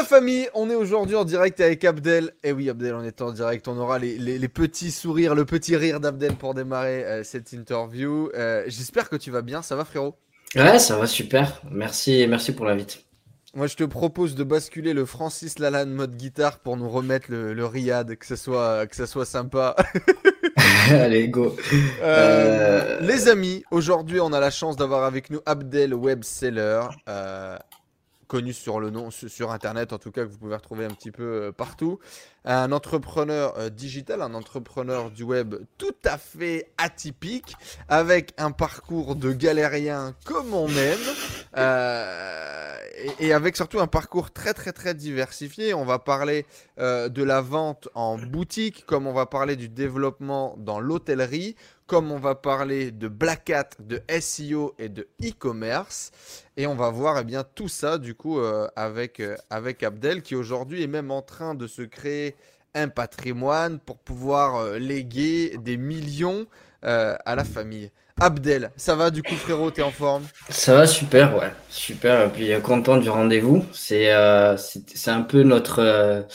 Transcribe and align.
la 0.00 0.06
famille, 0.06 0.48
on 0.54 0.70
est 0.70 0.74
aujourd'hui 0.74 1.14
en 1.14 1.26
direct 1.26 1.60
avec 1.60 1.84
Abdel. 1.84 2.32
Et 2.42 2.52
oui 2.52 2.70
Abdel, 2.70 2.94
on 2.94 3.04
est 3.04 3.20
en 3.20 3.32
direct, 3.32 3.68
on 3.68 3.76
aura 3.76 3.98
les, 3.98 4.48
petits 4.48 4.90
sourires, 4.90 5.34
le 5.34 5.44
petit 5.44 5.76
rire 5.76 6.00
d'Abdel 6.00 6.36
pour 6.36 6.54
démarrer 6.54 7.04
euh, 7.04 7.22
cette 7.22 7.52
interview. 7.52 8.30
Euh, 8.34 8.64
j'espère 8.66 9.10
que 9.10 9.16
tu 9.16 9.30
vas 9.30 9.42
bien, 9.42 9.60
ça 9.60 9.76
va 9.76 9.84
frérot? 9.84 10.14
Ouais, 10.56 10.78
ça 10.78 10.96
va 10.96 11.06
super. 11.06 11.60
Merci, 11.70 12.26
merci 12.26 12.52
pour 12.52 12.64
l'invite. 12.64 13.04
Moi, 13.54 13.66
je 13.66 13.76
te 13.76 13.84
propose 13.84 14.36
de 14.36 14.44
basculer 14.44 14.94
le 14.94 15.04
Francis 15.04 15.58
Lalanne 15.58 15.92
mode 15.92 16.16
guitare 16.16 16.60
pour 16.60 16.78
nous 16.78 16.88
remettre 16.88 17.26
le, 17.30 17.52
le 17.52 17.66
Riyad, 17.66 18.16
que 18.16 18.24
ce 18.24 18.36
soit, 18.36 18.86
que 18.86 18.96
ça 18.96 19.06
soit 19.06 19.26
sympa. 19.26 19.76
Allez, 20.90 21.28
go. 21.28 21.56
Euh, 22.02 23.00
les 23.00 23.28
amis, 23.28 23.62
aujourd'hui, 23.70 24.20
on 24.20 24.32
a 24.32 24.40
la 24.40 24.50
chance 24.50 24.76
d'avoir 24.76 25.04
avec 25.04 25.30
nous 25.30 25.40
Abdel 25.46 25.94
Webseller. 25.94 26.82
Euh, 27.08 27.58
connu 28.30 28.52
sur 28.52 28.78
le 28.78 28.90
nom, 28.90 29.10
sur 29.10 29.50
Internet 29.50 29.92
en 29.92 29.98
tout 29.98 30.12
cas, 30.12 30.24
que 30.24 30.30
vous 30.30 30.38
pouvez 30.38 30.54
retrouver 30.54 30.84
un 30.84 30.90
petit 30.90 31.10
peu 31.10 31.22
euh, 31.24 31.52
partout. 31.52 31.98
Un 32.44 32.72
entrepreneur 32.72 33.54
euh, 33.58 33.68
digital, 33.70 34.22
un 34.22 34.34
entrepreneur 34.34 35.10
du 35.10 35.22
web 35.22 35.56
tout 35.78 35.94
à 36.04 36.18
fait 36.18 36.70
atypique, 36.78 37.54
avec 37.88 38.32
un 38.38 38.50
parcours 38.50 39.16
de 39.16 39.32
galérien 39.32 40.14
comme 40.24 40.54
on 40.54 40.68
aime, 40.68 40.98
euh, 41.56 42.76
et, 43.18 43.32
avec 43.32 43.56
surtout 43.56 43.80
un 43.80 43.86
parcours 43.86 44.30
très 44.30 44.54
très 44.54 44.72
très 44.72 44.94
diversifié. 44.94 45.74
On 45.74 45.84
va 45.84 45.98
parler 45.98 46.46
de 46.78 47.22
la 47.22 47.42
vente 47.42 47.88
en 47.94 48.16
boutique, 48.16 48.86
comme 48.86 49.06
on 49.06 49.12
va 49.12 49.26
parler 49.26 49.54
du 49.56 49.68
développement 49.68 50.54
dans 50.56 50.80
l'hôtellerie, 50.80 51.56
comme 51.90 52.12
on 52.12 52.20
va 52.20 52.36
parler 52.36 52.92
de 52.92 53.08
Black 53.08 53.50
Hat, 53.50 53.70
de 53.80 54.00
SEO 54.20 54.76
et 54.78 54.88
de 54.88 55.08
e-commerce. 55.20 56.12
Et 56.56 56.68
on 56.68 56.76
va 56.76 56.88
voir 56.88 57.18
eh 57.18 57.24
bien, 57.24 57.42
tout 57.42 57.66
ça 57.66 57.98
du 57.98 58.14
coup 58.14 58.38
euh, 58.38 58.68
avec, 58.76 59.18
euh, 59.18 59.36
avec 59.50 59.82
Abdel 59.82 60.22
qui 60.22 60.36
aujourd'hui 60.36 60.84
est 60.84 60.86
même 60.86 61.10
en 61.10 61.20
train 61.20 61.56
de 61.56 61.66
se 61.66 61.82
créer 61.82 62.36
un 62.74 62.88
patrimoine 62.88 63.78
pour 63.78 63.98
pouvoir 63.98 64.56
euh, 64.56 64.78
léguer 64.78 65.56
des 65.58 65.76
millions 65.76 66.46
à 66.82 67.34
la 67.36 67.44
famille. 67.44 67.90
Abdel, 68.18 68.70
ça 68.74 68.94
va 68.94 69.10
du 69.10 69.22
coup 69.22 69.34
frérot, 69.34 69.70
t'es 69.70 69.82
en 69.82 69.90
forme? 69.90 70.22
Ça 70.48 70.74
va 70.74 70.86
super, 70.86 71.36
ouais, 71.36 71.52
super. 71.68 72.24
Et 72.24 72.28
puis 72.30 72.62
content 72.62 72.96
du 72.96 73.10
rendez-vous. 73.10 73.66
C'est 73.74 74.10
c'est 74.56 75.10
un 75.10 75.20
peu 75.20 75.42
notre 75.42 76.26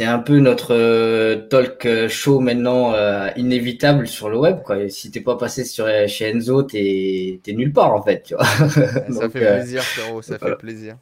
c'est 0.00 0.06
un 0.06 0.18
peu 0.18 0.38
notre 0.38 0.74
euh, 0.74 1.46
talk 1.50 1.86
show 2.08 2.40
maintenant 2.40 2.94
euh, 2.94 3.28
inévitable 3.36 4.08
sur 4.08 4.30
le 4.30 4.38
web. 4.38 4.62
Quoi. 4.62 4.84
Et 4.84 4.88
si 4.88 5.10
t'es 5.10 5.20
pas 5.20 5.36
passé 5.36 5.62
sur, 5.62 5.86
chez 6.08 6.30
Enzo, 6.30 6.62
t'es 6.62 7.38
es 7.46 7.52
nulle 7.52 7.74
part 7.74 7.92
en 7.92 8.02
fait. 8.02 8.22
Tu 8.22 8.34
vois 8.34 8.46
ça 8.46 9.28
fait 9.28 9.46
euh, 9.46 9.56
plaisir, 9.58 9.82
frérot, 9.82 10.22
ça 10.22 10.38
fait 10.38 10.56
plaisir. 10.56 10.96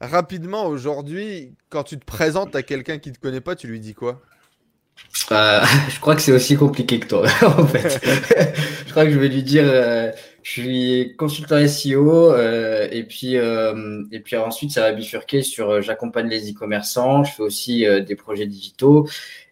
Rapidement, 0.00 0.66
aujourd'hui, 0.66 1.54
quand 1.70 1.84
tu 1.84 1.98
te 1.98 2.04
présentes 2.04 2.54
à 2.54 2.62
quelqu'un 2.62 2.98
qui 2.98 3.12
te 3.12 3.18
connaît 3.18 3.40
pas, 3.40 3.56
tu 3.56 3.66
lui 3.66 3.80
dis 3.80 3.94
quoi? 3.94 4.20
Je 5.30 6.00
crois 6.00 6.14
que 6.14 6.22
c'est 6.22 6.32
aussi 6.32 6.56
compliqué 6.56 7.00
que 7.00 7.06
toi, 7.06 7.26
en 7.42 7.66
fait. 7.66 8.00
je 8.86 8.90
crois 8.90 9.04
que 9.04 9.10
je 9.10 9.18
vais 9.18 9.28
lui 9.28 9.42
dire 9.42 9.64
je 10.46 10.52
suis 10.52 11.16
consultant 11.16 11.66
SEO 11.66 12.30
euh, 12.32 12.86
et 12.92 13.02
puis 13.02 13.36
euh, 13.36 14.04
et 14.12 14.20
puis 14.20 14.36
ensuite 14.36 14.70
ça 14.70 14.82
va 14.82 14.92
bifurquer 14.92 15.42
sur 15.42 15.70
euh, 15.70 15.80
j'accompagne 15.80 16.28
les 16.28 16.52
e-commerçants, 16.52 17.24
je 17.24 17.32
fais 17.32 17.42
aussi 17.42 17.84
des 18.06 18.14
projets 18.14 18.46
digitaux 18.46 19.08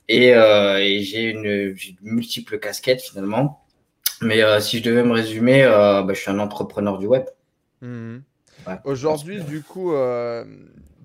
et, 0.09 0.29
et 0.29 1.03
j'ai 1.03 1.31
une, 1.31 1.75
multiples 2.03 2.61
casquettes 2.61 3.03
finalement. 3.03 3.65
Mais 4.21 4.43
si 4.61 4.79
je 4.79 4.85
devais 4.85 5.03
me 5.03 5.13
résumer, 5.13 5.65
bah, 5.65 6.07
je 6.11 6.21
suis 6.21 6.31
un 6.31 6.39
entrepreneur 6.39 6.99
du 6.99 7.07
web. 7.07 7.25
Mmh. 7.81 8.19
Aujourd'hui, 8.85 9.43
du 9.43 9.63
coup, 9.63 9.93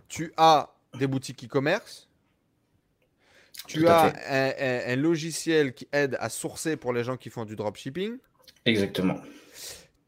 tu 0.07 0.33
as 0.37 0.69
des 0.97 1.07
boutiques 1.07 1.45
e-commerce. 1.45 2.07
Tu 3.67 3.87
as 3.87 4.13
un, 4.27 4.93
un, 4.93 4.95
logiciel 4.95 5.73
qui 5.73 5.87
aide 5.91 6.17
à 6.19 6.29
sourcer 6.29 6.75
pour 6.75 6.91
les 6.91 7.03
gens 7.03 7.17
qui 7.17 7.29
font 7.29 7.45
du 7.45 7.55
dropshipping. 7.55 8.17
Exactement 8.65 9.21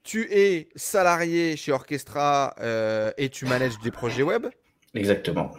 tu 0.04 0.28
es 0.32 0.70
salarié 0.76 1.56
chez 1.56 1.72
Orchestra 1.72 2.56
euh, 2.60 3.12
et 3.18 3.30
tu 3.30 3.46
manages 3.46 3.80
des 3.84 3.92
projets 3.92 4.24
web. 4.24 4.48
Exactement. 4.94 5.52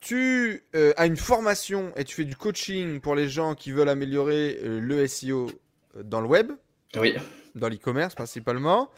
Tu 0.00 0.64
euh, 0.74 0.92
as 0.96 1.06
une 1.06 1.16
formation 1.16 1.92
et 1.96 2.04
tu 2.04 2.14
fais 2.14 2.24
du 2.24 2.36
coaching 2.36 3.00
pour 3.00 3.14
les 3.14 3.28
gens 3.28 3.54
qui 3.54 3.70
veulent 3.70 3.88
améliorer 3.88 4.58
euh, 4.62 4.80
le 4.80 5.06
SEO 5.06 5.50
dans 6.02 6.20
le 6.20 6.26
web. 6.26 6.52
Oui. 6.96 7.14
Dans 7.54 7.68
l'e-commerce 7.68 8.14
principalement. 8.14 8.90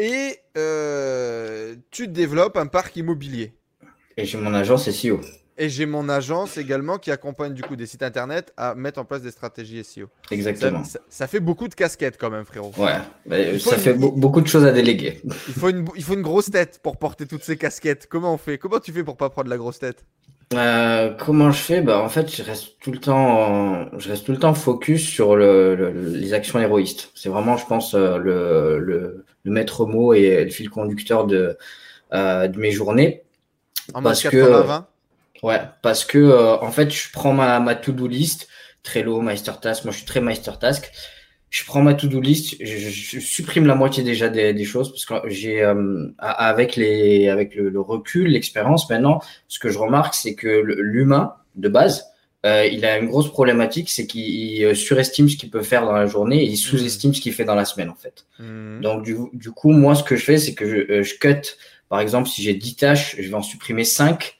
Et 0.00 0.40
tu 1.90 2.08
développes 2.08 2.56
un 2.56 2.66
parc 2.66 2.96
immobilier. 2.96 3.52
Et 4.16 4.24
j'ai 4.24 4.38
mon 4.38 4.54
agence 4.54 4.90
SEO. 4.90 5.20
Et 5.58 5.68
j'ai 5.68 5.84
mon 5.84 6.08
agence 6.08 6.56
également 6.56 6.96
qui 6.96 7.10
accompagne 7.10 7.52
du 7.52 7.60
coup 7.60 7.76
des 7.76 7.84
sites 7.84 8.02
internet 8.02 8.50
à 8.56 8.74
mettre 8.74 8.98
en 8.98 9.04
place 9.04 9.20
des 9.20 9.30
stratégies 9.30 9.84
SEO. 9.84 10.06
Exactement. 10.30 10.82
Ça, 11.10 11.26
fait 11.26 11.38
beaucoup 11.38 11.68
de 11.68 11.74
casquettes 11.74 12.16
quand 12.18 12.30
même, 12.30 12.46
frérot. 12.46 12.72
Ouais, 12.78 13.58
ça 13.58 13.76
fait 13.76 13.92
beaucoup 13.92 14.40
de 14.40 14.46
choses 14.46 14.64
à 14.64 14.72
déléguer. 14.72 15.20
Il 15.48 15.54
faut, 15.54 15.68
une, 15.68 15.86
il 15.96 16.02
faut 16.02 16.14
une 16.14 16.22
grosse 16.22 16.50
tête 16.50 16.80
pour 16.82 16.96
porter 16.96 17.26
toutes 17.26 17.44
ces 17.44 17.58
casquettes. 17.58 18.06
Comment 18.08 18.32
on 18.32 18.38
fait? 18.38 18.56
Comment 18.56 18.80
tu 18.80 18.90
fais 18.90 19.04
pour 19.04 19.18
pas 19.18 19.28
prendre 19.28 19.50
la 19.50 19.58
grosse 19.58 19.80
tête? 19.80 20.02
Euh, 20.52 21.12
comment 21.16 21.52
je 21.52 21.62
fais? 21.62 21.80
Bah 21.80 22.00
en 22.00 22.08
fait 22.08 22.34
je 22.34 22.42
reste 22.42 22.80
tout 22.80 22.90
le 22.90 22.98
temps 22.98 23.86
je 23.98 24.08
reste 24.08 24.26
tout 24.26 24.32
le 24.32 24.38
temps 24.38 24.52
focus 24.52 25.06
sur 25.06 25.36
le, 25.36 25.92
les 26.12 26.32
actions 26.32 26.58
héroïstes 26.58 27.12
c'est 27.14 27.28
vraiment 27.28 27.56
je 27.56 27.64
pense 27.66 27.94
euh, 27.94 28.18
le, 28.18 29.24
le, 29.44 29.50
maître 29.50 29.86
mot 29.86 30.14
et 30.14 30.44
le 30.44 30.50
fil 30.50 30.70
conducteur 30.70 31.26
de 31.26 31.56
euh, 32.12 32.48
de 32.48 32.58
mes 32.58 32.70
journées 32.72 33.22
en 33.94 34.02
parce 34.02 34.22
80 34.22 34.62
20 34.62 34.86
Ouais, 35.42 35.60
parce 35.82 36.04
que 36.04 36.18
euh, 36.18 36.58
en 36.60 36.70
fait, 36.70 36.90
je 36.90 37.10
prends 37.12 37.32
ma, 37.32 37.60
ma 37.60 37.74
to-do 37.74 38.06
list, 38.06 38.48
Trello, 38.82 39.22
Task. 39.60 39.84
Moi, 39.84 39.92
je 39.92 39.98
suis 39.98 40.06
très 40.06 40.22
Task. 40.58 40.90
Je 41.48 41.64
prends 41.64 41.82
ma 41.82 41.94
to-do 41.94 42.20
list, 42.20 42.56
je, 42.60 43.18
supprime 43.18 43.66
la 43.66 43.74
moitié 43.74 44.04
déjà 44.04 44.28
des, 44.28 44.54
des 44.54 44.64
choses 44.64 44.90
parce 44.90 45.04
que 45.04 45.28
j'ai 45.28 45.62
euh, 45.62 46.06
avec 46.18 46.76
les 46.76 47.28
avec 47.28 47.56
le, 47.56 47.80
recul, 47.80 48.28
l'expérience 48.28 48.88
maintenant, 48.88 49.20
ce 49.48 49.58
que 49.58 49.68
je 49.68 49.78
remarque, 49.78 50.14
c'est 50.14 50.36
que 50.36 50.46
l'humain 50.46 51.34
de 51.56 51.68
base, 51.68 52.04
euh, 52.46 52.66
il 52.66 52.84
a 52.86 52.98
une 52.98 53.06
grosse 53.06 53.28
problématique, 53.28 53.90
c'est 53.90 54.06
qu'il 54.06 54.74
surestime 54.74 55.28
ce 55.28 55.36
qu'il 55.36 55.50
peut 55.50 55.62
faire 55.62 55.84
dans 55.84 55.92
la 55.92 56.06
journée 56.06 56.42
et 56.42 56.46
il 56.46 56.56
sous-estime 56.56 57.14
ce 57.14 57.20
qu'il 57.20 57.34
fait 57.34 57.44
dans 57.44 57.54
la 57.54 57.66
semaine 57.66 57.90
en 57.90 57.94
fait. 57.94 58.26
Mmh. 58.38 58.80
Donc 58.80 59.02
du, 59.02 59.16
du 59.34 59.50
coup, 59.50 59.72
moi, 59.72 59.94
ce 59.94 60.02
que 60.02 60.16
je 60.16 60.24
fais, 60.24 60.38
c'est 60.38 60.54
que 60.54 60.66
je, 60.66 61.02
je 61.02 61.14
cut. 61.18 61.56
Par 61.88 62.00
exemple, 62.00 62.28
si 62.28 62.42
j'ai 62.42 62.54
10 62.54 62.76
tâches, 62.76 63.16
je 63.18 63.28
vais 63.28 63.34
en 63.34 63.42
supprimer 63.42 63.84
5 63.84 64.38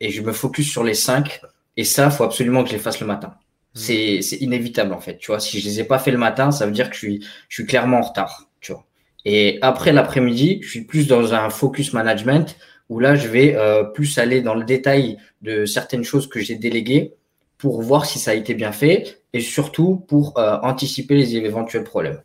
et 0.00 0.10
je 0.10 0.22
me 0.22 0.32
focus 0.32 0.70
sur 0.70 0.84
les 0.84 0.94
cinq. 0.94 1.40
Et 1.76 1.84
ça, 1.84 2.10
faut 2.10 2.24
absolument 2.24 2.62
que 2.62 2.70
je 2.70 2.74
les 2.74 2.80
fasse 2.80 3.00
le 3.00 3.06
matin. 3.06 3.28
Hmm. 3.28 3.78
C'est, 3.78 4.22
c'est 4.22 4.36
inévitable 4.36 4.92
en 4.92 5.00
fait. 5.00 5.18
Tu 5.18 5.26
vois, 5.26 5.40
si 5.40 5.60
je 5.60 5.66
les 5.66 5.80
ai 5.80 5.84
pas 5.84 5.98
fait 5.98 6.10
le 6.10 6.18
matin, 6.18 6.50
ça 6.50 6.66
veut 6.66 6.72
dire 6.72 6.88
que 6.88 6.94
je 6.94 7.00
suis, 7.00 7.26
je 7.48 7.54
suis 7.54 7.66
clairement 7.66 7.98
en 7.98 8.02
retard. 8.02 8.48
Tu 8.60 8.72
vois. 8.72 8.86
Et 9.24 9.58
après 9.60 9.92
l'après-midi, 9.92 10.60
je 10.62 10.68
suis 10.68 10.84
plus 10.84 11.06
dans 11.06 11.34
un 11.34 11.50
focus 11.50 11.92
management 11.92 12.56
où 12.88 13.00
là, 13.00 13.16
je 13.16 13.26
vais 13.26 13.56
euh, 13.56 13.82
plus 13.82 14.18
aller 14.18 14.40
dans 14.40 14.54
le 14.54 14.64
détail 14.64 15.16
de 15.42 15.64
certaines 15.66 16.04
choses 16.04 16.28
que 16.28 16.40
j'ai 16.40 16.54
déléguées 16.54 17.14
pour 17.58 17.82
voir 17.82 18.06
si 18.06 18.18
ça 18.18 18.32
a 18.32 18.34
été 18.34 18.54
bien 18.54 18.72
fait 18.72 19.22
et 19.32 19.40
surtout 19.40 19.96
pour 20.08 20.38
euh, 20.38 20.58
anticiper 20.62 21.14
les 21.14 21.36
éventuels 21.36 21.84
problèmes. 21.84 22.22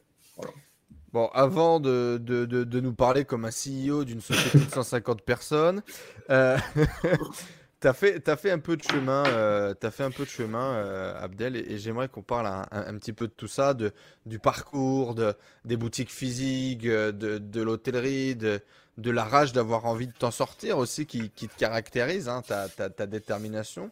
Bon, 1.14 1.30
avant 1.34 1.81
de, 1.81 2.18
de, 2.24 2.46
de, 2.46 2.80
nous 2.80 2.94
parler 2.94 3.25
comme 3.25 3.44
un 3.44 3.50
CEO 3.50 4.06
d'une 4.06 4.22
société 4.22 4.59
de 4.59 4.72
150 4.72 5.22
personnes, 5.24 5.84
euh, 6.30 6.58
fait, 7.94 8.30
as 8.30 8.38
fait 8.38 8.52
un 8.52 8.59
peu 8.59 8.78
de 8.78 8.84
chemin, 8.84 9.25
euh, 9.25 9.74
fait 9.91 10.03
un 10.03 10.12
peu 10.12 10.24
de 10.24 10.30
chemin, 10.30 10.75
euh, 10.75 11.14
Abdel, 11.22 11.58
et, 11.58 11.78
j'aimerais 11.80 12.08
qu'on 12.08 12.22
parle 12.22 12.47
un, 12.72 12.97
petit 12.97 13.12
peu 13.12 13.28
de 13.28 13.34
tout 13.34 13.47
ça, 13.47 13.74
de, 13.74 13.91
du 14.25 14.40
parcours, 14.40 15.16
de, 15.16 15.34
des 15.66 15.75
boutiques 15.75 16.12
physiques, 16.12 16.86
euh, 16.86 17.12
de 17.12 17.62
l'hôtellerie, 17.62 18.38
de, 18.38 18.62
de 18.97 19.12
la 19.12 19.24
rage 19.24 19.53
d'avoir 19.53 19.85
envie 19.85 20.07
de 20.07 20.13
t'en 20.13 20.31
sortir 20.31 20.78
aussi, 20.78 21.06
qui, 21.06 21.29
qui 21.29 21.47
te 21.47 21.57
caractérise, 21.57 22.29
hein, 22.29 22.41
ta, 22.47 22.69
ta, 22.69 22.90
ta, 22.90 23.08
détermination. 23.08 23.90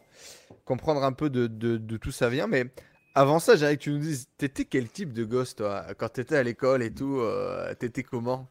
Comprendre 0.64 1.02
un 1.04 1.12
peu 1.12 1.30
de, 1.30 1.46
de, 1.46 1.76
de 1.76 1.96
tout 1.96 2.12
ça 2.12 2.28
vient, 2.28 2.46
mais 2.46 2.66
avant 3.14 3.38
ça, 3.38 3.56
j'aimerais 3.56 3.76
que 3.76 3.82
tu 3.82 3.90
nous 3.90 3.98
dises, 3.98 4.28
t'étais 4.38 4.64
quel 4.64 4.88
type 4.88 5.12
de 5.12 5.24
gosse, 5.24 5.56
toi, 5.56 5.84
quand 5.98 6.10
t'étais 6.10 6.36
à 6.36 6.42
l'école 6.42 6.82
et 6.82 6.92
tout, 6.92 7.20
t'étais 7.78 8.02
comment? 8.02 8.48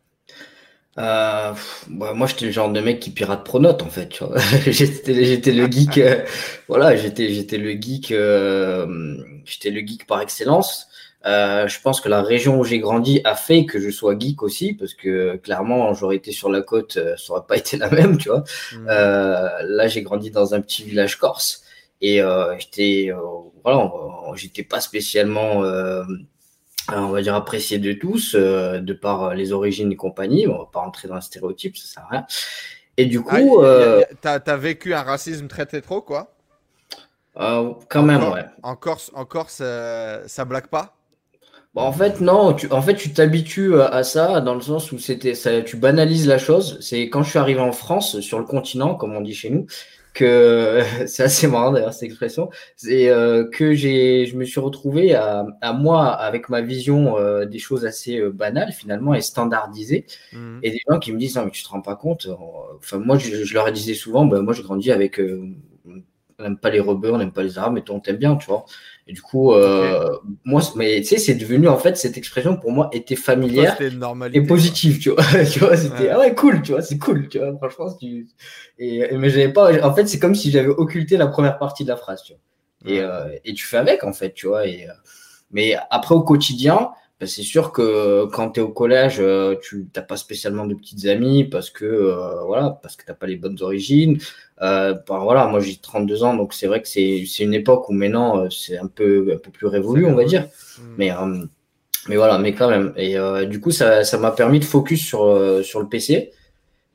Euh, 0.97 1.53
bah, 1.87 2.13
moi, 2.13 2.27
j'étais 2.27 2.45
le 2.45 2.51
genre 2.51 2.71
de 2.71 2.81
mec 2.81 2.99
qui 2.99 3.11
pirate 3.11 3.43
Pronote, 3.45 3.81
en 3.83 3.89
fait. 3.89 4.13
j'étais, 4.67 5.51
le 5.53 5.71
geek. 5.71 5.97
Euh, 5.97 6.25
voilà, 6.67 6.95
j'étais, 6.95 7.57
le 7.57 7.81
geek. 7.81 8.11
Euh, 8.11 9.17
j'étais 9.45 9.69
le 9.69 9.81
geek 9.85 10.05
par 10.07 10.21
excellence. 10.21 10.87
Euh, 11.25 11.67
je 11.67 11.81
pense 11.81 11.99
que 11.99 12.07
la 12.07 12.21
région 12.21 12.59
où 12.59 12.63
j'ai 12.63 12.79
grandi 12.79 13.19
a 13.25 13.35
fait 13.35 13.65
que 13.65 13.79
je 13.79 13.89
sois 13.89 14.17
geek 14.17 14.41
aussi, 14.41 14.73
parce 14.73 14.93
que 14.93 15.35
clairement, 15.37 15.93
j'aurais 15.93 16.15
été 16.15 16.31
sur 16.31 16.49
la 16.49 16.61
côte, 16.61 16.93
ça 16.93 17.33
aurait 17.33 17.45
pas 17.47 17.57
été 17.57 17.77
la 17.77 17.89
même, 17.89 18.17
tu 18.17 18.29
vois. 18.29 18.43
Mmh. 18.73 18.85
là, 18.85 19.87
j'ai 19.87 20.01
grandi 20.01 20.31
dans 20.31 20.53
un 20.53 20.61
petit 20.61 20.83
village 20.83 21.17
corse 21.17 21.63
et 22.01 22.21
j'étais, 22.57 23.11
voilà, 23.63 23.91
j'étais 24.35 24.63
pas 24.63 24.79
spécialement 24.79 25.63
on 26.97 27.09
va 27.09 27.21
dire 27.21 27.35
apprécié 27.35 27.79
de 27.79 27.93
tous, 27.93 28.35
euh, 28.35 28.79
de 28.79 28.93
par 28.93 29.33
les 29.35 29.51
origines 29.51 29.91
et 29.91 29.95
compagnie. 29.95 30.47
On 30.47 30.57
va 30.57 30.69
pas 30.71 30.79
rentrer 30.79 31.07
dans 31.07 31.15
un 31.15 31.21
stéréotype, 31.21 31.77
ça 31.77 31.87
sert 31.87 32.03
à 32.03 32.07
rien. 32.09 32.25
Et 32.97 33.05
du 33.05 33.21
ah, 33.27 33.35
coup. 33.35 33.63
t'as 34.21 34.39
as 34.45 34.57
vécu 34.57 34.93
un 34.93 35.03
racisme 35.03 35.47
très 35.47 35.65
trop, 35.65 36.01
quoi? 36.01 36.35
Quand 37.35 38.03
même, 38.03 38.23
ouais. 38.31 38.45
En 38.63 38.75
Corse, 38.75 39.11
en 39.13 39.25
Corse 39.25 39.61
ça 40.27 40.45
blague 40.45 40.67
pas? 40.67 40.95
En 41.75 41.91
fait, 41.91 42.19
non. 42.21 42.53
Tu, 42.53 42.71
en 42.71 42.81
fait, 42.81 42.95
tu 42.95 43.13
t'habitues 43.13 43.79
à 43.79 44.03
ça 44.03 44.41
dans 44.41 44.55
le 44.55 44.61
sens 44.61 44.91
où 44.91 44.99
c'était, 44.99 45.35
ça, 45.35 45.61
tu 45.61 45.77
banalises 45.77 46.27
la 46.27 46.37
chose. 46.37 46.77
C'est 46.81 47.09
quand 47.09 47.23
je 47.23 47.29
suis 47.29 47.39
arrivé 47.39 47.59
en 47.59 47.71
France, 47.71 48.19
sur 48.21 48.39
le 48.39 48.45
continent, 48.45 48.95
comme 48.95 49.15
on 49.15 49.21
dit 49.21 49.33
chez 49.33 49.49
nous, 49.49 49.67
que 50.13 50.81
c'est 51.07 51.23
assez 51.23 51.47
marrant 51.47 51.71
d'ailleurs 51.71 51.93
cette 51.93 52.03
expression. 52.03 52.49
C'est 52.75 53.09
euh, 53.09 53.47
que 53.49 53.73
j'ai, 53.73 54.25
je 54.25 54.35
me 54.35 54.45
suis 54.45 54.59
retrouvé 54.59 55.15
à, 55.15 55.45
à 55.61 55.73
moi 55.73 56.07
avec 56.07 56.49
ma 56.49 56.61
vision 56.61 57.17
euh, 57.17 57.45
des 57.45 57.59
choses 57.59 57.85
assez 57.85 58.17
euh, 58.19 58.31
banales 58.31 58.71
finalement 58.71 59.13
et 59.13 59.21
standardisées, 59.21 60.05
mmh. 60.33 60.59
et 60.63 60.71
des 60.71 60.81
gens 60.89 60.99
qui 60.99 61.13
me 61.13 61.19
disent 61.19 61.35
non 61.35 61.45
mais 61.45 61.51
tu 61.51 61.63
te 61.63 61.69
rends 61.69 61.81
pas 61.81 61.95
compte. 61.95 62.27
Enfin 62.77 62.97
moi 62.97 63.17
je, 63.17 63.43
je 63.43 63.53
leur 63.53 63.71
disais 63.71 63.93
souvent, 63.93 64.25
ben, 64.25 64.41
moi 64.41 64.53
j'ai 64.53 64.63
grandi 64.63 64.91
avec 64.91 65.19
on 66.39 66.43
n'aime 66.43 66.57
pas 66.57 66.69
les 66.69 66.79
rebeux, 66.79 67.11
on 67.11 67.17
n'aime 67.17 67.33
pas 67.33 67.43
les 67.43 67.57
arabes, 67.57 67.73
mais 67.73 67.81
toi 67.81 67.95
on 67.95 67.99
t'aime 67.99 68.17
bien, 68.17 68.35
tu 68.35 68.47
vois. 68.47 68.65
Et 69.09 69.13
du 69.13 69.23
coup, 69.23 69.53
euh, 69.53 70.19
moi, 70.45 70.61
mais 70.75 71.01
tu 71.01 71.07
sais, 71.07 71.17
c'est 71.17 71.33
devenu 71.33 71.67
en 71.67 71.79
fait 71.79 71.97
cette 71.97 72.15
expression 72.15 72.57
pour 72.57 72.71
moi 72.71 72.91
était 72.93 73.15
familière 73.15 73.75
et 74.31 74.41
positive, 74.41 74.99
tu 74.99 75.09
vois. 75.09 75.23
tu 75.51 75.61
vois, 75.61 75.75
c'était 75.75 76.09
ah 76.09 76.19
ouais 76.19 76.35
cool, 76.35 76.61
tu 76.61 76.73
vois, 76.73 76.83
c'est 76.83 76.99
cool, 76.99 77.27
tu 77.27 77.39
vois. 77.39 77.57
Franchement, 77.57 77.91
tu... 77.99 78.27
et, 78.77 79.17
mais 79.17 79.31
j'avais 79.31 79.51
pas. 79.51 79.83
En 79.83 79.95
fait, 79.95 80.05
c'est 80.05 80.19
comme 80.19 80.35
si 80.35 80.51
j'avais 80.51 80.67
occulté 80.67 81.17
la 81.17 81.25
première 81.25 81.57
partie 81.57 81.83
de 81.85 81.89
la 81.89 81.95
phrase, 81.95 82.21
tu 82.21 82.33
vois. 82.33 82.93
Et, 82.93 82.99
euh, 82.99 83.35
et 83.43 83.55
tu 83.55 83.65
fais 83.65 83.77
avec 83.77 84.03
en 84.03 84.13
fait, 84.13 84.31
tu 84.35 84.45
vois. 84.45 84.67
Et 84.67 84.87
euh, 84.87 84.93
mais 85.49 85.75
après 85.89 86.13
au 86.13 86.21
quotidien, 86.21 86.91
bah, 87.19 87.27
c'est 87.27 87.43
sûr 87.43 87.73
que 87.73 88.27
quand 88.27 88.51
tu 88.51 88.61
es 88.61 88.63
au 88.63 88.69
collège, 88.69 89.17
euh, 89.19 89.55
tu 89.61 89.89
n'as 89.93 90.01
pas 90.01 90.15
spécialement 90.15 90.65
de 90.65 90.73
petites 90.73 91.05
amies 91.05 91.43
parce 91.43 91.69
que 91.69 91.83
euh, 91.83 92.43
voilà, 92.45 92.79
parce 92.81 92.95
que 92.95 93.03
tu 93.03 93.11
n'as 93.11 93.15
pas 93.15 93.27
les 93.27 93.35
bonnes 93.35 93.57
origines. 93.61 94.19
Euh, 94.61 94.93
bah, 95.07 95.19
voilà, 95.21 95.47
moi 95.47 95.59
j'ai 95.59 95.77
32 95.77 96.23
ans, 96.23 96.35
donc 96.35 96.53
c'est 96.53 96.67
vrai 96.67 96.81
que 96.81 96.87
c'est 96.87 97.25
une 97.39 97.53
époque 97.53 97.89
où 97.89 97.93
maintenant 97.93 98.49
c'est 98.49 98.77
un 98.77 98.87
peu, 98.87 99.33
un 99.35 99.37
peu 99.37 99.51
plus 99.51 99.67
révolu, 99.67 100.05
on 100.05 100.15
va 100.15 100.25
dire. 100.25 100.47
Hmm. 100.77 100.95
Mais, 100.97 101.11
mais 102.07 102.15
voilà, 102.15 102.37
mais 102.37 102.53
quand 102.53 102.69
même. 102.69 102.93
Et 102.97 103.15
du 103.47 103.59
coup, 103.59 103.71
ça 103.71 104.03
m'a 104.19 104.31
permis 104.31 104.59
de 104.59 104.65
focus 104.65 105.05
sur, 105.05 105.63
sur 105.63 105.79
le 105.79 105.87
PC. 105.87 106.31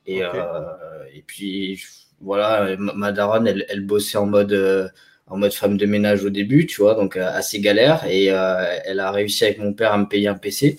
Et, 0.07 0.19
et 0.19 1.23
puis 1.27 1.83
voilà, 2.21 2.77
ma 2.77 3.13
daronne, 3.13 3.47
elle, 3.47 3.65
elle 3.69 3.87
bossait 3.87 4.19
en 4.19 4.27
mode 4.27 4.93
en 5.27 5.39
mode 5.39 5.53
femme 5.53 5.77
de 5.77 5.87
ménage 5.87 6.25
au 6.25 6.31
début, 6.31 6.67
tu 6.67 6.81
vois, 6.83 6.95
donc 6.95 7.17
euh, 7.17 7.29
assez 7.33 7.61
galère. 7.61 8.05
Et 8.07 8.31
euh, 8.31 8.77
elle 8.85 9.01
a 9.01 9.11
réussi 9.11 9.45
avec 9.45 9.59
mon 9.59 9.73
père 9.73 9.93
à 9.93 9.99
me 9.99 10.07
payer 10.07 10.29
un 10.29 10.35
PC. 10.35 10.79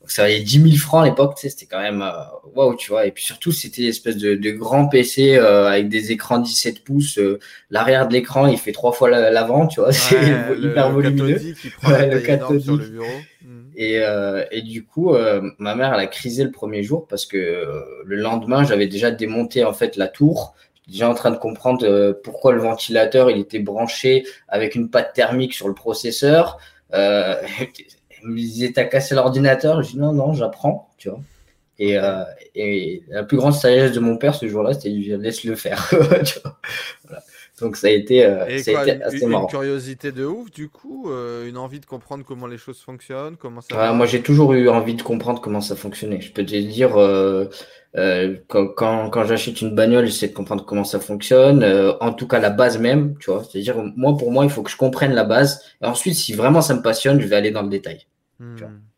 Donc 0.00 0.10
ça 0.10 0.22
valait 0.22 0.40
10 0.40 0.62
000 0.62 0.76
francs 0.76 1.04
à 1.04 1.08
l'époque, 1.08 1.34
tu 1.34 1.42
sais, 1.42 1.48
c'était 1.48 1.66
quand 1.66 1.80
même 1.80 2.02
euh, 2.02 2.12
waouh, 2.54 2.76
tu 2.76 2.90
vois. 2.90 3.06
Et 3.06 3.10
puis 3.10 3.24
surtout, 3.24 3.52
c'était 3.52 3.82
une 3.82 3.88
espèce 3.88 4.16
de, 4.16 4.34
de 4.34 4.50
grand 4.50 4.88
PC 4.88 5.36
avec 5.36 5.88
des 5.88 6.12
écrans 6.12 6.38
17 6.38 6.84
pouces. 6.84 7.18
L'arrière 7.70 8.08
de 8.08 8.12
l'écran, 8.12 8.46
il 8.46 8.58
fait 8.58 8.72
trois 8.72 8.92
fois 8.92 9.10
l'avant, 9.10 9.66
tu 9.66 9.80
vois. 9.80 9.92
c'est 9.92 10.16
hyper 10.60 10.90
volumineux. 10.90 11.38
le 11.82 12.18
cathodique. 12.20 12.80
Mm. 13.42 13.60
Et, 13.76 14.00
et, 14.50 14.62
du 14.62 14.84
coup, 14.84 15.14
ma 15.58 15.74
mère, 15.74 15.94
elle 15.94 16.00
a 16.00 16.06
crisé 16.06 16.44
le 16.44 16.50
premier 16.50 16.82
jour 16.82 17.06
parce 17.06 17.26
que 17.26 17.64
le 18.04 18.16
lendemain, 18.16 18.64
j'avais 18.64 18.86
déjà 18.86 19.10
démonté 19.10 19.64
en 19.64 19.72
fait 19.72 19.96
la 19.96 20.08
tour 20.08 20.54
déjà 20.88 21.08
en 21.08 21.14
train 21.14 21.30
de 21.30 21.36
comprendre 21.36 21.86
euh, 21.86 22.12
pourquoi 22.24 22.52
le 22.52 22.60
ventilateur 22.60 23.30
il 23.30 23.38
était 23.38 23.58
branché 23.58 24.26
avec 24.48 24.74
une 24.74 24.90
pâte 24.90 25.12
thermique 25.14 25.54
sur 25.54 25.68
le 25.68 25.74
processeur. 25.74 26.58
Euh, 26.94 27.36
il 28.22 28.28
me 28.28 28.36
disait 28.36 28.72
t'as 28.72 28.84
cassé 28.84 29.14
l'ordinateur. 29.14 29.82
Je 29.82 29.92
dis 29.92 29.98
non 29.98 30.12
non 30.12 30.32
j'apprends, 30.32 30.90
tu 30.98 31.08
vois. 31.08 31.20
Et, 31.80 31.96
euh, 31.96 32.24
et, 32.56 33.04
la 33.08 33.22
plus 33.22 33.36
grande 33.36 33.54
sagesse 33.54 33.92
de 33.92 34.00
mon 34.00 34.16
père 34.16 34.34
ce 34.34 34.48
jour-là, 34.48 34.74
c'était 34.74 34.90
de 34.90 35.16
laisse 35.16 35.44
le 35.44 35.54
faire. 35.54 35.88
tu 36.24 36.40
vois 36.40 36.58
voilà. 37.04 37.22
Donc 37.60 37.76
ça 37.76 37.88
a 37.88 37.90
été, 37.90 38.24
euh, 38.24 38.58
ça 38.58 38.78
a 38.78 38.82
été 38.82 39.02
assez 39.02 39.22
une, 39.22 39.28
marrant. 39.28 39.44
Une 39.44 39.50
curiosité 39.50 40.12
de 40.12 40.24
ouf, 40.24 40.50
du 40.50 40.68
coup, 40.68 41.10
euh, 41.10 41.48
une 41.48 41.56
envie 41.56 41.80
de 41.80 41.86
comprendre 41.86 42.24
comment 42.26 42.46
les 42.46 42.58
choses 42.58 42.80
fonctionnent, 42.80 43.36
comment 43.36 43.60
ça. 43.60 43.92
moi, 43.92 44.06
j'ai 44.06 44.22
toujours 44.22 44.52
eu 44.52 44.68
envie 44.68 44.94
de 44.94 45.02
comprendre 45.02 45.40
comment 45.40 45.60
ça 45.60 45.74
fonctionnait. 45.74 46.20
Je 46.20 46.32
peux 46.32 46.44
te 46.44 46.54
dire, 46.54 46.96
euh, 46.96 47.46
euh 47.96 48.36
quand, 48.46 48.68
quand, 48.68 49.10
quand 49.10 49.24
j'achète 49.24 49.60
une 49.60 49.74
bagnole, 49.74 50.06
j'essaie 50.06 50.28
de 50.28 50.34
comprendre 50.34 50.64
comment 50.64 50.84
ça 50.84 51.00
fonctionne. 51.00 51.62
Euh, 51.64 51.94
en 52.00 52.12
tout 52.12 52.28
cas, 52.28 52.38
la 52.38 52.50
base 52.50 52.78
même, 52.78 53.16
tu 53.18 53.30
vois. 53.30 53.42
C'est-à-dire, 53.42 53.76
moi, 53.96 54.16
pour 54.16 54.30
moi, 54.30 54.44
il 54.44 54.50
faut 54.50 54.62
que 54.62 54.70
je 54.70 54.76
comprenne 54.76 55.12
la 55.12 55.24
base. 55.24 55.62
Et 55.82 55.86
ensuite, 55.86 56.14
si 56.14 56.34
vraiment 56.34 56.60
ça 56.60 56.74
me 56.74 56.82
passionne, 56.82 57.20
je 57.20 57.26
vais 57.26 57.36
aller 57.36 57.50
dans 57.50 57.62
le 57.62 57.70
détail. 57.70 58.06
Hmm. 58.38 58.56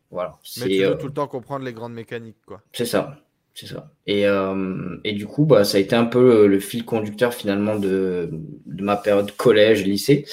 Voilà. 0.09 0.37
Mais 0.59 0.67
tu 0.67 0.83
veux 0.83 0.97
tout 0.97 1.07
le 1.07 1.13
temps 1.13 1.27
comprendre 1.27 1.65
les 1.65 1.73
grandes 1.73 1.93
mécaniques, 1.93 2.41
quoi. 2.45 2.61
C'est 2.73 2.85
ça. 2.85 3.17
C'est 3.53 3.67
ça. 3.67 3.91
Et, 4.07 4.25
euh, 4.27 4.97
et, 5.03 5.13
du 5.13 5.25
coup, 5.25 5.45
bah, 5.45 5.63
ça 5.63 5.77
a 5.77 5.81
été 5.81 5.95
un 5.95 6.05
peu 6.05 6.47
le, 6.47 6.59
fil 6.59 6.85
conducteur 6.85 7.33
finalement 7.33 7.75
de, 7.75 8.29
de, 8.65 8.83
ma 8.83 8.95
période 8.95 9.31
collège, 9.35 9.83
lycée. 9.83 10.25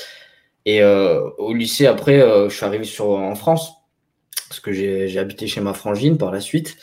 Et 0.64 0.82
euh, 0.82 1.28
au 1.38 1.55
lycée, 1.55 1.87
après, 1.87 2.20
euh, 2.20 2.49
je 2.49 2.56
suis 2.56 2.64
arrivé 2.64 2.84
sur, 2.84 3.10
en 3.10 3.34
France, 3.34 3.72
parce 4.49 4.60
que 4.60 4.72
j'ai 4.72 5.19
habité 5.19 5.46
chez 5.46 5.61
ma 5.61 5.75
frangine 5.75 6.19
par 6.19 6.31
la 6.31 6.40
suite. 6.40 6.76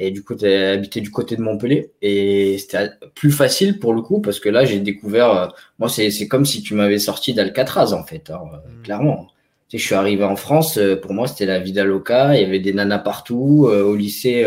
Et 0.00 0.10
du 0.10 0.22
coup, 0.22 0.34
j'ai 0.38 0.66
habité 0.66 1.00
du 1.00 1.10
côté 1.10 1.36
de 1.36 1.42
Montpellier. 1.42 1.92
Et 2.02 2.58
c'était 2.58 2.90
plus 3.14 3.32
facile 3.32 3.78
pour 3.78 3.94
le 3.94 4.02
coup, 4.02 4.20
parce 4.20 4.40
que 4.40 4.48
là, 4.48 4.64
j'ai 4.64 4.80
découvert. 4.80 5.30
Euh, 5.30 5.46
moi, 5.78 5.88
c'est 5.88 6.28
comme 6.28 6.44
si 6.44 6.62
tu 6.62 6.74
m'avais 6.74 6.98
sorti 6.98 7.34
d'Alcatraz, 7.34 7.92
en 7.92 8.04
fait, 8.04 8.30
hein, 8.30 8.40
mmh. 8.44 8.82
clairement. 8.82 9.28
Tu 9.68 9.76
sais, 9.76 9.82
je 9.82 9.86
suis 9.86 9.94
arrivé 9.94 10.24
en 10.24 10.36
France, 10.36 10.78
pour 11.02 11.12
moi, 11.12 11.28
c'était 11.28 11.46
la 11.46 11.58
vida 11.58 11.84
loca. 11.84 12.34
Il 12.34 12.42
y 12.42 12.44
avait 12.44 12.60
des 12.60 12.72
nanas 12.72 12.98
partout. 12.98 13.68
au 13.68 13.94
lycée, 13.94 14.44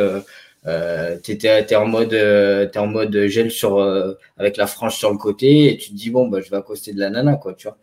euh, 0.68 1.18
t'es 1.18 1.76
en 1.76 1.88
mode 1.88 2.14
euh, 2.14 2.70
es 2.72 2.78
en 2.78 2.86
mode 2.86 3.26
gel 3.26 3.50
sur 3.50 3.80
euh, 3.80 4.14
avec 4.38 4.58
la 4.58 4.68
frange 4.68 4.96
sur 4.96 5.10
le 5.10 5.18
côté 5.18 5.74
et 5.74 5.78
tu 5.78 5.90
te 5.90 5.96
dis 5.96 6.12
bon 6.12 6.28
bah 6.28 6.40
je 6.40 6.52
vais 6.52 6.58
accoster 6.58 6.94
de 6.94 7.00
la 7.00 7.10
nana 7.10 7.36
quoi 7.36 7.56
tu 7.56 7.68
vois 7.68 7.78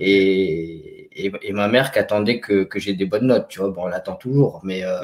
et, 0.00 1.10
et, 1.26 1.52
ma 1.52 1.68
mère 1.68 1.92
qui 1.92 1.98
attendait 1.98 2.40
que, 2.40 2.64
que 2.64 2.80
j'ai 2.80 2.94
des 2.94 3.04
bonnes 3.04 3.26
notes 3.26 3.48
tu 3.48 3.58
vois 3.58 3.68
bon 3.68 3.86
elle 3.86 3.92
attend 3.92 4.14
toujours 4.14 4.60
mais 4.62 4.82
euh... 4.82 5.00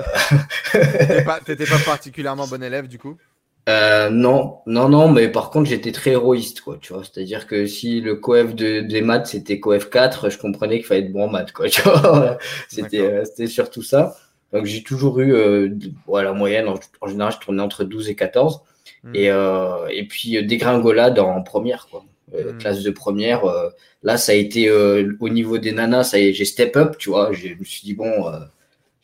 t'étais 0.72 1.22
pas, 1.22 1.40
pas 1.44 1.84
particulièrement 1.84 2.46
bon 2.46 2.62
élève 2.62 2.88
du 2.88 2.98
coup? 2.98 3.18
Euh, 3.68 4.10
non, 4.10 4.58
non, 4.66 4.88
non, 4.88 5.10
mais 5.10 5.28
par 5.28 5.50
contre, 5.50 5.68
j'étais 5.68 5.92
très 5.92 6.12
héroïste, 6.12 6.62
quoi, 6.62 6.78
tu 6.80 6.92
vois. 6.92 7.02
C'est-à-dire 7.04 7.46
que 7.46 7.66
si 7.66 8.00
le 8.00 8.16
coef 8.16 8.54
de, 8.54 8.80
des 8.80 9.02
maths, 9.02 9.26
c'était 9.26 9.60
coef 9.60 9.90
4, 9.90 10.30
je 10.30 10.38
comprenais 10.38 10.78
qu'il 10.78 10.86
fallait 10.86 11.02
être 11.02 11.12
bon 11.12 11.24
en 11.24 11.28
maths, 11.28 11.52
quoi, 11.52 11.68
tu 11.68 11.82
vois. 11.82 12.38
C'était, 12.68 13.24
c'était 13.24 13.46
surtout 13.46 13.82
ça. 13.82 14.16
Donc 14.52 14.64
j'ai 14.64 14.82
toujours 14.82 15.20
eu 15.20 15.34
euh, 15.34 15.68
la 16.08 16.32
moyenne, 16.32 16.68
en, 16.68 17.06
général 17.06 17.32
je 17.32 17.38
tournais 17.38 17.62
entre 17.62 17.84
12 17.84 18.08
et 18.08 18.14
14. 18.14 18.60
Hmm. 19.04 19.14
Et, 19.14 19.30
euh, 19.30 19.86
et 19.90 20.06
puis 20.06 20.36
euh, 20.36 20.42
dégringolade 20.42 21.18
en 21.18 21.42
première, 21.42 21.86
quoi. 21.90 22.04
Euh, 22.34 22.52
hmm. 22.52 22.58
Classe 22.58 22.82
de 22.82 22.90
première. 22.90 23.44
Euh, 23.44 23.68
là, 24.02 24.16
ça 24.16 24.32
a 24.32 24.34
été 24.34 24.70
au 24.70 25.28
niveau 25.28 25.58
des 25.58 25.72
nanas, 25.72 26.04
ça 26.04 26.18
j'ai 26.18 26.44
step 26.44 26.76
up, 26.76 26.96
tu 26.98 27.10
vois. 27.10 27.32
Je 27.32 27.48
me 27.48 27.64
suis 27.64 27.82
dit, 27.82 27.94
bon, 27.94 28.30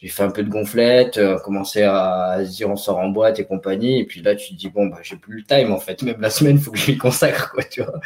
j'ai 0.05 0.11
fait 0.11 0.23
un 0.23 0.31
peu 0.31 0.43
de 0.43 0.51
gonflette, 0.51 1.19
commencé 1.43 1.83
à, 1.83 2.39
se 2.45 2.51
dire 2.51 2.71
on 2.71 2.77
sort 2.77 2.99
en 2.99 3.09
boîte 3.09 3.41
et 3.41 3.45
compagnie. 3.45 4.01
Et 4.01 4.05
puis 4.05 4.23
là, 4.23 4.37
tu 4.37 4.51
te 4.51 4.55
dis, 4.55 4.69
bon, 4.69 4.87
bah, 4.87 4.99
j'ai 5.03 5.17
plus 5.17 5.39
le 5.39 5.43
time 5.45 5.73
en 5.73 5.81
fait. 5.81 6.03
Même 6.03 6.21
la 6.21 6.31
semaine, 6.31 6.57
il 6.57 6.63
faut 6.63 6.71
que 6.71 6.79
je 6.79 6.93
m'y 6.93 6.99
consacre, 6.99 7.53
quoi, 7.53 7.65
tu 7.65 7.83
vois. 7.83 8.01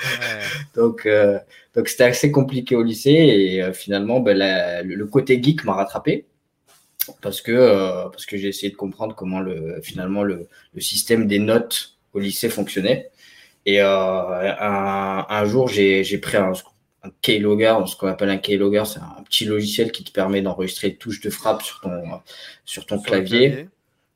donc, 0.77 1.09
donc 1.75 1.89
c'était 1.89 2.05
assez 2.05 2.31
compliqué 2.31 2.77
au 2.77 2.83
lycée. 2.83 3.11
Et 3.11 3.73
finalement, 3.73 4.21
ben, 4.21 4.39
le 4.87 5.07
côté 5.07 5.43
geek 5.43 5.65
m'a 5.65 5.75
rattrapé 5.75 6.25
parce 7.21 7.41
que, 7.41 7.53
euh, 7.53 8.09
parce 8.09 8.27
que 8.27 8.37
j'ai 8.37 8.49
essayé 8.49 8.71
de 8.71 8.77
comprendre 8.77 9.15
comment 9.15 9.41
le, 9.41 9.81
finalement 9.83 10.23
le, 10.23 10.49
le, 10.75 10.81
système 10.81 11.27
des 11.27 11.39
notes 11.39 11.97
au 12.13 12.19
lycée 12.19 12.49
fonctionnait. 12.49 13.11
Et 13.67 13.81
euh, 13.83 13.87
un, 13.87 15.27
un, 15.29 15.45
jour, 15.45 15.69
j'ai 15.69 16.19
pris 16.19 16.37
un, 16.37 16.53
un 17.03 17.11
keylogger, 17.23 17.77
ce 17.87 17.97
qu'on 17.97 18.09
appelle 18.09 18.31
un 18.31 18.39
keylogger, 18.39 18.85
c'est 18.87 19.01
un 19.01 19.23
petit 19.25 19.45
logiciel 19.45 19.93
qui 19.93 20.05
te 20.05 20.11
permet 20.11 20.43
d'enregistrer 20.43 20.89
les 20.89 20.97
touches 20.97 21.21
de 21.21 21.31
frappe 21.31 21.63
sur 21.63 21.81
ton, 21.81 22.03
sur 22.65 22.87
ton 22.87 22.99
clavier. 23.01 23.69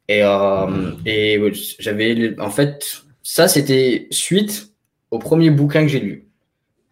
Et, 0.08 0.22
euh, 0.22 0.92
et 1.06 1.40
j'avais, 1.78 2.38
en 2.40 2.50
fait, 2.50 3.02
ça 3.22 3.48
c'était 3.48 4.08
suite 4.10 4.72
au 5.10 5.18
premier 5.18 5.50
bouquin 5.50 5.82
que 5.82 5.88
j'ai 5.88 6.00
lu, 6.00 6.26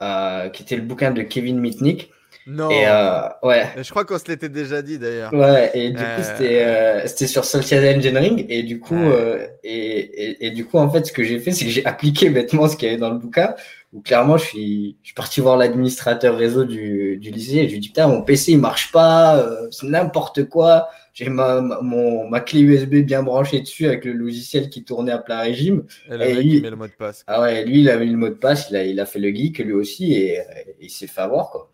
euh, 0.02 0.49
qui 0.49 0.62
était 0.62 0.76
le 0.76 0.82
bouquin 0.82 1.11
de 1.11 1.23
Kevin 1.23 1.59
Mitnick 1.59 2.11
non. 2.50 2.69
Et 2.71 2.85
euh, 2.87 3.28
ouais. 3.45 3.66
Je 3.80 3.88
crois 3.90 4.04
qu'on 4.04 4.19
se 4.19 4.26
l'était 4.26 4.49
déjà 4.49 4.83
dit 4.83 4.99
d'ailleurs. 4.99 5.33
Ouais, 5.33 5.71
et 5.73 5.90
du 5.90 5.97
coup, 5.97 6.02
euh, 6.02 6.23
c'était 6.23 6.64
euh, 6.64 7.07
c'était 7.07 7.28
sur 7.28 7.45
Social 7.45 7.97
Engineering. 7.97 8.45
Et 8.49 8.64
du 8.64 8.80
coup, 8.80 8.99
et, 9.62 9.71
et, 9.71 10.47
et, 10.47 10.50
du 10.50 10.64
coup, 10.66 10.78
en 10.78 10.90
fait, 10.90 11.07
ce 11.07 11.12
que 11.12 11.23
j'ai 11.23 11.38
fait, 11.38 11.52
c'est 11.52 11.64
que 11.64 11.71
j'ai 11.71 11.87
appliqué 11.87 12.28
bêtement 12.28 12.66
ce 12.66 12.76
qu'il 12.76 12.88
y 12.88 12.90
avait 12.90 13.00
dans 13.00 13.11
le 13.11 13.19
bouquin. 13.19 13.54
Où 13.92 14.00
clairement, 14.02 14.37
je 14.37 14.45
suis, 14.45 14.97
je 15.02 15.09
suis 15.09 15.14
parti 15.14 15.40
voir 15.40 15.57
l'administrateur 15.57 16.37
réseau 16.37 16.64
du, 16.64 17.16
du 17.16 17.30
lycée 17.30 17.59
et 17.59 17.69
je 17.69 17.73
lui 17.73 17.80
dis 17.80 17.88
Putain, 17.88 18.07
mon 18.07 18.23
PC 18.23 18.52
il 18.52 18.59
marche 18.59 18.92
pas, 18.92 19.45
c'est 19.71 19.87
n'importe 19.87 20.49
quoi. 20.49 20.88
J'ai 21.12 21.28
ma, 21.28 21.61
mon, 21.61 22.28
ma 22.28 22.38
clé 22.38 22.61
USB 22.61 22.97
bien 23.04 23.25
branchée 23.25 23.61
dessus 23.61 23.87
avec 23.87 24.04
le 24.04 24.12
logiciel 24.12 24.71
qui 24.71 24.85
tournait 24.85 25.11
à 25.11 25.19
plein 25.19 25.40
régime. 25.40 25.83
Et, 26.09 26.35
lui, 26.35 26.61
met 26.61 26.71
le 26.71 26.76
mot 26.76 26.87
de 26.87 26.92
passe. 26.92 27.25
Ah 27.26 27.42
ouais, 27.42 27.64
lui, 27.64 27.80
il 27.80 27.90
avait 27.90 28.07
le 28.07 28.16
mot 28.16 28.28
de 28.28 28.35
passe, 28.35 28.71
il 28.71 28.76
a, 28.76 28.85
il 28.85 29.00
a 29.00 29.07
fait 29.07 29.19
le 29.19 29.35
geek 29.35 29.59
lui 29.59 29.73
aussi 29.73 30.12
et, 30.12 30.35
et 30.37 30.76
il 30.80 30.90
s'est 30.90 31.09
fait 31.09 31.21
avoir 31.21 31.50
quoi. 31.50 31.69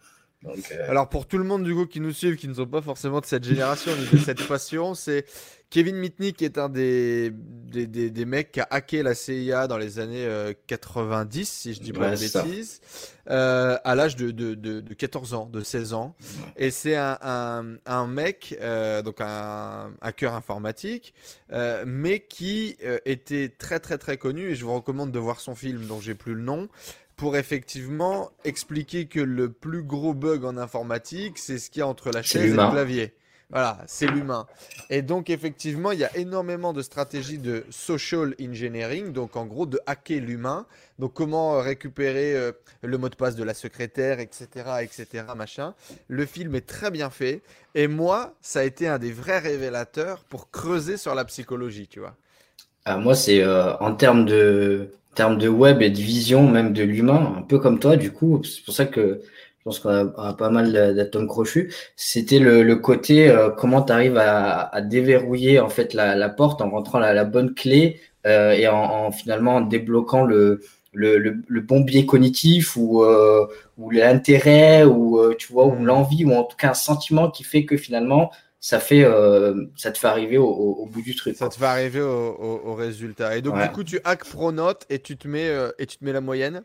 Euh, 0.44 0.90
Alors 0.90 1.08
pour 1.08 1.26
tout 1.26 1.38
le 1.38 1.44
monde 1.44 1.64
du 1.64 1.74
coup 1.74 1.86
qui 1.86 2.00
nous 2.00 2.12
suivent, 2.12 2.36
qui 2.36 2.48
ne 2.48 2.54
sont 2.54 2.66
pas 2.66 2.82
forcément 2.82 3.20
de 3.20 3.26
cette 3.26 3.44
génération 3.44 3.92
ni 3.96 4.18
de 4.18 4.22
cette 4.22 4.46
passion, 4.46 4.94
c'est 4.94 5.24
Kevin 5.68 5.96
Mitnick 5.96 6.42
est 6.42 6.58
un 6.58 6.68
des, 6.68 7.32
des, 7.32 7.86
des, 7.86 8.24
mecs 8.24 8.52
qui 8.52 8.60
a 8.60 8.68
hacké 8.70 9.02
la 9.02 9.14
CIA 9.14 9.66
dans 9.66 9.78
les 9.78 9.98
années 9.98 10.28
90, 10.68 11.40
euh, 11.40 11.44
si 11.44 11.74
je 11.74 11.80
dis 11.80 11.92
pas 11.92 12.10
de 12.14 12.20
bêtises, 12.20 12.80
euh, 13.28 13.76
à 13.82 13.94
l'âge 13.96 14.14
de, 14.14 14.30
de, 14.30 14.54
de, 14.54 14.80
de, 14.80 14.94
14 14.94 15.34
ans, 15.34 15.46
de 15.46 15.60
16 15.60 15.92
ans. 15.92 16.14
Et 16.56 16.70
c'est 16.70 16.94
un, 16.94 17.18
un, 17.20 17.76
un, 17.84 18.06
mec, 18.06 18.56
euh, 18.60 19.02
donc 19.02 19.16
un 19.20 19.90
hacker 20.00 20.34
informatique, 20.34 21.14
euh, 21.52 21.82
mais 21.84 22.20
qui 22.20 22.76
était 23.04 23.48
très 23.48 23.80
très 23.80 23.98
très 23.98 24.18
connu, 24.18 24.50
et 24.50 24.54
je 24.54 24.64
vous 24.64 24.74
recommande 24.74 25.10
de 25.10 25.18
voir 25.18 25.40
son 25.40 25.56
film 25.56 25.86
dont 25.86 26.00
j'ai 26.00 26.14
plus 26.14 26.34
le 26.34 26.42
nom, 26.42 26.68
pour 27.16 27.36
effectivement 27.36 28.30
expliquer 28.44 29.06
que 29.06 29.20
le 29.20 29.50
plus 29.50 29.82
gros 29.82 30.14
bug 30.14 30.44
en 30.44 30.56
informatique, 30.56 31.38
c'est 31.38 31.58
ce 31.58 31.70
qu'il 31.70 31.80
y 31.80 31.82
a 31.82 31.86
entre 31.86 32.10
la 32.10 32.22
chaise 32.22 32.52
et 32.52 32.56
le 32.56 32.70
clavier. 32.70 33.14
Voilà, 33.50 33.78
c'est 33.86 34.08
l'humain. 34.08 34.46
Et 34.90 35.02
donc, 35.02 35.30
effectivement, 35.30 35.92
il 35.92 36.00
y 36.00 36.04
a 36.04 36.16
énormément 36.16 36.72
de 36.72 36.82
stratégies 36.82 37.38
de 37.38 37.64
social 37.70 38.34
engineering, 38.42 39.12
donc 39.12 39.36
en 39.36 39.46
gros 39.46 39.66
de 39.66 39.78
hacker 39.86 40.20
l'humain. 40.20 40.66
Donc, 40.98 41.14
comment 41.14 41.60
récupérer 41.60 42.34
euh, 42.34 42.50
le 42.82 42.98
mot 42.98 43.08
de 43.08 43.14
passe 43.14 43.36
de 43.36 43.44
la 43.44 43.54
secrétaire, 43.54 44.18
etc., 44.18 44.48
etc., 44.82 45.26
machin. 45.36 45.74
Le 46.08 46.26
film 46.26 46.56
est 46.56 46.66
très 46.66 46.90
bien 46.90 47.08
fait. 47.08 47.40
Et 47.76 47.86
moi, 47.86 48.34
ça 48.42 48.60
a 48.60 48.62
été 48.64 48.88
un 48.88 48.98
des 48.98 49.12
vrais 49.12 49.38
révélateurs 49.38 50.24
pour 50.24 50.50
creuser 50.50 50.96
sur 50.96 51.14
la 51.14 51.24
psychologie, 51.24 51.86
tu 51.86 52.00
vois. 52.00 52.16
Ah, 52.88 52.98
moi, 52.98 53.16
c'est 53.16 53.42
euh, 53.42 53.76
en 53.78 53.94
termes 53.94 54.24
de, 54.26 54.90
termes 55.16 55.38
de 55.38 55.48
web 55.48 55.82
et 55.82 55.90
de 55.90 55.98
vision, 55.98 56.48
même 56.48 56.72
de 56.72 56.84
l'humain, 56.84 57.34
un 57.38 57.42
peu 57.42 57.58
comme 57.58 57.80
toi, 57.80 57.96
du 57.96 58.12
coup. 58.12 58.42
C'est 58.44 58.64
pour 58.64 58.74
ça 58.74 58.86
que 58.86 59.20
je 59.58 59.64
pense 59.64 59.80
qu'on 59.80 59.90
a, 59.90 60.32
pas 60.34 60.50
mal 60.50 60.72
d'atomes 60.94 61.26
crochus, 61.26 61.74
c'était 61.96 62.38
le, 62.38 62.76
côté 62.76 63.28
euh, 63.28 63.50
comment 63.50 63.82
tu 63.82 63.92
arrives 63.92 64.16
à, 64.16 64.80
déverrouiller 64.82 65.58
en 65.58 65.68
fait 65.68 65.92
la, 65.94 66.28
porte 66.28 66.62
en 66.62 66.70
rentrant 66.70 67.00
la, 67.00 67.12
la 67.12 67.24
bonne 67.24 67.52
clé 67.52 68.00
euh, 68.26 68.52
et 68.52 68.68
en, 68.68 69.10
finalement 69.10 69.60
débloquant 69.60 70.22
le, 70.24 70.60
le, 70.92 71.60
bon 71.62 71.80
biais 71.80 72.06
cognitif 72.06 72.76
ou, 72.76 73.02
euh, 73.02 73.46
ou 73.76 73.90
l'intérêt 73.90 74.84
ou 74.84 75.34
tu 75.34 75.52
vois 75.52 75.66
ou 75.66 75.84
l'envie 75.84 76.24
ou 76.24 76.32
en 76.32 76.44
tout 76.44 76.56
cas 76.56 76.70
un 76.70 76.74
sentiment 76.74 77.28
qui 77.28 77.42
fait 77.42 77.64
que 77.64 77.76
finalement 77.76 78.30
ça 78.68 78.80
fait 78.80 79.06
ça 79.76 79.92
te 79.92 79.98
fait 79.98 80.08
arriver 80.08 80.38
au, 80.38 80.88
bout 80.90 81.02
du 81.02 81.14
truc. 81.14 81.36
Ça 81.36 81.48
te 81.48 81.54
fait 81.54 81.64
arriver 81.64 82.00
au, 82.00 82.74
résultat. 82.74 83.36
Et 83.36 83.42
donc 83.42 83.60
du 83.62 83.68
coup 83.68 83.84
tu 83.84 84.00
hack 84.04 84.24
Pronote 84.24 84.86
et 84.90 84.98
tu 84.98 85.16
te 85.16 85.28
mets 85.28 85.50
et 85.78 85.86
tu 85.86 85.98
te 85.98 86.04
mets 86.04 86.12
la 86.12 86.20
moyenne. 86.20 86.62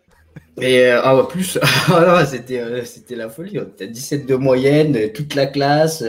Et 0.60 0.86
euh, 0.86 1.02
ah, 1.04 1.24
plus, 1.30 1.58
ah, 1.88 2.26
c'était 2.26 2.60
euh, 2.60 2.84
c'était 2.86 3.16
la 3.16 3.30
folie. 3.30 3.58
Tu 3.78 3.84
as 3.84 3.88
17 3.88 4.26
de 4.26 4.36
moyenne, 4.36 4.96
euh, 4.96 5.08
toute 5.14 5.34
la 5.36 5.46
classe. 5.46 6.04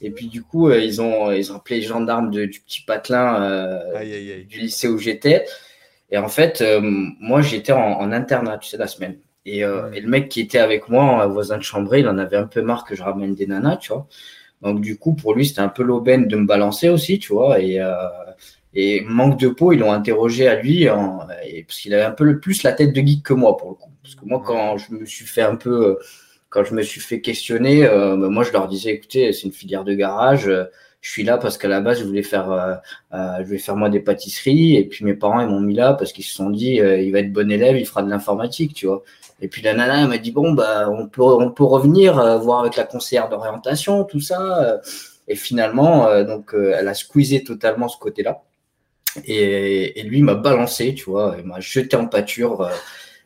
et 0.00 0.10
puis 0.10 0.26
du 0.28 0.42
coup, 0.42 0.70
ils 0.70 1.00
ont 1.00 1.30
ils 1.32 1.52
ont 1.52 1.56
appelé 1.56 1.80
les 1.80 1.86
gendarmes 1.86 2.30
de, 2.30 2.44
du 2.44 2.60
petit 2.60 2.82
patelin 2.82 3.70
du 4.48 4.58
lycée 4.58 4.88
où 4.88 4.98
j'étais. 4.98 5.44
Et 6.10 6.18
en 6.18 6.28
fait, 6.28 6.62
moi, 6.82 7.40
j'étais 7.40 7.72
en, 7.72 8.12
internat, 8.12 8.58
tu 8.58 8.68
sais, 8.68 8.76
la 8.76 8.88
semaine. 8.88 9.18
Et, 9.46 9.60
et, 9.60 10.00
le 10.00 10.08
mec 10.08 10.28
qui 10.28 10.40
était 10.40 10.58
avec 10.58 10.88
moi, 10.88 11.26
voisin 11.26 11.56
de 11.56 11.62
chambre, 11.62 11.94
il 11.96 12.08
en 12.08 12.18
avait 12.18 12.36
un 12.36 12.46
peu 12.46 12.62
marre 12.62 12.84
que 12.84 12.94
je 12.96 13.02
ramène 13.02 13.34
des 13.34 13.46
nanas, 13.46 13.76
tu 13.76 13.92
vois. 13.92 14.08
Donc 14.62 14.80
du 14.80 14.98
coup, 14.98 15.14
pour 15.14 15.34
lui, 15.34 15.46
c'était 15.46 15.60
un 15.60 15.68
peu 15.68 15.82
l'aubaine 15.82 16.28
de 16.28 16.36
me 16.36 16.46
balancer 16.46 16.88
aussi, 16.88 17.18
tu 17.18 17.32
vois. 17.32 17.60
Et 17.60 17.80
et 18.74 19.00
manque 19.02 19.38
de 19.40 19.48
peau, 19.48 19.72
ils 19.72 19.78
l'ont 19.80 19.92
interrogé 19.92 20.46
à 20.46 20.60
lui, 20.60 20.88
en, 20.88 21.26
parce 21.66 21.80
qu'il 21.80 21.92
avait 21.94 22.04
un 22.04 22.12
peu 22.12 22.24
le 22.24 22.38
plus 22.38 22.62
la 22.62 22.72
tête 22.72 22.92
de 22.92 23.00
geek 23.00 23.22
que 23.22 23.34
moi, 23.34 23.56
pour 23.56 23.70
le 23.70 23.74
coup. 23.74 23.90
Parce 24.02 24.14
que 24.14 24.24
moi, 24.24 24.42
quand 24.44 24.78
je 24.78 24.94
me 24.94 25.04
suis 25.04 25.26
fait 25.26 25.42
un 25.42 25.56
peu, 25.56 25.88
euh, 25.88 25.94
quand 26.50 26.64
je 26.64 26.74
me 26.74 26.82
suis 26.82 27.00
fait 27.00 27.20
questionner, 27.20 27.84
euh, 27.86 28.16
bah, 28.16 28.28
moi, 28.28 28.44
je 28.44 28.52
leur 28.52 28.68
disais, 28.68 28.90
écoutez, 28.92 29.32
c'est 29.32 29.46
une 29.46 29.52
filière 29.52 29.84
de 29.84 29.94
garage. 29.94 30.48
Euh, 30.48 30.64
je 31.00 31.10
suis 31.10 31.22
là 31.24 31.38
parce 31.38 31.58
qu'à 31.58 31.68
la 31.68 31.80
base, 31.80 32.00
je 32.00 32.04
voulais 32.04 32.22
faire, 32.22 32.52
euh, 32.52 32.74
je 33.40 33.44
voulais 33.44 33.58
faire 33.58 33.76
moi 33.76 33.88
des 33.88 34.00
pâtisseries. 34.00 34.76
Et 34.76 34.84
puis 34.84 35.04
mes 35.04 35.14
parents, 35.14 35.40
ils 35.40 35.48
m'ont 35.48 35.60
mis 35.60 35.74
là 35.74 35.94
parce 35.94 36.12
qu'ils 36.12 36.24
se 36.24 36.34
sont 36.34 36.50
dit, 36.50 36.74
il 36.74 37.10
va 37.10 37.20
être 37.20 37.32
bon 37.32 37.50
élève, 37.50 37.78
il 37.78 37.86
fera 37.86 38.02
de 38.02 38.10
l'informatique, 38.10 38.74
tu 38.74 38.86
vois. 38.86 39.02
Et 39.40 39.48
puis 39.48 39.62
la 39.62 39.74
nana, 39.74 40.06
m'a 40.06 40.18
dit, 40.18 40.32
bon, 40.32 40.52
bah, 40.52 40.88
on 40.90 41.08
peut, 41.08 41.22
on 41.22 41.50
peut 41.50 41.64
revenir 41.64 42.14
voir 42.40 42.60
avec 42.60 42.76
la 42.76 42.84
conseillère 42.84 43.28
d'orientation, 43.28 44.04
tout 44.04 44.20
ça. 44.20 44.80
Et 45.28 45.36
finalement, 45.36 46.22
donc, 46.24 46.54
elle 46.54 46.88
a 46.88 46.94
squeezé 46.94 47.44
totalement 47.44 47.88
ce 47.88 47.98
côté-là. 47.98 48.42
Et, 49.24 50.00
et 50.00 50.02
lui 50.02 50.22
m'a 50.22 50.34
balancé, 50.34 50.94
tu 50.94 51.10
vois, 51.10 51.36
il 51.38 51.44
m'a 51.44 51.60
jeté 51.60 51.96
en 51.96 52.06
pâture. 52.06 52.62
Euh, 52.62 52.70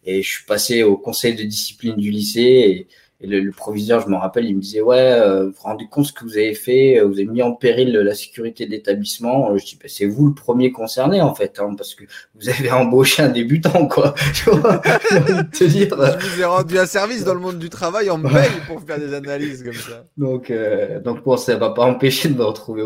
et 0.04 0.23
je 0.23 0.28
suis 0.28 0.44
passé 0.44 0.83
au 0.83 0.97
conseil 0.97 1.35
de 1.35 1.44
discipline 1.44 1.97
du 1.97 2.11
lycée. 2.11 2.88
Et 3.25 3.26
le, 3.26 3.50
proviseur, 3.52 4.00
je 4.00 4.09
me 4.09 4.16
rappelle, 4.16 4.45
il 4.45 4.57
me 4.57 4.61
disait 4.61 4.83
Ouais, 4.83 4.99
euh, 4.99 5.47
vous 5.47 5.52
vous 5.52 5.62
rendez 5.62 5.87
compte 5.90 6.04
ce 6.04 6.12
que 6.12 6.25
vous 6.25 6.37
avez 6.37 6.54
fait 6.54 7.00
Vous 7.00 7.14
avez 7.14 7.25
mis 7.25 7.43
en 7.43 7.52
péril 7.52 7.93
la 7.93 8.14
sécurité 8.14 8.66
de 8.66 8.71
l'établissement. 8.71 9.57
Je 9.57 9.64
dis 9.64 9.78
bah, 9.81 9.88
C'est 9.88 10.04
vous 10.04 10.28
le 10.28 10.35
premier 10.35 10.73
concerné, 10.73 11.23
en 11.23 11.35
fait, 11.35 11.59
hein, 11.59 11.75
parce 11.76 11.95
que 11.95 12.04
vous 12.35 12.49
avez 12.50 12.71
embauché 12.73 13.23
un 13.23 13.31
débutant, 13.31 13.87
quoi. 13.87 14.14
Te 14.35 15.64
dire, 15.64 15.88
Je 16.21 16.26
vous 16.35 16.40
ai 16.43 16.45
rendu 16.45 16.78
un 16.78 16.87
service 16.87 17.25
dans 17.25 17.35
le 17.35 17.40
monde 17.40 17.59
du 17.59 17.71
travail 17.71 18.11
en 18.11 18.19
mail 18.19 18.50
pour 18.66 18.83
faire 18.83 18.99
des 18.99 19.14
analyses 19.14 19.62
comme 19.62 19.73
ça. 19.73 20.04
Donc, 20.19 20.50
euh, 20.50 21.00
donc 21.00 21.25
bon, 21.25 21.37
ça 21.37 21.57
va 21.57 21.71
pas 21.71 21.85
empêcher 21.85 22.28
de 22.28 22.35
me 22.35 22.45
retrouver, 22.45 22.83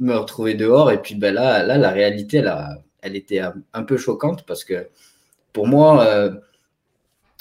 me 0.00 0.14
retrouver 0.14 0.54
dehors. 0.54 0.90
Et 0.90 1.02
puis 1.02 1.14
ben, 1.14 1.34
là, 1.34 1.62
là, 1.62 1.76
la 1.76 1.90
réalité, 1.90 2.40
là, 2.40 2.78
elle 3.02 3.16
était 3.16 3.40
un, 3.40 3.82
peu 3.82 3.96
choquante 3.96 4.44
parce 4.46 4.64
que 4.64 4.86
pour 5.52 5.66
moi, 5.66 6.04
euh, 6.06 6.30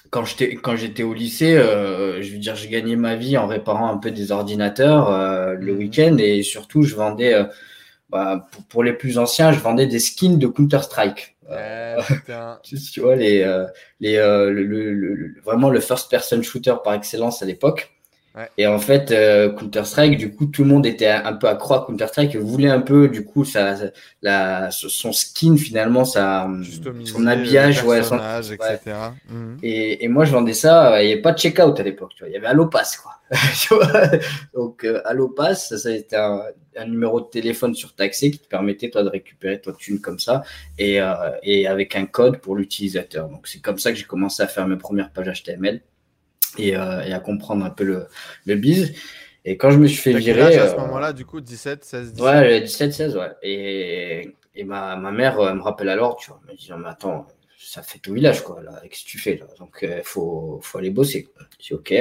quand 0.10 0.26
j'étais 0.26 0.56
quand 0.56 0.76
j'étais 0.76 1.04
au 1.04 1.14
lycée, 1.14 1.56
euh, 1.56 2.22
je 2.22 2.32
veux 2.32 2.38
dire, 2.38 2.56
j'ai 2.56 2.70
gagné 2.70 2.96
ma 2.96 3.16
vie 3.16 3.38
en 3.38 3.48
réparant 3.48 3.92
un 3.92 3.98
peu 3.98 4.12
des 4.12 4.32
ordinateurs 4.32 5.12
euh, 5.12 5.54
le 5.54 5.74
mhm. 5.74 5.80
week-end 5.80 6.18
et 6.18 6.44
surtout, 6.44 6.84
je 6.84 6.96
vendais, 6.96 7.34
euh, 7.34 7.46
bah, 8.10 8.48
pour, 8.70 8.84
les 8.84 8.94
plus 8.94 9.18
anciens, 9.18 9.52
je 9.52 9.60
vendais 9.60 9.88
des 9.88 10.00
skins 10.00 10.38
de 10.38 10.48
Counter 10.48 10.82
Strike. 10.84 11.36
tu 12.64 13.00
vois 13.00 13.16
les 13.16 13.46
les 14.02 14.18
le, 14.18 15.36
vraiment 15.44 15.70
le 15.70 15.80
first 15.80 16.12
person 16.12 16.42
shooter 16.42 16.76
par 16.84 16.94
excellence 16.94 17.42
à 17.42 17.46
l'époque. 17.46 17.97
Et 18.58 18.68
en 18.68 18.78
fait, 18.78 19.12
euh, 19.12 19.52
Counter-Strike, 19.54 20.18
du 20.18 20.34
coup, 20.34 20.46
tout 20.46 20.64
le 20.64 20.70
monde 20.70 20.86
était 20.86 21.08
un 21.08 21.34
peu 21.34 21.48
accro 21.48 21.74
à 21.74 21.86
Counter-Strike 21.86 22.36
et 22.36 22.38
voulait 22.38 22.70
un 22.70 22.82
peu, 22.82 23.08
du 23.08 23.26
coup, 23.26 23.44
la, 24.22 24.70
son 24.72 25.12
skin, 25.12 25.58
finalement, 25.58 26.06
ça, 26.06 26.48
son 27.06 27.26
habillage, 27.26 27.84
ouais, 27.84 28.04
son, 28.04 28.18
etc. 28.18 28.80
Mhm. 29.30 29.58
Et, 29.64 30.04
et, 30.04 30.08
moi, 30.08 30.26
je 30.26 30.32
vendais 30.32 30.54
ça, 30.54 31.02
il 31.02 31.08
n'y 31.08 31.14
avait 31.14 31.22
pas 31.22 31.32
de 31.32 31.40
checkout 31.40 31.80
à 31.80 31.84
l'époque, 31.84 32.12
il 32.26 32.32
y 32.32 32.38
avait 32.38 32.48
Allopass, 32.48 32.98
quoi. 32.98 33.14
Donc, 34.54 34.84
euh, 34.84 35.02
Allopass, 35.04 35.70
ça, 35.70 35.78
ça 35.78 35.90
a 35.90 35.92
été 35.92 36.16
un, 36.16 36.42
un, 36.78 36.86
numéro 36.86 37.20
de 37.20 37.26
téléphone 37.26 37.76
surtaxé 37.76 38.32
qui 38.32 38.40
te 38.40 38.48
permettait, 38.48 38.90
toi, 38.90 39.04
de 39.04 39.10
récupérer 39.10 39.60
ta 39.60 39.74
thune 39.74 40.00
comme 40.00 40.20
ça 40.20 40.44
et, 40.78 41.02
euh, 41.02 41.14
et 41.44 41.68
avec 41.68 41.96
un 41.96 42.06
code 42.06 42.38
pour 42.38 42.56
l'utilisateur. 42.56 43.28
Donc, 43.28 43.48
c'est 43.48 43.60
comme 43.60 43.80
ça 43.80 43.92
que 43.92 43.98
j'ai 43.98 44.06
commencé 44.06 44.44
à 44.44 44.48
faire 44.48 44.68
mes 44.68 44.78
premières 44.78 45.12
pages 45.12 45.44
HTML 45.44 45.82
et, 46.58 46.76
euh, 46.76 47.02
et, 47.02 47.14
à 47.14 47.20
comprendre 47.20 47.66
un 47.66 47.70
peu 47.70 47.84
le, 47.84 48.08
le 48.46 48.56
biz. 48.56 48.94
Et 49.46 49.58
quand 49.58 49.72
je 49.72 49.78
me 49.78 49.88
suis 49.88 49.98
fait 49.98 50.14
virer. 50.14 50.58
à 50.58 50.68
ce 50.68 50.76
euh, 50.76 50.80
moment-là, 50.80 51.14
du 51.14 51.26
coup, 51.26 51.40
17, 51.40 51.84
16, 51.84 52.14
17 52.14 52.26
Ouais, 52.26 52.62
17, 52.62 52.94
16, 52.94 53.18
ouais. 53.18 53.32
Et, 53.42 54.36
et 54.56 54.64
ma, 54.64 54.96
ma 54.96 55.12
mère 55.12 55.38
elle 55.40 55.56
me 55.56 55.62
rappelle 55.62 55.90
alors, 55.90 56.18
tu 56.18 56.30
vois, 56.30 56.42
elle 56.48 56.54
me 56.54 56.58
dit, 56.58 56.70
non, 56.70 56.78
mais 56.78 56.90
attends, 56.90 57.28
ça 57.58 57.82
fait 57.82 58.00
tout 58.00 58.14
village, 58.14 58.44
quoi, 58.44 58.62
là, 58.62 58.82
qu'est-ce 58.84 59.04
que 59.04 59.10
tu 59.10 59.20
fais, 59.20 59.38
là? 59.38 59.46
Donc, 59.60 59.80
il 59.82 59.90
euh, 59.90 60.02
faut, 60.04 60.60
faut 60.62 60.78
aller 60.78 60.90
bosser. 60.90 61.30
Je 61.60 61.68
dis, 61.68 61.74
ok. 61.74 61.94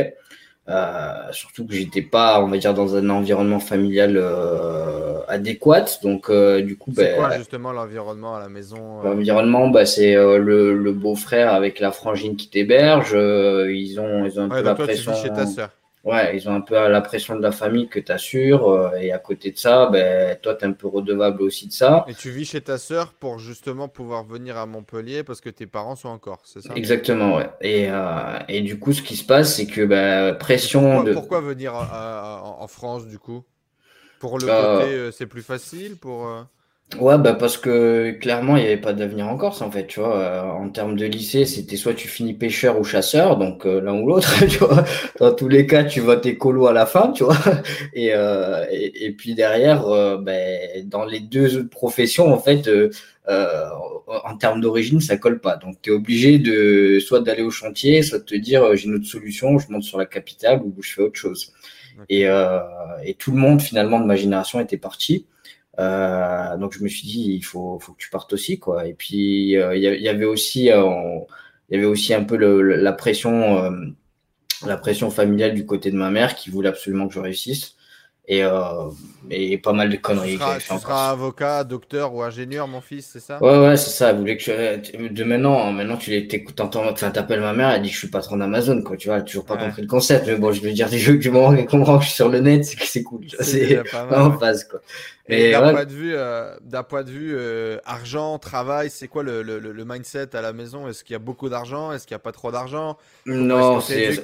Euh, 0.69 1.13
surtout 1.31 1.65
que 1.65 1.75
j'étais 1.75 2.03
pas, 2.03 2.43
on 2.43 2.49
va 2.49 2.59
dire, 2.59 2.75
dans 2.75 2.97
un 2.97 3.09
environnement 3.09 3.61
familial 3.61 4.17
euh, 4.17 5.21
adéquat. 5.29 5.85
Donc, 6.03 6.29
euh, 6.29 6.61
du 6.61 6.77
coup, 6.77 6.93
c'est 6.95 7.05
ben, 7.05 7.17
quoi 7.17 7.37
justement 7.37 7.73
l'environnement 7.73 8.35
à 8.35 8.41
la 8.41 8.49
maison 8.49 9.01
L'environnement, 9.03 9.69
bah, 9.69 9.87
c'est 9.87 10.15
le, 10.15 10.77
le 10.77 10.93
beau-frère 10.93 11.53
avec 11.55 11.79
la 11.79 11.93
frangine 11.93 12.37
qui 12.37 12.51
t'héberge. 12.51 13.13
ils 13.13 14.01
ont, 14.01 14.25
ils 14.25 14.41
ont 14.41 14.45
un 14.45 14.49
peu 14.49 14.63
la 14.63 14.75
pression. 14.75 15.15
chez 15.15 15.29
ta 15.29 15.47
sœur. 15.47 15.71
Ouais, 16.07 16.37
ils 16.37 16.49
ont 16.49 16.55
un 16.55 16.61
peu 16.61 16.75
la 16.75 17.01
pression 17.01 17.35
de 17.35 17.43
la 17.43 17.51
famille 17.51 17.89
que 17.89 17.99
tu 17.99 18.13
assures. 18.13 18.69
Euh, 18.71 18.93
et 18.93 19.11
à 19.11 19.19
côté 19.19 19.51
de 19.51 19.59
ça, 19.59 19.87
ben, 19.87 20.39
toi, 20.41 20.55
tu 20.55 20.65
es 20.65 20.69
un 20.69 20.73
peu 20.73 20.87
redevable 20.87 21.43
aussi 21.43 21.67
de 21.67 21.73
ça. 21.73 22.05
Et 22.07 22.15
tu 22.15 22.31
vis 22.31 22.45
chez 22.45 22.61
ta 22.61 22.79
sœur 22.79 23.13
pour 23.13 23.41
justement 23.41 23.89
pouvoir 23.89 24.23
venir 24.23 24.57
à 24.57 24.67
Montpellier 24.67 25.25
parce 25.25 25.41
que 25.41 25.51
tes 25.51 25.67
parents 25.67 25.97
sont 25.97 26.09
encore, 26.09 26.43
c'est 26.45 26.63
ça? 26.63 26.75
Exactement, 26.77 27.35
ouais. 27.35 27.51
Et, 27.61 27.89
euh, 27.91 28.39
et, 28.47 28.61
du 28.61 28.79
coup, 28.79 28.93
ce 28.93 29.03
qui 29.03 29.17
se 29.17 29.25
passe, 29.25 29.57
c'est 29.57 29.67
que 29.67 29.85
ben, 29.85 30.35
pression 30.35 30.83
pourquoi, 30.83 31.05
de. 31.05 31.13
Pourquoi 31.13 31.41
venir 31.41 31.75
en 31.75 32.69
France, 32.69 33.09
du 33.09 33.19
coup? 33.19 33.43
Pour 34.21 34.39
le 34.39 34.49
euh, 34.49 34.79
côté, 34.79 35.11
c'est 35.11 35.27
plus 35.27 35.43
facile 35.43 35.97
pour. 35.97 36.31
Ouais, 37.01 37.19
bah 37.19 37.35
parce 37.35 37.59
que 37.59 38.13
clairement, 38.13 38.57
il 38.57 38.61
n'y 38.63 38.69
avait 38.69 38.81
pas 38.81 38.93
d'avenir 38.93 39.27
en 39.27 39.37
Corse, 39.37 39.61
en 39.61 39.73
fait, 39.73 39.89
tu 39.89 39.99
vois. 39.99 40.17
Euh, 40.21 40.43
en 40.43 40.71
termes 40.71 40.97
de 40.97 41.05
lycée, 41.05 41.45
c'était 41.45 41.77
soit 41.77 41.95
tu 41.95 42.07
finis 42.07 42.33
pêcheur 42.33 42.79
ou 42.79 42.85
chasseur, 42.85 43.37
donc 43.39 43.67
euh, 43.67 43.81
l'un 43.81 43.95
ou 44.01 44.07
l'autre, 44.07 44.33
tu 44.49 44.59
vois. 44.59 44.85
Dans 45.19 45.35
tous 45.35 45.49
les 45.49 45.67
cas, 45.67 45.83
tu 45.83 46.01
votes 46.01 46.25
écolo 46.27 46.69
à 46.69 46.73
la 46.73 46.87
fin, 46.87 47.11
tu 47.11 47.25
vois. 47.25 47.37
Et, 47.93 48.15
euh, 48.15 48.65
et, 48.71 49.13
puis 49.13 49.35
derrière, 49.35 49.85
ben, 50.19 50.87
dans 50.89 51.05
les 51.05 51.21
deux 51.21 51.57
autres 51.59 51.71
professions, 51.71 52.33
en 52.33 52.39
fait, 52.39 52.71
en 53.27 54.37
termes 54.39 54.61
d'origine, 54.61 55.01
ça 55.01 55.17
colle 55.17 55.41
pas. 55.41 55.57
Donc, 55.57 55.83
tu 55.83 55.91
es 55.91 55.93
obligé 55.93 56.39
de 56.39 56.99
soit 57.01 57.21
d'aller 57.21 57.43
au 57.43 57.51
chantier, 57.51 58.03
soit 58.03 58.21
de 58.21 58.25
te 58.25 58.35
dire, 58.37 58.77
j'ai 58.77 58.87
une 58.87 58.95
autre 58.95 59.07
solution, 59.07 59.59
je 59.59 59.71
monte 59.71 59.83
sur 59.83 59.99
la 59.99 60.07
capitale 60.07 60.63
ou 60.63 60.75
je 60.81 60.93
fais 60.93 61.03
autre 61.03 61.19
chose. 61.19 61.53
Et, 62.09 62.27
et 63.05 63.15
tout 63.15 63.33
le 63.33 63.39
monde, 63.39 63.61
finalement, 63.61 63.99
de 63.99 64.07
ma 64.07 64.17
génération 64.17 64.61
était 64.61 64.79
parti. 64.79 65.27
Donc 65.79 66.73
je 66.73 66.83
me 66.83 66.89
suis 66.89 67.07
dit, 67.07 67.33
il 67.35 67.45
faut, 67.45 67.79
faut 67.79 67.93
que 67.93 67.99
tu 67.99 68.11
partes 68.11 68.33
aussi, 68.33 68.59
quoi. 68.59 68.87
Et 68.87 68.95
puis 68.95 69.53
il 69.53 69.79
y, 69.79 70.09
avait 70.09 70.25
aussi, 70.25 70.65
il 70.65 70.67
y 71.71 71.77
avait 71.77 71.85
aussi 71.85 72.15
un 72.15 72.25
peu 72.25 72.37
la 72.37 72.93
pression, 72.93 73.71
la 74.65 74.77
pression 74.77 75.11
familiale 75.11 75.55
du 75.55 75.67
côté 75.67 75.91
de 75.91 75.97
ma 75.97 76.11
mère 76.11 76.35
qui 76.35 76.51
voulait 76.51 76.69
absolument 76.69 77.09
que 77.09 77.15
je 77.15 77.21
réussisse 77.21 77.76
et, 78.29 78.43
euh, 78.43 78.91
et 79.31 79.57
pas 79.59 79.73
mal 79.73 79.89
de 79.89 79.97
conneries. 79.97 80.39
Tu 80.59 80.79
seras, 80.79 81.11
avocat, 81.11 81.63
docteur 81.63 82.13
ou 82.13 82.23
ingénieur, 82.23 82.67
mon 82.67 82.81
fils, 82.81 83.11
c'est 83.13 83.21
ça? 83.21 83.43
Ouais, 83.43 83.59
ouais, 83.59 83.77
c'est 83.77 83.91
ça. 83.91 84.11
Elle 84.11 84.19
voulait 84.19 84.37
que 84.37 84.43
je... 84.43 85.09
De 85.09 85.25
maintenant, 85.25 85.71
maintenant 85.73 85.97
tu 85.97 86.11
l'écoutes, 86.11 86.61
enfin, 86.61 87.11
t'appelles 87.11 87.41
ma 87.41 87.53
mère, 87.53 87.71
elle 87.71 87.83
dit 87.83 87.89
que 87.89 87.95
je 87.95 88.01
suis 88.01 88.09
patron 88.09 88.37
d'Amazon, 88.37 88.83
quoi. 88.83 88.97
Tu 88.97 89.09
vois, 89.09 89.23
toujours 89.23 89.45
pas 89.45 89.57
compris 89.57 89.83
le 89.83 89.89
concept. 89.89 90.27
Mais 90.27 90.37
bon, 90.37 90.51
je 90.51 90.61
veux 90.61 90.73
dire 90.73 90.89
des 90.89 90.99
jeux 90.99 91.15
que 91.15 91.23
du 91.23 91.31
moment 91.31 91.55
qu'elle 91.55 91.67
comprend 91.67 91.99
que 91.99 92.05
je 92.05 92.09
suis 92.09 92.17
sur 92.17 92.29
le 92.29 92.41
net, 92.41 92.65
c'est 92.65 92.77
que 92.77 92.87
c'est 92.87 93.03
cool. 93.05 93.27
C'est 93.41 93.81
en 94.11 94.37
phase, 94.39 94.65
quoi. 94.65 94.81
Et, 95.29 95.51
d'un 95.51 95.73
point 95.73 95.85
de 95.85 95.93
vue, 95.93 96.15
euh, 96.15 96.55
d'un 96.61 96.85
point 96.85 97.03
de 97.03 97.11
vue 97.11 97.35
euh, 97.37 97.79
argent, 97.85 98.39
travail, 98.39 98.91
c'est 98.91 99.09
quoi 99.09 99.25
le, 99.25 99.43
le, 99.43 99.59
le, 99.59 99.85
mindset 99.85 100.37
à 100.37 100.41
la 100.41 100.53
maison? 100.53 100.87
Est-ce 100.87 101.03
qu'il 101.03 101.15
y 101.15 101.17
a 101.17 101.21
beaucoup 101.21 101.49
d'argent? 101.49 101.91
Est-ce 101.93 102.07
qu'il 102.07 102.15
n'y 102.15 102.21
a 102.21 102.21
pas 102.21 102.31
trop 102.31 102.53
d'argent? 102.53 102.97
Non, 103.27 103.81
c'est. 103.81 104.23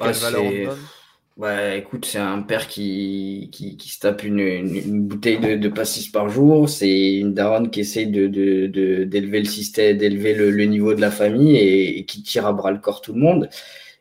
Ouais, 1.38 1.78
écoute, 1.78 2.04
c'est 2.04 2.18
un 2.18 2.42
père 2.42 2.68
qui, 2.68 3.48
qui, 3.52 3.76
qui, 3.78 3.88
se 3.88 4.00
tape 4.00 4.22
une, 4.22 4.38
une, 4.38 5.02
bouteille 5.02 5.38
de, 5.38 5.56
de, 5.56 5.68
pastis 5.70 6.08
par 6.08 6.28
jour. 6.28 6.68
C'est 6.68 7.14
une 7.14 7.32
daronne 7.32 7.70
qui 7.70 7.80
essaye 7.80 8.06
de, 8.06 8.26
de, 8.26 9.04
d'élever 9.04 9.38
le 9.38 9.46
système, 9.46 9.96
d'élever 9.96 10.34
le, 10.34 10.50
le, 10.50 10.64
niveau 10.66 10.92
de 10.92 11.00
la 11.00 11.10
famille 11.10 11.56
et, 11.56 12.04
qui 12.04 12.22
tire 12.22 12.46
à 12.46 12.52
bras 12.52 12.70
le 12.70 12.78
corps 12.78 13.00
tout 13.00 13.14
le 13.14 13.20
monde. 13.20 13.48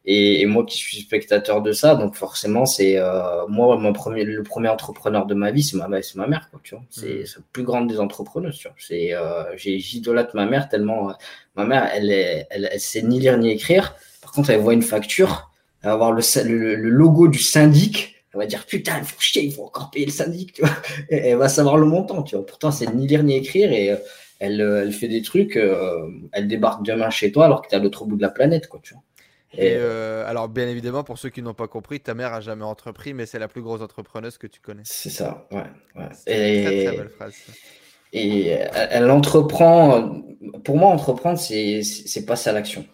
Et, 0.04 0.42
et, 0.42 0.46
moi 0.46 0.66
qui 0.66 0.78
suis 0.78 0.98
spectateur 0.98 1.62
de 1.62 1.72
ça, 1.72 1.96
donc 1.96 2.16
forcément, 2.16 2.66
c'est 2.66 2.98
euh, 2.98 3.48
moi 3.48 3.78
mon 3.78 3.94
premier, 3.94 4.26
le 4.26 4.44
premier 4.44 4.70
entrepreneur 4.70 5.26
de 5.26 5.34
ma 5.34 5.52
vie, 5.52 5.64
c'est 5.64 5.78
ma, 5.78 6.02
c'est 6.02 6.16
ma 6.16 6.28
mère, 6.28 6.50
quoi, 6.52 6.60
tu 6.64 6.76
vois. 6.76 6.84
C'est 6.90 7.06
mmh. 7.06 7.38
la 7.38 7.44
plus 7.54 7.64
grande 7.64 7.88
des 7.88 8.00
entrepreneuses, 8.02 8.58
tu 8.58 8.68
vois. 8.68 8.76
C'est, 8.78 9.14
euh, 9.14 9.56
j'idolâtre 9.56 10.36
ma 10.36 10.48
mère 10.48 10.68
tellement. 10.68 11.12
Euh, 11.12 11.14
ma 11.56 11.66
mère, 11.66 11.90
elle, 11.94 12.12
est, 12.12 12.48
elle, 12.50 12.70
elle 12.72 12.80
sait 12.80 13.04
ni 13.04 13.20
lire 13.22 13.38
ni 13.38 13.52
écrire. 13.52 13.96
Par 14.22 14.32
contre, 14.32 14.50
elle 14.50 14.60
voit 14.60 14.74
une 14.74 14.82
facture 14.82 15.51
avoir 15.90 16.12
le, 16.12 16.22
le, 16.44 16.90
logo 16.90 17.28
du 17.28 17.40
syndic, 17.40 18.16
elle 18.34 18.40
va 18.40 18.46
dire 18.46 18.66
putain, 18.66 19.00
il 19.00 19.04
faut 19.04 19.20
chier, 19.20 19.44
il 19.44 19.54
faut 19.54 19.66
encore 19.66 19.90
payer 19.92 20.06
le 20.06 20.12
syndic, 20.12 20.54
tu 20.54 20.62
vois. 20.62 20.76
Et 21.10 21.30
elle 21.30 21.38
va 21.38 21.50
savoir 21.50 21.78
le 21.78 21.86
montant, 21.86 22.24
tu 22.24 22.36
vois. 22.36 22.46
Pourtant, 22.46 22.72
c'est 22.72 22.94
ni 22.94 23.08
lire 23.08 23.24
ni 23.24 23.36
écrire 23.36 23.72
et 23.72 23.92
euh, 23.92 23.98
elle, 24.40 24.62
euh, 24.62 24.84
elle 24.84 24.94
fait 24.94 25.08
des 25.08 25.22
trucs, 25.22 25.58
euh, 25.58 26.08
elle 26.32 26.48
débarque 26.48 26.84
demain 26.86 27.10
chez 27.10 27.32
toi 27.32 27.46
alors 27.46 27.62
que 27.62 27.68
tu 27.68 27.76
es 27.76 27.78
à 27.78 27.82
l'autre 27.82 28.06
bout 28.06 28.16
de 28.16 28.22
la 28.22 28.30
planète, 28.30 28.68
quoi, 28.68 28.80
tu 28.84 28.94
vois. 28.94 29.04
Et, 29.58 29.76
alors, 29.76 30.48
bien 30.48 30.66
évidemment, 30.70 31.04
pour 31.04 31.18
ceux 31.18 31.28
qui 31.28 31.42
n'ont 31.42 31.54
pas 31.54 31.68
compris, 31.68 32.00
ta 32.00 32.14
mère 32.14 32.34
a 32.34 32.40
jamais 32.40 32.64
entrepris, 32.64 33.14
mais 33.14 33.26
c'est 33.26 33.40
la 33.40 33.50
plus 33.50 33.62
grosse 33.62 33.82
entrepreneuse 33.82 34.38
que 34.38 34.48
tu 34.48 34.62
connais. 34.62 34.84
C'est 34.86 35.10
ça, 35.10 35.46
ouais. 35.52 35.64
ouais. 35.98 36.08
Et... 36.26 36.64
Très, 36.64 36.86
très 36.86 36.98
belle 36.98 37.10
phrase. 37.10 37.34
Et 38.14 38.48
elle 38.48 39.12
entreprend. 39.12 40.22
Pour 40.64 40.78
moi, 40.78 40.90
entreprendre, 40.90 41.38
c'est 41.38 42.26
passer 42.26 42.50
à 42.50 42.54
l'action 42.54 42.86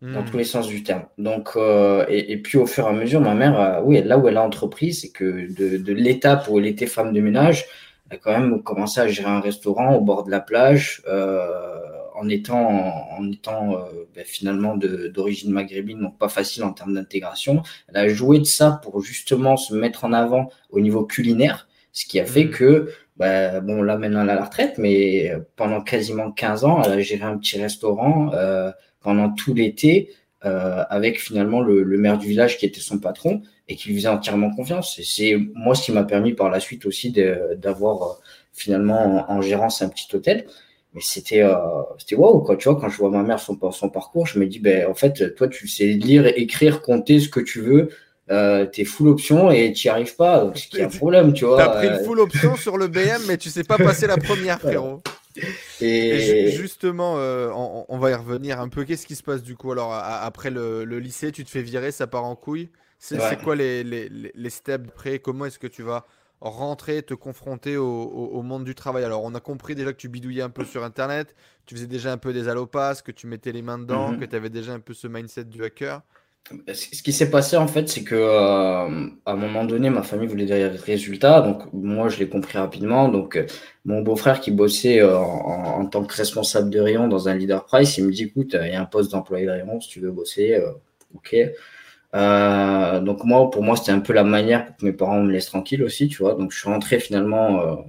dans 0.00 0.22
tous 0.22 0.34
hmm. 0.34 0.38
les 0.38 0.44
sens 0.44 0.68
du 0.68 0.82
terme. 0.84 1.02
Donc, 1.18 1.50
euh, 1.56 2.04
et, 2.08 2.36
puis 2.40 2.56
au 2.56 2.66
fur 2.66 2.86
et 2.86 2.88
à 2.88 2.92
mesure, 2.92 3.20
ma 3.20 3.34
mère, 3.34 3.60
euh, 3.60 3.80
oui, 3.82 4.00
là 4.02 4.16
où 4.16 4.28
elle 4.28 4.36
a 4.36 4.44
entrepris, 4.44 4.94
c'est 4.94 5.10
que 5.10 5.52
de, 5.52 5.76
de 5.76 5.92
l'étape 5.92 6.48
où 6.48 6.58
elle 6.58 6.66
était 6.66 6.86
femme 6.86 7.12
de 7.12 7.20
ménage, 7.20 7.66
elle 8.08 8.16
a 8.16 8.20
quand 8.20 8.38
même 8.38 8.62
commencé 8.62 9.00
à 9.00 9.08
gérer 9.08 9.28
un 9.28 9.40
restaurant 9.40 9.94
au 9.94 10.00
bord 10.00 10.24
de 10.24 10.30
la 10.30 10.40
plage, 10.40 11.02
euh, 11.08 11.80
en 12.14 12.28
étant, 12.28 13.10
en 13.16 13.30
étant 13.30 13.84
ben, 14.14 14.24
finalement 14.24 14.76
d'origine 14.76 15.52
maghrébine, 15.52 16.00
donc 16.00 16.18
pas 16.18 16.28
facile 16.28 16.64
en 16.64 16.72
termes 16.72 16.94
d'intégration. 16.94 17.62
Elle 17.88 17.96
a 17.96 18.08
joué 18.08 18.38
de 18.40 18.44
ça 18.44 18.80
pour 18.82 19.02
justement 19.02 19.56
se 19.56 19.74
mettre 19.74 20.04
en 20.04 20.12
avant 20.12 20.50
au 20.70 20.80
niveau 20.80 21.04
culinaire, 21.04 21.68
ce 21.92 22.06
qui 22.06 22.18
a 22.18 22.24
fait 22.24 22.46
hmm. 22.46 22.50
que 22.50 22.92
ben, 23.16 23.60
bon, 23.60 23.82
là 23.82 23.98
maintenant 23.98 24.22
elle 24.22 24.30
a 24.30 24.36
la 24.36 24.44
retraite, 24.44 24.78
mais 24.78 25.32
pendant 25.56 25.80
quasiment 25.80 26.30
15 26.30 26.64
ans, 26.64 26.82
elle 26.84 26.92
a 26.92 27.00
géré 27.00 27.24
un 27.24 27.36
petit 27.36 27.60
restaurant 27.60 28.32
euh, 28.32 28.70
pendant 29.00 29.30
tout 29.30 29.54
l'été 29.54 30.10
euh, 30.44 30.84
avec 30.88 31.20
finalement 31.20 31.60
le, 31.60 31.84
maire 31.98 32.18
du 32.18 32.28
village 32.28 32.58
qui 32.58 32.66
était 32.66 32.80
son 32.80 32.98
patron 32.98 33.42
et 33.66 33.76
qui 33.76 33.88
lui 33.88 33.96
faisait 33.96 34.08
entièrement 34.08 34.54
confiance. 34.54 34.98
Et 34.98 35.04
c'est 35.04 35.36
moi 35.54 35.74
ce 35.74 35.84
qui 35.84 35.92
m'a 35.92 36.04
permis 36.04 36.32
par 36.32 36.48
la 36.50 36.60
suite 36.60 36.86
aussi 36.86 37.12
d'avoir 37.56 38.02
euh, 38.02 38.14
finalement 38.52 39.30
en, 39.30 39.40
gérance 39.40 39.82
un 39.82 39.88
petit 39.88 40.14
hôtel. 40.14 40.46
Mais 40.94 41.00
c'était 41.02 41.42
euh, 41.42 41.54
c'était 41.98 42.14
waouh 42.14 42.40
quoi, 42.40 42.56
tu 42.56 42.68
vois, 42.68 42.80
quand 42.80 42.88
je 42.88 42.96
vois 42.96 43.10
ma 43.10 43.22
mère 43.22 43.40
son, 43.40 43.58
son 43.72 43.90
parcours, 43.90 44.26
je 44.26 44.38
me 44.38 44.46
dis 44.46 44.58
ben 44.58 44.86
en 44.86 44.94
fait 44.94 45.34
toi 45.34 45.48
tu 45.48 45.68
sais 45.68 45.86
lire, 45.86 46.26
écrire, 46.26 46.82
compter 46.82 47.20
ce 47.20 47.28
que 47.28 47.40
tu 47.40 47.60
veux. 47.60 47.90
Euh, 48.30 48.66
t'es 48.66 48.84
full 48.84 49.08
option 49.08 49.50
et 49.50 49.72
tu 49.72 49.86
n'y 49.86 49.90
arrives 49.90 50.14
pas, 50.14 50.44
donc 50.44 50.58
c'est 50.58 50.82
un 50.82 50.88
problème, 50.98 51.32
tu 51.32 51.46
vois. 51.46 51.56
T'as 51.56 51.78
pris 51.78 51.88
le 51.88 52.04
full 52.04 52.20
option 52.20 52.56
sur 52.56 52.76
le 52.76 52.86
BM, 52.86 53.22
mais 53.26 53.38
tu 53.38 53.48
sais 53.48 53.64
pas 53.64 53.78
passer 53.78 54.06
la 54.06 54.18
première, 54.18 54.60
frérot. 54.60 55.02
Et, 55.80 56.50
justement, 56.56 57.16
euh, 57.18 57.50
on, 57.52 57.98
va 57.98 58.10
y 58.10 58.14
revenir 58.14 58.60
un 58.60 58.68
peu. 58.68 58.84
Qu'est-ce 58.84 59.06
qui 59.06 59.16
se 59.16 59.22
passe 59.22 59.42
du 59.42 59.56
coup 59.56 59.72
Alors, 59.72 59.92
après 59.92 60.50
le, 60.50 60.84
lycée, 60.84 61.32
tu 61.32 61.44
te 61.44 61.50
fais 61.50 61.62
virer, 61.62 61.92
ça 61.92 62.06
part 62.06 62.24
en 62.24 62.36
couille. 62.36 62.70
C'est 62.98 63.42
quoi 63.42 63.54
les, 63.54 63.84
les, 63.84 64.08
les 64.08 64.50
steps 64.50 64.86
d'après? 64.86 65.18
Comment 65.18 65.44
est-ce 65.44 65.58
que 65.58 65.68
tu 65.68 65.82
vas 65.82 66.04
rentrer, 66.40 67.02
te 67.02 67.14
confronter 67.14 67.76
au, 67.76 68.42
monde 68.42 68.64
du 68.64 68.74
travail? 68.74 69.04
Alors, 69.04 69.24
on 69.24 69.34
a 69.34 69.40
compris 69.40 69.74
déjà 69.74 69.92
que 69.92 69.98
tu 69.98 70.08
bidouillais 70.08 70.42
un 70.42 70.50
peu 70.50 70.64
sur 70.64 70.84
Internet, 70.84 71.34
tu 71.66 71.74
faisais 71.74 71.86
déjà 71.86 72.12
un 72.12 72.18
peu 72.18 72.32
des 72.32 72.48
allopas, 72.48 73.02
que 73.02 73.12
tu 73.12 73.26
mettais 73.26 73.52
les 73.52 73.62
mains 73.62 73.78
dedans, 73.78 74.12
mhm. 74.12 74.20
que 74.20 74.24
tu 74.24 74.36
avais 74.36 74.50
déjà 74.50 74.72
un 74.72 74.80
peu 74.80 74.94
ce 74.94 75.06
mindset 75.06 75.44
du 75.44 75.62
hacker. 75.64 76.02
Ce 76.72 77.02
qui 77.02 77.12
s'est 77.12 77.30
passé 77.30 77.56
en 77.56 77.66
fait, 77.66 77.88
c'est 77.88 78.04
que 78.04 78.14
euh, 78.14 79.08
à 79.26 79.32
un 79.32 79.36
moment 79.36 79.64
donné, 79.64 79.90
ma 79.90 80.02
famille 80.02 80.28
voulait 80.28 80.46
des 80.46 80.66
résultats, 80.66 81.42
donc 81.42 81.70
moi 81.74 82.08
je 82.08 82.18
l'ai 82.18 82.28
compris 82.28 82.56
rapidement. 82.56 83.08
Donc 83.08 83.36
euh, 83.36 83.46
mon 83.84 84.00
beau-frère 84.00 84.40
qui 84.40 84.50
bossait 84.50 85.00
euh, 85.00 85.18
en, 85.18 85.84
tant 85.86 86.04
que 86.04 86.14
responsable 86.14 86.70
de 86.70 86.80
rayon 86.80 87.06
dans 87.08 87.28
un 87.28 87.34
leader 87.34 87.66
price, 87.66 87.98
il 87.98 88.06
me 88.06 88.12
dit 88.12 88.24
écoute, 88.24 88.56
il 88.60 88.72
y 88.72 88.74
a 88.74 88.80
un 88.80 88.86
poste 88.86 89.12
d'employé 89.12 89.44
de 89.46 89.50
rayon 89.50 89.80
si 89.80 89.88
tu 89.90 90.00
veux 90.00 90.10
bosser, 90.10 90.58
ok. 91.14 91.36
donc 93.04 93.24
moi, 93.24 93.50
pour 93.50 93.62
moi, 93.62 93.76
c'était 93.76 93.92
un 93.92 94.00
peu 94.00 94.14
la 94.14 94.24
manière 94.24 94.66
pour 94.66 94.76
que 94.76 94.86
mes 94.86 94.92
parents 94.92 95.20
me 95.22 95.30
laissent 95.30 95.46
tranquille 95.46 95.82
aussi, 95.82 96.08
tu 96.08 96.18
vois. 96.22 96.34
Donc 96.34 96.52
je 96.52 96.58
suis 96.58 96.68
rentré 96.70 96.98
finalement, 96.98 97.84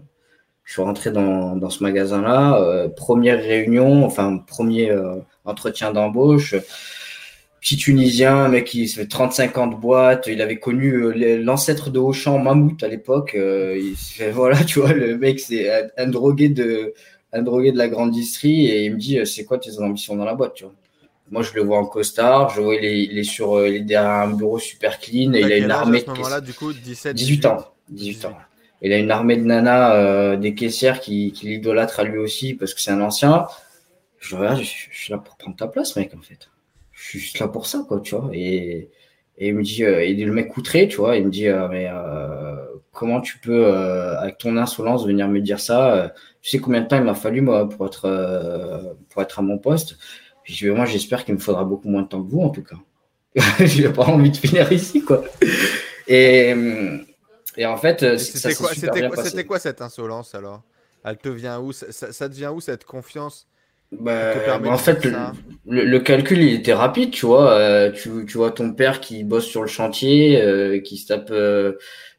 je 0.65 0.73
suis 0.73 0.81
rentré 0.81 1.11
dans, 1.11 1.55
dans 1.55 1.69
ce 1.69 1.81
magasin-là, 1.83 2.89
première 2.97 3.39
réunion, 3.39 4.05
enfin 4.05 4.37
premier 4.37 4.93
entretien 5.45 5.93
d'embauche 5.93 6.55
petit 7.61 7.77
Tunisien, 7.77 8.35
un 8.35 8.49
mec 8.49 8.65
qui 8.65 8.87
fait 8.87 9.05
35 9.05 9.57
ans 9.57 9.67
de 9.67 9.75
boîte, 9.75 10.27
il 10.27 10.41
avait 10.41 10.59
connu 10.59 10.93
euh, 10.93 11.37
l'ancêtre 11.37 11.89
de 11.89 11.99
Auchan, 11.99 12.39
Mammouth 12.39 12.83
à 12.83 12.87
l'époque. 12.87 13.35
Euh, 13.35 13.79
voilà, 14.33 14.63
tu 14.63 14.79
vois, 14.79 14.93
le 14.93 15.17
mec 15.17 15.39
c'est 15.39 15.69
un, 15.97 16.07
drogué 16.07 16.49
de 16.49 16.93
un 17.31 17.41
drogué 17.41 17.71
de 17.71 17.77
la 17.77 17.87
grande 17.87 18.11
distrie 18.11 18.67
et 18.67 18.85
il 18.85 18.93
me 18.93 18.97
dit 18.97 19.19
c'est 19.25 19.45
quoi 19.45 19.57
tes 19.57 19.79
ambitions 19.79 20.15
dans 20.15 20.25
la 20.25 20.35
boîte, 20.35 20.55
tu 20.55 20.63
vois. 20.63 20.73
Moi 21.31 21.43
je 21.43 21.53
le 21.53 21.61
vois 21.61 21.77
en 21.77 21.85
costard, 21.85 22.49
je 22.49 22.61
vois 22.61 22.75
il 22.75 22.85
est, 22.85 23.03
il 23.03 23.17
est 23.19 23.23
sur 23.23 23.65
il 23.65 23.75
est 23.75 23.79
derrière 23.81 24.11
un 24.11 24.33
bureau 24.33 24.57
super 24.57 24.99
clean 24.99 25.33
et 25.33 25.41
il 25.41 25.51
a 25.51 25.57
une 25.57 25.69
armée. 25.69 25.99
À 25.99 26.01
ce 26.01 26.09
moment-là, 26.09 26.41
du 26.41 26.53
coup, 26.53 26.73
17, 26.73 27.15
18, 27.15 27.45
ans, 27.45 27.67
18, 27.89 28.25
ans. 28.25 28.37
Il 28.81 28.93
a 28.93 28.97
une 28.97 29.11
armée 29.11 29.35
de 29.35 29.43
nanas, 29.43 29.95
euh, 29.95 30.37
des 30.37 30.55
caissières 30.55 31.01
qui, 31.01 31.33
qui 31.33 31.47
l'idolâtrent 31.47 31.99
à 31.99 32.03
lui 32.03 32.17
aussi 32.17 32.53
parce 32.53 32.73
que 32.73 32.81
c'est 32.81 32.91
un 32.91 33.01
ancien. 33.01 33.45
Je 34.19 34.35
regarde, 34.35 34.61
je 34.61 34.63
suis 34.63 35.11
là 35.11 35.17
pour 35.17 35.35
prendre 35.37 35.55
ta 35.55 35.67
place, 35.67 35.95
mec, 35.95 36.13
en 36.17 36.21
fait 36.21 36.49
je 36.99 37.07
suis 37.07 37.19
juste 37.19 37.39
là 37.39 37.47
pour 37.47 37.65
ça, 37.65 37.85
quoi, 37.87 38.01
tu 38.01 38.15
vois. 38.15 38.29
Et, 38.33 38.89
et 39.37 39.47
il 39.47 39.55
me 39.55 39.63
dit, 39.63 39.85
euh, 39.85 40.03
et 40.03 40.13
le 40.13 40.33
mec 40.33 40.55
outré, 40.57 40.87
tu 40.87 40.97
vois, 40.97 41.15
il 41.15 41.25
me 41.25 41.31
dit, 41.31 41.47
euh, 41.47 41.67
mais 41.69 41.87
euh, 41.89 42.55
comment 42.91 43.21
tu 43.21 43.39
peux, 43.39 43.67
avec 43.73 44.37
ton 44.37 44.57
insolence, 44.57 45.05
venir 45.05 45.27
me 45.29 45.39
dire 45.39 45.59
ça 45.59 46.13
Tu 46.41 46.49
sais 46.49 46.59
combien 46.59 46.81
de 46.81 46.87
temps 46.87 46.97
il 46.97 47.03
m'a 47.03 47.15
fallu, 47.15 47.41
moi, 47.41 47.69
pour 47.69 47.87
être, 47.87 48.97
pour 49.09 49.21
être 49.21 49.39
à 49.39 49.41
mon 49.41 49.57
poste? 49.57 49.97
Puis 50.43 50.53
je 50.53 50.65
dis, 50.65 50.75
moi, 50.75 50.85
j'espère 50.85 51.23
qu'il 51.23 51.35
me 51.35 51.39
faudra 51.39 51.63
beaucoup 51.63 51.87
moins 51.87 52.01
de 52.01 52.07
temps 52.07 52.21
que 52.21 52.29
vous, 52.29 52.41
en 52.41 52.49
tout 52.49 52.63
cas. 52.63 52.75
J'ai 53.65 53.89
pas 53.89 54.05
envie 54.05 54.31
de 54.31 54.37
finir 54.37 54.69
ici, 54.71 55.01
quoi. 55.01 55.23
Et, 56.07 56.53
et 57.55 57.65
en 57.65 57.77
fait, 57.77 58.17
c'était 58.17 58.55
quoi, 58.55 58.71
quoi, 59.13 59.43
quoi, 59.43 59.59
cette 59.59 59.81
insolence 59.81 60.35
alors? 60.35 60.63
Elle 61.05 61.17
te 61.17 61.29
vient 61.29 61.61
où? 61.61 61.71
Ça, 61.71 62.11
ça, 62.11 62.27
devient 62.27 62.51
où 62.53 62.59
cette 62.59 62.83
confiance? 62.83 63.47
Bah, 63.91 64.59
bah, 64.59 64.69
en 64.69 64.77
fait, 64.77 65.07
le, 65.65 65.99
calcul 65.99 66.41
il 66.41 66.53
était 66.53 66.73
rapide, 66.73 67.11
tu 67.11 67.25
vois. 67.25 67.51
Euh, 67.53 67.91
tu, 67.91 68.25
tu, 68.27 68.37
vois 68.37 68.51
ton 68.51 68.71
père 68.73 68.99
qui 68.99 69.23
bosse 69.23 69.47
sur 69.47 69.61
le 69.61 69.67
chantier, 69.67 70.39
euh, 70.41 70.79
qui 70.79 70.97
se 70.97 71.07
tape, 71.07 71.31
euh, 71.31 71.73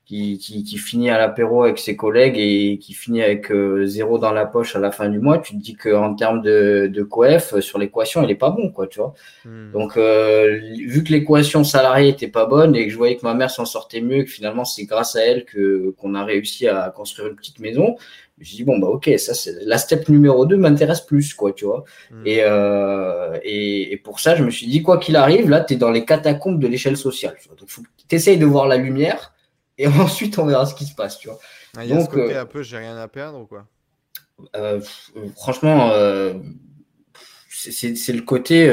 qui, 0.05 0.39
qui, 0.39 0.65
qui, 0.65 0.79
finit 0.79 1.11
à 1.11 1.19
l'apéro 1.19 1.63
avec 1.63 1.79
ses 1.79 1.95
collègues 1.95 2.37
et 2.39 2.79
qui 2.79 2.93
finit 2.93 3.23
avec 3.23 3.53
zéro 3.85 4.19
dans 4.19 4.33
la 4.33 4.47
poche 4.47 4.75
à 4.75 4.81
la 4.81 4.91
fin 4.91 5.09
du 5.09 5.21
mois. 5.21 5.39
Tu 5.39 5.57
te 5.57 5.63
dis 5.63 5.75
qu'en 5.75 6.15
termes 6.17 6.43
de, 6.43 6.91
de 6.93 7.03
coef, 7.05 7.61
sur 7.61 7.79
l'équation, 7.79 8.25
il 8.25 8.31
est 8.33 8.35
pas 8.35 8.51
bon, 8.51 8.73
quoi, 8.73 8.89
tu 8.89 8.99
vois. 8.99 9.15
Hmm. 9.45 9.71
Donc, 9.71 9.97
vu 9.97 11.05
que 11.05 11.13
l'équation 11.13 11.63
salariée 11.63 12.09
était 12.09 12.27
pas 12.27 12.47
bonne 12.47 12.75
et 12.75 12.87
que 12.87 12.93
je 12.93 12.97
voyais 12.97 13.15
que 13.15 13.25
ma 13.25 13.35
mère 13.35 13.51
s'en 13.51 13.65
sortait 13.65 14.01
mieux, 14.01 14.25
que 14.25 14.31
finalement 14.31 14.65
c'est 14.65 14.87
grâce 14.87 15.15
à 15.15 15.23
elle 15.23 15.45
que 15.45 15.95
qu'on 15.99 16.17
a 16.17 16.25
réussi 16.25 16.67
à 16.67 16.91
construire 16.91 17.29
une 17.29 17.37
petite 17.37 17.61
maison, 17.61 17.97
je 18.41 18.57
dis 18.57 18.65
bon 18.65 18.79
bah 18.79 18.89
ok 18.89 19.11
ça 19.19 19.35
c'est 19.35 19.55
la 19.63 19.79
step 19.79 20.09
numéro 20.09 20.47
2 20.47 20.57
m'intéresse 20.57 21.03
plus 21.03 21.35
quoi 21.35 21.53
tu 21.53 21.67
vois 21.67 21.85
hmm. 22.11 22.25
euh, 22.27 23.39
et, 23.43 23.93
et, 23.93 23.97
pour 23.99 24.19
ça 24.19 24.35
je 24.35 24.43
me 24.43 24.51
suis 24.51 24.67
dit 24.67 24.83
quoi 24.83 24.99
qu'il 24.99 25.17
arrive 25.17 25.49
là 25.51 25.61
tu 25.61 25.75
es 25.75 25.77
dans 25.77 25.91
les 25.91 26.05
catacombes 26.05 26.59
de 26.59 26.67
l'échelle 26.67 26.97
sociale 26.97 27.37
tu 27.41 27.49
vois. 27.49 27.57
donc 27.57 27.69
faut 27.69 27.83
que 27.83 27.89
tu 28.09 28.17
essayes 28.17 28.39
de 28.39 28.47
voir 28.47 28.67
la 28.67 28.79
lumière 28.79 29.35
et 29.79 29.87
ensuite 30.01 30.39
on 30.39 30.47
verra 30.47 30.67
ce 30.67 30.75
qui 30.75 30.87
se 30.87 30.95
passe 30.95 31.19
tu 31.19 31.29
vois 31.29 31.39
ah, 31.77 31.87
donc 31.87 32.15
euh, 32.17 32.41
un 32.41 32.47
peu 32.47 32.63
j'ai 32.63 32.79
rien 32.79 32.97
à 32.97 33.09
perdre 33.09 33.41
ou 33.41 33.47
quoi? 33.47 33.67
Franchement, 35.37 35.93
c'est 37.51 38.13
le 38.13 38.23
côté, 38.23 38.67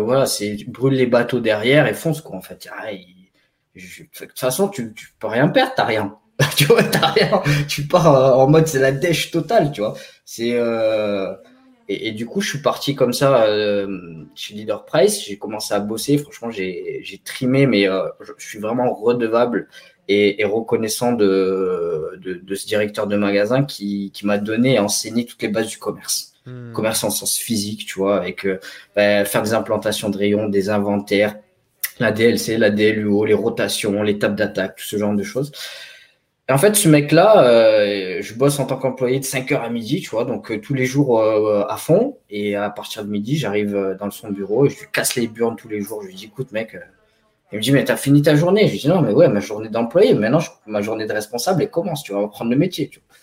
voilà, 0.00 0.24
c'est 0.24 0.56
brûle 0.66 0.94
les 0.94 1.06
bateaux 1.06 1.38
derrière 1.38 1.86
et 1.86 1.92
fonce, 1.92 2.22
quoi, 2.22 2.34
en 2.34 2.40
fait. 2.40 2.66
Ah, 2.74 2.90
de 3.74 4.26
toute 4.26 4.38
façon, 4.38 4.68
tu, 4.68 4.92
tu 4.94 5.08
peux 5.18 5.26
rien 5.26 5.48
perdre, 5.48 5.74
t'as 5.76 5.84
rien. 5.84 6.18
tu 6.56 6.64
vois, 6.64 6.82
t'as 6.82 7.08
rien. 7.08 7.42
Tu 7.68 7.86
pars 7.86 8.38
en 8.38 8.48
mode 8.48 8.66
c'est 8.66 8.78
la 8.78 8.92
dèche 8.92 9.30
totale, 9.30 9.72
tu 9.72 9.80
vois. 9.80 9.94
C'est 10.24 10.52
euh... 10.54 11.32
et, 11.88 12.08
et, 12.08 12.12
du 12.12 12.26
coup, 12.26 12.40
je 12.40 12.48
suis 12.48 12.62
parti 12.62 12.94
comme 12.94 13.12
ça 13.12 13.44
euh, 13.44 14.24
chez 14.34 14.54
Leader 14.54 14.84
Price. 14.84 15.24
J'ai 15.24 15.38
commencé 15.38 15.74
à 15.74 15.80
bosser. 15.80 16.18
Franchement, 16.18 16.50
j'ai 16.50 17.20
trimé, 17.24 17.66
mais 17.66 17.88
euh, 17.88 18.06
je, 18.20 18.32
suis 18.44 18.58
vraiment 18.58 18.94
redevable 18.94 19.68
et, 20.08 20.40
et 20.40 20.44
reconnaissant 20.44 21.12
de, 21.12 22.18
de, 22.20 22.34
de, 22.34 22.54
ce 22.54 22.66
directeur 22.66 23.06
de 23.06 23.16
magasin 23.16 23.64
qui, 23.64 24.10
qui 24.12 24.26
m'a 24.26 24.38
donné 24.38 24.74
et 24.74 24.78
enseigné 24.78 25.24
toutes 25.24 25.42
les 25.42 25.48
bases 25.48 25.68
du 25.68 25.78
commerce. 25.78 26.32
Hmm. 26.44 26.72
Commerce 26.72 27.04
en 27.04 27.10
sens 27.10 27.38
physique, 27.38 27.86
tu 27.86 27.98
vois, 27.98 28.16
avec 28.16 28.44
euh, 28.46 28.58
bah, 28.96 29.24
faire 29.24 29.42
des 29.42 29.54
implantations 29.54 30.10
de 30.10 30.18
rayons, 30.18 30.48
des 30.48 30.70
inventaires, 30.70 31.36
la 32.00 32.10
DLC, 32.10 32.58
la 32.58 32.70
DLUO, 32.70 33.24
les 33.24 33.34
rotations, 33.34 34.02
les 34.02 34.18
tables 34.18 34.34
d'attaque, 34.34 34.76
tout 34.76 34.84
ce 34.84 34.96
genre 34.96 35.14
de 35.14 35.22
choses. 35.22 35.52
Et 36.48 36.52
en 36.52 36.58
fait, 36.58 36.74
ce 36.74 36.88
mec-là, 36.88 37.44
euh, 37.44 38.18
je 38.20 38.34
bosse 38.34 38.58
en 38.58 38.66
tant 38.66 38.76
qu'employé 38.76 39.20
de 39.20 39.24
5h 39.24 39.60
à 39.60 39.70
midi, 39.70 40.00
tu 40.00 40.10
vois, 40.10 40.24
donc 40.24 40.50
euh, 40.50 40.60
tous 40.60 40.74
les 40.74 40.86
jours 40.86 41.20
euh, 41.20 41.64
à 41.68 41.76
fond. 41.76 42.18
Et 42.30 42.56
à 42.56 42.68
partir 42.68 43.04
de 43.04 43.10
midi, 43.10 43.36
j'arrive 43.36 43.96
dans 43.98 44.10
son 44.10 44.30
bureau 44.30 44.66
et 44.66 44.70
je 44.70 44.80
lui 44.80 44.86
casse 44.92 45.14
les 45.14 45.28
burnes 45.28 45.56
tous 45.56 45.68
les 45.68 45.80
jours. 45.80 46.02
Je 46.02 46.08
lui 46.08 46.14
dis, 46.14 46.24
écoute, 46.24 46.50
mec, 46.50 46.76
il 47.52 47.58
me 47.58 47.62
dit, 47.62 47.70
mais 47.70 47.84
t'as 47.84 47.96
fini 47.96 48.22
ta 48.22 48.34
journée 48.34 48.66
Je 48.66 48.72
lui 48.72 48.80
dis, 48.80 48.88
non, 48.88 49.02
mais 49.02 49.12
ouais, 49.12 49.28
ma 49.28 49.38
journée 49.38 49.68
d'employé, 49.68 50.14
maintenant, 50.14 50.40
ma 50.66 50.82
journée 50.82 51.06
de 51.06 51.12
responsable, 51.12 51.62
elle 51.62 51.70
commence, 51.70 52.02
tu 52.02 52.12
vas 52.12 52.18
reprendre 52.18 52.50
le 52.50 52.56
métier, 52.56 52.88
tu 52.88 52.98
vois. 52.98 53.16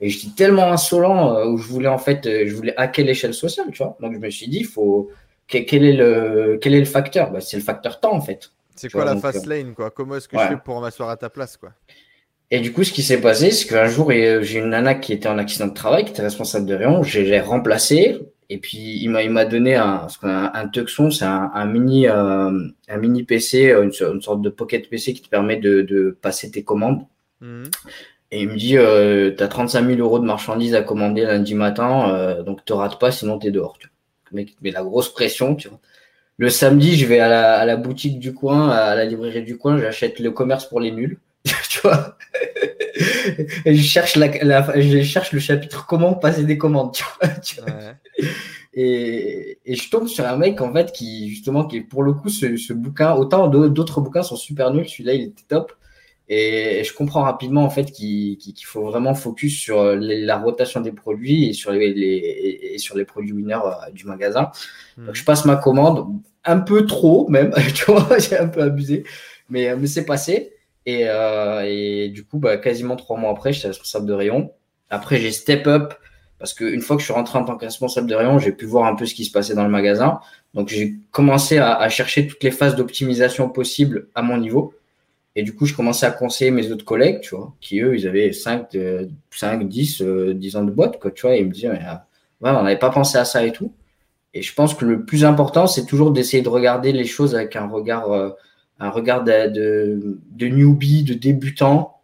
Et 0.00 0.10
je 0.10 0.20
dis 0.20 0.34
tellement 0.34 0.70
insolent 0.70 1.44
où 1.46 1.56
je 1.56 1.66
voulais, 1.66 1.88
en 1.88 1.98
fait, 1.98 2.20
je 2.24 2.54
voulais 2.54 2.74
hacker 2.76 3.04
l'échelle 3.04 3.34
sociale, 3.34 3.68
tu 3.72 3.82
vois. 3.82 3.96
Donc, 4.00 4.12
je 4.12 4.18
me 4.18 4.30
suis 4.30 4.48
dit, 4.48 4.58
il 4.58 4.66
faut. 4.66 5.10
Quel 5.48 5.84
est 5.84 5.94
le, 5.94 6.58
quel 6.60 6.74
est 6.74 6.78
le 6.78 6.84
facteur? 6.84 7.32
Bah, 7.32 7.40
C'est 7.40 7.56
le 7.56 7.62
facteur 7.62 7.98
temps, 7.98 8.12
en 8.12 8.20
fait. 8.20 8.50
C'est 8.76 8.92
quoi 8.92 9.06
la 9.06 9.16
fast 9.16 9.46
lane, 9.46 9.74
quoi? 9.74 9.90
Comment 9.90 10.16
est-ce 10.16 10.28
que 10.28 10.38
je 10.38 10.46
fais 10.46 10.56
pour 10.62 10.80
m'asseoir 10.80 11.08
à 11.08 11.16
ta 11.16 11.30
place, 11.30 11.56
quoi? 11.56 11.70
Et 12.50 12.60
du 12.60 12.72
coup, 12.72 12.82
ce 12.82 12.92
qui 12.92 13.02
s'est 13.02 13.20
passé, 13.20 13.50
c'est 13.50 13.68
qu'un 13.68 13.86
jour, 13.86 14.10
j'ai 14.10 14.58
une 14.58 14.70
nana 14.70 14.94
qui 14.94 15.12
était 15.12 15.28
en 15.28 15.38
accident 15.38 15.66
de 15.66 15.74
travail, 15.74 16.04
qui 16.04 16.12
était 16.12 16.22
responsable 16.22 16.66
de 16.66 16.74
rayon. 16.74 17.02
Je 17.02 17.20
l'ai 17.20 17.40
remplacée. 17.40 18.20
Et 18.50 18.56
puis, 18.56 18.98
il 19.02 19.10
m'a, 19.10 19.44
donné 19.44 19.74
un, 19.74 20.06
un 20.22 20.68
Tucson, 20.68 21.10
c'est 21.10 21.26
un, 21.26 21.50
un, 21.52 21.66
mini, 21.66 22.08
euh, 22.08 22.66
un 22.88 22.96
mini 22.96 23.24
PC, 23.24 23.72
une, 23.72 23.92
une, 24.14 24.22
sorte 24.22 24.40
de 24.40 24.48
pocket 24.48 24.88
PC 24.88 25.12
qui 25.12 25.20
te 25.20 25.28
permet 25.28 25.56
de, 25.56 25.82
de 25.82 26.16
passer 26.22 26.50
tes 26.50 26.62
commandes. 26.62 27.04
Mmh. 27.42 27.64
Et 28.30 28.42
il 28.42 28.48
me 28.48 28.56
dit, 28.56 28.78
euh, 28.78 29.34
tu 29.36 29.42
as 29.42 29.48
35 29.48 29.86
000 29.86 30.00
euros 30.00 30.18
de 30.18 30.24
marchandises 30.24 30.74
à 30.74 30.82
commander 30.82 31.24
lundi 31.24 31.54
matin, 31.54 32.14
euh, 32.14 32.42
donc 32.42 32.64
te 32.64 32.72
rate 32.72 32.98
pas, 32.98 33.10
sinon 33.10 33.38
tu 33.38 33.48
es 33.48 33.50
dehors. 33.50 33.76
Tu 33.78 33.88
vois. 34.32 34.44
Mais, 34.62 34.70
la 34.70 34.82
grosse 34.82 35.12
pression, 35.12 35.54
tu 35.54 35.68
vois. 35.68 35.80
Le 36.38 36.48
samedi, 36.48 36.96
je 36.96 37.04
vais 37.04 37.18
à 37.20 37.28
la, 37.28 37.54
à 37.54 37.66
la 37.66 37.76
boutique 37.76 38.18
du 38.18 38.32
coin, 38.32 38.70
à 38.70 38.94
la 38.94 39.04
librairie 39.04 39.42
du 39.42 39.58
coin, 39.58 39.78
j'achète 39.78 40.20
le 40.20 40.30
commerce 40.30 40.66
pour 40.66 40.80
les 40.80 40.90
nuls. 40.90 41.18
Tu 41.80 41.88
vois 41.88 42.16
et 43.64 43.74
je 43.74 43.82
cherche 43.82 44.16
la, 44.16 44.80
je 44.80 45.02
cherche 45.02 45.32
le 45.32 45.40
chapitre 45.40 45.86
comment 45.86 46.14
passer 46.14 46.44
des 46.44 46.58
commandes 46.58 46.92
tu 46.94 47.04
vois, 47.60 47.70
Et, 48.74 49.58
et, 49.64 49.74
je 49.74 49.90
tombe 49.90 50.06
sur 50.06 50.26
un 50.26 50.36
mec 50.36 50.60
en 50.60 50.72
fait 50.72 50.92
qui 50.92 51.30
justement 51.30 51.66
qui 51.66 51.78
est 51.78 51.80
pour 51.80 52.02
le 52.02 52.12
coup 52.12 52.28
ce, 52.28 52.56
ce 52.56 52.72
bouquin. 52.72 53.14
Autant 53.14 53.48
d'autres 53.48 54.00
bouquins 54.00 54.22
sont 54.22 54.36
super 54.36 54.72
nuls 54.72 54.88
celui-là 54.88 55.14
il 55.14 55.22
était 55.22 55.44
top. 55.48 55.72
Et, 56.28 56.84
je 56.84 56.92
comprends 56.92 57.22
rapidement 57.22 57.64
en 57.64 57.70
fait 57.70 57.90
qu'il 57.90 58.38
faut 58.64 58.84
vraiment 58.84 59.14
focus 59.14 59.58
sur 59.58 59.82
la 59.96 60.38
rotation 60.38 60.80
des 60.80 60.92
produits 60.92 61.48
et 61.48 61.52
sur 61.54 61.72
les, 61.72 61.92
les 61.92 62.70
et 62.74 62.78
sur 62.78 62.96
les 62.96 63.04
produits 63.04 63.32
winners 63.32 63.58
euh, 63.64 63.90
du 63.92 64.04
magasin. 64.04 64.50
Hmm. 64.96 65.06
Donc 65.06 65.14
je 65.14 65.24
passe 65.24 65.44
ma 65.44 65.56
commande. 65.56 66.06
Un 66.44 66.60
peu 66.60 66.86
trop 66.86 67.28
même, 67.28 67.52
tu 67.74 67.90
vois, 67.90 68.18
j'ai 68.18 68.38
un 68.38 68.48
peu 68.48 68.62
abusé, 68.62 69.04
mais 69.48 69.74
mais 69.76 69.86
c'est 69.86 70.04
passé. 70.04 70.52
Et, 70.88 71.02
euh, 71.06 71.64
et 71.66 72.08
du 72.08 72.24
coup, 72.24 72.38
bah, 72.38 72.56
quasiment 72.56 72.96
trois 72.96 73.18
mois 73.18 73.30
après, 73.30 73.52
j'étais 73.52 73.68
responsable 73.68 74.06
de 74.06 74.14
rayon. 74.14 74.52
Après, 74.88 75.18
j'ai 75.18 75.32
step 75.32 75.66
up 75.66 75.92
parce 76.38 76.54
qu'une 76.54 76.80
fois 76.80 76.96
que 76.96 77.00
je 77.00 77.04
suis 77.04 77.12
rentré 77.12 77.38
en 77.38 77.44
tant 77.44 77.58
que 77.58 77.66
responsable 77.66 78.08
de 78.08 78.14
rayon, 78.14 78.38
j'ai 78.38 78.52
pu 78.52 78.64
voir 78.64 78.86
un 78.86 78.94
peu 78.94 79.04
ce 79.04 79.12
qui 79.12 79.26
se 79.26 79.30
passait 79.30 79.54
dans 79.54 79.64
le 79.64 79.68
magasin. 79.68 80.20
Donc, 80.54 80.68
j'ai 80.68 80.94
commencé 81.10 81.58
à, 81.58 81.74
à, 81.74 81.90
chercher 81.90 82.26
toutes 82.26 82.42
les 82.42 82.50
phases 82.50 82.74
d'optimisation 82.74 83.50
possibles 83.50 84.08
à 84.14 84.22
mon 84.22 84.38
niveau. 84.38 84.72
Et 85.36 85.42
du 85.42 85.54
coup, 85.54 85.66
je 85.66 85.74
commençais 85.74 86.06
à 86.06 86.10
conseiller 86.10 86.50
mes 86.50 86.72
autres 86.72 86.86
collègues, 86.86 87.20
tu 87.20 87.36
vois, 87.36 87.52
qui 87.60 87.80
eux, 87.80 87.94
ils 87.94 88.08
avaient 88.08 88.32
5, 88.32 88.74
5 89.30 89.68
10, 89.68 90.02
10 90.02 90.56
ans 90.56 90.64
de 90.64 90.70
boîte, 90.70 90.98
quoi, 90.98 91.10
tu 91.10 91.20
vois, 91.20 91.36
et 91.36 91.40
ils 91.40 91.46
me 91.46 91.52
disaient, 91.52 91.68
euh, 91.68 91.94
ouais, 92.40 92.50
on 92.50 92.62
n'avait 92.62 92.78
pas 92.78 92.88
pensé 92.88 93.18
à 93.18 93.26
ça 93.26 93.44
et 93.44 93.52
tout. 93.52 93.74
Et 94.32 94.40
je 94.40 94.54
pense 94.54 94.72
que 94.72 94.86
le 94.86 95.04
plus 95.04 95.26
important, 95.26 95.66
c'est 95.66 95.84
toujours 95.84 96.12
d'essayer 96.12 96.42
de 96.42 96.48
regarder 96.48 96.92
les 96.92 97.04
choses 97.04 97.34
avec 97.34 97.56
un 97.56 97.66
regard 97.66 98.10
euh, 98.10 98.30
un 98.80 98.90
regard 98.90 99.24
de, 99.24 99.48
de, 99.48 100.18
de 100.30 100.46
newbie, 100.46 101.02
de 101.02 101.14
débutant, 101.14 101.98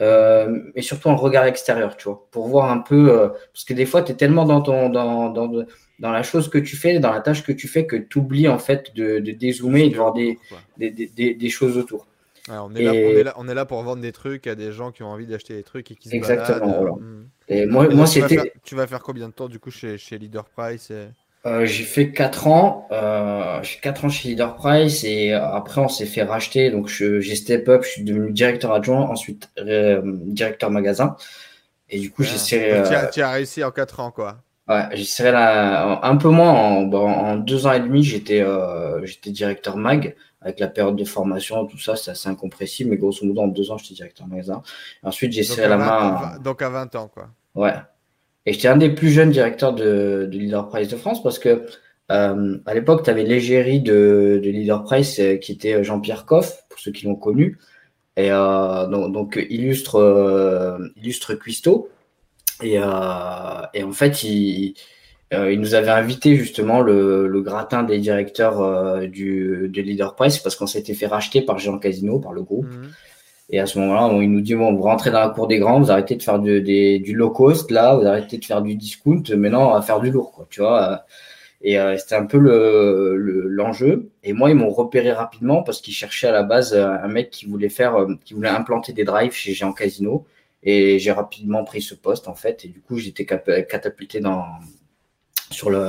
euh, 0.00 0.62
et 0.74 0.82
surtout 0.82 1.10
un 1.10 1.14
regard 1.14 1.44
extérieur, 1.44 1.96
tu 1.96 2.04
vois, 2.04 2.26
pour 2.30 2.48
voir 2.48 2.70
un 2.70 2.78
peu, 2.78 3.12
euh, 3.12 3.28
parce 3.52 3.64
que 3.64 3.74
des 3.74 3.84
fois, 3.84 4.02
tu 4.02 4.12
es 4.12 4.14
tellement 4.14 4.46
dans, 4.46 4.62
ton, 4.62 4.88
dans, 4.88 5.28
dans, 5.30 5.66
dans 5.98 6.10
la 6.10 6.22
chose 6.22 6.48
que 6.48 6.58
tu 6.58 6.76
fais, 6.76 6.98
dans 7.00 7.12
la 7.12 7.20
tâche 7.20 7.44
que 7.44 7.52
tu 7.52 7.68
fais, 7.68 7.86
que 7.86 7.96
tu 7.96 8.18
oublies 8.18 8.48
en 8.48 8.58
fait 8.58 8.94
de, 8.94 9.18
de 9.18 9.32
dézoomer 9.32 9.84
et 9.84 9.90
de 9.90 9.96
voir 9.96 10.14
des, 10.14 10.38
des, 10.78 10.90
des, 10.90 11.34
des, 11.34 11.48
choses 11.50 11.76
autour. 11.76 12.06
on, 12.48 12.74
est 12.74 12.82
là, 12.82 12.92
on, 12.92 12.94
est 12.94 13.22
là, 13.22 13.34
on, 13.36 13.48
est 13.48 13.54
là, 13.54 13.66
pour 13.66 13.82
vendre 13.82 14.00
des 14.00 14.12
trucs 14.12 14.46
à 14.46 14.54
des 14.54 14.72
gens 14.72 14.90
qui 14.90 15.02
ont 15.02 15.10
envie 15.10 15.26
d'acheter 15.26 15.54
des 15.54 15.64
trucs 15.64 15.90
et 15.90 15.96
qui 15.96 16.08
se 16.08 16.14
Exactement. 16.14 16.78
Voilà. 16.78 16.92
Hmm. 16.92 17.28
Et 17.48 17.66
moi, 17.66 17.86
moi 17.90 18.06
c'était. 18.06 18.54
Tu 18.64 18.74
vas 18.74 18.86
faire 18.86 19.02
combien 19.02 19.28
de 19.28 19.34
temps 19.34 19.48
du 19.48 19.58
coup 19.58 19.70
chez, 19.70 19.98
chez 19.98 20.16
Leader 20.16 20.46
Price 20.46 20.90
et... 20.90 21.08
Euh, 21.46 21.64
j'ai 21.64 21.84
fait 21.84 22.12
4 22.12 22.48
ans, 22.48 22.86
euh, 22.92 23.62
j'ai 23.62 23.78
4 23.80 24.04
ans 24.04 24.08
chez 24.10 24.28
Leader 24.28 24.56
Price 24.56 25.04
et 25.04 25.32
après 25.32 25.80
on 25.80 25.88
s'est 25.88 26.06
fait 26.06 26.22
racheter. 26.22 26.70
Donc 26.70 26.88
j'ai 26.88 27.34
step 27.34 27.68
up, 27.68 27.82
je 27.84 27.88
suis 27.88 28.04
devenu 28.04 28.30
directeur 28.30 28.72
adjoint, 28.72 29.06
ensuite 29.06 29.48
euh, 29.58 30.02
directeur 30.04 30.70
magasin. 30.70 31.16
Et 31.90 31.98
du 31.98 32.10
coup, 32.10 32.22
j'ai 32.22 32.38
serré. 32.38 32.72
Euh, 32.72 33.06
tu, 33.12 33.20
as, 33.20 33.30
réussi 33.30 33.64
en 33.64 33.70
4 33.70 34.00
ans 34.00 34.10
quoi. 34.10 34.38
Ouais, 34.68 34.84
j'ai 34.92 35.04
serré 35.04 35.32
la, 35.32 36.04
un 36.04 36.16
peu 36.16 36.28
moins. 36.28 36.52
En, 36.52 36.82
bon, 36.82 37.08
en 37.08 37.36
deux 37.36 37.66
ans 37.66 37.72
et 37.72 37.80
demi, 37.80 38.04
j'étais 38.04 38.40
euh, 38.40 39.04
j'étais 39.04 39.30
directeur 39.30 39.76
mag 39.76 40.14
avec 40.42 40.58
la 40.60 40.68
période 40.68 40.96
de 40.96 41.04
formation, 41.04 41.66
tout 41.66 41.78
ça, 41.78 41.96
c'est 41.96 42.12
assez 42.12 42.28
incompressible. 42.28 42.90
Mais 42.90 42.96
grosso 42.96 43.26
modo, 43.26 43.42
en 43.42 43.48
deux 43.48 43.70
ans, 43.70 43.78
j'étais 43.78 43.94
directeur 43.94 44.26
magasin. 44.26 44.62
Et 45.02 45.06
ensuite, 45.06 45.32
j'ai 45.32 45.42
serré 45.42 45.68
la 45.68 45.76
main. 45.76 46.38
Donc 46.42 46.62
à 46.62 46.68
20 46.68 46.94
ans 46.94 47.08
quoi. 47.08 47.28
Ouais, 47.54 47.74
et 48.50 48.52
j'étais 48.52 48.66
un 48.66 48.76
des 48.76 48.90
plus 48.90 49.10
jeunes 49.10 49.30
directeurs 49.30 49.72
de, 49.72 50.28
de 50.28 50.36
Leader 50.36 50.68
Price 50.68 50.88
de 50.88 50.96
France 50.96 51.22
parce 51.22 51.38
que 51.38 51.66
euh, 52.10 52.58
à 52.66 52.74
l'époque, 52.74 53.04
tu 53.04 53.10
avais 53.10 53.22
l'égérie 53.22 53.78
de, 53.78 54.40
de 54.42 54.50
Leader 54.50 54.82
Price 54.82 55.20
euh, 55.20 55.36
qui 55.36 55.52
était 55.52 55.84
Jean-Pierre 55.84 56.26
Coff, 56.26 56.64
pour 56.68 56.80
ceux 56.80 56.90
qui 56.90 57.06
l'ont 57.06 57.14
connu. 57.14 57.58
Et 58.16 58.32
euh, 58.32 58.88
donc, 58.88 59.38
illustre, 59.50 60.00
euh, 60.00 60.78
illustre 60.96 61.34
cuistot. 61.34 61.90
Et, 62.60 62.80
euh, 62.80 62.82
en 62.84 63.92
fait, 63.92 64.24
il, 64.24 64.74
euh, 65.32 65.54
nous 65.54 65.74
avait 65.74 65.92
invité 65.92 66.34
justement 66.34 66.80
le, 66.80 67.28
le 67.28 67.42
gratin 67.42 67.84
des 67.84 68.00
directeurs 68.00 68.98
du, 69.06 69.70
de 69.72 69.80
Leader 69.80 70.16
Price 70.16 70.38
parce 70.38 70.56
qu'on 70.56 70.66
s'était 70.66 70.94
fait 70.94 71.06
racheter 71.06 71.40
par 71.40 71.60
Jean 71.60 71.78
Casino, 71.78 72.18
par 72.18 72.32
le 72.32 72.42
groupe. 72.42 72.66
Mmh. 72.66 72.88
Et 73.50 73.58
à 73.58 73.66
ce 73.66 73.78
moment-là, 73.80 74.22
il 74.22 74.30
nous 74.30 74.40
dit 74.40 74.54
bon, 74.54 74.72
vous 74.74 74.82
rentrez 74.82 75.10
dans 75.10 75.20
la 75.20 75.28
cour 75.28 75.48
des 75.48 75.58
grands, 75.58 75.80
vous 75.80 75.90
arrêtez 75.90 76.14
de 76.16 76.22
faire 76.22 76.38
du, 76.38 76.62
du 76.62 77.14
low 77.14 77.30
cost, 77.30 77.70
là, 77.70 77.96
vous 77.96 78.06
arrêtez 78.06 78.38
de 78.38 78.44
faire 78.44 78.62
du 78.62 78.76
discount, 78.76 79.22
maintenant 79.36 79.70
on 79.70 79.74
va 79.74 79.82
faire 79.82 80.00
du 80.00 80.10
lourd, 80.10 80.32
quoi, 80.32 80.46
tu 80.48 80.60
vois. 80.60 81.04
Et 81.62 81.78
euh, 81.78 81.96
c'était 81.98 82.14
un 82.14 82.24
peu 82.24 82.38
le, 82.38 83.16
l'enjeu. 83.48 84.10
et 84.22 84.32
moi, 84.32 84.50
ils 84.50 84.56
m'ont 84.56 84.70
repéré 84.70 85.12
rapidement 85.12 85.62
parce 85.62 85.80
qu'ils 85.80 85.92
cherchaient 85.94 86.28
à 86.28 86.32
la 86.32 86.42
base 86.42 86.74
un 86.74 87.08
mec 87.08 87.30
qui 87.30 87.46
voulait 87.46 87.68
faire, 87.68 87.96
euh, 87.96 88.14
qui 88.24 88.34
voulait 88.34 88.48
implanter 88.48 88.92
des 88.92 89.04
drives 89.04 89.32
chez 89.32 89.52
Géant 89.52 89.72
Casino. 89.72 90.26
Et 90.62 90.98
j'ai 90.98 91.12
rapidement 91.12 91.64
pris 91.64 91.82
ce 91.82 91.94
poste 91.94 92.28
en 92.28 92.34
fait. 92.34 92.64
Et 92.64 92.68
du 92.68 92.80
coup, 92.80 92.96
j'étais 92.98 93.24
catapulté 93.26 94.20
dans 94.20 94.44
sur 95.50 95.70
le 95.70 95.84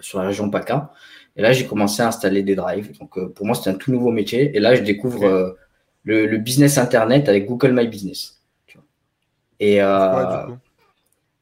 sur 0.00 0.18
la 0.18 0.26
région 0.26 0.50
PACA. 0.50 0.92
Et 1.36 1.42
là, 1.42 1.52
j'ai 1.52 1.66
commencé 1.66 2.02
à 2.02 2.08
installer 2.08 2.42
des 2.42 2.54
drives. 2.54 2.98
Donc 2.98 3.16
euh, 3.18 3.28
pour 3.28 3.46
moi, 3.46 3.54
c'était 3.54 3.70
un 3.70 3.74
tout 3.74 3.92
nouveau 3.92 4.10
métier. 4.10 4.54
Et 4.56 4.60
là, 4.60 4.74
je 4.74 4.82
découvre 4.82 5.56
le, 6.04 6.26
le, 6.26 6.38
business 6.38 6.78
internet 6.78 7.28
avec 7.28 7.46
Google 7.46 7.72
My 7.72 7.86
Business. 7.88 8.40
Tu 8.66 8.78
vois. 8.78 8.86
Et 9.60 9.82
euh, 9.82 10.54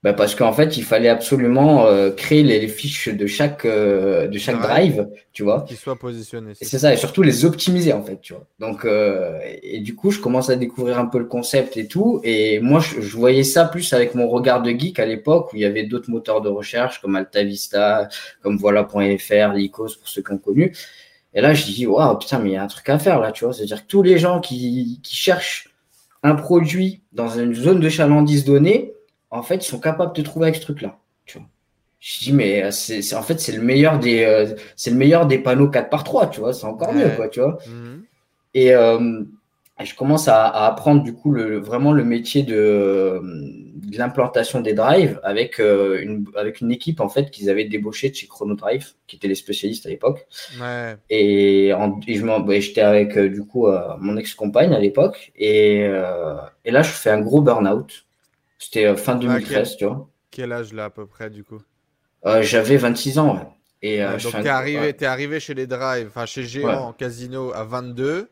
bah 0.03 0.13
parce 0.15 0.35
qu'en 0.35 0.53
fait, 0.53 0.77
il 0.77 0.83
fallait 0.83 1.09
absolument 1.09 1.87
euh, 1.87 2.11
créer 2.11 2.43
les, 2.43 2.67
fiches 2.67 3.09
de 3.09 3.27
chaque 3.29 3.65
euh, 3.65 4.27
de 4.27 4.37
chaque 4.37 4.61
drive, 4.61 5.07
tu 5.33 5.45
vois, 5.45 5.65
qui 5.69 5.77
soient 5.77 5.95
positionnés. 5.95 6.55
Et 6.61 6.65
c'est 6.65 6.81
ça, 6.81 6.93
et 6.93 6.97
surtout 6.97 7.23
les 7.23 7.45
optimiser 7.45 7.93
en 7.93 8.03
fait, 8.03 8.21
tu 8.21 8.33
vois. 8.33 8.45
Donc 8.59 8.85
euh, 8.85 9.39
et 9.63 9.79
du 9.79 9.95
coup, 9.95 10.11
je 10.11 10.19
commence 10.19 10.51
à 10.51 10.57
découvrir 10.57 10.99
un 10.99 11.07
peu 11.07 11.19
le 11.19 11.27
concept 11.27 11.77
et 11.77 11.87
tout. 11.87 12.21
Et 12.25 12.59
moi, 12.59 12.81
je, 12.81 13.01
je 13.01 13.17
voyais 13.17 13.45
ça 13.45 13.65
plus 13.65 13.93
avec 13.93 14.17
mon 14.17 14.29
regard 14.29 14.63
de 14.63 14.71
geek 14.71 14.99
à 14.99 15.07
l'époque 15.07 15.53
où 15.53 15.57
il 15.57 15.63
y 15.63 15.65
avait 15.65 15.85
d'autres 15.85 16.11
moteurs 16.11 16.41
de 16.41 16.49
recherche 16.49 17.01
comme 17.01 17.15
AltaVista, 17.15 18.09
comme 18.43 18.57
Voilà.fr, 18.57 19.53
Lycos 19.55 19.99
pour 20.01 20.09
ceux 20.09 20.23
qui 20.23 20.33
ont 20.33 20.39
connu. 20.39 20.73
Et 21.35 21.41
là, 21.41 21.55
je 21.55 21.65
dis, 21.65 21.87
waouh, 21.87 22.19
putain, 22.19 22.39
mais 22.39 22.51
il 22.51 22.53
y 22.53 22.57
a 22.57 22.63
un 22.63 22.67
truc 22.67 22.89
à 22.89 22.99
faire 22.99 23.21
là, 23.21 23.33
tu 23.33 23.45
vois. 23.45 23.53
C'est-à-dire 23.53 23.83
que 23.83 23.89
tous 23.89 24.03
les 24.03 24.19
gens 24.19 24.41
qui, 24.41 25.01
qui 25.03 25.17
cherchent 25.17 25.69
un 26.23 26.35
produit 26.35 27.03
dans 27.13 27.29
une 27.29 27.55
zone 27.55 27.81
de 27.81 27.89
chalandise 27.89 28.45
donnée, 28.45 28.93
en 29.31 29.43
fait, 29.43 29.57
ils 29.57 29.69
sont 29.69 29.81
capables 29.81 30.15
de 30.15 30.23
trouver 30.23 30.47
avec 30.47 30.57
ce 30.57 30.63
truc-là. 30.63 30.99
Je 32.05 32.19
dis, 32.19 32.33
mais 32.33 32.73
c'est, 32.73 33.15
en 33.15 33.23
fait, 33.23 33.39
c'est 33.41 33.53
le 33.53 33.63
meilleur 33.63 34.01
des, 34.01 34.57
c'est 34.75 34.91
le 34.91 34.97
meilleur 34.97 35.25
des 35.25 35.39
panneaux 35.39 35.69
4 35.69 35.89
par 35.89 36.03
3 36.03 36.31
tu 36.31 36.41
vois, 36.41 36.53
c'est 36.53 36.67
encore 36.67 36.93
mieux, 36.93 37.09
quoi, 37.11 37.29
tu 37.29 37.39
vois. 37.39 37.59
Mhm. 37.69 38.03
Et, 38.55 38.73
je 39.85 39.95
commence 39.95 40.29
à, 40.29 40.49
apprendre 40.67 41.03
du 41.03 41.15
coup 41.15 41.31
le, 41.31 41.59
vraiment 41.59 41.93
le 41.93 42.05
métier 42.05 42.43
de, 42.43 43.21
l'implantation 43.97 44.61
des 44.61 44.75
drives 44.75 45.21
avec, 45.23 45.61
euh, 45.61 46.01
une, 46.03 46.27
avec 46.37 46.61
une 46.61 46.71
équipe 46.71 47.01
en 47.01 47.09
fait 47.09 47.31
qu'ils 47.31 47.51
avaient 47.51 47.65
débauché 47.65 48.11
de 48.11 48.15
chez 48.15 48.27
Chrono 48.27 48.55
Drive, 48.55 48.93
qui 49.07 49.17
étaient 49.17 49.29
les 49.29 49.35
spécialistes 49.35 49.87
à 49.87 49.89
l'époque. 49.89 50.27
Et, 51.11 51.73
je 51.73 52.61
j'étais 52.61 52.81
avec 52.81 53.17
euh, 53.17 53.29
du 53.29 53.45
coup 53.45 53.67
euh, 53.67 53.81
mon 53.99 54.17
ex-compagne 54.17 54.73
à 54.73 54.79
l'époque 54.79 55.33
et, 55.37 55.81
et, 55.81 56.71
là 56.71 56.83
je 56.83 56.91
fais 56.91 57.11
un 57.11 57.21
gros 57.21 57.41
burn-out. 57.41 58.07
C'était 58.59 58.95
fin 58.97 59.17
2013, 59.17 59.49
quel, 59.49 59.77
tu 59.77 59.85
vois. 59.87 60.09
Quel 60.31 60.53
âge 60.53 60.73
là 60.73 60.85
à 60.85 60.91
peu 60.91 61.07
près 61.07 61.31
du 61.31 61.43
coup? 61.45 61.61
J'avais 62.41 62.77
26 62.77 63.19
ans. 63.19 63.57
Et, 63.83 63.99
donc 64.01 64.19
tu 64.21 64.37
es, 64.37 64.49
arrivé, 64.49 64.95
es 64.99 65.05
arrivé 65.05 65.41
chez 65.41 65.55
les 65.55 65.67
drives, 65.67 66.07
enfin 66.07 66.25
chez 66.25 66.45
Géant 66.45 66.89
en 66.89 66.93
casino 66.93 67.53
à 67.53 67.65
22 67.65 68.29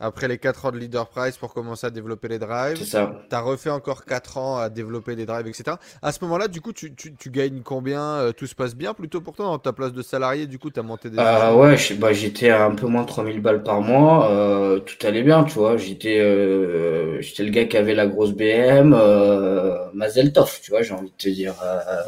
après 0.00 0.28
les 0.28 0.38
4 0.38 0.66
ans 0.66 0.70
de 0.70 0.78
leader 0.78 1.08
price 1.08 1.36
pour 1.36 1.52
commencer 1.52 1.86
à 1.86 1.90
développer 1.90 2.28
les 2.28 2.38
drives. 2.38 2.76
C'est 2.78 2.84
ça. 2.84 3.12
Tu 3.28 3.34
as 3.34 3.40
refait 3.40 3.70
encore 3.70 4.04
4 4.04 4.38
ans 4.38 4.58
à 4.58 4.68
développer 4.68 5.16
les 5.16 5.26
drives, 5.26 5.46
etc. 5.46 5.76
À 6.02 6.12
ce 6.12 6.18
moment-là, 6.22 6.48
du 6.48 6.60
coup, 6.60 6.72
tu, 6.72 6.94
tu, 6.94 7.14
tu 7.14 7.30
gagnes 7.30 7.62
combien 7.64 8.02
euh, 8.02 8.32
Tout 8.32 8.46
se 8.46 8.54
passe 8.54 8.76
bien 8.76 8.94
plutôt 8.94 9.20
pour 9.20 9.34
toi 9.34 9.46
dans 9.46 9.58
ta 9.58 9.72
place 9.72 9.92
de 9.92 10.02
salarié? 10.02 10.46
Du 10.46 10.58
coup, 10.58 10.70
tu 10.70 10.78
as 10.78 10.82
monté 10.82 11.10
des. 11.10 11.16
Ah 11.18 11.56
ouais, 11.56 11.76
bah, 11.98 12.12
j'étais 12.12 12.50
à 12.50 12.64
un 12.64 12.74
peu 12.74 12.86
moins 12.86 13.02
de 13.02 13.08
3000 13.08 13.40
balles 13.40 13.62
par 13.62 13.80
mois. 13.80 14.30
Euh, 14.30 14.78
tout 14.78 15.06
allait 15.06 15.22
bien, 15.22 15.44
tu 15.44 15.54
vois. 15.54 15.76
J'étais 15.76 16.18
euh, 16.20 17.20
j'étais 17.20 17.42
le 17.42 17.50
gars 17.50 17.64
qui 17.64 17.76
avait 17.76 17.94
la 17.94 18.06
grosse 18.06 18.32
BM, 18.32 18.94
euh, 18.94 19.76
Mazeltov, 19.94 20.60
tu 20.62 20.70
vois, 20.70 20.82
j'ai 20.82 20.94
envie 20.94 21.10
de 21.10 21.16
te 21.16 21.28
dire. 21.28 21.54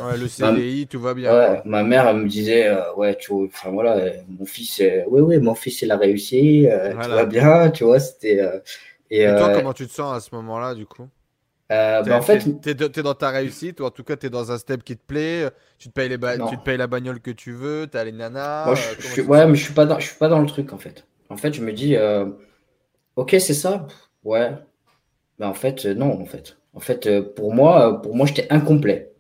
ouais, 0.05 0.18
le 0.18 0.29
CDI, 0.29 0.87
tout 0.87 1.00
va 1.00 1.14
bien. 1.14 1.33
Ouais, 1.33 1.61
ma 1.64 1.83
mère, 1.83 2.07
elle 2.09 2.16
me 2.18 2.29
disait, 2.29 2.70
ouais, 2.96 3.16
tu 3.16 3.33
vois, 3.33 3.46
enfin 3.46 3.70
voilà, 3.70 3.96
mon 4.29 4.44
fils, 4.44 4.83
oui, 5.09 5.20
oui, 5.20 5.38
mon 5.38 5.55
fils, 5.55 5.83
il 5.83 5.90
a 5.90 5.96
réussi, 5.96 6.66
tout 7.03 7.11
va 7.11 7.24
bien, 7.24 7.70
tu 7.70 7.79
vois, 7.84 8.00
c'était. 8.00 8.40
Euh, 8.40 8.58
et, 9.10 9.24
toi, 9.24 9.48
euh, 9.48 9.54
comment 9.54 9.72
tu 9.72 9.86
te 9.86 9.92
sens 9.92 10.16
à 10.16 10.20
ce 10.20 10.34
moment-là, 10.34 10.74
du 10.74 10.86
coup? 10.86 11.08
Euh, 11.72 12.02
bah, 12.02 12.16
en 12.16 12.22
fait, 12.22 12.44
tu 12.60 12.70
es, 12.70 13.02
dans 13.02 13.14
ta 13.14 13.30
réussite, 13.30 13.80
ou 13.80 13.84
en 13.84 13.90
tout 13.90 14.02
cas, 14.02 14.16
tu 14.16 14.26
es 14.26 14.30
dans 14.30 14.50
un 14.50 14.58
step 14.58 14.82
qui 14.82 14.96
te 14.96 15.04
plaît, 15.04 15.48
tu 15.78 15.88
te 15.88 15.92
payes, 15.92 16.08
les 16.08 16.16
tu 16.16 16.56
te 16.56 16.64
payes 16.64 16.76
la 16.76 16.86
bagnole 16.86 17.20
que 17.20 17.30
tu 17.30 17.52
veux, 17.52 17.86
tu 17.90 17.96
as 17.96 18.04
les 18.04 18.12
nanas. 18.12 18.66
Moi, 18.66 18.74
je, 18.74 19.22
ouais, 19.22 19.46
mais 19.46 19.54
je 19.54 19.64
suis, 19.64 19.74
pas 19.74 19.86
dans, 19.86 19.98
je 19.98 20.06
suis 20.08 20.16
pas 20.16 20.28
dans 20.28 20.40
le 20.40 20.46
truc 20.46 20.72
en 20.72 20.78
fait. 20.78 21.06
En 21.28 21.36
fait, 21.36 21.52
je 21.52 21.62
me 21.62 21.72
dis, 21.72 21.96
ok, 23.16 23.36
c'est 23.38 23.54
ça, 23.54 23.86
ouais. 24.24 24.52
Mais 25.38 25.46
en 25.46 25.54
fait, 25.54 25.86
non, 25.86 26.20
en 26.20 26.26
fait. 26.26 26.56
En 26.74 26.80
fait, 26.80 27.20
pour 27.34 27.54
moi, 27.54 28.02
pour 28.02 28.16
moi 28.16 28.26
j'étais 28.26 28.46
incomplet. 28.50 29.12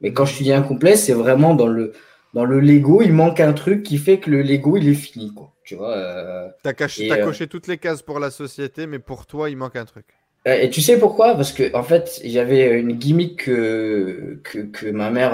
Mais 0.00 0.12
quand 0.12 0.24
je 0.24 0.42
dis 0.42 0.52
incomplet, 0.52 0.96
c'est 0.96 1.12
vraiment 1.12 1.54
dans 1.54 1.66
le, 1.66 1.92
dans 2.34 2.44
le 2.44 2.58
Lego, 2.58 3.00
il 3.00 3.12
manque 3.12 3.38
un 3.40 3.52
truc 3.52 3.84
qui 3.84 3.96
fait 3.96 4.18
que 4.18 4.28
le 4.28 4.42
Lego, 4.42 4.76
il 4.76 4.88
est 4.88 4.94
fini. 4.94 5.32
Quoi. 5.32 5.52
Tu 5.64 5.76
vois. 5.76 5.96
Euh, 5.96 6.48
t'as 6.62 6.72
euh, 6.72 7.24
coché 7.24 7.46
toutes 7.46 7.68
les 7.68 7.78
cases 7.78 8.02
pour 8.02 8.18
la 8.18 8.30
société, 8.30 8.86
mais 8.86 8.98
pour 8.98 9.24
toi, 9.26 9.48
il 9.48 9.56
manque 9.56 9.76
un 9.76 9.84
truc. 9.84 10.04
Euh, 10.46 10.60
et 10.60 10.68
tu 10.68 10.82
sais 10.82 10.98
pourquoi? 10.98 11.36
Parce 11.36 11.52
que 11.52 11.74
en 11.74 11.84
fait, 11.84 12.20
j'avais 12.24 12.78
une 12.78 12.92
gimmick 12.92 13.44
que, 13.44 14.40
que, 14.42 14.90
ma 14.90 15.10
mère 15.10 15.32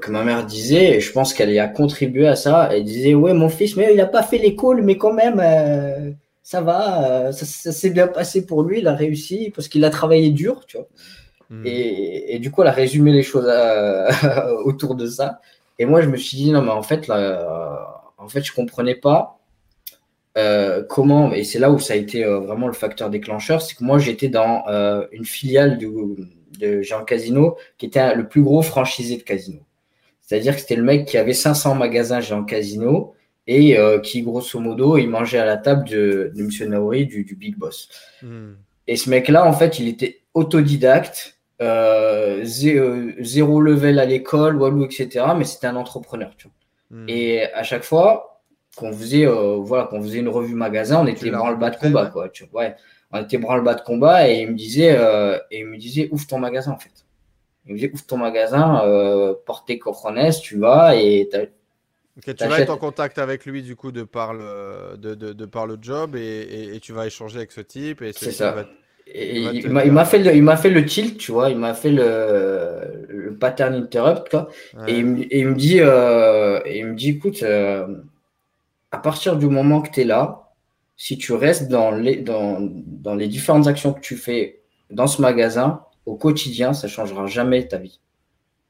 que 0.00 0.10
ma 0.10 0.22
mère 0.22 0.44
disait, 0.44 0.96
et 0.96 1.00
je 1.00 1.10
pense 1.10 1.32
qu'elle 1.32 1.50
y 1.50 1.58
a 1.58 1.66
contribué 1.66 2.28
à 2.28 2.36
ça. 2.36 2.68
Elle 2.70 2.84
disait 2.84 3.14
ouais, 3.14 3.32
mon 3.32 3.48
fils, 3.48 3.74
mais 3.76 3.88
il 3.90 3.96
n'a 3.96 4.06
pas 4.06 4.22
fait 4.22 4.38
l'école, 4.38 4.82
mais 4.82 4.98
quand 4.98 5.14
même, 5.14 5.42
ça 6.42 6.60
va, 6.60 7.32
ça, 7.32 7.72
s'est 7.72 7.90
bien 7.90 8.06
passé 8.06 8.46
pour 8.46 8.62
lui, 8.62 8.80
il 8.80 8.88
a 8.88 8.94
réussi 8.94 9.50
parce 9.54 9.68
qu'il 9.68 9.84
a 9.84 9.90
travaillé 9.90 10.30
dur, 10.30 10.64
tu 10.66 10.76
vois. 10.76 10.86
Hmm. 11.50 11.62
Et, 11.66 12.36
et, 12.36 12.38
du 12.38 12.50
coup, 12.50 12.62
elle 12.62 12.68
a 12.68 12.72
résumé 12.72 13.10
les 13.10 13.22
choses 13.22 13.50
autour 14.64 14.94
de 14.94 15.06
ça. 15.06 15.40
Et 15.78 15.86
moi, 15.86 16.02
je 16.02 16.08
me 16.08 16.16
suis 16.16 16.36
dit 16.36 16.52
non, 16.52 16.62
mais 16.62 16.70
en 16.70 16.82
fait, 16.82 17.06
là, 17.08 18.12
en 18.18 18.28
fait, 18.28 18.44
je 18.44 18.52
comprenais 18.52 18.94
pas 18.94 19.42
euh, 20.38 20.82
comment, 20.82 21.32
et 21.32 21.44
c'est 21.44 21.58
là 21.58 21.70
où 21.70 21.78
ça 21.78 21.92
a 21.92 21.96
été 21.96 22.24
euh, 22.24 22.40
vraiment 22.40 22.66
le 22.66 22.72
facteur 22.72 23.10
déclencheur, 23.10 23.60
c'est 23.60 23.74
que 23.74 23.84
moi 23.84 23.98
j'étais 23.98 24.28
dans 24.28 24.66
euh, 24.66 25.06
une 25.12 25.26
filiale 25.26 25.76
de, 25.76 25.90
de 26.58 26.80
Jean 26.80 27.04
Casino 27.04 27.58
qui 27.76 27.86
était 27.86 28.14
le 28.14 28.26
plus 28.26 28.42
gros 28.42 28.62
franchisé 28.62 29.18
de 29.18 29.22
casino. 29.22 29.60
C'est-à-dire 30.22 30.54
que 30.54 30.60
c'était 30.62 30.76
le 30.76 30.84
mec 30.84 31.06
qui 31.06 31.18
avait 31.18 31.34
500 31.34 31.74
magasins 31.74 32.20
Jean 32.20 32.44
Casino 32.44 33.12
et 33.46 33.76
qui, 34.04 34.22
grosso 34.22 34.60
modo, 34.60 34.96
il 34.96 35.08
mangeait 35.08 35.40
à 35.40 35.44
la 35.44 35.56
table 35.56 35.86
de, 35.88 36.32
de 36.34 36.40
M. 36.40 36.70
Naori, 36.70 37.06
du, 37.06 37.24
du 37.24 37.34
Big 37.34 37.56
Boss. 37.56 37.88
Hmm. 38.22 38.52
Et 38.86 38.96
ce 38.96 39.10
mec-là, 39.10 39.44
en 39.44 39.52
fait, 39.52 39.80
il 39.80 39.88
était 39.88 40.20
autodidacte, 40.32 41.38
zéro 42.42 43.60
level 43.60 43.98
à 43.98 44.04
l'école, 44.04 44.56
walou, 44.56 44.84
etc. 44.84 45.26
Mais 45.36 45.44
c'était 45.44 45.66
un 45.66 45.76
entrepreneur. 45.76 46.30
Tu 46.36 46.48
vois. 46.48 46.98
Hmm. 46.98 47.08
Et 47.08 47.44
à 47.52 47.62
chaque 47.62 47.84
fois, 47.84 48.32
qu'on 48.76 48.92
faisait, 48.92 49.26
euh, 49.26 49.56
voilà, 49.56 49.84
qu'on 49.84 50.02
faisait 50.02 50.18
une 50.18 50.28
revue 50.28 50.54
magasin, 50.54 51.00
on 51.00 51.06
était 51.06 51.30
branle-bas 51.30 51.70
de 51.70 51.76
combat, 51.76 52.06
quoi. 52.06 52.28
Tu 52.28 52.44
ouais, 52.52 52.74
on 53.10 53.22
était 53.22 53.38
branle-bas 53.38 53.74
de 53.74 53.82
combat 53.82 54.28
et 54.28 54.42
il 54.42 54.50
me 54.50 54.54
disait, 54.54 54.96
euh, 54.98 55.38
et 55.50 55.60
il 55.60 55.66
me 55.66 55.76
disait, 55.76 56.08
ouvre 56.10 56.26
ton 56.26 56.38
magasin, 56.38 56.72
en 56.72 56.78
fait. 56.78 57.06
Il 57.66 57.72
me 57.72 57.76
disait, 57.76 57.90
ouvre 57.92 58.06
ton 58.06 58.16
magasin, 58.16 58.82
euh, 58.84 59.34
porte 59.46 59.66
tes 59.66 59.78
tu 60.40 60.58
vas 60.58 60.96
et 60.96 61.28
tu 61.30 62.46
vas 62.46 62.60
être 62.60 62.70
en 62.70 62.76
contact 62.76 63.18
avec 63.18 63.46
lui 63.46 63.62
du 63.62 63.74
coup 63.74 63.90
de 63.90 64.02
par 64.02 64.34
le, 64.34 64.96
de, 64.98 65.14
de, 65.14 65.32
de 65.32 65.46
par 65.46 65.66
le 65.66 65.78
job 65.80 66.14
et, 66.14 66.74
et, 66.74 66.80
tu 66.80 66.92
vas 66.92 67.06
échanger 67.06 67.38
avec 67.38 67.52
ce 67.52 67.62
type. 67.62 68.02
Et 68.02 68.12
c'est 68.12 68.32
ça. 68.32 68.66
Et 69.14 69.40
il 69.58 69.70
m'a 69.70 70.04
fait 70.04 70.18
le, 70.18 70.34
il 70.34 70.42
m'a 70.42 70.56
fait 70.56 70.70
le 70.70 70.84
tilt, 70.84 71.18
tu 71.18 71.32
vois, 71.32 71.50
il 71.50 71.58
m'a 71.58 71.74
fait 71.74 71.90
le, 71.90 73.06
le 73.08 73.36
pattern 73.36 73.74
interrupt, 73.74 74.28
quoi. 74.30 74.48
Et, 74.88 74.98
il, 74.98 75.26
il, 75.30 75.48
me 75.48 75.54
dit, 75.54 75.80
euh, 75.80 76.60
il 76.66 76.86
me 76.86 76.94
dit, 76.94 77.10
écoute, 77.10 77.42
à 78.90 78.98
partir 78.98 79.36
du 79.36 79.46
moment 79.46 79.80
que 79.80 79.90
tu 79.90 80.00
es 80.02 80.04
là, 80.04 80.50
si 80.96 81.18
tu 81.18 81.32
restes 81.32 81.68
dans 81.68 81.90
les, 81.90 82.16
dans, 82.16 82.58
dans 82.60 83.14
les 83.14 83.26
différentes 83.26 83.66
actions 83.66 83.92
que 83.92 84.00
tu 84.00 84.16
fais 84.16 84.60
dans 84.90 85.06
ce 85.06 85.20
magasin, 85.20 85.80
au 86.06 86.16
quotidien, 86.16 86.72
ça 86.72 86.86
ne 86.86 86.92
changera 86.92 87.26
jamais 87.26 87.66
ta 87.66 87.78
vie. 87.78 88.00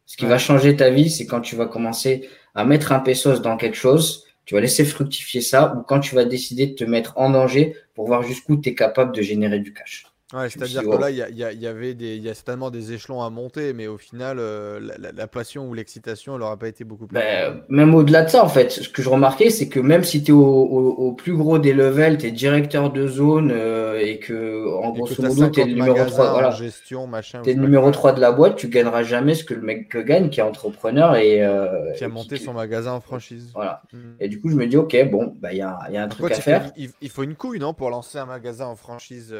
Ce 0.06 0.16
qui 0.16 0.26
va 0.26 0.38
changer 0.38 0.76
ta 0.76 0.90
vie, 0.90 1.10
c'est 1.10 1.26
quand 1.26 1.40
tu 1.40 1.56
vas 1.56 1.66
commencer 1.66 2.28
à 2.54 2.64
mettre 2.64 2.92
un 2.92 3.00
pesos 3.00 3.40
dans 3.40 3.56
quelque 3.56 3.76
chose, 3.76 4.24
tu 4.44 4.54
vas 4.54 4.60
laisser 4.60 4.84
fructifier 4.84 5.40
ça, 5.40 5.74
ou 5.76 5.82
quand 5.82 6.00
tu 6.00 6.14
vas 6.14 6.24
décider 6.24 6.66
de 6.68 6.74
te 6.74 6.84
mettre 6.84 7.14
en 7.16 7.30
danger 7.30 7.76
pour 7.94 8.06
voir 8.06 8.22
jusqu'où 8.22 8.56
tu 8.56 8.70
es 8.70 8.74
capable 8.74 9.14
de 9.14 9.22
générer 9.22 9.60
du 9.60 9.72
cash. 9.72 10.06
Ouais, 10.32 10.48
c'est-à-dire 10.48 10.82
que 10.82 10.96
là, 10.96 11.10
il 11.10 11.16
y, 11.16 11.66
avait 11.66 11.94
des, 11.94 12.16
y 12.16 12.28
a 12.28 12.34
certainement 12.34 12.70
des 12.70 12.92
échelons 12.92 13.22
à 13.22 13.28
monter, 13.28 13.74
mais 13.74 13.86
au 13.86 13.98
final, 13.98 14.38
euh, 14.40 14.80
la, 15.14 15.26
passion 15.26 15.68
ou 15.68 15.74
l'excitation, 15.74 16.34
elle 16.34 16.40
n'aura 16.40 16.56
pas 16.56 16.68
été 16.68 16.84
beaucoup 16.84 17.06
plus. 17.06 17.14
Ben, 17.14 17.60
même 17.68 17.94
au-delà 17.94 18.22
de 18.22 18.30
ça, 18.30 18.42
en 18.42 18.48
fait, 18.48 18.70
ce 18.70 18.88
que 18.88 19.02
je 19.02 19.10
remarquais, 19.10 19.50
c'est 19.50 19.68
que 19.68 19.78
même 19.78 20.04
si 20.04 20.22
tu 20.22 20.30
es 20.30 20.34
au, 20.34 21.12
plus 21.12 21.34
gros 21.34 21.58
des 21.58 21.74
levels, 21.74 22.16
tu 22.16 22.26
es 22.26 22.30
directeur 22.30 22.90
de 22.90 23.06
zone 23.06 23.50
euh, 23.52 23.98
et 24.00 24.18
que, 24.18 24.74
en 24.82 24.92
grosso 24.92 25.22
modo, 25.22 25.50
tu 25.50 25.60
es 25.60 25.64
le 25.66 25.74
numéro 25.74 26.02
3, 26.02 26.32
voilà, 26.32 26.50
gestion, 26.50 27.06
machin, 27.06 27.42
es 27.44 27.52
le 27.52 27.60
numéro 27.60 27.90
3 27.90 28.12
de 28.12 28.20
la 28.20 28.32
boîte, 28.32 28.56
tu 28.56 28.68
gagneras 28.68 29.02
jamais 29.02 29.34
ce 29.34 29.44
que 29.44 29.52
le 29.52 29.60
mec 29.60 29.94
gagne, 29.96 30.30
qui 30.30 30.40
est 30.40 30.44
entrepreneur 30.44 31.14
et. 31.16 31.44
Euh, 31.44 31.92
qui 31.92 32.04
a 32.04 32.08
monté 32.08 32.38
son 32.38 32.54
magasin 32.54 32.92
en 32.92 33.00
franchise. 33.00 33.50
Voilà. 33.54 33.82
Hmm. 33.92 34.14
Et 34.18 34.28
du 34.28 34.40
coup, 34.40 34.48
je 34.48 34.56
me 34.56 34.66
dis, 34.66 34.78
ok, 34.78 34.96
bon, 35.10 35.34
bah, 35.40 35.52
il 35.52 35.58
y, 35.58 35.62
a, 35.62 35.78
y 35.90 35.96
a 35.98 36.02
un 36.02 36.08
truc 36.08 36.32
à 36.32 36.36
faire. 36.36 36.72
Il, 36.76 37.10
faut 37.10 37.22
une 37.22 37.34
couille, 37.34 37.58
non, 37.58 37.74
pour 37.74 37.90
lancer 37.90 38.16
un 38.16 38.26
magasin 38.26 38.64
en 38.64 38.76
franchise 38.76 39.34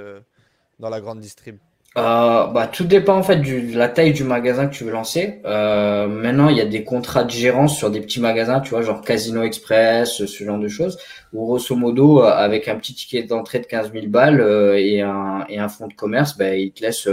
dans 0.83 0.91
la 0.91 1.01
grande 1.01 1.21
distrib? 1.21 1.57
Euh, 1.99 2.47
bah, 2.47 2.69
tout 2.69 2.85
dépend 2.85 3.19
en 3.19 3.23
fait 3.23 3.37
de 3.37 3.77
la 3.77 3.89
taille 3.89 4.15
du 4.15 4.25
magasin 4.25 4.67
que 4.67 4.75
tu 4.75 4.83
veux 4.83 4.91
lancer. 4.91 5.43
Euh, 5.45 6.07
maintenant, 6.09 6.49
il 6.49 6.57
y 6.57 6.61
a 6.63 6.65
des 6.65 6.85
contrats 6.85 7.23
de 7.23 7.31
gérance 7.31 7.77
sur 7.77 7.91
des 7.91 8.01
petits 8.01 8.21
magasins, 8.21 8.61
tu 8.61 8.71
vois, 8.71 8.81
genre 8.81 9.03
Casino 9.03 9.43
Express, 9.43 10.25
ce 10.25 10.45
genre 10.45 10.59
de 10.59 10.69
choses, 10.69 10.99
où 11.35 11.45
grosso 11.45 11.77
modo, 11.77 12.23
euh, 12.23 12.31
avec 12.31 12.67
un 12.67 12.77
petit 12.77 12.95
ticket 12.95 13.25
d'entrée 13.25 13.59
de 13.61 13.67
15 13.67 13.93
000 13.93 14.07
balles 14.07 14.41
et, 14.79 15.03
un, 15.03 15.45
et 15.51 15.59
un 15.59 15.69
fonds 15.69 15.87
de 15.87 15.93
commerce, 15.93 16.39
bah, 16.39 16.57
ils 16.57 16.73
te 16.73 16.81
laissent, 16.81 17.11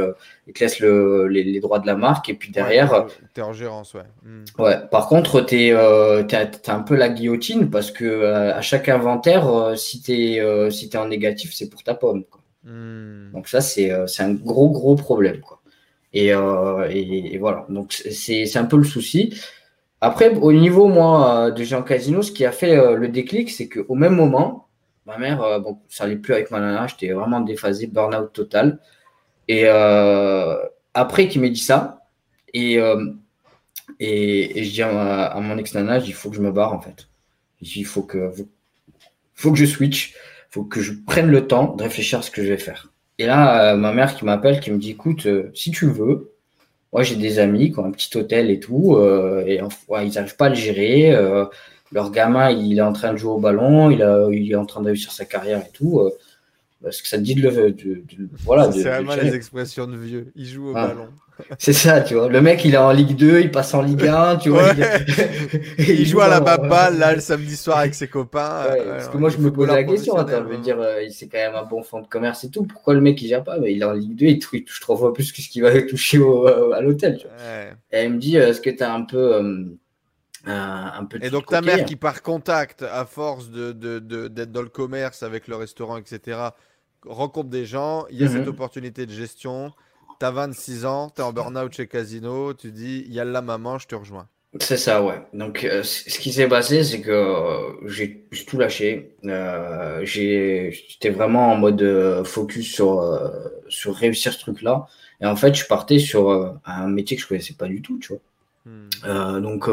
ils 0.48 0.54
te 0.54 0.62
laissent 0.62 0.80
le, 0.80 1.28
les, 1.28 1.60
droits 1.60 1.80
de 1.80 1.88
la 1.88 1.96
marque 1.96 2.30
et 2.30 2.34
puis 2.34 2.50
derrière. 2.50 2.94
Ouais, 2.94 3.06
t'es 3.34 3.42
en 3.42 3.52
gérance, 3.52 3.94
ouais. 3.96 4.08
Hmm. 4.24 4.46
Ouais. 4.64 4.78
Par 4.90 5.10
contre, 5.10 5.42
t'es 5.42 5.68
es, 5.68 6.70
un 6.70 6.80
peu 6.80 6.96
la 6.96 7.10
guillotine 7.10 7.70
parce 7.70 7.92
que 7.92 8.24
à 8.24 8.62
chaque 8.62 8.88
inventaire, 8.88 9.74
si 9.76 10.02
t'es 10.02 10.42
si 10.72 10.90
es 10.90 10.96
en 10.96 11.10
négatif, 11.10 11.54
c'est 11.54 11.70
pour 11.70 11.84
ta 11.84 11.96
pomme. 11.96 12.24
Quoi. 12.24 12.39
Hmm. 12.64 13.32
Donc 13.32 13.48
ça, 13.48 13.60
euh, 13.80 14.08
c'est 14.08 14.24
un 14.24 14.34
gros, 14.34 14.70
gros 14.70 14.96
problème. 14.96 15.40
Quoi. 15.42 15.62
Et, 16.14 16.34
euh, 16.34 16.90
et, 16.90 17.38
voilà, 17.38 17.66
donc 17.70 17.94
c'est 17.94 18.58
un 18.58 18.66
peu 18.66 18.78
le 18.78 18.84
souci. 18.84 19.40
Après, 20.02 20.34
au 20.36 20.54
niveau, 20.54 20.88
moi, 20.88 21.48
euh, 21.48 21.52
de 21.52 21.64
Jean 21.64 21.84
Casino, 21.84 22.22
ce 22.22 22.32
qui 22.32 22.46
a 22.46 22.52
fait 22.52 22.76
le 22.96 23.08
déclic, 23.08 23.50
c'est 23.50 23.70
qu'au 23.70 23.96
même 23.96 24.16
moment, 24.16 24.68
ma 25.06 25.18
mère, 25.18 25.60
bon, 25.62 25.80
ça 25.90 26.06
allait 26.06 26.16
plus 26.18 26.34
avec 26.34 26.52
ma 26.52 26.60
nana, 26.60 26.88
j'étais 26.88 27.14
vraiment 27.14 27.42
déphasé, 27.42 27.88
burn-out 27.88 28.32
total. 28.34 28.80
Et 29.48 29.68
après 29.68 31.28
qu'il 31.28 31.42
m'ait 31.42 31.50
dit 31.50 31.60
ça, 31.60 32.06
et, 32.54 32.76
et, 34.00 34.60
et, 34.60 34.64
je 34.64 34.72
dis 34.72 34.82
à, 34.82 35.38
mon 35.42 35.58
ex-nana, 35.58 36.00
il 36.00 36.14
faut 36.14 36.30
que 36.30 36.36
je 36.36 36.42
me 36.42 36.52
barre, 36.52 36.74
en 36.74 36.82
fait. 36.82 37.08
Il 37.62 37.86
faut 37.86 38.04
que, 38.04 38.32
faut 39.36 39.52
que 39.52 39.58
je 39.58 39.66
switch 39.66 40.16
faut 40.50 40.64
que 40.64 40.82
je 40.82 40.94
prenne 41.06 41.30
le 41.30 41.48
temps 41.48 41.76
de 41.76 41.84
réfléchir 41.84 42.20
à 42.20 42.22
ce 42.22 42.32
que 42.32 42.44
je 42.44 42.50
vais 42.50 42.58
faire. 42.58 42.92
Et 43.18 43.26
là, 43.26 43.74
euh, 43.74 43.76
ma 43.76 43.92
mère 43.92 44.16
qui 44.16 44.26
m'appelle, 44.26 44.60
qui 44.60 44.72
me 44.72 44.78
dit, 44.78 44.92
écoute, 44.92 45.26
euh, 45.26 45.52
si 45.54 45.72
tu 45.72 45.88
veux, 45.88 46.32
Moi, 46.92 47.04
j'ai 47.04 47.16
des 47.16 47.38
amis 47.38 47.72
qui 47.72 47.80
ont 47.80 47.86
un 47.86 47.92
petit 47.92 48.18
hôtel 48.18 48.50
et 48.50 48.60
tout, 48.60 48.98
et 49.46 49.60
ils 49.60 50.12
n'arrivent 50.14 50.36
pas 50.38 50.48
à 50.48 50.50
le 50.50 50.56
gérer. 50.56 51.16
leur 51.92 52.10
gamin, 52.12 52.50
il 52.50 52.80
est 52.80 52.82
en 52.82 52.94
train 52.94 53.14
de 53.14 53.18
jouer 53.18 53.32
au 53.34 53.40
ballon, 53.40 53.92
il, 53.92 54.02
a, 54.02 54.28
il 54.32 54.52
est 54.52 54.56
en 54.56 54.66
train 54.66 54.82
de 54.82 54.88
réussir 54.88 55.12
sa 55.12 55.26
carrière 55.26 55.60
et 55.60 55.72
tout. 55.72 56.02
parce 56.82 57.00
que 57.02 57.08
ça 57.08 57.18
te 57.18 57.22
dit 57.22 57.36
de 57.36 57.48
le. 57.48 57.76
voilà, 58.44 58.72
c'est 58.72 58.90
vraiment 58.90 59.14
les 59.16 59.36
expressions 59.36 59.86
de 59.86 59.98
vieux. 59.98 60.32
Il 60.36 60.48
joue 60.48 60.70
au 60.70 60.74
ah. 60.76 60.88
ballon. 60.88 61.10
C'est 61.58 61.74
ça, 61.74 62.02
tu 62.02 62.16
vois. 62.16 62.28
Le 62.30 62.42
mec, 62.42 62.64
il 62.66 62.74
est 62.74 62.78
en 62.78 62.92
Ligue 62.92 63.16
2, 63.16 63.42
il 63.42 63.52
passe 63.52 63.74
en 63.74 63.82
Ligue 63.82 64.06
1, 64.06 64.38
tu 64.38 64.50
vois. 64.50 64.72
Il, 65.78 66.06
joue, 66.06 66.22
à 66.22 66.28
la 66.28 66.40
baballe, 66.40 66.98
là, 66.98 67.14
le 67.14 67.22
samedi 67.22 67.56
soir 67.56 67.80
avec 67.80 67.94
ses 67.94 68.08
copains. 68.08 68.66
parce 68.88 69.10
que 69.10 69.18
moi, 69.18 69.30
je 69.30 69.38
me 69.38 69.52
pose 69.52 69.68
la 69.68 69.84
question, 69.84 70.16
attends, 70.18 70.44
je 70.44 70.56
veux 70.56 70.58
dire, 70.58 70.80
euh, 70.80 71.02
c'est 71.10 71.28
quand 71.28 71.38
même 71.38 71.56
un 71.56 71.64
bon 71.64 71.84
fond 71.84 72.02
de 72.02 72.08
commerce 72.08 72.44
et 72.44 72.50
tout. 72.50 72.64
Pourquoi 72.64 72.94
le 72.94 73.02
mec, 73.02 73.22
il 73.22 73.28
gère 73.28 73.44
pas? 73.44 73.58
Mais 73.60 73.74
Il 73.74 73.82
est 73.82 73.86
en 73.86 73.94
Ligue 73.94 74.16
2, 74.16 74.26
il, 74.26 74.40
touche 74.40 74.80
trois 74.80 74.98
fois 74.98 75.14
plus 75.14 75.32
que 75.32 75.42
ce 75.42 75.50
qu'il 75.50 75.64
va 75.64 75.82
toucher 75.88 76.18
euh, 76.18 76.72
à 76.72 76.82
l'hôtel, 76.82 77.18
tu 77.18 77.28
vois. 77.28 77.36
Et 77.92 77.98
elle 77.98 78.14
me 78.14 78.18
dit, 78.18 78.38
euh, 78.38 78.50
est-ce 78.50 78.62
que 78.62 78.70
tu 78.70 78.84
as 78.84 78.94
un 78.94 79.04
peu. 79.04 79.36
un 80.46 81.06
peu 81.06 81.20
et 81.22 81.30
donc 81.30 81.48
ta 81.48 81.62
mère 81.62 81.86
qui 81.86 81.96
par 81.96 82.22
contact 82.22 82.84
à 82.84 83.06
force 83.06 83.50
de, 83.50 83.72
d'être 83.72 84.08
de, 84.08 84.46
dans 84.46 84.62
le 84.62 84.70
commerce 84.70 85.24
avec 85.24 85.48
le 85.48 85.56
restaurant 85.56 85.98
etc 85.98 86.40
rencontre 87.06 87.50
des 87.50 87.66
gens 87.66 88.06
il 88.10 88.20
y 88.20 88.24
a 88.24 88.28
cette 88.30 88.44
mhm. 88.44 88.50
opportunité 88.50 89.06
de 89.06 89.12
gestion 89.12 89.74
T'as 90.20 90.32
26 90.32 90.86
ans, 90.86 91.10
t'es 91.10 91.22
en 91.22 91.32
burn-out 91.32 91.74
chez 91.74 91.88
Casino, 91.88 92.54
tu 92.54 92.74
dis, 92.74 93.06
y 93.08 93.22
a 93.22 93.26
la 93.26 93.42
maman, 93.42 93.80
je 93.80 93.88
te 93.88 93.96
rejoins. 93.96 94.28
C'est 94.60 94.78
ça, 94.78 95.02
ouais. 95.04 95.22
Donc, 95.32 95.64
euh, 95.64 95.84
ce 95.84 96.20
qui 96.20 96.34
s'est 96.34 96.48
passé, 96.48 96.84
c'est 96.84 97.02
que 97.02 97.12
euh, 97.12 97.88
j'ai 97.88 98.26
tout 98.48 98.58
lâché. 98.58 99.16
Euh, 99.24 100.04
J'étais 100.04 101.10
vraiment 101.12 101.54
en 101.54 101.56
mode 101.56 102.24
focus 102.26 102.74
sur, 102.74 103.32
sur 103.70 103.96
réussir 103.96 104.34
ce 104.34 104.40
truc-là. 104.40 104.88
Et 105.22 105.26
en 105.26 105.36
fait, 105.38 105.54
je 105.56 105.66
partais 105.66 106.00
sur 106.00 106.60
un 106.66 106.88
métier 106.88 107.16
que 107.16 107.24
je 107.24 107.28
connaissais 107.28 107.54
pas 107.54 107.68
du 107.68 107.82
tout, 107.82 107.98
tu 108.00 108.10
vois. 108.14 108.22
Hmm. 108.66 109.40
donc, 109.42 109.70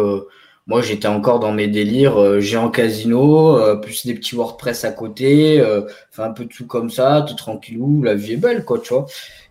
moi, 0.66 0.82
j'étais 0.82 1.08
encore 1.08 1.40
dans 1.40 1.52
mes 1.52 1.68
délires. 1.68 2.40
j'ai 2.40 2.56
en 2.56 2.70
casino, 2.70 3.58
plus 3.80 4.06
des 4.06 4.14
petits 4.14 4.34
WordPress 4.34 4.84
à 4.84 4.92
côté, 4.92 5.62
enfin 6.10 6.24
un 6.24 6.32
peu 6.32 6.44
de 6.44 6.48
tout 6.48 6.66
comme 6.66 6.90
ça, 6.90 7.24
tout 7.26 7.34
tranquillou. 7.34 8.02
La 8.02 8.14
vie 8.14 8.32
est 8.32 8.36
belle, 8.36 8.64
quoi, 8.64 8.80
tu 8.80 8.92
vois. 8.92 9.06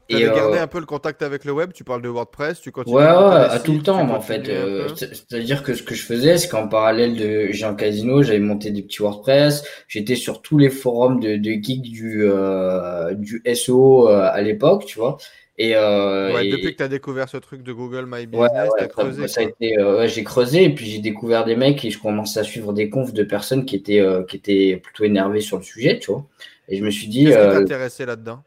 Tu 0.07 0.15
avais 0.17 0.35
gardé 0.35 0.57
euh, 0.57 0.63
un 0.63 0.67
peu 0.67 0.79
le 0.79 0.85
contact 0.85 1.23
avec 1.23 1.45
le 1.45 1.51
web, 1.51 1.71
tu 1.73 1.83
parles 1.83 2.03
de 2.03 2.09
WordPress, 2.09 2.61
tu 2.61 2.71
continues 2.71 2.95
Ouais, 2.95 3.03
à 3.03 3.59
tout 3.59 3.73
le 3.73 3.81
temps, 3.81 4.07
en 4.07 4.21
fait. 4.21 4.47
Euh, 4.49 4.87
c'est-à-dire 4.95 5.63
que 5.63 5.73
ce 5.73 5.81
que 5.81 5.95
je 5.95 6.03
faisais, 6.03 6.37
c'est 6.37 6.47
qu'en 6.47 6.67
parallèle 6.67 7.15
de 7.15 7.47
Jean 7.51 7.75
Casino, 7.75 8.21
j'avais 8.21 8.39
monté 8.39 8.69
des 8.69 8.83
petits 8.83 9.01
WordPress, 9.01 9.63
j'étais 9.87 10.15
sur 10.15 10.43
tous 10.43 10.59
les 10.59 10.69
forums 10.69 11.19
de, 11.19 11.37
de 11.37 11.51
geeks 11.51 11.81
du, 11.81 12.23
euh, 12.23 13.15
du 13.15 13.41
SEO 13.55 14.07
à 14.07 14.39
l'époque, 14.41 14.85
tu 14.85 14.99
vois. 14.99 15.17
Et, 15.57 15.71
depuis 15.71 16.73
que 16.73 16.77
tu 16.77 16.83
as 16.83 16.87
découvert 16.87 17.29
ce 17.29 17.37
truc 17.37 17.63
de 17.63 17.71
Google 17.71 18.05
My 18.07 18.25
Business, 18.25 18.69
as 18.77 18.87
creusé. 18.87 19.27
Ça 19.27 19.41
été, 19.41 19.77
j'ai 20.05 20.23
creusé 20.23 20.65
et 20.65 20.75
puis 20.75 20.85
j'ai 20.85 20.99
découvert 20.99 21.45
des 21.45 21.55
mecs 21.55 21.83
et 21.85 21.91
je 21.91 21.99
commençais 21.99 22.41
à 22.41 22.43
suivre 22.43 22.73
des 22.73 22.89
confs 22.89 23.13
de 23.13 23.23
personnes 23.23 23.65
qui 23.65 23.75
étaient, 23.75 24.03
qui 24.27 24.35
étaient 24.35 24.81
plutôt 24.83 25.05
énervées 25.05 25.41
sur 25.41 25.57
le 25.57 25.63
sujet, 25.63 25.99
tu 25.99 26.11
vois. 26.11 26.25
Et 26.67 26.77
je 26.77 26.83
me 26.83 26.89
suis 26.89 27.07
dit. 27.07 27.25
Qu'est-ce 27.25 27.37
qui 27.37 27.59
t'intéressait 27.59 28.05
là-dedans? 28.05 28.41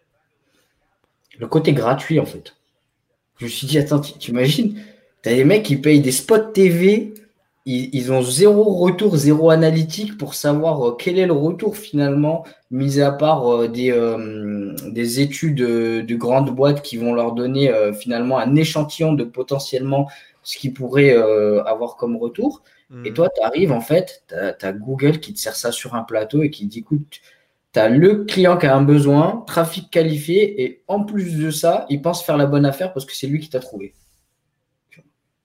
le 1.38 1.46
côté 1.46 1.72
gratuit 1.72 2.20
en 2.20 2.26
fait. 2.26 2.54
Je 3.38 3.44
me 3.44 3.50
suis 3.50 3.66
dit, 3.66 3.78
attends, 3.78 4.00
tu 4.00 4.30
imagines, 4.30 4.74
tu 5.22 5.28
as 5.28 5.34
des 5.34 5.44
mecs 5.44 5.62
qui 5.62 5.76
payent 5.76 6.00
des 6.00 6.12
spots 6.12 6.50
TV, 6.52 7.14
ils, 7.66 8.12
ont 8.12 8.22
zéro 8.22 8.64
retour, 8.64 9.16
zéro 9.16 9.50
analytique 9.50 10.16
pour 10.16 10.34
savoir 10.34 10.88
euh, 10.88 10.96
quel 10.98 11.18
est 11.18 11.26
le 11.26 11.34
retour 11.34 11.76
finalement, 11.76 12.44
mis 12.70 13.00
à 13.00 13.12
part 13.12 13.46
euh, 13.48 13.68
des, 13.68 13.90
euh, 13.90 14.74
des 14.86 15.20
études 15.20 15.56
de 15.56 16.14
grandes 16.16 16.54
boîtes 16.54 16.82
qui 16.82 16.96
vont 16.96 17.14
leur 17.14 17.32
donner 17.32 17.72
finalement 17.98 18.38
un 18.38 18.54
échantillon 18.56 19.12
de 19.12 19.24
potentiellement 19.24 20.08
ce 20.42 20.58
qu'ils 20.58 20.72
pourraient 20.72 21.14
avoir 21.66 21.96
comme 21.96 22.16
retour. 22.16 22.62
Et 23.04 23.10
hmm. 23.10 23.14
toi, 23.14 23.28
tu 23.34 23.42
arrives 23.42 23.72
en 23.72 23.82
fait, 23.82 24.22
tu 24.28 24.34
as, 24.34 24.72
Google 24.72 25.20
qui 25.20 25.34
te 25.34 25.38
sert 25.38 25.54
ça 25.54 25.72
sur 25.72 25.94
un 25.94 26.02
plateau 26.04 26.42
et 26.42 26.50
qui 26.50 26.66
dit, 26.66 26.78
écoute, 26.78 27.20
tu 27.74 27.78
as 27.78 27.88
le 27.90 28.24
client 28.24 28.56
qui 28.56 28.66
a 28.66 28.74
un 28.74 28.82
besoin, 28.82 29.44
trafic 29.46 29.90
qualifié, 29.90 30.62
et 30.62 30.82
en 30.88 31.04
plus 31.04 31.36
de 31.36 31.50
ça, 31.50 31.84
il 31.90 32.00
pense 32.00 32.24
faire 32.24 32.38
la 32.38 32.46
bonne 32.46 32.64
affaire 32.64 32.94
parce 32.94 33.04
que 33.04 33.14
c'est 33.14 33.26
lui 33.26 33.40
qui 33.40 33.50
t'a 33.50 33.60
trouvé. 33.60 33.94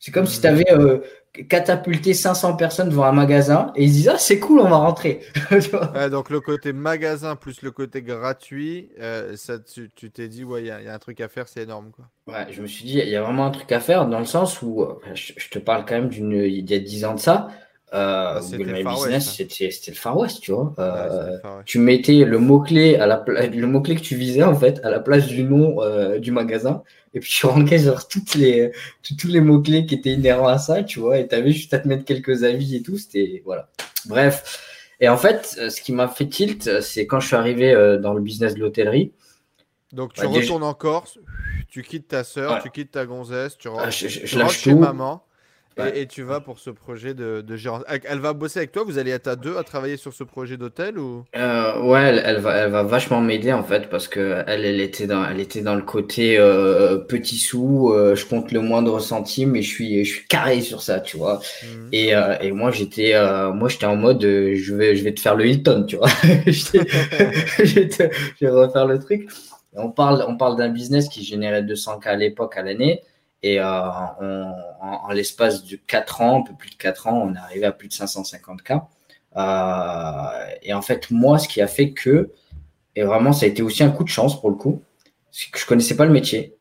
C'est 0.03 0.11
comme 0.11 0.25
si 0.25 0.41
tu 0.41 0.47
avais 0.47 0.69
euh, 0.69 0.99
catapulté 1.47 2.13
500 2.13 2.57
personnes 2.57 2.89
devant 2.89 3.05
un 3.05 3.13
magasin 3.13 3.71
et 3.77 3.85
ils 3.85 3.89
disent 3.89 4.09
Ah, 4.09 4.17
c'est 4.17 4.37
cool, 4.37 4.59
on 4.59 4.67
va 4.67 4.75
rentrer. 4.75 5.21
donc 6.11 6.29
le 6.29 6.41
côté 6.41 6.73
magasin 6.73 7.37
plus 7.37 7.61
le 7.61 7.71
côté 7.71 8.01
gratuit, 8.01 8.89
euh, 8.99 9.37
ça, 9.37 9.59
tu 9.59 9.89
t'es 10.11 10.27
dit 10.27 10.43
Ouais, 10.43 10.61
il 10.61 10.65
y, 10.65 10.71
a 10.71 10.93
un 10.93 10.99
truc 10.99 11.21
à 11.21 11.29
faire, 11.29 11.47
c'est 11.47 11.61
énorme. 11.61 11.91
Quoi. 11.91 12.09
Ouais, 12.27 12.51
je 12.51 12.61
me 12.61 12.67
suis 12.67 12.83
dit 12.83 12.99
Il 12.99 13.07
y 13.07 13.15
a 13.15 13.21
vraiment 13.21 13.45
un 13.45 13.51
truc 13.51 13.71
à 13.71 13.79
faire 13.79 14.05
dans 14.05 14.19
le 14.19 14.25
sens 14.25 14.61
où, 14.61 14.81
euh, 14.81 14.99
je, 15.13 15.31
je 15.37 15.49
te 15.49 15.57
parle 15.57 15.85
quand 15.85 15.95
même 15.95 16.09
d'une 16.09 16.33
il 16.33 16.69
y 16.69 16.73
a 16.73 16.79
10 16.79 17.05
ans 17.05 17.13
de 17.13 17.21
ça. 17.21 17.47
Euh, 17.93 18.39
Google 18.51 18.71
My 18.71 18.83
Business, 18.83 19.35
c'était 19.35 19.69
le 19.87 19.93
Far 19.93 20.17
West, 20.17 20.41
tu 20.41 20.51
vois. 20.51 20.73
Euh, 20.79 21.37
tu 21.65 21.77
mettais 21.77 22.25
le 22.25 22.39
mot-clé 22.39 22.95
à 22.95 23.05
la 23.05 23.23
le 23.27 23.67
mot-clé 23.67 23.95
que 23.95 24.01
tu 24.01 24.15
visais, 24.15 24.43
en 24.43 24.55
fait, 24.55 24.83
à 24.83 24.89
la 24.89 24.99
place 24.99 25.27
du 25.27 25.43
nom 25.43 25.81
euh, 25.81 26.17
du 26.17 26.31
magasin. 26.31 26.83
Et 27.13 27.19
puis, 27.19 27.29
tu 27.31 27.45
rentrais 27.45 27.79
sur 27.79 28.07
toutes 28.07 28.33
les, 28.35 28.71
tous 29.19 29.27
les 29.27 29.41
mots-clés 29.41 29.85
qui 29.85 29.95
étaient 29.95 30.13
inhérents 30.13 30.47
à 30.47 30.57
ça, 30.57 30.83
tu 30.83 30.99
vois. 30.99 31.19
Et 31.19 31.27
tu 31.27 31.35
avais 31.35 31.51
juste 31.51 31.73
à 31.73 31.79
te 31.79 31.87
mettre 31.87 32.03
quelques 32.03 32.43
avis 32.43 32.75
et 32.75 32.81
tout. 32.81 32.97
C'était, 32.97 33.43
voilà. 33.45 33.69
Bref. 34.05 34.89
Et 34.99 35.09
en 35.09 35.17
fait, 35.17 35.45
ce 35.69 35.81
qui 35.81 35.91
m'a 35.91 36.07
fait 36.07 36.27
tilt, 36.27 36.81
c'est 36.81 37.05
quand 37.05 37.19
je 37.19 37.27
suis 37.27 37.35
arrivé 37.35 37.73
dans 38.01 38.13
le 38.13 38.21
business 38.21 38.55
de 38.55 38.59
l'hôtellerie. 38.59 39.11
Donc, 39.91 40.13
tu 40.13 40.21
bah, 40.21 40.27
retournes 40.27 40.63
en 40.63 40.73
Corse, 40.73 41.19
tu 41.67 41.83
quittes 41.83 42.07
ta 42.07 42.23
soeur, 42.23 42.63
tu 42.63 42.71
quittes 42.71 42.91
ta 42.91 43.05
gonzesse, 43.05 43.57
tu 43.57 43.67
rentres, 43.67 43.83
ah, 43.85 43.89
je, 43.91 44.39
rentres 44.39 44.51
chez 44.51 44.73
maman. 44.73 45.23
Et, 45.95 46.07
tu 46.07 46.23
vas 46.23 46.39
pour 46.39 46.59
ce 46.59 46.69
projet 46.69 47.13
de, 47.13 47.41
de 47.41 47.55
gérance. 47.55 47.83
Elle 47.87 48.19
va 48.19 48.33
bosser 48.33 48.59
avec 48.59 48.71
toi 48.71 48.83
Vous 48.85 48.97
allez 48.97 49.11
être 49.11 49.27
à 49.27 49.35
deux 49.35 49.57
à 49.57 49.63
travailler 49.63 49.97
sur 49.97 50.13
ce 50.13 50.23
projet 50.23 50.57
d'hôtel 50.57 50.97
ou? 50.97 51.23
Euh, 51.35 51.81
Ouais, 51.81 52.21
elle, 52.23 52.39
va, 52.39 52.55
elle 52.55 52.71
va 52.71 52.83
vachement 52.83 53.21
m'aider 53.21 53.51
en 53.51 53.63
fait 53.63 53.89
parce 53.89 54.07
que 54.07 54.43
elle, 54.47 54.65
elle, 54.65 54.81
était, 54.81 55.07
dans, 55.07 55.25
elle 55.25 55.39
était 55.39 55.61
dans 55.61 55.75
le 55.75 55.81
côté 55.81 56.37
euh, 56.37 56.97
petit 56.97 57.37
sous, 57.37 57.91
euh, 57.91 58.15
je 58.15 58.25
compte 58.25 58.51
le 58.51 58.61
moindre 58.61 58.99
centime 58.99 59.55
et 59.55 59.61
je 59.61 59.69
suis, 59.69 60.05
je 60.05 60.13
suis 60.13 60.27
carré 60.27 60.61
sur 60.61 60.81
ça, 60.81 60.99
tu 60.99 61.17
vois. 61.17 61.41
Mhm. 61.63 61.89
Et, 61.91 62.13
et, 62.41 62.51
moi 62.51 62.71
j'étais 62.71 63.13
moi 63.53 63.69
j'étais 63.69 63.85
en 63.85 63.95
mode 63.95 64.21
je, 64.21 64.75
vais, 64.75 64.95
je 64.95 65.03
vais 65.03 65.13
te 65.13 65.19
faire 65.19 65.35
le 65.35 65.47
Hilton, 65.47 65.85
tu 65.87 65.97
vois. 65.97 66.09
je, 66.47 66.77
vais 66.77 66.87
je 68.39 68.45
vais 68.45 68.49
refaire 68.49 68.85
le 68.85 68.99
truc. 68.99 69.27
On 69.75 69.89
parle, 69.89 70.23
on 70.27 70.37
parle 70.37 70.55
d'un 70.55 70.69
business 70.69 71.09
qui 71.09 71.23
générait 71.23 71.63
200K 71.63 72.07
à 72.07 72.15
l'époque 72.15 72.57
à 72.57 72.61
l'année. 72.61 73.01
Et 73.41 73.59
euh, 73.59 74.45
en, 74.83 75.11
l'espace 75.11 75.63
de 75.63 75.75
4 75.75 76.21
ans, 76.21 76.39
un 76.39 76.43
peu 76.43 76.53
plus 76.53 76.69
de 76.69 76.75
4 76.75 77.07
ans, 77.07 77.23
on 77.27 77.33
est 77.33 77.39
arrivé 77.39 77.65
à 77.65 77.71
plus 77.71 77.87
de 77.87 77.93
550 77.93 78.61
cas. 78.61 78.87
Euh, 79.35 80.45
et 80.61 80.73
en 80.73 80.81
fait, 80.81 81.09
moi, 81.09 81.39
ce 81.39 81.47
qui 81.47 81.61
a 81.61 81.67
fait 81.67 81.91
que, 81.91 82.31
et 82.95 83.03
vraiment, 83.03 83.33
ça 83.33 83.45
a 83.45 83.49
été 83.49 83.61
aussi 83.61 83.83
un 83.83 83.89
coup 83.89 84.03
de 84.03 84.09
chance 84.09 84.39
pour 84.39 84.49
le 84.49 84.55
coup, 84.55 84.81
c'est 85.31 85.49
que 85.49 85.59
je 85.59 85.65
connaissais 85.65 85.95
pas 85.95 86.05
le 86.05 86.11
métier, 86.11 86.55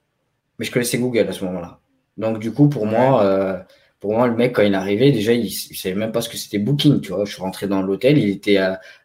mais 0.58 0.64
je 0.64 0.72
connaissais 0.72 0.98
Google 0.98 1.28
à 1.28 1.32
ce 1.32 1.44
moment-là. 1.44 1.80
Donc, 2.16 2.38
du 2.38 2.52
coup, 2.52 2.68
pour 2.68 2.86
moi, 2.86 3.22
euh, 3.24 3.58
pour 4.00 4.12
moi, 4.12 4.26
le 4.26 4.34
mec, 4.34 4.54
quand 4.54 4.62
il 4.62 4.72
est 4.72 4.76
arrivé, 4.76 5.12
déjà, 5.12 5.32
il, 5.32 5.44
ne 5.44 5.76
savait 5.76 5.94
même 5.94 6.12
pas 6.12 6.20
ce 6.22 6.28
que 6.28 6.36
c'était 6.36 6.58
Booking, 6.58 7.00
tu 7.00 7.12
vois. 7.12 7.24
Je 7.24 7.32
suis 7.32 7.42
rentré 7.42 7.66
dans 7.68 7.82
l'hôtel, 7.82 8.18
il 8.18 8.30
était 8.30 8.58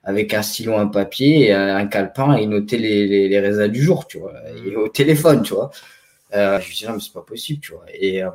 avec 0.03 0.33
un 0.33 0.41
stylo, 0.41 0.75
un 0.75 0.87
papier 0.87 1.53
un 1.53 1.85
calepin 1.87 2.37
et 2.37 2.43
il 2.43 2.49
notait 2.49 2.77
les, 2.77 3.27
les, 3.27 3.39
résas 3.39 3.67
du 3.67 3.81
jour, 3.81 4.07
tu 4.07 4.19
vois, 4.19 4.33
et 4.65 4.75
au 4.75 4.87
téléphone, 4.87 5.43
tu 5.43 5.53
vois. 5.53 5.71
Euh, 6.33 6.59
je 6.59 6.69
me 6.69 6.73
dit, 6.75 6.85
non, 6.85 6.93
mais 6.93 6.99
c'est 6.99 7.13
pas 7.13 7.21
possible, 7.21 7.61
tu 7.61 7.73
vois. 7.73 7.85
Et, 7.93 8.23
euh, 8.23 8.29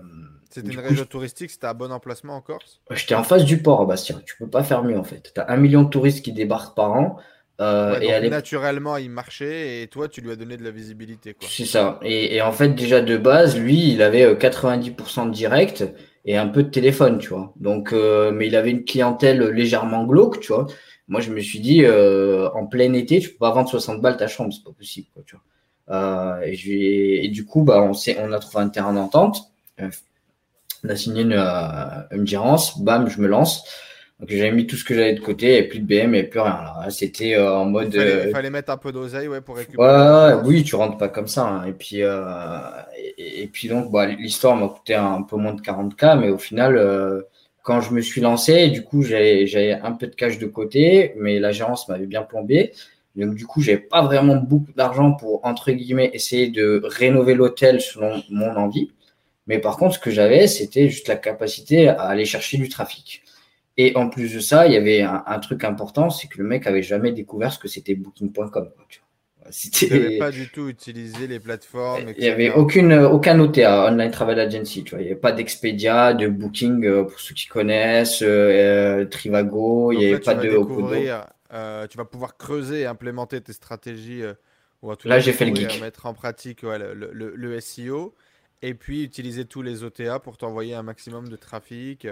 c'était 0.53 0.73
une 0.73 0.81
région 0.81 1.05
touristique, 1.05 1.51
c'était 1.51 1.67
un 1.67 1.75
bon 1.75 1.91
emplacement 1.91 2.37
en 2.37 2.41
Corse? 2.41 2.81
J'étais 2.91 3.15
en 3.15 3.25
face 3.25 3.45
du 3.45 3.63
port, 3.63 3.87
Bastien. 3.87 4.21
Tu 4.25 4.37
peux 4.37 4.49
pas 4.49 4.63
faire 4.63 4.85
mieux, 4.85 4.99
en 4.99 5.05
fait. 5.05 5.33
Tu 5.35 5.41
as 5.41 5.51
un 5.51 5.57
million 5.57 5.83
de 5.83 5.89
touristes 5.89 6.25
qui 6.25 6.33
débarquent 6.33 6.75
par 6.75 6.93
an. 6.93 7.17
Euh, 7.61 8.01
et 8.01 8.29
naturellement, 8.29 8.97
il 8.97 9.11
marchait 9.11 9.83
et 9.83 9.87
toi, 9.87 10.09
tu 10.09 10.21
lui 10.21 10.33
as 10.33 10.37
donné 10.37 10.57
de 10.57 10.65
la 10.65 10.71
visibilité. 10.71 11.37
C'est 11.41 11.65
ça. 11.65 12.01
Et, 12.03 12.41
en 12.43 12.53
fait, 12.53 12.71
déjà 12.71 13.01
de 13.01 13.17
base, 13.17 13.59
lui, 13.59 13.93
il 13.93 14.03
avait 14.03 14.35
90% 14.35 15.27
de 15.27 15.33
direct 15.33 15.85
et 16.25 16.37
un 16.37 16.49
peu 16.49 16.63
de 16.63 16.71
téléphone, 16.71 17.19
tu 17.19 17.29
vois. 17.29 17.53
Donc, 17.57 17.93
mais 17.93 18.47
il 18.47 18.57
avait 18.57 18.71
une 18.71 18.85
clientèle 18.85 19.43
légèrement 19.51 20.05
glauque, 20.05 20.41
tu 20.41 20.53
vois. 20.53 20.67
Moi, 21.09 21.21
je 21.21 21.31
me 21.31 21.41
suis 21.41 21.61
dit, 21.61 21.85
en 21.87 22.67
plein 22.67 22.93
été, 22.95 23.21
tu 23.21 23.31
peux 23.31 23.39
pas 23.39 23.53
vendre 23.53 23.69
60 23.69 24.01
balles 24.01 24.17
ta 24.17 24.27
chambre, 24.27 24.53
c'est 24.53 24.65
pas 24.65 24.73
possible, 24.73 25.07
quoi, 25.15 25.23
tu 25.25 25.37
vois. 25.37 25.45
Euh, 25.91 26.41
et, 26.45 27.25
et, 27.25 27.29
du 27.29 27.45
coup, 27.45 27.63
bah, 27.63 27.83
on, 27.83 27.93
on 27.93 28.33
a 28.33 28.39
trouvé 28.39 28.65
un 28.65 28.69
terrain 28.69 28.93
d'entente. 28.93 29.53
Euh, 30.85 30.89
on 30.89 30.91
a 30.91 30.97
signé 30.97 31.23
une, 31.23 31.33
euh, 31.33 32.17
une 32.17 32.27
gérance. 32.27 32.81
Bam, 32.83 33.09
je 33.09 33.21
me 33.21 33.27
lance. 33.27 33.65
Donc 34.21 34.31
j'avais 34.31 34.53
mis 34.53 34.67
tout 34.67 34.77
ce 34.77 34.85
que 34.85 34.95
j'avais 34.95 35.15
de 35.15 35.21
côté 35.21 35.59
et 35.59 35.63
plus 35.65 35.81
de 35.81 35.87
BM 35.87 36.15
et 36.15 36.23
plus 36.23 36.41
rien. 36.41 36.65
C'était 36.91 37.37
en 37.39 37.65
mode. 37.65 37.93
Il 37.95 38.31
fallait, 38.31 38.51
mettre 38.51 38.71
un 38.71 38.77
peu 38.77 38.93
d'oseille 38.93 39.27
ouais, 39.27 39.41
pour 39.41 39.57
récupérer. 39.57 39.83
Ouais, 39.83 40.35
oui, 40.45 40.63
tu 40.63 40.77
rentres 40.77 40.97
pas 40.97 41.09
comme 41.09 41.27
ça. 41.27 41.45
Hein. 41.45 41.65
Et 41.67 41.73
puis 41.73 42.03
et, 43.19 43.47
puis 43.53 43.67
donc 43.67 43.91
bah, 43.91 44.07
l'histoire 44.07 44.55
m'a 44.55 44.69
coûté 44.69 44.95
un, 44.95 45.23
peu 45.23 45.37
moins 45.37 45.55
de 45.55 45.61
40K, 45.61 46.21
mais 46.21 46.31
au 46.31 46.39
final, 46.39 46.81
quand 47.65 47.81
je 47.81 47.93
me 47.93 48.01
suis 48.01 48.21
lancé, 48.21 48.69
du 48.69 48.85
coup 48.85 49.03
j'avais 49.03 49.73
un 49.83 49.91
peu 49.91 50.07
de 50.07 50.15
cash 50.15 50.39
de 50.39 50.47
côté, 50.47 51.15
mais 51.17 51.41
la 51.41 51.51
gérance 51.51 51.89
m'avait 51.89 52.07
bien 52.07 52.23
plombé. 52.23 52.73
Donc 53.17 53.35
du 53.35 53.47
coup, 53.47 53.61
j'avais 53.61 53.79
pas 53.79 54.03
vraiment 54.03 54.37
beaucoup 54.37 54.73
d'argent 54.73 55.13
pour 55.13 55.45
entre 55.45 55.71
guillemets 55.73 56.11
essayer 56.15 56.49
de 56.49 56.83
rénover 56.85 57.35
l'hôtel 57.35 57.81
selon 57.81 58.23
mon 58.31 58.55
envie. 58.57 58.91
Mais 59.47 59.59
par 59.59 59.77
contre, 59.77 59.95
ce 59.97 59.99
que 59.99 60.11
j'avais, 60.11 60.47
c'était 60.47 60.89
juste 60.89 61.09
la 61.09 61.17
capacité 61.17 61.89
à 61.89 62.03
aller 62.03 62.25
chercher 62.25 62.59
du 62.59 62.69
trafic. 62.69 63.23
Et 63.77 63.97
en 63.97 64.09
plus 64.09 64.35
de 64.35 64.41
ça, 64.41 64.67
il 64.67 64.73
y 64.73 64.77
avait 64.77 65.03
un, 65.03 65.39
truc 65.39 65.65
important, 65.65 66.11
c'est 66.11 66.29
que 66.29 66.39
le 66.39 66.45
mec 66.45 66.67
avait 66.67 66.83
jamais 66.83 67.13
découvert 67.13 67.53
ce 67.53 67.59
que 67.59 67.69
c'était 67.69 67.95
booking.com. 67.95 68.71
Tu 69.73 69.89
n'avais 69.89 70.19
pas 70.19 70.31
du 70.31 70.49
tout 70.49 70.69
utilisé 70.69 71.27
les 71.27 71.41
plateformes. 71.41 72.13
Il 72.17 72.23
n'y 72.23 72.29
avait 72.29 72.51
aucune, 72.51 72.93
aucun 72.93 73.39
OTA, 73.41 73.91
Online 73.91 74.11
Travel 74.11 74.39
Agency. 74.39 74.85
Tu 74.85 74.91
vois. 74.91 75.01
Il 75.01 75.07
n'y 75.07 75.11
avait 75.11 75.21
pas 75.21 75.33
d'Expedia, 75.33 76.15
de 76.15 76.29
Booking, 76.29 76.85
euh, 76.85 77.05
pour 77.05 77.19
ceux 77.19 77.35
qui 77.35 77.47
connaissent, 77.47 78.23
euh, 78.23 79.05
Trivago, 79.07 79.93
il 79.93 79.99
n'y 79.99 80.07
avait 80.07 80.21
pas 80.21 80.35
de. 80.35 80.49
Euh, 81.55 81.87
tu 81.87 81.99
vas 81.99 82.05
pouvoir 82.07 82.39
creuser 82.39 82.83
et 82.83 82.87
implémenter 82.87 83.41
tes 83.41 83.53
stratégies. 83.53 84.23
ou 84.83 84.93
là, 85.05 85.19
j'ai 85.19 85.33
fait 85.33 85.45
le 85.45 85.55
geek. 85.55 85.81
Mettre 85.81 86.07
en 86.07 86.15
pratique 86.15 86.63
le, 86.63 86.95
le, 86.95 87.33
le, 87.35 87.61
SEO 87.61 88.15
et 88.63 88.75
puis 88.75 89.03
utiliser 89.03 89.45
tous 89.45 89.63
les 89.63 89.85
OTA 89.85 90.19
pour 90.19 90.37
t'envoyer 90.37 90.75
un 90.75 90.83
maximum 90.83 91.29
de 91.29 91.37
trafic 91.37 92.07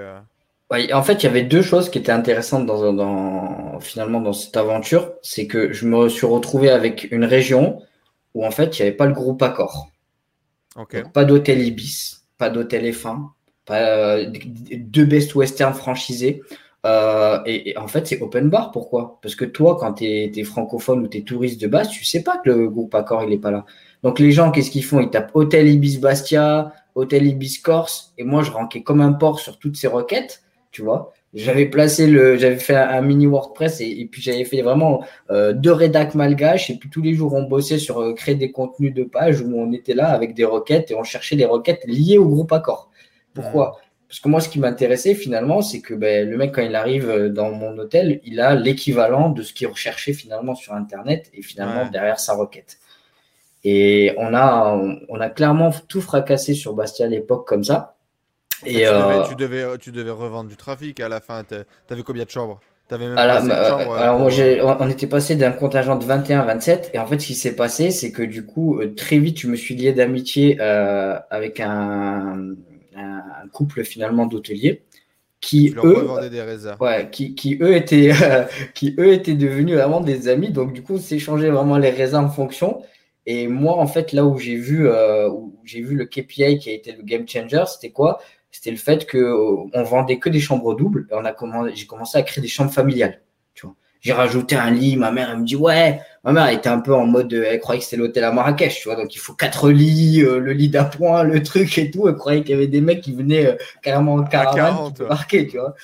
en 0.92 1.03
fait, 1.03 1.14
il 1.14 1.24
y 1.24 1.26
avait 1.26 1.42
deux 1.42 1.62
choses 1.62 1.90
qui 1.90 1.98
étaient 1.98 2.12
intéressantes 2.12 2.66
dans, 2.66 3.80
finalement 3.80 4.20
dans 4.20 4.32
cette 4.32 4.57
aventure. 4.57 5.12
C'est 5.22 5.46
que 5.46 5.72
je 5.72 5.86
me 5.86 6.09
suis 6.09 6.26
retrouvé 6.26 6.70
avec 6.70 7.09
une 7.11 7.24
région 7.24 7.82
où 8.34 8.46
en 8.46 8.51
fait, 8.51 8.78
il 8.78 8.82
n'y 8.82 8.88
avait 8.88 8.96
pas 8.96 9.07
le 9.07 9.12
groupe 9.12 9.42
Accor. 9.42 9.90
pas 11.12 11.24
d'hôtel 11.24 11.61
Ibis, 11.61 12.22
pas 12.38 12.51
d'hôtel 12.51 12.84
F1, 12.84 13.30
pas 13.64 13.80
euh, 13.80 14.32
deux 14.76 15.05
Best 15.05 15.34
Western 15.34 15.74
franchisés. 15.74 16.42
Euh, 16.86 17.40
et, 17.44 17.76
en 17.76 17.88
fait, 17.88 18.07
c'est 18.07 18.22
open 18.22 18.48
bar. 18.48 18.70
Pourquoi? 18.70 19.18
Parce 19.22 19.34
que 19.34 19.44
toi, 19.44 19.76
quand 19.78 19.94
tu 19.94 20.05
es, 20.05 20.44
francophone 20.44 21.01
ou 21.01 21.09
tu 21.09 21.18
es 21.18 21.22
touriste 21.22 21.61
de 21.61 21.66
base, 21.66 21.90
tu 21.90 22.05
sais 22.05 22.22
pas 22.22 22.38
que 22.38 22.48
le 22.48 22.68
groupe 22.68 22.94
Accor, 22.94 23.24
il 23.24 23.30
n'est 23.30 23.38
pas 23.38 23.51
là. 23.51 23.66
Donc 24.03 24.18
les 24.18 24.32
gens, 24.32 24.51
qu'est-ce 24.51 24.70
qu'ils 24.70 24.84
font? 24.84 25.01
Ils 25.01 25.11
tapent 25.11 25.30
Hôtel 25.34 25.68
Ibis 25.68 25.98
Bastia, 25.98 26.72
Hôtel 26.94 27.26
Ibis 27.26 27.61
Corse, 27.62 28.12
et 28.18 28.24
moi, 28.24 28.42
je 28.42 28.51
ranquais 28.51 28.82
comme 28.82 29.01
un 29.01 29.12
porc 29.12 29.40
sur 29.40 29.59
toutes 29.59 29.76
ces 29.76 29.88
requêtes 29.88 30.42
tu 30.70 30.82
vois. 30.82 31.12
J'avais 31.32 31.66
placé 31.66 32.09
le, 32.09 32.36
j'avais 32.36 32.59
fait 32.59 32.74
un, 32.74 33.03
mini 33.03 33.26
WordPress 33.26 33.80
et, 33.80 34.09
puis 34.11 34.20
j'avais 34.20 34.44
fait 34.44 34.62
vraiment 34.62 35.05
euh, 35.30 35.53
deux 35.53 35.72
rédacs 35.72 36.16
malgaches 36.16 36.70
et 36.70 36.76
puis 36.76 36.90
tous 36.90 37.03
les 37.03 37.14
jours 37.14 37.34
on 37.34 37.44
bossait 37.44 37.78
sur 37.78 38.01
euh, 38.01 38.14
créer 38.14 38.34
des 38.34 38.51
contenus 38.51 38.92
de 38.92 39.05
page 39.05 39.40
où 39.40 39.53
on 39.55 39.72
était 39.72 39.94
là 39.94 40.09
avec 40.09 40.34
des 40.34 40.44
requêtes 40.44 40.90
et 40.90 40.96
on 40.96 41.05
cherchait 41.05 41.36
des 41.36 41.44
requêtes 41.44 41.84
liées 41.86 42.18
au 42.18 42.28
groupe 42.28 42.53
Accord. 42.53 42.90
Pourquoi? 43.32 43.78
Parce 44.09 44.18
que 44.18 44.28
moi 44.28 44.40
ce 44.40 44.48
qui 44.48 44.59
m'intéressait 44.59 45.14
finalement 45.14 45.62
c'est 45.62 45.80
que 45.80 45.94
ben, 45.94 46.28
le 46.28 46.36
mec 46.36 46.53
quand 46.53 46.62
il 46.62 46.74
arrive 46.74 47.09
euh, 47.09 47.28
dans 47.28 47.53
mon 47.53 47.78
hôtel 47.78 48.20
il 48.24 48.40
a 48.40 48.57
l'équivalent 48.57 49.28
de 49.30 49.42
ce 49.42 49.53
qu'il 49.53 49.68
recherchait 49.68 50.14
finalement 50.14 50.57
sur 50.57 50.72
internet 50.72 51.30
et 51.32 51.42
finalement 51.42 51.88
derrière 51.88 52.18
sa 52.18 52.34
requête. 52.34 52.78
Et 53.64 54.14
on 54.16 54.34
a, 54.34 54.80
on 55.08 55.20
a 55.20 55.28
clairement 55.28 55.70
tout 55.88 56.00
fracassé 56.00 56.54
sur 56.54 56.74
Bastia 56.74 57.06
à 57.06 57.08
l'époque 57.08 57.46
comme 57.46 57.64
ça. 57.64 57.96
Et 58.66 58.86
euh, 58.86 59.22
tu, 59.24 59.34
devais, 59.34 59.78
tu, 59.78 59.90
devais, 59.92 60.11
revendre 60.11 60.48
du 60.48 60.56
trafic 60.56 61.00
à 61.00 61.08
la 61.08 61.20
fin. 61.20 61.44
Tu 61.44 61.54
avais 61.88 62.02
combien 62.02 62.24
de 62.24 62.30
chambres? 62.30 62.61
Avais 62.90 63.06
même 63.06 63.18
alors, 63.18 63.44
euh, 63.44 63.92
alors 63.92 64.18
moi, 64.18 64.76
on 64.80 64.90
était 64.90 65.06
passé 65.06 65.36
d'un 65.36 65.52
contingent 65.52 65.96
de 65.96 66.04
21 66.04 66.40
à 66.40 66.44
27. 66.44 66.90
Et 66.92 66.98
en 66.98 67.06
fait, 67.06 67.20
ce 67.20 67.26
qui 67.28 67.34
s'est 67.34 67.54
passé, 67.54 67.92
c'est 67.92 68.11
que 68.11 68.22
du 68.22 68.44
coup, 68.44 68.80
euh, 68.80 68.92
très 68.96 69.18
vite, 69.18 69.38
je 69.38 69.46
me 69.46 69.54
suis 69.54 69.76
lié 69.76 69.92
d'amitié 69.92 70.61
avec 70.61 71.61
un, 71.61 72.54
un, 72.96 73.48
couple 73.52 73.84
finalement 73.84 74.26
d'hôteliers 74.26 74.82
qui 75.40 75.74
eux, 75.82 76.06
des 76.30 76.42
ouais, 76.80 77.08
qui, 77.11 77.34
qui, 77.34 77.56
eux 77.62 77.74
étaient, 77.74 78.11
qui 78.74 78.94
eux 78.98 79.12
étaient 79.12 79.34
devenus 79.34 79.76
vraiment 79.76 80.00
des 80.00 80.28
amis. 80.28 80.50
Donc 80.50 80.72
du 80.72 80.82
coup, 80.82 80.94
on 80.94 80.98
s'échangeait 80.98 81.48
vraiment 81.48 81.78
les 81.78 81.90
raisins 81.90 82.24
en 82.24 82.28
fonction. 82.28 82.82
Et 83.26 83.48
moi, 83.48 83.76
en 83.76 83.86
fait, 83.86 84.12
là 84.12 84.24
où 84.24 84.38
j'ai 84.38 84.56
vu, 84.56 84.88
où 84.88 85.54
j'ai 85.64 85.82
vu 85.82 85.94
le 85.94 86.06
KPI 86.06 86.58
qui 86.58 86.70
a 86.70 86.72
été 86.72 86.92
le 86.92 87.02
game 87.02 87.28
changer, 87.28 87.64
c'était 87.66 87.90
quoi? 87.90 88.20
C'était 88.50 88.70
le 88.70 88.76
fait 88.76 89.06
que 89.06 89.18
euh, 89.18 89.68
on 89.72 89.82
vendait 89.82 90.18
que 90.18 90.28
des 90.28 90.40
chambres 90.40 90.74
doubles. 90.74 91.06
Et 91.10 91.14
on 91.14 91.24
a 91.24 91.32
commencé, 91.32 91.72
j'ai 91.74 91.86
commencé 91.86 92.18
à 92.18 92.22
créer 92.22 92.42
des 92.42 92.48
chambres 92.48 92.72
familiales. 92.72 93.20
Tu 93.54 93.66
vois. 93.66 93.76
J'ai 94.00 94.12
rajouté 94.12 94.56
un 94.56 94.70
lit. 94.70 94.96
Ma 94.96 95.12
mère, 95.12 95.30
elle 95.30 95.40
me 95.40 95.44
dit 95.44 95.56
ouais. 95.56 96.00
Ma 96.24 96.32
mère 96.32 96.48
était 96.48 96.68
un 96.68 96.80
peu 96.80 96.94
en 96.94 97.06
mode, 97.06 97.32
elle 97.32 97.60
croyait 97.60 97.78
que 97.78 97.84
c'était 97.84 97.96
l'hôtel 97.96 98.24
à 98.24 98.32
Marrakech, 98.32 98.80
tu 98.80 98.88
vois. 98.88 98.96
Donc 98.96 99.14
il 99.14 99.18
faut 99.18 99.34
quatre 99.34 99.70
lits, 99.70 100.22
euh, 100.22 100.38
le 100.38 100.52
lit 100.52 100.68
d'appoint, 100.68 101.22
le 101.22 101.42
truc 101.42 101.78
et 101.78 101.90
tout. 101.90 102.08
Elle 102.08 102.16
croyait 102.16 102.42
qu'il 102.42 102.50
y 102.50 102.54
avait 102.54 102.66
des 102.66 102.80
mecs 102.80 103.00
qui 103.00 103.14
venaient 103.14 103.46
euh, 103.46 103.56
carrément 103.82 104.14
en 104.14 104.24
caravane 104.24 104.92
marquer, 105.08 105.46
tu 105.46 105.58
vois. 105.58 105.74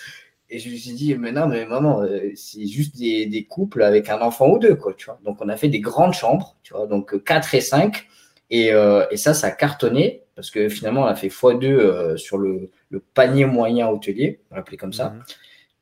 Et 0.48 0.58
je 0.58 0.70
me 0.70 0.76
suis 0.76 0.92
dit, 0.92 1.14
mais 1.16 1.32
non, 1.32 1.48
mais 1.48 1.66
maman, 1.66 2.06
c'est 2.34 2.66
juste 2.66 2.96
des, 2.96 3.26
des, 3.26 3.44
couples 3.44 3.82
avec 3.82 4.08
un 4.08 4.20
enfant 4.20 4.48
ou 4.48 4.58
deux, 4.58 4.76
quoi, 4.76 4.94
tu 4.94 5.06
vois. 5.06 5.18
Donc, 5.24 5.38
on 5.40 5.48
a 5.48 5.56
fait 5.56 5.68
des 5.68 5.80
grandes 5.80 6.14
chambres, 6.14 6.56
tu 6.62 6.72
vois, 6.72 6.86
donc 6.86 7.24
4 7.24 7.54
et 7.56 7.60
5. 7.60 8.06
Et, 8.50 8.68
et 8.68 9.16
ça, 9.16 9.34
ça 9.34 9.48
a 9.48 9.50
cartonné 9.50 10.22
parce 10.36 10.50
que 10.50 10.68
finalement, 10.68 11.02
on 11.02 11.06
a 11.06 11.14
fait 11.16 11.28
x2 11.28 11.64
euh, 11.64 12.16
sur 12.16 12.36
le, 12.38 12.70
panier 13.14 13.46
moyen 13.46 13.88
hôtelier, 13.88 14.40
on 14.50 14.56
l'appelait 14.56 14.76
comme 14.76 14.92
ça. 14.92 15.10
Mhm. 15.10 15.22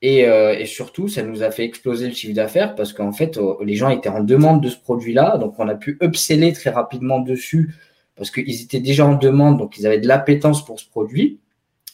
Euh, 0.04 0.52
et, 0.52 0.66
surtout, 0.66 1.08
ça 1.08 1.22
nous 1.22 1.42
a 1.42 1.50
fait 1.50 1.64
exploser 1.64 2.06
le 2.08 2.14
chiffre 2.14 2.34
d'affaires 2.34 2.74
parce 2.74 2.92
qu'en 2.92 3.12
fait, 3.12 3.36
euh, 3.36 3.54
les 3.64 3.74
gens 3.74 3.88
étaient 3.88 4.08
en 4.08 4.22
demande 4.22 4.62
de 4.62 4.68
ce 4.68 4.78
produit-là. 4.78 5.38
Donc, 5.38 5.58
on 5.58 5.68
a 5.68 5.74
pu 5.74 5.98
upseller 6.00 6.52
très 6.52 6.70
rapidement 6.70 7.18
dessus 7.18 7.74
parce 8.16 8.30
qu'ils 8.30 8.62
étaient 8.62 8.80
déjà 8.80 9.06
en 9.06 9.16
demande, 9.16 9.58
donc 9.58 9.76
ils 9.76 9.86
avaient 9.88 9.98
de 9.98 10.06
l'appétence 10.06 10.64
pour 10.64 10.78
ce 10.78 10.88
produit. 10.88 11.40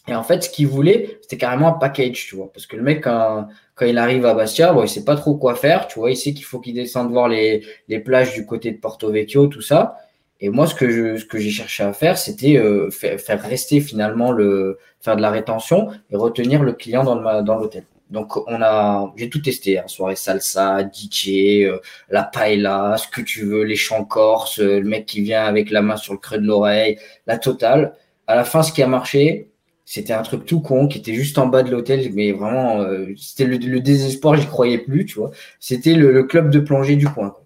Et 0.09 0.14
en 0.14 0.22
fait, 0.22 0.42
ce 0.42 0.51
qu'ils 0.51 0.66
voulaient, 0.66 1.18
c'était 1.22 1.36
carrément 1.36 1.68
un 1.68 1.78
package, 1.78 2.26
tu 2.26 2.36
vois. 2.36 2.51
Parce 2.53 2.66
que 2.66 2.76
le 2.76 2.82
mec, 2.82 3.05
quand, 3.05 3.48
il 3.82 3.98
arrive 3.98 4.26
à 4.26 4.34
Bastia, 4.34 4.72
bon, 4.72 4.82
il 4.82 4.88
sait 4.88 5.05
pas 5.05 5.16
trop 5.16 5.36
quoi 5.36 5.55
faire, 5.55 5.86
tu 5.86 5.98
vois. 5.98 6.11
Il 6.11 6.16
sait 6.16 6.32
qu'il 6.32 6.44
faut 6.44 6.59
qu'il 6.61 6.74
descende 6.74 7.11
voir 7.11 7.28
les, 7.28 7.64
les 7.88 8.01
plages 8.01 8.34
du 8.34 8.46
côté 8.46 8.70
de 8.72 8.78
Porto 8.78 9.11
Vecchio, 9.11 9.46
tout 9.46 9.62
ça. 9.62 9.98
Et 10.40 10.48
moi, 10.48 10.66
ce 10.66 10.74
que 10.74 10.90
je, 10.90 11.16
ce 11.16 11.24
que 11.24 11.38
j'ai 11.38 11.51
cherché 11.51 11.82
à 11.82 11.92
faire, 11.92 12.16
c'était 12.16 12.57
euh, 12.57 12.90
faire, 12.90 13.42
rester 13.42 13.80
finalement 13.80 14.32
le, 14.32 14.78
faire 15.01 15.16
de 15.16 15.22
la 15.22 15.30
rétention 15.30 15.90
et 16.11 16.16
retenir 16.16 16.62
le 16.62 16.72
client 16.72 17.05
dans 17.05 17.14
le, 17.14 17.42
dans 17.42 17.57
l'hôtel. 17.57 17.84
Donc, 18.09 18.36
on 18.48 18.61
a, 18.61 19.12
j'ai 19.16 19.28
tout 19.28 19.40
testé, 19.40 19.78
hein, 19.78 19.84
soirée 19.86 20.16
salsa, 20.16 20.80
DJ, 20.82 21.64
euh, 21.64 21.78
la 22.09 22.24
paella, 22.24 22.96
ce 22.96 23.07
que 23.07 23.20
tu 23.20 23.44
veux, 23.44 23.62
les 23.62 23.76
chants 23.76 24.05
corse, 24.05 24.59
euh, 24.61 24.80
le 24.80 24.88
mec 24.88 25.07
qui 25.07 25.20
vient 25.20 25.44
avec 25.44 25.70
la 25.70 25.82
main 25.82 25.96
sur 25.96 26.14
le 26.14 26.18
creux 26.18 26.38
de 26.38 26.46
l'oreille, 26.46 26.98
la 27.26 27.38
totale. 27.38 27.94
À 28.26 28.34
la 28.34 28.44
fin, 28.44 28.62
ce 28.62 28.72
qui 28.72 28.82
a 28.82 28.86
marché, 28.88 29.49
c'était 29.93 30.12
un 30.12 30.22
truc 30.22 30.45
tout 30.45 30.61
con 30.61 30.86
qui 30.86 30.99
était 30.99 31.14
juste 31.14 31.36
en 31.38 31.49
bas 31.49 31.62
de 31.62 31.70
l'hôtel, 31.70 32.11
mais 32.14 32.32
vraiment, 32.32 32.86
c'était 33.16 33.45
le, 33.45 33.57
le, 33.57 33.80
désespoir, 33.80 34.36
j'y 34.36 34.47
croyais 34.47 34.78
plus, 34.78 35.05
tu 35.05 35.18
vois. 35.18 35.32
C'était 35.59 35.95
le, 35.95 36.22
club 36.22 36.51
de 36.51 36.61
plongée 36.61 36.95
du 36.97 37.09
coin. 37.09 37.30
Quoi. 37.30 37.45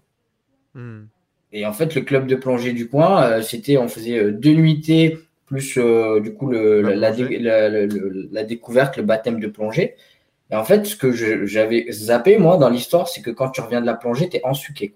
Hmm. 0.75 1.05
Et 1.55 1.65
en 1.65 1.71
fait, 1.71 1.95
le 1.95 2.01
club 2.01 2.27
de 2.27 2.35
plongée 2.35 2.73
du 2.73 2.89
coin, 2.89 3.23
euh, 3.23 3.41
c'était, 3.41 3.77
on 3.77 3.87
faisait 3.87 4.19
euh, 4.19 4.31
deux 4.33 4.53
nuitées 4.53 5.19
plus 5.45 5.77
euh, 5.77 6.19
du 6.19 6.33
coup 6.33 6.49
le, 6.49 6.81
la, 6.81 8.43
découverte, 8.43 8.97
le 8.97 9.03
baptême 9.03 9.39
de 9.39 9.47
plongée. 9.47 9.95
Et 10.51 10.55
en 10.55 10.65
fait, 10.65 10.85
ce 10.85 10.97
que 10.97 11.13
j'avais 11.13 11.85
zappé 11.91 12.37
moi 12.37 12.57
dans 12.57 12.69
l'histoire, 12.69 13.07
c'est 13.07 13.21
que 13.21 13.31
quand 13.31 13.49
tu 13.51 13.61
reviens 13.61 13.79
de 13.79 13.85
la 13.85 13.93
plongée, 13.93 14.27
tu 14.27 14.37
es 14.37 14.45
ensuqué. 14.45 14.93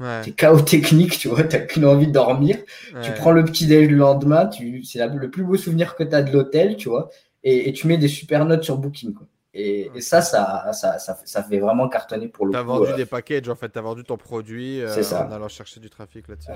Ouais. 0.00 0.22
es 0.28 0.30
chaos 0.30 0.60
technique, 0.60 1.18
tu 1.18 1.28
vois, 1.28 1.42
t'as 1.42 1.58
qu'une 1.58 1.84
envie 1.84 2.06
de 2.06 2.12
dormir. 2.12 2.56
Tu 3.02 3.12
prends 3.12 3.32
le 3.32 3.44
petit 3.44 3.66
déj 3.66 3.88
le 3.88 3.96
lendemain, 3.96 4.46
tu, 4.46 4.84
c'est 4.84 5.04
le 5.06 5.30
plus 5.30 5.44
beau 5.44 5.56
souvenir 5.56 5.96
que 5.96 6.04
tu 6.04 6.14
as 6.14 6.22
de 6.22 6.32
l'hôtel, 6.32 6.76
tu 6.76 6.88
vois, 6.88 7.10
et, 7.42 7.68
et, 7.68 7.72
tu 7.72 7.86
mets 7.86 7.98
des 7.98 8.08
super 8.08 8.44
notes 8.44 8.64
sur 8.64 8.78
Booking. 8.78 9.14
Quoi. 9.14 9.26
Et, 9.54 9.90
ça, 10.00 10.22
ça, 10.22 10.70
ça, 10.72 10.98
ça, 10.98 11.42
fait 11.42 11.58
vraiment 11.58 11.88
cartonner 11.88 12.28
pour 12.28 12.46
le 12.46 12.52
coup. 12.52 12.56
Tu 12.56 12.60
as 12.60 12.62
vendu 12.62 12.90
euh, 12.92 12.96
des 12.96 13.06
packages, 13.06 13.48
en 13.48 13.56
fait, 13.56 13.70
tu 13.70 13.78
as 13.78 13.82
vendu 13.82 14.04
ton 14.04 14.16
produit 14.16 14.80
euh, 14.80 15.02
en 15.12 15.32
allant 15.32 15.48
chercher 15.48 15.80
du 15.80 15.90
trafic 15.90 16.28
là-dessus. 16.28 16.52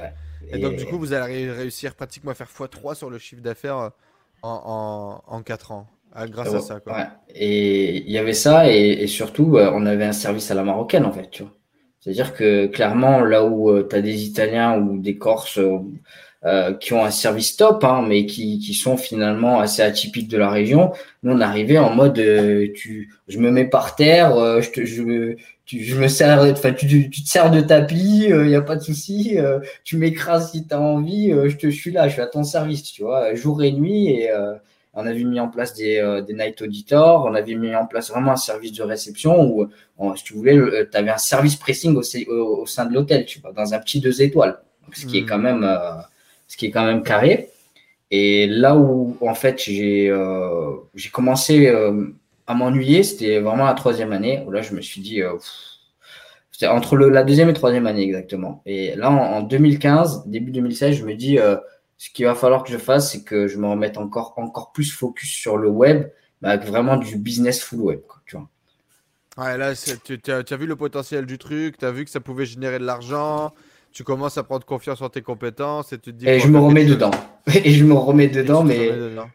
Et, 0.49 0.59
donc, 0.59 0.77
du 0.77 0.87
coup, 0.87 0.99
vous 0.99 1.13
allez 1.13 1.51
réussir 1.51 1.95
pratiquement 1.95 2.31
à 2.31 2.35
faire 2.35 2.49
x3 2.49 2.95
sur 2.95 3.11
le 3.11 3.19
chiffre 3.19 3.43
d'affaires 3.43 3.79
euh, 3.79 3.89
en, 4.43 5.21
en, 5.27 5.43
4 5.43 5.73
ans. 5.73 5.89
grâce 6.29 6.55
à 6.55 6.61
ça. 6.61 6.81
Quoi. 6.81 7.09
Et 7.29 8.03
il 8.03 8.11
y 8.11 8.19
avait 8.19 8.35
ça, 8.35 8.71
et, 8.71 9.07
surtout, 9.09 9.57
on 9.57 9.85
avait 9.87 10.05
un 10.05 10.13
service 10.13 10.51
à 10.51 10.55
la 10.55 10.63
marocaine, 10.63 11.05
en 11.05 11.13
fait. 11.13 11.29
Tu 11.31 11.43
vois. 11.43 11.53
C'est-à-dire 12.03 12.35
que 12.35 12.67
clairement, 12.67 13.21
là 13.21 13.45
où 13.45 13.83
tu 13.83 13.97
as 13.97 14.03
des 14.03 14.25
Italiens 14.25 14.77
ou 14.79 14.99
des 14.99 15.17
Corses 15.17 15.59
euh, 16.45 16.75
qui 16.75 16.93
ont 16.93 17.05
un 17.05 17.13
service 17.13 17.57
top, 17.57 17.85
hein, 17.85 18.05
mais 18.05 18.27
qui, 18.27 18.59
qui 18.59 18.75
sont 18.75 18.97
finalement 18.97 19.61
assez 19.61 19.81
atypiques 19.81 20.27
de 20.27 20.37
la 20.37 20.51
région. 20.51 20.91
Nous, 21.23 21.33
on 21.33 21.41
arrivait 21.41 21.79
en 21.79 21.95
mode, 21.95 22.19
euh, 22.19 22.67
tu, 22.75 23.15
je 23.29 23.39
me 23.39 23.53
mets 23.53 23.65
par 23.65 23.95
terre, 23.95 24.35
euh, 24.35 24.61
je, 24.61 24.71
te, 24.71 24.85
je, 24.85 25.37
tu, 25.67 25.95
me 25.95 26.09
sers, 26.09 26.41
enfin, 26.41 26.73
tu, 26.73 27.11
te 27.11 27.29
sers 27.29 27.49
de 27.53 27.61
tapis, 27.61 28.25
il 28.29 28.47
n'y 28.47 28.57
a 28.57 28.61
pas 28.61 28.75
de 28.75 28.83
souci, 28.83 29.39
tu 29.85 29.97
m'écrases 29.97 30.51
si 30.51 30.67
tu 30.67 30.75
as 30.75 30.81
envie, 30.81 31.31
je, 31.31 31.55
te, 31.57 31.71
suis 31.71 31.93
là, 31.93 32.09
je 32.09 32.15
suis 32.15 32.23
à 32.23 32.27
ton 32.27 32.43
service, 32.43 32.83
tu 32.83 33.03
vois, 33.03 33.37
jour 33.37 33.63
et 33.63 33.71
nuit. 33.71 34.09
Et 34.09 34.29
on 34.95 35.07
avait 35.07 35.25
mis 35.25 35.41
en 35.41 35.49
place 35.49 35.75
des, 35.75 36.23
des 36.27 36.35
night 36.35 36.61
auditors, 36.61 37.25
on 37.25 37.35
avait 37.35 37.55
mis 37.55 37.75
en 37.75 37.87
place 37.87 38.11
vraiment 38.11 38.33
un 38.33 38.37
service 38.37 38.73
de 38.73 38.83
réception 38.83 39.43
où, 39.43 39.67
si 40.17 40.25
tu 40.25 40.35
voulais, 40.35 40.59
tu 40.91 40.97
avais 40.97 41.11
un 41.11 41.19
service 41.19 41.57
pressing 41.57 41.97
au, 41.97 42.03
au, 42.33 42.67
sein 42.67 42.85
de 42.85 42.93
l'hôtel, 42.93 43.25
tu 43.25 43.41
vois, 43.41 43.53
dans 43.53 43.73
un 43.73 43.79
petit 43.79 44.01
deux 44.01 44.21
étoiles. 44.21 44.59
ce 44.93 45.07
qui 45.07 45.19
est 45.19 45.23
hmm. 45.23 45.27
quand 45.27 45.39
même 45.39 45.79
ce 46.53 46.59
qui 46.59 46.67
est 46.67 46.71
quand 46.71 46.85
même 46.85 47.03
carré. 47.03 47.49
Et 48.11 48.47
là 48.47 48.77
où, 48.77 49.17
en 49.23 49.35
fait, 49.35 49.59
j'ai 49.59 50.11
euh, 50.11 50.77
commencé 51.13 51.67
euh, 51.67 52.09
à 52.47 52.53
m'ennuyer, 52.53 53.03
c'était 53.05 53.41
vraiment 53.41 53.65
la 53.65 53.73
troisième 53.73 54.13
année, 54.13 54.45
où 54.47 54.51
là, 54.51 54.61
je 54.61 54.75
me 54.75 54.83
suis 54.83 55.01
dit, 55.01 55.23
euh, 55.23 55.33
c'était 56.51 56.67
entre 56.67 56.97
le, 56.97 57.09
la 57.09 57.25
deuxième 57.25 57.49
et 57.49 57.55
troisième 57.55 57.87
année 57.87 58.03
exactement. 58.03 58.61
Et 58.67 58.95
là, 58.97 59.11
en, 59.11 59.41
2015, 59.41 60.25
début 60.27 60.51
2016, 60.51 60.97
je 60.97 61.07
me 61.07 61.15
dis, 61.15 61.39
ce 62.03 62.11
qu'il 62.11 62.25
va 62.25 62.35
falloir 62.35 62.65
que 62.65 62.73
je 62.73 62.79
fasse, 62.79 63.13
c'est 63.13 63.23
que 63.23 63.47
je 63.47 63.57
me 63.59 63.69
remette 63.69 63.97
encore, 63.97 64.35
encore 64.37 64.73
plus 64.73 64.91
focus 64.91 65.31
sur 65.31 65.57
le 65.57 65.69
web, 65.69 66.11
mais 66.41 66.49
avec 66.49 66.67
vraiment 66.67 66.97
du 66.97 67.17
business 67.17 67.63
full 67.63 67.81
web. 67.81 68.01
Tu 68.27 68.37
vois. 68.37 68.49
Ouais, 69.37 69.57
là, 69.57 69.73
tu 69.77 70.21
as, 70.33 70.57
vu 70.57 70.67
le 70.67 70.75
potentiel 70.75 71.27
du 71.27 71.39
truc, 71.39 71.79
tu 71.79 71.85
as 71.85 71.93
vu 71.93 72.05
que 72.05 72.11
ça 72.11 72.19
pouvait 72.19 72.45
générer 72.45 72.81
de 72.81 72.85
l'argent, 72.85 73.55
tu 73.93 74.05
commences 74.05 74.39
à 74.39 74.43
prendre 74.43 74.65
confiance 74.65 75.03
en 75.03 75.09
tes 75.09 75.23
compétences 75.23 75.93
et 75.93 75.99
tu 75.99 76.13
te 76.13 76.19
dis. 76.19 76.29
Et 76.29 76.39
je 76.39 76.49
me 76.49 76.59
remets 76.59 76.85
dedans. 76.85 77.11
et 77.53 77.71
je 77.71 77.85
me 77.85 77.95
remets 77.95 78.29
dedans, 78.29 78.63
mais. 78.63 78.91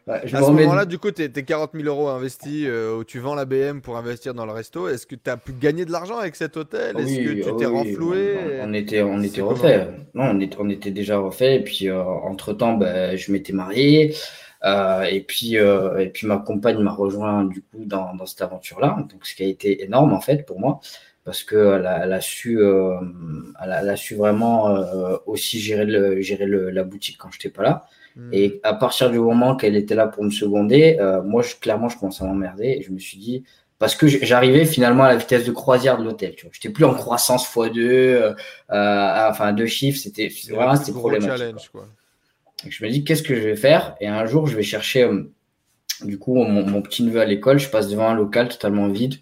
à 0.06 0.26
ce 0.26 0.50
moment-là, 0.50 0.84
du 0.84 0.98
coup, 0.98 1.10
tes 1.10 1.30
40 1.30 1.70
000 1.74 1.86
euros 1.86 2.08
investis 2.08 2.64
euh, 2.66 2.98
où 2.98 3.04
tu 3.04 3.18
vends 3.18 3.34
la 3.34 3.44
BM 3.44 3.80
pour 3.80 3.96
investir 3.96 4.34
dans 4.34 4.46
le 4.46 4.52
resto, 4.52 4.88
est-ce 4.88 5.06
que 5.06 5.14
tu 5.14 5.30
as 5.30 5.36
pu 5.36 5.52
gagner 5.52 5.84
de 5.84 5.92
l'argent 5.92 6.18
avec 6.18 6.34
cet 6.36 6.56
hôtel? 6.56 6.98
Est-ce 6.98 7.18
que 7.18 7.50
tu 7.50 7.56
t'es 7.56 7.66
renfloué? 7.66 8.36
On 8.62 8.72
était, 8.72 9.02
on 9.02 9.22
était 9.22 9.42
refait. 9.42 9.88
Non, 10.14 10.24
on 10.32 10.40
était, 10.40 10.56
on 10.58 10.68
était 10.68 10.90
déjà 10.90 11.18
refait. 11.18 11.56
Et 11.56 11.64
puis, 11.64 11.88
euh, 11.88 12.02
entre-temps, 12.02 12.74
ben, 12.74 13.16
je 13.16 13.30
m'étais 13.32 13.52
marié. 13.52 14.14
Euh, 14.64 15.02
et 15.02 15.20
puis, 15.20 15.54
et 15.54 16.10
puis 16.12 16.26
ma 16.26 16.38
compagne 16.38 16.78
m'a 16.80 16.92
rejoint 16.92 17.44
du 17.44 17.62
coup 17.62 17.84
dans, 17.84 18.16
dans 18.16 18.26
cette 18.26 18.42
aventure-là, 18.42 19.06
donc 19.08 19.24
ce 19.24 19.36
qui 19.36 19.44
a 19.44 19.46
été 19.46 19.84
énorme 19.84 20.12
en 20.12 20.20
fait 20.20 20.44
pour 20.44 20.58
moi 20.58 20.80
parce 21.28 21.44
qu'elle 21.44 21.84
a, 21.84 22.04
elle 22.04 22.12
a, 22.14 22.22
su, 22.22 22.58
euh, 22.58 22.94
elle, 23.62 23.70
a, 23.70 23.96
su 23.96 24.14
vraiment 24.14 24.70
euh, 24.70 25.18
aussi 25.26 25.60
gérer, 25.60 25.84
le, 25.84 26.22
gérer 26.22 26.46
le, 26.46 26.70
la 26.70 26.84
boutique 26.84 27.18
quand 27.18 27.30
je 27.30 27.36
n'étais 27.36 27.50
pas 27.50 27.62
là. 27.62 27.86
Hmm. 28.16 28.30
Et 28.32 28.60
à 28.62 28.72
partir 28.72 29.10
du 29.10 29.18
moment 29.18 29.54
qu'elle 29.54 29.76
était 29.76 29.94
là 29.94 30.06
pour 30.06 30.24
me 30.24 30.30
seconder, 30.30 30.96
euh, 30.98 31.22
moi, 31.22 31.42
je, 31.42 31.54
clairement, 31.56 31.90
je 31.90 31.98
commençais 31.98 32.24
à 32.24 32.26
m'emmerder. 32.28 32.78
Et 32.78 32.82
je 32.82 32.90
me 32.92 32.98
suis 32.98 33.18
dit, 33.18 33.44
parce 33.78 33.94
que 33.94 34.06
j'arrivais 34.06 34.64
finalement 34.64 35.04
à 35.04 35.08
la 35.08 35.16
vitesse 35.18 35.44
de 35.44 35.52
croisière 35.52 35.98
de 35.98 36.04
l'hôtel. 36.04 36.34
Je 36.38 36.46
n'étais 36.46 36.70
plus 36.70 36.86
en 36.86 36.94
croissance 36.94 37.46
x2, 37.46 38.34
enfin 38.70 39.52
deux 39.52 39.66
chiffres. 39.66 39.98
C'était 39.98 40.32
vraiment 40.48 40.76
c'était 40.76 40.92
problématique. 40.92 41.68
Quoi. 41.70 41.88
je 42.66 42.84
me 42.86 42.88
dis, 42.88 43.04
qu'est-ce 43.04 43.22
que 43.22 43.34
je 43.34 43.42
vais 43.42 43.56
faire? 43.56 43.96
Et 44.00 44.08
un 44.08 44.24
jour, 44.24 44.46
je 44.46 44.56
vais 44.56 44.62
chercher, 44.62 45.06
du 46.02 46.18
coup, 46.18 46.36
mon, 46.36 46.66
mon 46.66 46.80
petit 46.80 47.02
neveu 47.02 47.20
à 47.20 47.26
l'école. 47.26 47.58
Je 47.58 47.68
passe 47.68 47.90
devant 47.90 48.08
un 48.08 48.14
local 48.14 48.48
totalement 48.48 48.88
vide, 48.88 49.16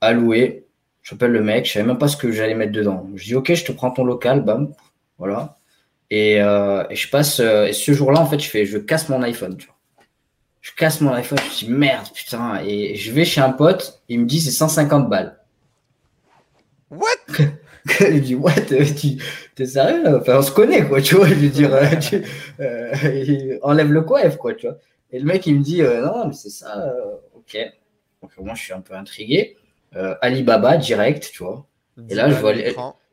à 0.00 0.12
louer 0.12 0.67
J'appelle 1.08 1.32
le 1.32 1.42
mec, 1.42 1.64
je 1.64 1.72
savais 1.72 1.86
même 1.86 1.96
pas 1.96 2.08
ce 2.08 2.18
que 2.18 2.30
j'allais 2.30 2.54
mettre 2.54 2.72
dedans. 2.72 3.08
Je 3.14 3.24
dis 3.24 3.34
ok, 3.34 3.54
je 3.54 3.64
te 3.64 3.72
prends 3.72 3.90
ton 3.90 4.04
local, 4.04 4.44
bam, 4.44 4.74
voilà. 5.16 5.56
Et, 6.10 6.42
euh, 6.42 6.84
je 6.90 7.08
passe. 7.08 7.40
Euh, 7.40 7.64
et 7.66 7.72
ce 7.72 7.92
jour-là, 7.92 8.20
en 8.20 8.26
fait, 8.26 8.38
je 8.38 8.48
fais, 8.50 8.66
je 8.66 8.76
casse 8.76 9.08
mon 9.08 9.22
iPhone. 9.22 9.56
Tu 9.56 9.66
vois. 9.66 9.76
Je 10.60 10.72
casse 10.74 11.00
mon 11.00 11.12
iPhone. 11.14 11.38
Je 11.50 11.64
dis 11.64 11.70
merde, 11.70 12.08
putain. 12.14 12.60
Et 12.62 12.94
je 12.96 13.10
vais 13.10 13.24
chez 13.24 13.40
un 13.40 13.52
pote. 13.52 14.02
Il 14.10 14.20
me 14.20 14.26
dit 14.26 14.38
c'est 14.38 14.50
150 14.50 15.08
balles. 15.08 15.38
What? 16.90 17.06
Il 18.00 18.20
dit 18.20 18.34
what? 18.34 18.52
T'es 19.54 19.66
sérieux? 19.66 20.18
Enfin, 20.20 20.38
on 20.38 20.42
se 20.42 20.50
connaît 20.50 20.86
quoi. 20.86 21.00
Tu 21.00 21.14
vois 21.14 21.28
Je 21.28 21.46
dire, 21.46 21.70
euh, 22.60 23.58
enlève 23.62 23.92
le 23.92 24.02
coif 24.02 24.36
quoi. 24.36 24.52
Tu 24.52 24.66
vois 24.66 24.76
Et 25.10 25.18
le 25.18 25.24
mec 25.24 25.46
il 25.46 25.54
me 25.56 25.62
dit 25.62 25.80
non, 25.80 26.26
mais 26.26 26.34
c'est 26.34 26.50
ça. 26.50 26.92
ok. 27.34 27.56
Donc 28.20 28.32
moi 28.38 28.54
je 28.54 28.62
suis 28.62 28.74
un 28.74 28.80
peu 28.82 28.94
intrigué. 28.94 29.56
Euh, 29.96 30.14
Alibaba 30.20 30.76
direct, 30.76 31.30
tu 31.32 31.42
vois. 31.42 31.66
Et 32.08 32.14
là, 32.14 32.30
je 32.30 32.36
vois, 32.36 32.52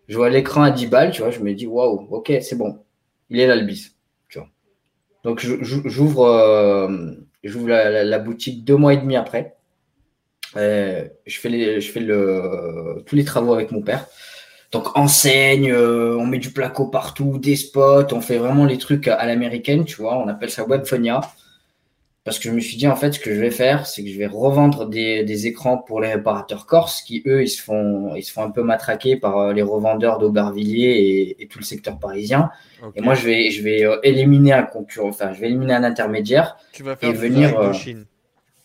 je 0.07 0.15
vois 0.15 0.30
l'écran 0.30 0.63
à 0.63 0.71
10 0.71 0.88
balles, 0.88 1.11
tu 1.11 1.21
vois. 1.21 1.32
Je 1.32 1.39
me 1.39 1.53
dis, 1.53 1.67
waouh, 1.67 2.07
ok, 2.11 2.34
c'est 2.41 2.57
bon. 2.57 2.80
Il 3.30 3.39
est 3.39 3.47
là 3.47 3.55
le 3.55 3.65
bis, 3.65 3.95
tu 4.30 4.39
vois. 4.39 4.47
Donc, 5.23 5.39
j'ouvre 5.39 6.26
euh, 6.26 7.13
la, 7.43 8.19
boutique 8.19 8.63
deux 8.63 8.76
mois 8.76 8.93
et 8.93 8.97
demi 8.97 9.15
après. 9.15 9.55
Euh, 10.57 11.07
je 11.26 11.39
fais, 11.39 11.49
les, 11.49 11.82
je 11.82 11.91
fais 11.91 11.99
le, 11.99 13.03
tous 13.05 13.15
les 13.15 13.26
travaux 13.26 13.53
avec 13.53 13.71
mon 13.71 13.82
père. 13.82 14.05
Donc, 14.71 14.95
enseigne, 14.97 15.73
on 15.73 16.26
met 16.26 16.38
du 16.38 16.51
placo 16.51 16.88
partout, 16.88 17.39
des 17.39 17.55
spots, 17.55 18.11
on 18.11 18.21
fait 18.21 18.38
vraiment 18.38 18.65
les 18.65 18.78
trucs 18.78 19.07
à 19.07 19.26
l'américaine, 19.26 19.86
tu 19.86 19.95
vois. 19.95 20.17
On 20.17 20.28
appelle 20.28 20.51
ça 20.51 20.65
Webphonia 20.65 21.21
parce 22.26 22.39
que 22.39 22.49
je 22.49 22.53
me 22.55 22.59
suis 22.59 22.76
dit 22.76 22.88
en 22.88 22.95
fait 22.95 23.13
ce 23.13 23.19
que 23.19 23.34
je 23.34 23.39
vais 23.39 23.51
faire 23.51 23.86
c'est 23.86 24.03
que 24.03 24.09
je 24.09 24.17
vais 24.17 24.26
revendre 24.26 24.88
des, 24.88 25.23
des, 25.23 25.45
écrans 25.45 25.78
pour 25.78 26.01
les 26.01 26.11
réparateurs 26.11 26.65
corses 26.65 27.03
qui 27.03 27.21
eux 27.28 27.43
ils 27.43 27.47
se 27.47 27.61
font 27.61 28.15
ils 28.15 28.23
se 28.23 28.34
font 28.34 28.41
un 28.41 28.49
peu 28.49 28.63
matraquer 28.63 29.15
par 29.15 29.38
euh, 29.38 29.53
les 29.53 29.61
revendeurs 29.61 30.17
d'Aubervilliers 30.17 30.89
et, 30.89 31.43
et, 31.43 31.47
tout 31.47 31.59
le 31.59 31.63
secteur 31.63 31.99
parisien. 31.99 32.49
Et 32.95 33.01
moi 33.01 33.13
je 33.13 33.26
vais 33.26 33.51
je 33.51 33.61
vais 33.61 33.86
euh, 33.86 33.99
éliminer 34.01 34.53
un 34.53 34.63
concurrent 34.63 35.09
enfin 35.09 35.34
je 35.34 35.39
vais 35.39 35.47
éliminer 35.47 35.73
un 35.73 35.84
intermédiaire 35.84 36.57
tu 36.73 36.82
vas 36.82 36.95
faire 36.95 37.09
et 37.09 37.13
du 37.13 37.19
venir 37.19 37.49
direct 37.49 37.59
de 37.59 37.67
euh, 37.67 37.73
Chine. 37.73 38.05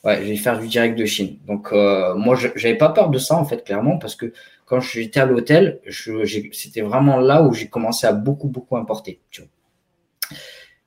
ouais 0.05 0.17
je 0.23 0.29
vais 0.29 0.37
faire 0.37 0.59
du 0.59 0.67
direct 0.67 0.99
de 0.99 1.05
Chine. 1.05 1.37
Donc 1.47 1.69
euh, 1.73 2.15
moi 2.15 2.37
j'avais 2.57 2.79
pas 2.79 2.89
peur 2.89 3.11
de 3.11 3.19
ça 3.19 3.37
en 3.37 3.45
fait 3.45 3.63
clairement 3.63 3.99
parce 3.99 4.17
que 4.17 4.33
quand 4.65 4.81
j'étais 4.81 5.21
à 5.21 5.27
l'hôtel 5.27 5.81
c'était 6.53 6.81
vraiment 6.81 7.19
là 7.19 7.43
où 7.43 7.53
j'ai 7.53 7.69
commencé 7.69 8.07
à 8.07 8.15
beaucoup 8.15 8.49
beaucoup 8.49 8.79
importer 8.79 9.21
tu 9.31 9.43
vois. 9.43 10.39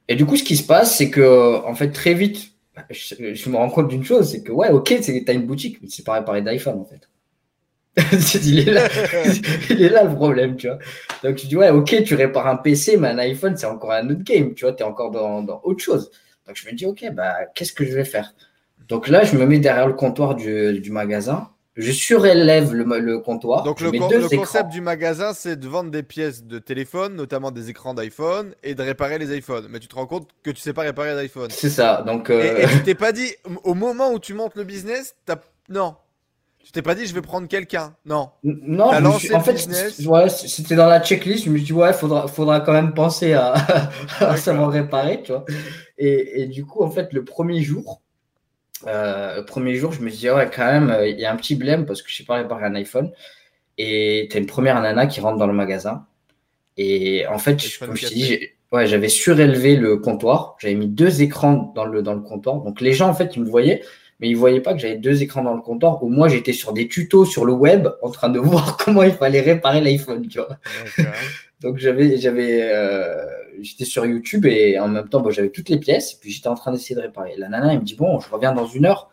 et 0.07 0.15
du 0.15 0.25
coup 0.25 0.37
ce 0.37 0.43
qui 0.43 0.57
se 0.57 0.65
passe 0.65 0.97
c'est 0.97 1.11
que 1.11 1.63
en 1.65 1.75
fait 1.75 1.91
très 1.91 2.15
vite 2.15 2.52
je, 2.89 3.49
me 3.49 3.55
rends 3.55 3.69
compte 3.69 3.87
d'une 3.87 4.03
chose, 4.03 4.31
c'est 4.31 4.43
que 4.43 4.51
ouais, 4.51 4.69
ok, 4.69 4.99
tu 5.01 5.23
as 5.27 5.33
une 5.33 5.45
boutique, 5.45 5.79
mais 5.81 5.87
c'est 5.89 6.03
pas 6.03 6.13
réparé 6.13 6.41
d'iPhone 6.41 6.79
en 6.79 6.85
fait. 6.85 7.07
il, 8.43 8.67
est 8.67 8.71
là, 8.71 8.87
il 9.69 9.83
est 9.83 9.89
là 9.89 10.03
le 10.03 10.15
problème, 10.15 10.55
tu 10.55 10.67
vois. 10.67 10.79
Donc 11.23 11.35
tu 11.35 11.45
dis 11.45 11.55
ouais, 11.55 11.69
ok, 11.69 12.03
tu 12.03 12.15
répares 12.15 12.47
un 12.47 12.55
PC, 12.55 12.97
mais 12.97 13.09
un 13.09 13.19
iPhone, 13.19 13.55
c'est 13.55 13.67
encore 13.67 13.91
un 13.91 14.09
autre 14.09 14.23
game, 14.23 14.55
tu 14.55 14.65
vois, 14.65 14.73
tu 14.73 14.81
es 14.81 14.85
encore 14.85 15.11
dans, 15.11 15.43
dans, 15.43 15.61
autre 15.63 15.83
chose. 15.83 16.09
Donc 16.47 16.55
je 16.55 16.67
me 16.67 16.73
dis 16.73 16.85
ok, 16.85 17.11
bah 17.13 17.35
qu'est-ce 17.53 17.73
que 17.73 17.85
je 17.85 17.93
vais 17.93 18.05
faire? 18.05 18.33
Donc 18.87 19.07
là, 19.07 19.23
je 19.23 19.37
me 19.37 19.45
mets 19.45 19.59
derrière 19.59 19.87
le 19.87 19.93
comptoir 19.93 20.35
du, 20.35 20.79
du 20.79 20.91
magasin 20.91 21.49
je 21.75 21.91
surélève 21.91 22.73
le, 22.73 22.83
le 22.99 23.19
comptoir. 23.19 23.63
Donc 23.63 23.81
le, 23.81 23.89
le 23.89 24.37
concept 24.37 24.69
du 24.69 24.81
magasin, 24.81 25.33
c'est 25.33 25.59
de 25.59 25.67
vendre 25.67 25.89
des 25.89 26.03
pièces 26.03 26.43
de 26.43 26.59
téléphone, 26.59 27.15
notamment 27.15 27.51
des 27.51 27.69
écrans 27.69 27.95
d'iPhone, 27.95 28.53
et 28.63 28.75
de 28.75 28.81
réparer 28.83 29.17
les 29.17 29.35
iPhones. 29.35 29.67
Mais 29.69 29.79
tu 29.79 29.87
te 29.87 29.95
rends 29.95 30.05
compte 30.05 30.29
que 30.43 30.51
tu 30.51 30.61
sais 30.61 30.73
pas 30.73 30.83
réparer 30.83 31.15
d'iPhone. 31.15 31.49
C'est 31.49 31.71
ça. 31.71 32.03
Donc 32.05 32.29
euh... 32.29 32.59
et, 32.59 32.67
tu 32.67 32.83
t'es 32.85 32.95
pas 32.95 33.11
dit 33.11 33.33
au 33.63 33.73
moment 33.73 34.11
où 34.11 34.19
tu 34.19 34.33
montes 34.35 34.55
le 34.55 34.63
business, 34.63 35.15
as... 35.27 35.37
non. 35.69 35.95
Tu 36.63 36.71
t'es 36.71 36.81
pas 36.81 36.95
dit 36.95 37.05
je 37.07 37.13
vais 37.13 37.21
prendre 37.21 37.47
quelqu'un. 37.47 37.93
Non. 38.05 38.29
Non. 38.43 38.93
en 38.93 39.19
fait, 39.41 39.67
ouais, 40.05 40.29
c'était 40.29 40.75
dans 40.75 40.87
la 40.87 41.01
checklist. 41.03 41.43
Je 41.43 41.49
me 41.49 41.57
suis 41.57 41.65
dit 41.65 41.73
ouais, 41.73 41.91
faudra, 41.91 42.27
faudra 42.27 42.61
quand 42.61 42.71
même 42.71 42.93
penser 42.93 43.33
à, 43.33 43.53
à 44.19 44.37
savoir 44.37 44.69
réparer, 44.69 45.23
tu 45.23 45.33
vois. 45.33 45.43
Et, 45.97 46.43
et 46.43 46.47
du 46.47 46.65
coup, 46.65 46.83
en 46.83 46.89
fait, 46.89 47.11
le 47.11 47.25
premier 47.25 47.61
jour 47.63 48.02
euh, 48.87 49.37
le 49.37 49.45
premier 49.45 49.75
jour, 49.75 49.91
je 49.91 50.01
me 50.01 50.09
disais, 50.09 50.31
ouais, 50.31 50.49
quand 50.53 50.65
même, 50.65 50.89
euh, 50.89 51.07
il 51.07 51.19
y 51.19 51.25
a 51.25 51.31
un 51.31 51.35
petit 51.35 51.55
blême 51.55 51.85
parce 51.85 52.01
que 52.01 52.09
je 52.09 52.15
sais 52.15 52.23
pas 52.23 52.35
réparer 52.35 52.65
un 52.65 52.75
iPhone. 52.75 53.11
Et 53.77 54.27
tu 54.29 54.37
as 54.37 54.39
une 54.39 54.45
première 54.45 54.79
nana 54.81 55.07
qui 55.07 55.19
rentre 55.19 55.37
dans 55.37 55.47
le 55.47 55.53
magasin. 55.53 56.05
Et 56.77 57.25
en 57.27 57.37
fait, 57.37 57.61
comme 57.79 57.95
je 57.95 58.07
t'ai 58.07 58.13
dit, 58.13 58.39
ouais, 58.71 58.87
j'avais 58.87 59.09
surélevé 59.09 59.75
le 59.75 59.97
comptoir. 59.97 60.55
J'avais 60.59 60.75
mis 60.75 60.87
deux 60.87 61.21
écrans 61.21 61.71
dans 61.75 61.85
le, 61.85 62.01
dans 62.01 62.13
le 62.13 62.21
comptoir. 62.21 62.61
Donc 62.61 62.81
les 62.81 62.93
gens, 62.93 63.09
en 63.09 63.13
fait, 63.13 63.35
ils 63.35 63.43
me 63.43 63.49
voyaient, 63.49 63.81
mais 64.19 64.29
ils 64.29 64.35
voyaient 64.35 64.61
pas 64.61 64.73
que 64.73 64.79
j'avais 64.79 64.97
deux 64.97 65.23
écrans 65.23 65.43
dans 65.43 65.55
le 65.55 65.61
comptoir. 65.61 66.03
Où 66.03 66.09
moi, 66.09 66.27
j'étais 66.27 66.53
sur 66.53 66.73
des 66.73 66.87
tutos 66.87 67.25
sur 67.25 67.45
le 67.45 67.53
web 67.53 67.87
en 68.01 68.11
train 68.11 68.29
de 68.29 68.39
voir 68.39 68.77
comment 68.77 69.03
il 69.03 69.13
fallait 69.13 69.41
réparer 69.41 69.81
l'iPhone, 69.81 70.27
tu 70.27 70.39
vois. 70.39 70.57
Donc 71.61 71.77
j'avais, 71.77 72.17
j'avais, 72.17 72.59
euh, 72.63 73.25
j'étais 73.61 73.85
sur 73.85 74.05
YouTube 74.05 74.45
et 74.45 74.79
en 74.79 74.87
même 74.87 75.07
temps, 75.09 75.21
bon, 75.21 75.31
j'avais 75.31 75.49
toutes 75.49 75.69
les 75.69 75.79
pièces. 75.79 76.13
Et 76.13 76.17
puis 76.19 76.31
j'étais 76.31 76.47
en 76.47 76.55
train 76.55 76.71
d'essayer 76.71 76.95
de 76.95 77.01
réparer. 77.01 77.35
La 77.37 77.49
nana, 77.49 77.73
elle 77.73 77.79
me 77.79 77.85
dit 77.85 77.95
bon, 77.95 78.19
je 78.19 78.29
reviens 78.29 78.53
dans 78.53 78.67
une 78.67 78.85
heure. 78.85 79.09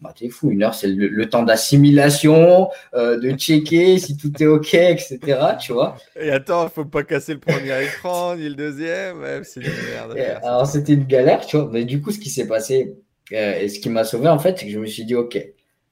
Bah, 0.00 0.12
t'es 0.18 0.28
fou, 0.30 0.50
une 0.50 0.64
heure, 0.64 0.74
c'est 0.74 0.88
le, 0.88 1.30
temps 1.30 1.44
d'assimilation, 1.44 2.70
euh, 2.92 3.20
de 3.20 3.30
checker 3.30 3.98
si 3.98 4.16
tout 4.16 4.32
est 4.42 4.46
OK, 4.46 4.74
etc. 4.74 5.18
Tu 5.60 5.72
vois. 5.72 5.96
Et 6.20 6.32
attends, 6.32 6.68
faut 6.68 6.84
pas 6.84 7.04
casser 7.04 7.34
le 7.34 7.38
premier 7.38 7.84
écran, 7.84 8.34
ni 8.34 8.48
le 8.48 8.56
deuxième. 8.56 9.44
c'est 9.44 9.60
une 9.60 9.70
merde. 9.70 10.18
alors, 10.42 10.66
c'était 10.66 10.94
une 10.94 11.04
galère, 11.04 11.46
tu 11.46 11.56
vois. 11.56 11.68
Mais 11.70 11.84
du 11.84 12.02
coup, 12.02 12.10
ce 12.10 12.18
qui 12.18 12.30
s'est 12.30 12.48
passé, 12.48 12.96
euh, 13.32 13.60
et 13.60 13.68
ce 13.68 13.78
qui 13.78 13.90
m'a 13.90 14.02
sauvé, 14.02 14.28
en 14.28 14.40
fait, 14.40 14.58
c'est 14.58 14.66
que 14.66 14.72
je 14.72 14.80
me 14.80 14.86
suis 14.86 15.04
dit, 15.04 15.14
OK, 15.14 15.38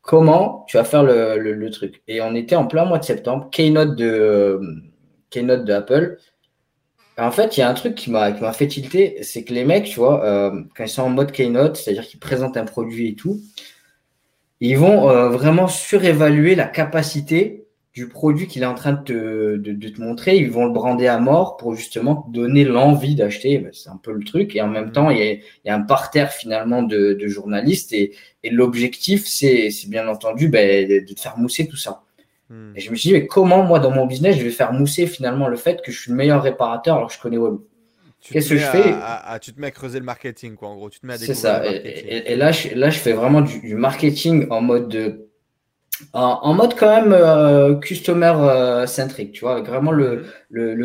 comment 0.02 0.64
tu 0.66 0.76
vas 0.76 0.82
faire 0.84 1.04
le, 1.04 1.38
le, 1.38 1.52
le, 1.54 1.70
truc? 1.70 2.02
Et 2.08 2.20
on 2.20 2.34
était 2.34 2.56
en 2.56 2.66
plein 2.66 2.84
mois 2.84 2.98
de 2.98 3.04
septembre, 3.04 3.48
keynote 3.52 3.94
de 3.94 4.60
keynote 5.30 5.64
de 5.64 5.72
Apple. 5.72 6.18
En 7.18 7.30
fait, 7.30 7.56
il 7.56 7.60
y 7.60 7.62
a 7.62 7.68
un 7.68 7.74
truc 7.74 7.94
qui 7.94 8.10
m'a 8.10 8.52
fait 8.52 8.66
tilter, 8.66 9.22
c'est 9.22 9.44
que 9.44 9.52
les 9.52 9.64
mecs, 9.64 9.84
tu 9.84 9.98
vois, 9.98 10.24
euh, 10.24 10.62
quand 10.74 10.84
ils 10.84 10.88
sont 10.88 11.02
en 11.02 11.10
mode 11.10 11.32
keynote, 11.32 11.76
c'est-à-dire 11.76 12.06
qu'ils 12.06 12.20
présentent 12.20 12.56
un 12.56 12.64
produit 12.64 13.08
et 13.08 13.14
tout, 13.14 13.40
ils 14.60 14.76
vont 14.76 15.10
euh, 15.10 15.28
vraiment 15.28 15.68
surévaluer 15.68 16.54
la 16.54 16.66
capacité 16.66 17.66
du 17.92 18.08
produit 18.08 18.46
qu'il 18.46 18.62
est 18.62 18.66
en 18.66 18.74
train 18.74 18.92
de 18.92 19.02
te, 19.02 19.56
de, 19.56 19.88
te, 19.88 20.00
montrer. 20.00 20.36
Ils 20.36 20.50
vont 20.50 20.64
le 20.64 20.72
brander 20.72 21.08
à 21.08 21.18
mort 21.18 21.56
pour 21.56 21.74
justement 21.74 22.16
te 22.16 22.30
donner 22.30 22.64
l'envie 22.64 23.16
d'acheter. 23.16 23.58
Ben, 23.58 23.70
c'est 23.72 23.88
un 23.90 23.96
peu 23.96 24.12
le 24.12 24.24
truc. 24.24 24.54
Et 24.54 24.62
en 24.62 24.68
même 24.68 24.92
temps, 24.92 25.10
il 25.10 25.18
y 25.18 25.22
a, 25.22 25.32
il 25.32 25.42
y 25.64 25.70
a 25.70 25.74
un 25.74 25.82
parterre 25.82 26.30
finalement 26.30 26.82
de, 26.82 27.14
de 27.14 27.26
journalistes. 27.26 27.92
Et, 27.92 28.14
et 28.44 28.50
l'objectif, 28.50 29.26
c'est 29.26 29.70
bien 29.88 30.06
entendu 30.08 30.48
ben, 30.48 30.86
de 30.88 31.12
te 31.12 31.20
faire 31.20 31.36
mousser 31.36 31.66
tout 31.66 31.76
ça. 31.76 32.02
Hmm. 32.50 32.72
Et 32.74 32.80
je 32.80 32.90
me 32.90 32.96
suis 32.96 33.10
dit, 33.10 33.14
mais 33.14 33.26
comment 33.26 33.62
moi 33.62 33.78
dans 33.78 33.92
mon 33.92 34.06
business, 34.06 34.36
je 34.36 34.42
vais 34.42 34.50
faire 34.50 34.72
mousser 34.72 35.06
finalement 35.06 35.48
le 35.48 35.56
fait 35.56 35.80
que 35.82 35.92
je 35.92 35.98
suis 35.98 36.10
le 36.10 36.16
meilleur 36.16 36.42
réparateur 36.42 36.96
alors 36.96 37.08
que 37.08 37.14
je 37.14 37.20
connais 37.20 37.38
Web? 37.38 37.58
Qu'est-ce 38.20 38.50
que 38.50 38.56
je 38.58 38.66
fais? 38.66 38.94
Tu 39.40 39.54
te 39.54 39.60
mets 39.60 39.68
à 39.68 39.70
creuser 39.70 39.98
le 39.98 40.04
marketing, 40.04 40.56
quoi, 40.56 40.68
en 40.68 40.76
gros. 40.76 40.90
Tu 40.90 41.00
te 41.00 41.06
mets 41.06 41.14
à 41.14 41.18
C'est 41.18 41.34
ça. 41.34 41.62
Et, 41.64 42.36
là, 42.36 42.52
je, 42.52 42.74
là, 42.74 42.90
je 42.90 42.98
fais 42.98 43.12
vraiment 43.12 43.40
du, 43.40 43.74
marketing 43.74 44.46
en 44.50 44.60
mode 44.60 44.88
de 44.88 45.29
en, 46.12 46.54
mode 46.54 46.74
quand 46.76 46.88
même 46.88 47.12
euh, 47.12 47.76
customer 47.76 48.32
euh, 48.36 48.86
centric, 48.86 49.32
tu 49.32 49.40
vois, 49.40 49.60
vraiment 49.60 49.92
le, 49.92 50.26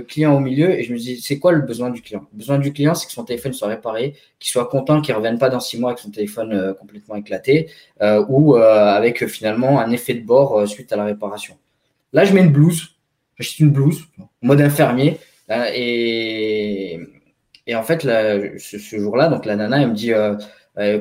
client 0.07 0.35
au 0.35 0.39
milieu. 0.39 0.71
Et 0.71 0.83
je 0.83 0.93
me 0.93 0.97
dis, 0.97 1.21
c'est 1.21 1.39
quoi 1.39 1.51
le 1.51 1.61
besoin 1.61 1.89
du 1.89 2.01
client? 2.01 2.25
Le 2.33 2.37
besoin 2.37 2.59
du 2.59 2.73
client, 2.73 2.95
c'est 2.95 3.07
que 3.07 3.11
son 3.11 3.23
téléphone 3.23 3.53
soit 3.53 3.67
réparé, 3.67 4.15
qu'il 4.39 4.51
soit 4.51 4.67
content, 4.67 5.01
qu'il 5.01 5.13
ne 5.13 5.17
revienne 5.17 5.39
pas 5.39 5.49
dans 5.49 5.59
six 5.59 5.79
mois 5.79 5.91
avec 5.91 5.99
son 5.99 6.11
téléphone 6.11 6.53
euh, 6.53 6.73
complètement 6.73 7.15
éclaté 7.15 7.69
ou 8.27 8.55
avec 8.55 9.25
finalement 9.27 9.79
un 9.79 9.89
effet 9.91 10.13
de 10.13 10.25
bord 10.25 10.67
suite 10.67 10.91
à 10.93 10.97
la 10.97 11.05
réparation. 11.05 11.57
Là, 12.13 12.25
je 12.25 12.33
mets 12.33 12.41
une 12.41 12.51
blouse, 12.51 12.95
j'achète 13.37 13.59
une 13.59 13.71
blouse, 13.71 14.05
mode 14.41 14.61
infirmier. 14.61 15.17
et, 15.49 16.99
en 17.73 17.83
fait, 17.83 18.01
ce, 18.01 18.97
jour-là, 18.97 19.27
donc 19.29 19.45
la 19.45 19.55
nana, 19.55 19.81
elle 19.81 19.89
me 19.89 19.93
dit, 19.93 20.11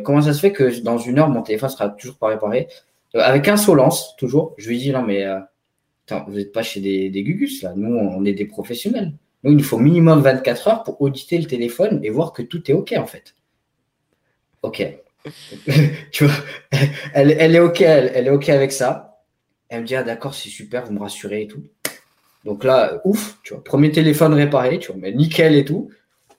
comment 0.03 0.23
ça 0.23 0.33
se 0.33 0.41
fait 0.41 0.53
que 0.53 0.81
dans 0.81 0.99
une 0.99 1.19
heure, 1.19 1.29
mon 1.29 1.43
téléphone 1.43 1.69
sera 1.69 1.89
toujours 1.91 2.17
pas 2.17 2.29
réparé? 2.29 2.69
Avec 3.15 3.49
insolence, 3.49 4.17
toujours, 4.17 4.55
je 4.59 4.69
lui 4.69 4.79
dis 4.79 4.91
non, 4.91 5.03
mais 5.03 5.25
euh, 5.25 5.39
vous 6.27 6.35
n'êtes 6.35 6.53
pas 6.53 6.63
chez 6.63 6.81
des, 6.81 7.23
gugus 7.23 7.63
là. 7.63 7.73
Nous, 7.77 7.95
on 7.95 8.25
est 8.25 8.33
des 8.33 8.45
professionnels. 8.45 9.13
Nous, 9.43 9.53
il 9.53 9.57
nous 9.57 9.65
faut 9.65 9.79
minimum 9.79 10.21
24 10.21 10.69
heures 10.69 10.83
pour 10.83 11.01
auditer 11.01 11.39
le 11.39 11.45
téléphone 11.45 12.01
et 12.03 12.11
voir 12.11 12.33
que 12.33 12.43
tout 12.43 12.71
est 12.71 12.75
OK 12.75 12.95
en 12.97 13.07
fait. 13.07 13.35
OK. 14.63 14.83
tu 16.13 16.25
vois, 16.25 16.35
elle, 17.15 17.35
elle, 17.39 17.55
est 17.55 17.61
OK, 17.61 17.81
elle, 17.81 18.27
est 18.27 18.31
OK 18.31 18.49
avec 18.49 18.73
ça. 18.73 19.23
Elle 19.69 19.83
me 19.83 19.87
dit, 19.87 19.95
ah 19.95 20.03
d'accord, 20.03 20.35
c'est 20.35 20.51
super, 20.51 20.85
vous 20.85 20.93
me 20.93 21.01
rassurez 21.01 21.43
et 21.43 21.47
tout. 21.47 21.63
Donc 22.45 22.65
là, 22.65 23.01
ouf, 23.05 23.39
tu 23.43 23.55
vois, 23.55 23.65
premier 23.65 23.91
téléphone 23.91 24.35
réparé, 24.35 24.79
tu 24.79 24.93
vois, 24.93 25.01
mais 25.01 25.13
nickel 25.13 25.55
et 25.55 25.65
tout. 25.65 25.91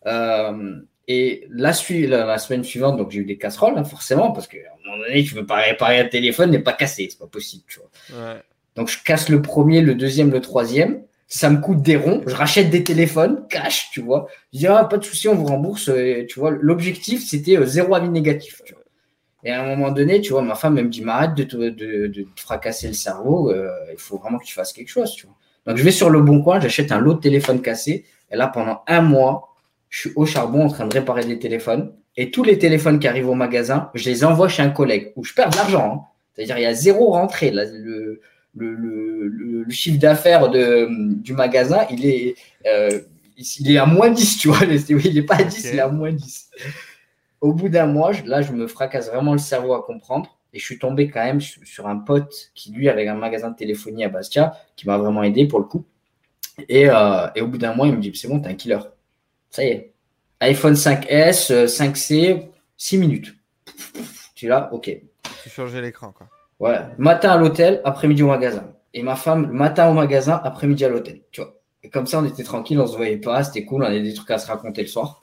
Euh, 0.06 0.80
et 1.08 1.48
la, 1.50 1.72
la, 2.08 2.38
semaine 2.38 2.64
suivante, 2.64 2.98
donc 2.98 3.12
j'ai 3.12 3.20
eu 3.20 3.26
des 3.26 3.38
casseroles, 3.38 3.78
hein, 3.78 3.84
forcément, 3.84 4.32
parce 4.32 4.48
qu'à 4.48 4.58
un 4.86 4.92
moment 4.92 5.04
donné, 5.04 5.24
tu 5.24 5.36
veux 5.36 5.46
pas 5.46 5.58
réparer 5.58 6.00
un 6.00 6.08
téléphone, 6.08 6.52
n'est 6.52 6.60
pas 6.60 6.74
cassé, 6.74 7.08
c'est 7.10 7.20
pas 7.20 7.28
possible, 7.28 7.64
tu 7.68 7.80
vois. 7.80 8.38
Donc 8.76 8.90
je 8.90 9.02
casse 9.04 9.30
le 9.30 9.42
premier, 9.42 9.82
le 9.82 9.96
deuxième, 9.96 10.32
le 10.32 10.42
troisième. 10.42 11.02
Ça 11.28 11.50
me 11.50 11.60
coûte 11.60 11.82
des 11.82 11.96
ronds. 11.96 12.22
Je 12.28 12.36
rachète 12.36 12.70
des 12.70 12.84
téléphones, 12.84 13.48
cash, 13.50 13.90
tu 13.92 14.02
vois. 14.02 14.28
Je 14.54 14.60
dis, 14.60 14.68
ah, 14.68 14.86
pas 14.86 14.98
de 14.98 15.04
souci, 15.04 15.28
on 15.28 15.34
vous 15.34 15.46
rembourse. 15.46 15.90
Tu 16.30 16.40
vois, 16.40 16.52
l'objectif, 16.52 17.28
c'était 17.28 17.58
euh, 17.58 17.66
zéro 17.66 17.96
avis 17.96 18.10
négatif. 18.10 18.62
Tu 18.64 18.74
vois. 18.74 18.84
Et 19.44 19.52
à 19.52 19.64
un 19.64 19.76
moment 19.76 19.92
donné, 19.92 20.22
tu 20.22 20.34
vois, 20.34 20.44
ma 20.44 20.54
femme, 20.54 20.78
elle 20.78 20.86
me 20.86 20.90
dit, 20.90 21.02
m'arrête 21.02 21.34
de 21.34 21.44
te, 21.44 21.58
de, 21.58 22.08
de 22.08 22.28
fracasser 22.36 22.88
le 22.88 22.94
cerveau. 22.94 23.52
Euh, 23.52 23.70
il 23.92 23.98
faut 23.98 24.18
vraiment 24.18 24.38
que 24.38 24.46
tu 24.46 24.54
fasses 24.54 24.72
quelque 24.72 24.90
chose, 24.90 25.16
tu 25.16 25.26
vois. 25.26 25.36
Donc 25.66 25.78
je 25.78 25.84
vais 25.84 25.92
sur 25.92 26.12
le 26.12 26.22
bon 26.22 26.44
coin, 26.44 26.60
j'achète 26.60 26.92
un 26.92 27.00
lot 27.00 27.16
de 27.16 27.20
téléphones 27.20 27.62
cassés. 27.62 28.06
Et 28.32 28.36
là, 28.36 28.48
pendant 28.48 28.84
un 28.88 29.02
mois, 29.02 29.56
je 29.90 30.02
suis 30.02 30.12
au 30.16 30.28
charbon 30.28 30.66
en 30.66 30.70
train 30.70 30.86
de 30.86 30.94
réparer 30.94 31.26
des 31.26 31.40
téléphones. 31.40 31.92
Et 32.18 32.32
tous 32.32 32.44
les 32.44 32.58
téléphones 32.58 33.00
qui 33.00 33.08
arrivent 33.08 33.30
au 33.30 33.36
magasin, 33.36 33.90
je 33.94 34.10
les 34.10 34.24
envoie 34.24 34.48
chez 34.48 34.64
un 34.64 34.70
collègue 34.70 35.12
où 35.16 35.24
je 35.24 35.34
perds 35.34 35.50
de 35.50 35.56
l'argent. 35.58 35.92
Hein. 35.94 36.12
C'est-à-dire, 36.34 36.58
il 36.58 36.64
y 36.64 36.66
a 36.66 36.74
zéro 36.74 37.12
rentrée. 37.12 37.52
le, 37.52 38.22
le, 38.56 39.66
chiffre 39.70 40.00
d'affaires 40.00 40.50
du 40.50 41.34
magasin, 41.34 41.86
il 41.90 42.06
est, 42.06 42.36
euh, 42.68 43.02
il 43.38 43.72
est 43.72 43.78
à 43.78 43.86
moins 43.86 44.10
10, 44.10 44.38
tu 44.38 44.48
vois. 44.48 44.60
Il 44.66 45.14
n'est 45.14 45.22
pas 45.24 45.36
à 45.36 45.44
10, 45.44 45.72
il 45.72 45.78
est 45.78 45.82
à 45.82 45.90
moins 45.90 46.12
10. 46.12 46.50
Au 47.42 47.54
bout 47.54 47.70
d'un 47.70 47.88
mois, 47.88 48.12
là, 48.26 48.42
je 48.42 48.54
me 48.54 48.68
fracasse 48.68 49.08
vraiment 49.10 49.34
le 49.34 49.40
cerveau 49.40 49.74
à 49.74 49.84
comprendre. 49.84 50.38
Et 50.54 50.60
je 50.60 50.64
suis 50.64 50.80
tombé 50.80 51.10
quand 51.10 51.24
même 51.24 51.42
sur 51.42 51.88
un 51.88 51.98
pote 51.98 52.52
qui, 52.56 52.72
lui, 52.72 52.88
avait 52.88 53.08
un 53.08 53.16
magasin 53.16 53.50
de 53.50 53.56
téléphonie 53.56 54.06
à 54.06 54.10
Bastia, 54.10 54.54
qui 54.78 54.88
m'a 54.88 54.98
vraiment 54.98 55.22
aidé 55.22 55.48
pour 55.48 55.60
le 55.60 55.66
coup. 55.66 55.84
Et, 56.70 56.90
euh, 56.90 57.28
et 57.36 57.42
au 57.42 57.48
bout 57.48 57.58
d'un 57.58 57.74
mois, 57.76 57.88
il 57.88 57.96
me 57.96 58.02
dit 58.02 58.12
C'est 58.16 58.30
bon, 58.30 58.40
t'es 58.40 58.48
un 58.48 58.54
killer. 58.54 58.80
Ça 59.50 59.66
y 59.66 59.68
est. 59.68 59.95
iPhone 60.42 60.74
5S, 60.74 61.66
5C, 61.66 62.48
6 62.78 62.98
minutes. 62.98 63.36
Tu 64.36 64.48
l'as 64.48 64.74
Ok. 64.74 64.96
Tu 65.44 65.50
changeais 65.50 65.82
l'écran, 65.82 66.12
quoi. 66.12 66.28
Ouais. 66.60 66.80
Matin 66.98 67.32
à 67.32 67.38
l'hôtel, 67.38 67.82
après-midi 67.84 68.24
au 68.24 68.28
magasin. 68.28 68.72
Et 68.94 69.04
ma 69.04 69.16
femme, 69.16 69.52
matin 69.52 69.90
au 69.90 69.94
magasin, 69.94 70.40
après-midi 70.44 70.86
à 70.86 70.90
l'hôtel. 70.90 71.22
Tu 71.32 71.42
vois. 71.42 71.60
Et 71.84 71.90
comme 71.90 72.08
ça, 72.08 72.20
on 72.20 72.26
était 72.26 72.44
tranquille, 72.44 72.80
on 72.80 72.88
se 72.88 72.96
voyait 72.96 73.18
pas, 73.18 73.44
c'était 73.44 73.66
cool, 73.66 73.84
on 73.84 73.86
avait 73.86 74.02
des 74.02 74.14
trucs 74.14 74.32
à 74.32 74.38
se 74.38 74.48
raconter 74.48 74.82
le 74.82 74.88
soir. 74.88 75.22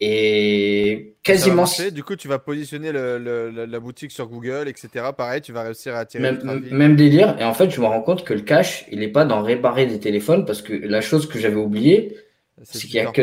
Et 0.00 1.16
quasiment. 1.22 1.64
du 1.92 2.04
coup, 2.04 2.14
tu 2.14 2.28
vas 2.28 2.38
positionner 2.38 2.92
la 2.92 3.80
boutique 3.80 4.12
sur 4.12 4.28
Google, 4.28 4.68
etc. 4.68 5.06
Pareil, 5.16 5.40
tu 5.40 5.52
vas 5.52 5.62
réussir 5.62 5.94
à 5.94 6.00
attirer 6.00 6.22
même, 6.22 6.62
Même 6.70 6.96
délire. 6.96 7.36
Et 7.40 7.44
en 7.44 7.54
fait, 7.54 7.70
je 7.70 7.80
me 7.80 7.86
rends 7.86 8.02
compte 8.02 8.24
que 8.24 8.32
le 8.32 8.42
cash, 8.42 8.86
il 8.90 9.00
n'est 9.00 9.08
pas 9.08 9.24
dans 9.24 9.42
réparer 9.42 9.86
des 9.86 9.98
téléphones 9.98 10.44
parce 10.44 10.62
que 10.62 10.72
la 10.72 11.00
chose 11.00 11.28
que 11.28 11.38
j'avais 11.38 11.56
oubliée, 11.56 12.16
c'est 12.62 12.80
qu'il 12.80 12.94
y 12.94 13.00
a 13.00 13.10
que. 13.10 13.22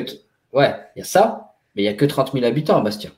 Ouais, 0.56 0.74
il 0.96 1.00
y 1.00 1.02
a 1.02 1.06
ça, 1.06 1.54
mais 1.76 1.84
il 1.84 1.86
y 1.86 1.90
a 1.90 1.94
que 1.94 2.06
30 2.06 2.32
000 2.32 2.46
habitants 2.46 2.78
à 2.78 2.82
Bastia. 2.82 3.12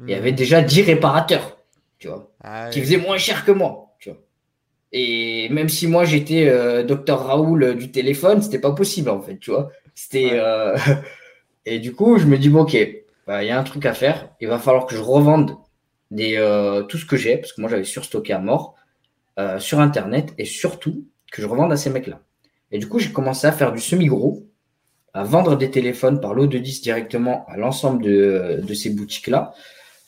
Il 0.00 0.10
y 0.10 0.14
avait 0.14 0.32
hmm. 0.32 0.36
déjà 0.36 0.60
10 0.60 0.82
réparateurs, 0.82 1.58
tu 1.98 2.08
vois, 2.08 2.32
ah 2.42 2.68
qui 2.70 2.80
faisaient 2.80 2.96
moins 2.96 3.16
cher 3.16 3.44
que 3.44 3.52
moi, 3.52 3.94
tu 4.00 4.10
vois. 4.10 4.18
Et 4.92 5.48
même 5.50 5.68
si 5.68 5.86
moi 5.86 6.04
j'étais 6.04 6.48
euh, 6.48 6.82
docteur 6.82 7.26
Raoul 7.26 7.62
euh, 7.62 7.74
du 7.74 7.92
téléphone, 7.92 8.42
c'était 8.42 8.58
pas 8.58 8.72
possible 8.72 9.10
en 9.10 9.20
fait, 9.20 9.38
tu 9.38 9.50
vois. 9.50 9.70
C'était. 9.94 10.30
Euh, 10.32 10.76
et 11.64 11.78
du 11.78 11.94
coup, 11.94 12.18
je 12.18 12.26
me 12.26 12.38
dis, 12.38 12.48
bon, 12.48 12.62
ok, 12.62 12.76
bah, 13.26 13.44
il 13.44 13.46
y 13.46 13.50
a 13.50 13.58
un 13.58 13.62
truc 13.62 13.86
à 13.86 13.94
faire. 13.94 14.30
Il 14.40 14.48
va 14.48 14.58
falloir 14.58 14.86
que 14.86 14.96
je 14.96 15.00
revende 15.00 15.56
des, 16.10 16.36
tout 16.88 16.98
ce 16.98 17.06
que 17.06 17.16
j'ai, 17.16 17.36
parce 17.36 17.52
que 17.52 17.60
moi 17.60 17.70
j'avais 17.70 17.84
surstocké 17.84 18.32
à 18.32 18.40
mort, 18.40 18.74
sur 19.58 19.78
Internet, 19.78 20.34
et 20.38 20.44
surtout 20.44 21.06
que 21.30 21.40
je 21.40 21.46
revende 21.46 21.72
à 21.72 21.76
ces 21.76 21.90
mecs-là. 21.90 22.20
Et 22.72 22.78
du 22.78 22.88
coup, 22.88 22.98
j'ai 22.98 23.12
commencé 23.12 23.46
à 23.46 23.52
faire 23.52 23.72
du 23.72 23.80
semi-gros 23.80 24.49
à 25.14 25.24
vendre 25.24 25.56
des 25.56 25.70
téléphones 25.70 26.20
par 26.20 26.34
lot 26.34 26.46
de 26.46 26.58
10 26.58 26.82
directement 26.82 27.46
à 27.48 27.56
l'ensemble 27.56 28.02
de, 28.02 28.60
de 28.62 28.74
ces 28.74 28.90
boutiques-là. 28.90 29.54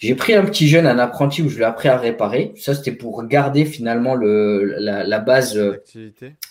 J'ai 0.03 0.16
pris 0.16 0.34
un 0.34 0.44
petit 0.44 0.66
jeune, 0.66 0.88
un 0.88 0.98
apprenti 0.98 1.42
où 1.42 1.48
je 1.48 1.59
l'ai 1.59 1.64
appris 1.64 1.88
à 1.88 1.96
réparer. 1.96 2.55
Ça, 2.57 2.74
c'était 2.74 2.90
pour 2.90 3.24
garder 3.24 3.64
finalement 3.64 4.16
le, 4.16 4.74
la, 4.80 5.05
la 5.05 5.18
base, 5.20 5.57
euh, 5.57 5.80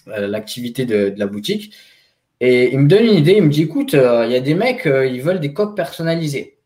l'activité 0.08 0.86
de, 0.86 1.10
de, 1.10 1.20
la 1.20 1.28
boutique. 1.28 1.76
Et 2.40 2.72
il 2.72 2.80
me 2.80 2.88
donne 2.88 3.04
une 3.04 3.16
idée. 3.16 3.34
Il 3.34 3.44
me 3.44 3.50
dit, 3.50 3.64
écoute, 3.64 3.94
euh, 3.94 4.26
il 4.26 4.32
y 4.32 4.38
a 4.38 4.40
des 4.40 4.54
mecs, 4.54 4.88
euh, 4.88 5.06
ils 5.06 5.22
veulent 5.22 5.42
des 5.42 5.52
coques 5.52 5.76
personnalisées. 5.76 6.60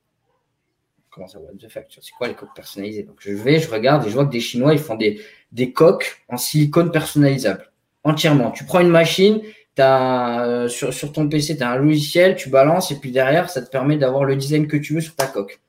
Comment 1.09 1.27
ça, 1.27 1.39
what 1.39 1.53
the 1.59 1.67
fuck 1.69 1.86
C'est 1.89 2.11
quoi 2.15 2.27
les 2.27 2.36
coques 2.36 2.53
personnalisées? 2.55 3.01
Donc, 3.01 3.17
je 3.19 3.31
vais, 3.31 3.59
je 3.59 3.71
regarde 3.71 4.05
et 4.05 4.09
je 4.09 4.13
vois 4.13 4.27
que 4.27 4.31
des 4.31 4.39
Chinois, 4.39 4.73
ils 4.73 4.79
font 4.79 4.95
des, 4.95 5.19
des 5.51 5.71
coques 5.71 6.21
en 6.29 6.38
silicone 6.38 6.91
personnalisables. 6.91 7.71
Entièrement. 8.03 8.51
Tu 8.51 8.63
prends 8.63 8.81
une 8.81 8.89
machine, 8.89 9.41
euh, 9.80 10.67
sur, 10.67 10.93
sur 10.93 11.11
ton 11.11 11.28
PC, 11.28 11.57
tu 11.57 11.63
as 11.63 11.69
un 11.71 11.78
logiciel, 11.78 12.36
tu 12.36 12.49
balances 12.49 12.91
et 12.91 12.95
puis 12.95 13.11
derrière, 13.11 13.49
ça 13.49 13.61
te 13.61 13.69
permet 13.69 13.97
d'avoir 13.97 14.23
le 14.23 14.36
design 14.36 14.67
que 14.67 14.78
tu 14.78 14.93
veux 14.93 15.01
sur 15.01 15.15
ta 15.15 15.28
coque. 15.28 15.59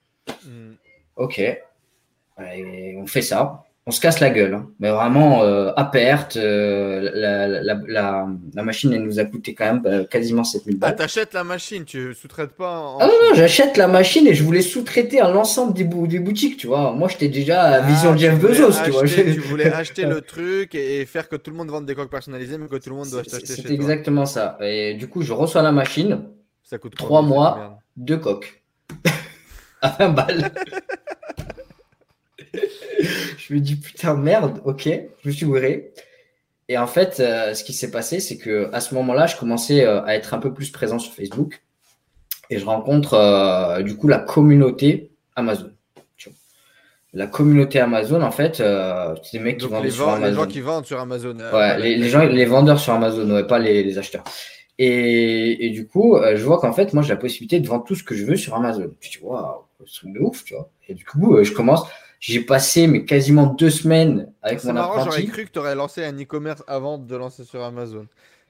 Hmm. 0.45 0.75
Ok. 1.17 1.41
on 2.39 3.07
fait 3.07 3.23
ça 3.23 3.66
on 3.89 3.93
se 3.93 4.01
casse 4.01 4.19
la 4.19 4.31
gueule. 4.31 4.55
Hein. 4.55 4.69
Mais 4.81 4.91
vraiment, 4.91 5.45
euh, 5.45 5.71
à 5.77 5.85
perte, 5.85 6.37
euh, 6.37 7.09
la, 7.15 8.63
machine, 8.63 8.93
elle 8.93 9.05
nous 9.05 9.21
a 9.21 9.25
coûté 9.25 9.55
quand 9.55 9.65
même 9.65 9.81
bah, 9.81 10.05
quasiment 10.05 10.43
7000 10.43 10.79
balles. 10.79 10.91
Ah, 10.93 10.97
t'achètes 10.97 11.33
la 11.35 11.45
machine, 11.45 11.85
tu 11.85 12.13
sous-traites 12.13 12.51
pas 12.51 12.81
en... 12.81 12.99
Ah 12.99 13.07
non, 13.07 13.13
non, 13.13 13.35
j'achète 13.35 13.77
la 13.77 13.87
machine 13.87 14.27
et 14.27 14.35
je 14.35 14.43
voulais 14.43 14.63
sous-traiter 14.63 15.21
à 15.21 15.31
l'ensemble 15.31 15.73
des, 15.73 15.85
des, 15.85 16.19
boutiques, 16.19 16.57
tu 16.57 16.67
vois. 16.67 16.93
Moi, 16.93 17.09
j'étais 17.09 17.29
déjà 17.29 17.63
à 17.63 17.75
ah, 17.75 17.81
Vision 17.83 18.17
Jeff 18.17 18.41
Bezos, 18.41 18.83
tu 18.85 18.91
vois. 18.91 19.05
Tu 19.05 19.39
voulais 19.39 19.73
acheter 19.73 20.05
le 20.05 20.21
truc 20.21 20.75
et 20.75 21.07
faire 21.07 21.29
que 21.29 21.37
tout 21.37 21.53
le 21.53 21.57
monde 21.57 21.71
vende 21.71 21.87
des 21.87 21.95
coques 21.95 22.11
personnalisées, 22.11 22.59
mais 22.59 22.67
que 22.67 22.77
tout 22.77 22.91
le 22.91 22.97
monde 22.97 23.11
doit 23.11 23.21
acheter 23.21 23.47
C'est 23.47 23.71
exactement 23.71 24.27
ça. 24.27 24.59
Et 24.61 24.95
du 24.95 25.07
coup, 25.07 25.23
je 25.23 25.33
reçois 25.33 25.63
la 25.63 25.73
machine. 25.73 26.25
Ça 26.65 26.79
coûte 26.79 26.97
3 26.97 27.23
mois, 27.23 27.79
deux 27.97 28.17
coques. 28.17 28.65
à 29.81 29.91
20 29.91 30.09
balles. 30.09 30.51
je 33.39 33.55
me 33.55 33.61
dis 33.61 33.77
putain 33.77 34.15
merde, 34.15 34.61
ok, 34.65 34.89
je 35.23 35.29
me 35.29 35.33
suis 35.33 35.47
gouré. 35.47 35.93
Et 36.69 36.79
en 36.79 36.87
fait, 36.87 37.21
euh, 37.21 37.55
ce 37.55 37.63
qui 37.63 37.73
s'est 37.73 37.91
passé, 37.91 38.19
c'est 38.21 38.39
que 38.39 38.69
à 38.73 38.81
ce 38.81 38.95
moment-là, 38.95 39.27
je 39.27 39.37
commençais 39.37 39.85
euh, 39.85 40.03
à 40.05 40.17
être 40.17 40.35
un 40.35 40.39
peu 40.39 40.53
plus 40.53 40.71
présent 40.71 40.99
sur 40.99 41.13
Facebook 41.13 41.63
et 42.51 42.59
je 42.59 42.65
rencontre 42.65 43.15
euh, 43.15 43.83
du 43.83 43.97
coup 43.97 44.09
la 44.09 44.19
communauté 44.19 45.11
Amazon. 45.37 45.71
La 47.13 47.27
communauté 47.27 47.81
Amazon, 47.81 48.21
en 48.21 48.31
fait, 48.31 48.57
c'est 48.57 49.39
des 49.39 49.39
mecs 49.39 49.59
qui 49.59 49.67
vendent 49.67 49.89
sur 49.89 50.09
Amazon. 50.09 50.27
Les 50.27 50.35
gens 50.35 50.47
qui 50.47 50.61
vendent 50.61 50.85
sur 50.85 51.01
Amazon. 51.01 51.35
Ouais, 51.51 51.79
les, 51.79 52.09
gens, 52.11 52.27
les 52.27 52.45
vendeurs 52.45 52.79
sur 52.79 52.93
Amazon, 52.93 53.31
ouais, 53.31 53.47
pas 53.47 53.59
les, 53.59 53.97
acheteurs. 53.97 54.25
Et, 54.77 55.71
du 55.73 55.87
coup, 55.87 56.19
je 56.21 56.45
vois 56.45 56.59
qu'en 56.59 56.75
fait, 56.75 56.93
moi, 56.93 57.03
j'ai 57.03 57.15
la 57.15 57.17
possibilité 57.17 57.59
de 57.59 57.67
vendre 57.67 57.85
tout 57.85 57.95
ce 57.95 58.05
que 58.05 58.15
je 58.15 58.27
veux 58.27 58.37
sur 58.37 58.55
Amazon. 58.55 58.91
Je 59.01 59.09
dis, 59.09 59.19
waouh, 59.23 59.63
c'est 59.87 60.13
de 60.13 60.19
ouf, 60.19 60.45
tu 60.45 60.53
vois. 60.53 60.69
Et 60.89 60.95
du 60.95 61.07
coup, 61.07 61.43
je 61.43 61.53
commence. 61.53 61.85
J'ai 62.21 62.41
passé 62.41 62.87
mais 62.87 63.05
quasiment 63.05 63.47
deux 63.47 63.71
semaines 63.71 64.33
avec 64.43 64.65
mon 64.65 64.73
marrant, 64.73 64.93
apprenti. 64.93 65.21
J'aurais 65.21 65.33
cru 65.33 65.45
que 65.45 65.51
tu 65.51 65.59
aurais 65.59 65.75
lancé 65.75 66.05
un 66.05 66.17
e-commerce 66.19 66.63
avant 66.67 66.99
de 66.99 67.17
lancer 67.17 67.45
sur 67.45 67.63
Amazon. 67.63 68.07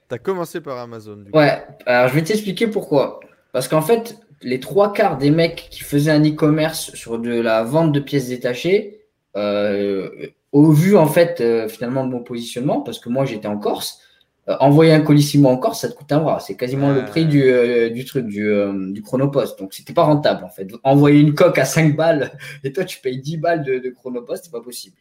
Tu 0.09 0.15
as 0.15 0.19
commencé 0.19 0.61
par 0.61 0.77
Amazon. 0.77 1.17
Du 1.17 1.31
ouais, 1.31 1.63
alors 1.85 2.09
je 2.09 2.15
vais 2.15 2.23
t'expliquer 2.23 2.67
pourquoi. 2.67 3.19
Parce 3.51 3.67
qu'en 3.67 3.81
fait, 3.81 4.19
les 4.41 4.59
trois 4.59 4.93
quarts 4.93 5.17
des 5.17 5.31
mecs 5.31 5.67
qui 5.69 5.83
faisaient 5.83 6.11
un 6.11 6.23
e-commerce 6.23 6.93
sur 6.93 7.19
de 7.19 7.39
la 7.39 7.63
vente 7.63 7.91
de 7.91 7.99
pièces 7.99 8.29
détachées, 8.29 9.01
euh, 9.35 10.09
au 10.51 10.71
vu 10.71 10.95
en 10.95 11.07
fait 11.07 11.41
euh, 11.41 11.67
finalement 11.67 12.05
de 12.05 12.11
mon 12.11 12.23
positionnement, 12.23 12.81
parce 12.81 12.99
que 12.99 13.09
moi 13.09 13.25
j'étais 13.25 13.47
en 13.47 13.57
Corse, 13.57 14.01
envoyer 14.47 14.93
un 14.93 15.01
colissimo 15.01 15.49
en 15.49 15.57
Corse, 15.57 15.81
ça 15.81 15.89
te 15.89 15.93
coûte 15.93 16.11
un 16.11 16.19
bras. 16.19 16.39
C'est 16.39 16.55
quasiment 16.55 16.93
le 16.93 17.05
prix 17.05 17.25
du, 17.25 17.43
euh, 17.43 17.89
du 17.89 18.05
truc, 18.05 18.27
du, 18.27 18.47
euh, 18.47 18.91
du 18.91 19.01
chronopost. 19.01 19.59
Donc, 19.59 19.73
c'était 19.73 19.93
pas 19.93 20.03
rentable, 20.03 20.45
en 20.45 20.49
fait. 20.49 20.67
Envoyer 20.83 21.19
une 21.19 21.33
coque 21.33 21.57
à 21.57 21.65
5 21.65 21.95
balles 21.95 22.31
et 22.63 22.71
toi, 22.71 22.85
tu 22.85 22.99
payes 22.99 23.19
10 23.19 23.37
balles 23.37 23.63
de, 23.63 23.79
de 23.79 23.89
chronopost, 23.89 24.45
c'est 24.45 24.51
pas 24.51 24.61
possible. 24.61 24.95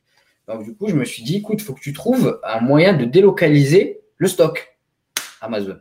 Donc, 0.48 0.64
du 0.64 0.74
coup, 0.74 0.88
je 0.88 0.94
me 0.94 1.04
suis 1.04 1.22
dit, 1.22 1.36
écoute, 1.36 1.58
il 1.60 1.64
faut 1.64 1.74
que 1.74 1.80
tu 1.80 1.92
trouves 1.92 2.40
un 2.44 2.60
moyen 2.60 2.92
de 2.92 3.04
délocaliser 3.04 4.00
le 4.16 4.28
stock. 4.28 4.76
Amazon. 5.40 5.78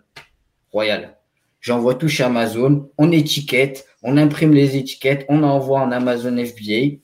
Royal. 0.71 1.17
J'envoie 1.59 1.95
tout 1.95 2.07
chez 2.07 2.23
Amazon, 2.23 2.91
on 2.99 3.11
étiquette, 3.11 3.87
on 4.03 4.17
imprime 4.17 4.53
les 4.53 4.77
étiquettes, 4.77 5.25
on 5.29 5.41
envoie 5.41 5.79
en 5.79 5.91
Amazon 5.91 6.37
FBA. 6.37 6.97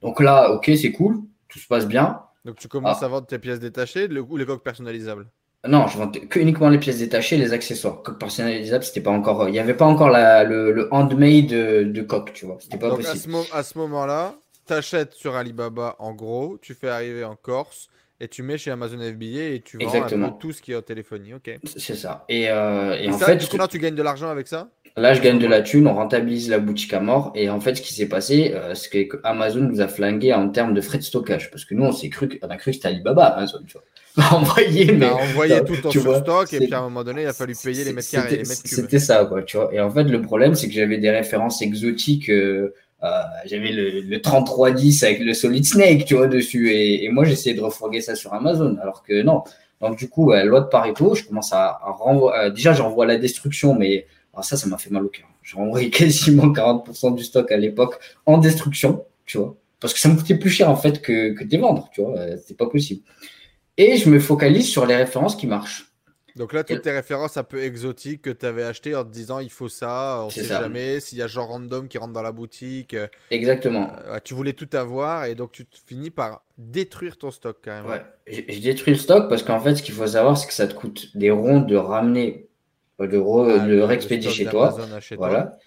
Donc 0.00 0.20
là, 0.20 0.52
ok, 0.52 0.70
c'est 0.80 0.92
cool, 0.92 1.18
tout 1.48 1.58
se 1.58 1.66
passe 1.66 1.86
bien. 1.86 2.22
Donc 2.46 2.56
tu 2.56 2.68
commences 2.68 3.02
ah. 3.02 3.06
à 3.06 3.08
vendre 3.08 3.26
tes 3.26 3.38
pièces 3.38 3.60
détachées 3.60 4.08
ou 4.08 4.36
les 4.38 4.46
coques 4.46 4.64
personnalisables 4.64 5.26
Non, 5.68 5.86
je 5.88 5.98
vends 5.98 6.10
que 6.10 6.38
uniquement 6.38 6.70
les 6.70 6.78
pièces 6.78 6.98
détachées, 6.98 7.36
les 7.36 7.52
accessoires. 7.52 8.02
Coques 8.02 8.18
personnalisables, 8.18 8.82
c'était 8.82 9.02
pas 9.02 9.10
encore, 9.10 9.48
il 9.48 9.52
n'y 9.52 9.58
avait 9.58 9.74
pas 9.74 9.84
encore 9.84 10.08
le, 10.08 10.88
handmade 10.90 11.46
de, 11.48 11.82
de 11.84 12.02
coque, 12.02 12.32
tu 12.32 12.46
vois. 12.46 12.56
C'était 12.60 12.78
pas 12.78 12.88
Donc 12.88 13.04
À 13.52 13.62
ce, 13.62 13.78
moment-là, 13.78 14.36
tu 14.66 14.72
achètes 14.72 15.12
sur 15.12 15.36
Alibaba 15.36 15.96
en 15.98 16.14
gros, 16.14 16.58
tu 16.62 16.74
fais 16.74 16.88
arriver 16.88 17.24
en 17.24 17.36
Corse 17.36 17.88
et 18.20 18.28
tu 18.28 18.42
mets 18.42 18.56
chez 18.56 18.70
Amazon 18.70 18.98
FBA 18.98 19.54
et 19.54 19.62
tu 19.64 19.78
vends 19.78 20.32
tout 20.32 20.52
ce 20.52 20.62
qui 20.62 20.72
est 20.72 20.76
en 20.76 20.82
téléphonie. 20.82 21.34
Ok. 21.34 21.58
C'est 21.76 21.94
ça. 21.94 22.24
Et, 22.30 22.48
euh, 22.48 23.10
en 23.10 23.18
fait, 23.18 23.36
du 23.36 23.46
coup, 23.46 23.58
là, 23.58 23.68
tu 23.68 23.78
gagnes 23.78 23.94
de 23.94 24.02
l'argent 24.02 24.30
avec 24.30 24.48
ça? 24.48 24.68
Là, 24.96 25.14
je 25.14 25.20
gagne 25.20 25.38
de 25.38 25.46
la 25.46 25.62
thune, 25.62 25.86
on 25.86 25.94
rentabilise 25.94 26.50
la 26.50 26.58
boutique 26.58 26.92
à 26.92 27.00
mort. 27.00 27.32
Et 27.34 27.48
en 27.48 27.60
fait, 27.60 27.76
ce 27.76 27.82
qui 27.82 27.94
s'est 27.94 28.08
passé, 28.08 28.52
euh, 28.54 28.74
c'est 28.74 29.06
que 29.06 29.20
Amazon 29.24 29.60
nous 29.60 29.80
a 29.80 29.88
flingué 29.88 30.34
en 30.34 30.48
termes 30.48 30.74
de 30.74 30.80
frais 30.80 30.98
de 30.98 31.02
stockage. 31.02 31.50
Parce 31.50 31.64
que 31.64 31.74
nous, 31.74 31.84
on 31.84 31.92
s'est 31.92 32.08
cru, 32.08 32.28
on 32.42 32.48
a 32.48 32.56
cru 32.56 32.70
que 32.70 32.76
c'était 32.76 32.88
Alibaba, 32.88 33.26
Amazon. 33.26 33.60
Tu 33.66 33.74
vois. 33.74 33.84
On 34.16 34.22
a 34.22 34.34
envoyé, 34.34 34.92
mais. 34.92 35.08
envoyé 35.08 35.62
tout 35.64 35.86
en 35.86 35.90
stock 35.90 36.52
et 36.52 36.58
puis 36.58 36.74
à 36.74 36.80
un 36.80 36.82
moment 36.82 37.04
donné, 37.04 37.22
il 37.22 37.28
a 37.28 37.32
fallu 37.32 37.54
payer 37.54 37.84
les 37.84 37.92
mètres 37.92 38.10
carrés. 38.10 38.42
C'était 38.44 38.98
ça, 38.98 39.24
quoi. 39.24 39.42
Tu 39.42 39.56
vois. 39.56 39.72
Et 39.72 39.80
en 39.80 39.90
fait, 39.90 40.04
le 40.04 40.22
problème, 40.22 40.54
c'est 40.54 40.68
que 40.68 40.74
j'avais 40.74 40.98
des 40.98 41.10
références 41.10 41.62
exotiques. 41.62 42.28
Euh, 42.28 42.74
euh, 43.02 43.22
j'avais 43.46 43.72
le, 43.72 44.00
le 44.00 44.20
3310 44.20 45.04
avec 45.04 45.20
le 45.20 45.32
Solid 45.32 45.64
Snake, 45.64 46.04
tu 46.04 46.16
vois, 46.16 46.26
dessus. 46.26 46.70
Et, 46.72 47.08
moi, 47.10 47.24
j'essayais 47.24 47.54
de 47.54 47.62
refourguer 47.62 48.00
ça 48.00 48.14
sur 48.14 48.34
Amazon. 48.34 48.76
Alors 48.82 49.02
que 49.02 49.22
non. 49.22 49.42
Donc, 49.80 49.96
du 49.96 50.08
coup, 50.08 50.32
loi 50.32 50.60
de 50.60 50.66
Pareto, 50.66 51.14
je 51.14 51.24
commence 51.24 51.52
à, 51.52 51.78
à 51.82 51.90
renvoyer. 51.90 52.50
déjà, 52.50 52.72
j'envoie 52.72 53.06
la 53.06 53.16
destruction, 53.16 53.74
mais 53.74 54.06
alors 54.32 54.44
ça, 54.44 54.56
ça 54.56 54.66
m'a 54.66 54.78
fait 54.78 54.90
mal 54.90 55.04
au 55.04 55.08
cœur. 55.08 55.26
J'ai 55.42 55.58
envoyé 55.58 55.90
quasiment 55.90 56.52
40% 56.52 57.14
du 57.14 57.24
stock 57.24 57.50
à 57.50 57.56
l'époque 57.56 57.98
en 58.26 58.38
destruction, 58.38 59.04
tu 59.26 59.38
vois. 59.38 59.56
Parce 59.80 59.94
que 59.94 60.00
ça 60.00 60.08
me 60.08 60.16
coûtait 60.16 60.36
plus 60.36 60.50
cher 60.50 60.68
en 60.68 60.76
fait 60.76 61.00
que, 61.00 61.32
que 61.32 61.44
des 61.44 61.56
vendre, 61.56 61.88
tu 61.92 62.02
vois. 62.02 62.16
Euh, 62.18 62.36
c'est 62.46 62.56
pas 62.56 62.68
possible. 62.68 63.02
Et 63.80 63.96
je 63.96 64.10
me 64.10 64.20
focalise 64.20 64.68
sur 64.68 64.84
les 64.84 64.94
références 64.94 65.34
qui 65.34 65.46
marchent. 65.46 65.86
Donc 66.36 66.52
là, 66.52 66.64
toutes 66.64 66.82
tes 66.82 66.90
références 66.90 67.38
un 67.38 67.44
peu 67.44 67.62
exotiques 67.62 68.20
que 68.20 68.28
tu 68.28 68.44
avais 68.44 68.62
achetées 68.62 68.94
en 68.94 69.04
te 69.04 69.10
disant 69.10 69.38
il 69.38 69.50
faut 69.50 69.70
ça, 69.70 70.20
on 70.22 70.28
sait 70.28 70.44
jamais, 70.44 71.00
s'il 71.00 71.16
y 71.16 71.22
a 71.22 71.26
genre 71.26 71.48
random 71.48 71.88
qui 71.88 71.96
rentre 71.96 72.12
dans 72.12 72.22
la 72.22 72.30
boutique. 72.30 72.92
Euh, 72.92 73.08
Exactement. 73.30 73.90
Euh, 74.06 74.18
tu 74.22 74.34
voulais 74.34 74.52
tout 74.52 74.68
avoir 74.74 75.24
et 75.24 75.34
donc 75.34 75.52
tu 75.52 75.64
finis 75.86 76.10
par 76.10 76.44
détruire 76.58 77.16
ton 77.16 77.30
stock 77.30 77.56
quand 77.64 77.70
même. 77.70 77.86
Ouais, 77.86 78.02
je 78.26 78.60
détruis 78.60 78.92
le 78.92 78.98
stock 78.98 79.30
parce 79.30 79.42
qu'en 79.42 79.60
fait, 79.60 79.74
ce 79.76 79.82
qu'il 79.82 79.94
faut 79.94 80.06
savoir, 80.06 80.36
c'est 80.36 80.46
que 80.46 80.54
ça 80.54 80.68
te 80.68 80.74
coûte 80.74 81.16
des 81.16 81.30
ronds 81.30 81.60
de 81.60 81.74
ramener 81.74 82.50
de, 82.98 83.16
re, 83.16 83.48
ah, 83.48 83.86
réexpédier 83.86 84.30
chez 84.30 84.44
toi. 84.44 84.76
voilà. 85.16 85.58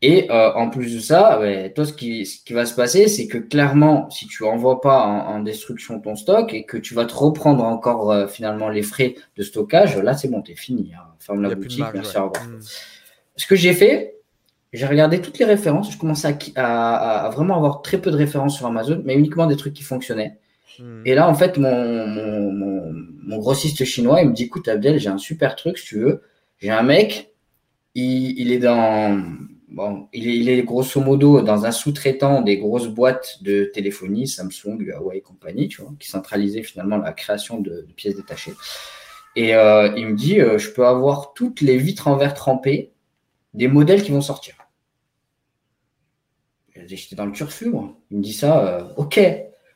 Et 0.00 0.30
euh, 0.30 0.52
en 0.54 0.70
plus 0.70 0.94
de 0.94 1.00
ça, 1.00 1.40
toi, 1.74 1.84
ce 1.84 1.92
qui, 1.92 2.24
ce 2.24 2.44
qui 2.44 2.52
va 2.52 2.66
se 2.66 2.74
passer, 2.74 3.08
c'est 3.08 3.26
que 3.26 3.38
clairement, 3.38 4.08
si 4.10 4.28
tu 4.28 4.44
envoies 4.44 4.80
pas 4.80 5.02
en, 5.02 5.40
destruction 5.40 6.00
ton 6.00 6.14
stock 6.14 6.54
et 6.54 6.64
que 6.64 6.76
tu 6.76 6.94
vas 6.94 7.04
te 7.04 7.14
reprendre 7.14 7.64
encore 7.64 8.12
euh, 8.12 8.26
finalement 8.28 8.68
les 8.68 8.82
frais 8.82 9.16
de 9.36 9.42
stockage, 9.42 9.96
là, 9.98 10.14
c'est 10.14 10.28
bon, 10.28 10.40
t'es 10.40 10.54
fini. 10.54 10.92
Hein. 10.94 11.02
Ferme 11.18 11.42
la 11.42 11.54
boutique, 11.54 11.84
merci, 11.92 12.16
au 12.16 12.28
revoir. 12.28 12.46
Ce 13.34 13.46
que 13.46 13.56
j'ai 13.56 13.72
fait, 13.72 14.14
j'ai 14.72 14.86
regardé 14.86 15.20
toutes 15.20 15.38
les 15.38 15.44
références. 15.44 15.92
Je 15.92 15.98
commençais 15.98 16.36
à, 16.54 17.24
à, 17.26 17.30
vraiment 17.30 17.56
avoir 17.56 17.82
très 17.82 17.98
peu 17.98 18.10
de 18.10 18.16
références 18.16 18.56
sur 18.56 18.66
Amazon, 18.66 19.02
mais 19.04 19.14
uniquement 19.14 19.46
des 19.46 19.56
trucs 19.56 19.74
qui 19.74 19.82
fonctionnaient. 19.82 20.38
Hmm. 20.78 21.02
Et 21.04 21.14
là, 21.14 21.28
en 21.28 21.34
fait, 21.34 21.58
mon, 21.58 22.06
mon, 22.06 22.52
mon, 22.52 22.94
mon, 23.24 23.38
grossiste 23.38 23.84
chinois, 23.84 24.22
il 24.22 24.28
me 24.28 24.34
dit, 24.34 24.44
écoute, 24.44 24.68
Abdel, 24.68 25.00
j'ai 25.00 25.08
un 25.08 25.18
super 25.18 25.56
truc, 25.56 25.78
si 25.78 25.86
tu 25.86 25.98
veux 25.98 26.22
j'ai 26.58 26.70
un 26.70 26.82
mec, 26.82 27.32
il, 27.94 28.52
est 28.52 28.58
dans. 28.58 29.22
Bon, 29.70 30.08
il 30.14 30.48
est, 30.48 30.62
grosso 30.62 30.98
modo 30.98 31.42
dans 31.42 31.66
un 31.66 31.72
sous-traitant 31.72 32.40
des 32.40 32.56
grosses 32.56 32.88
boîtes 32.88 33.42
de 33.42 33.64
téléphonie, 33.64 34.26
Samsung, 34.26 34.78
Huawei 34.80 35.18
et 35.18 35.20
compagnie, 35.20 35.68
tu 35.68 35.82
vois, 35.82 35.92
qui 36.00 36.08
centralisait 36.08 36.62
finalement 36.62 36.96
la 36.96 37.12
création 37.12 37.60
de, 37.60 37.86
pièces 37.94 38.16
détachées. 38.16 38.54
Et 39.36 39.54
euh, 39.54 39.92
il 39.94 40.06
me 40.06 40.14
dit, 40.14 40.40
euh, 40.40 40.56
je 40.56 40.70
peux 40.70 40.86
avoir 40.86 41.34
toutes 41.34 41.60
les 41.60 41.76
vitres 41.76 42.08
en 42.08 42.16
verre 42.16 42.32
trempé 42.32 42.92
des 43.52 43.68
modèles 43.68 44.02
qui 44.02 44.10
vont 44.10 44.22
sortir. 44.22 44.54
J'étais 46.86 47.16
dans 47.16 47.26
le 47.26 47.32
turfu, 47.32 47.68
moi. 47.68 47.94
Il 48.10 48.18
me 48.18 48.22
dit 48.22 48.32
ça, 48.32 48.66
euh, 48.66 48.84
ok, 48.96 49.20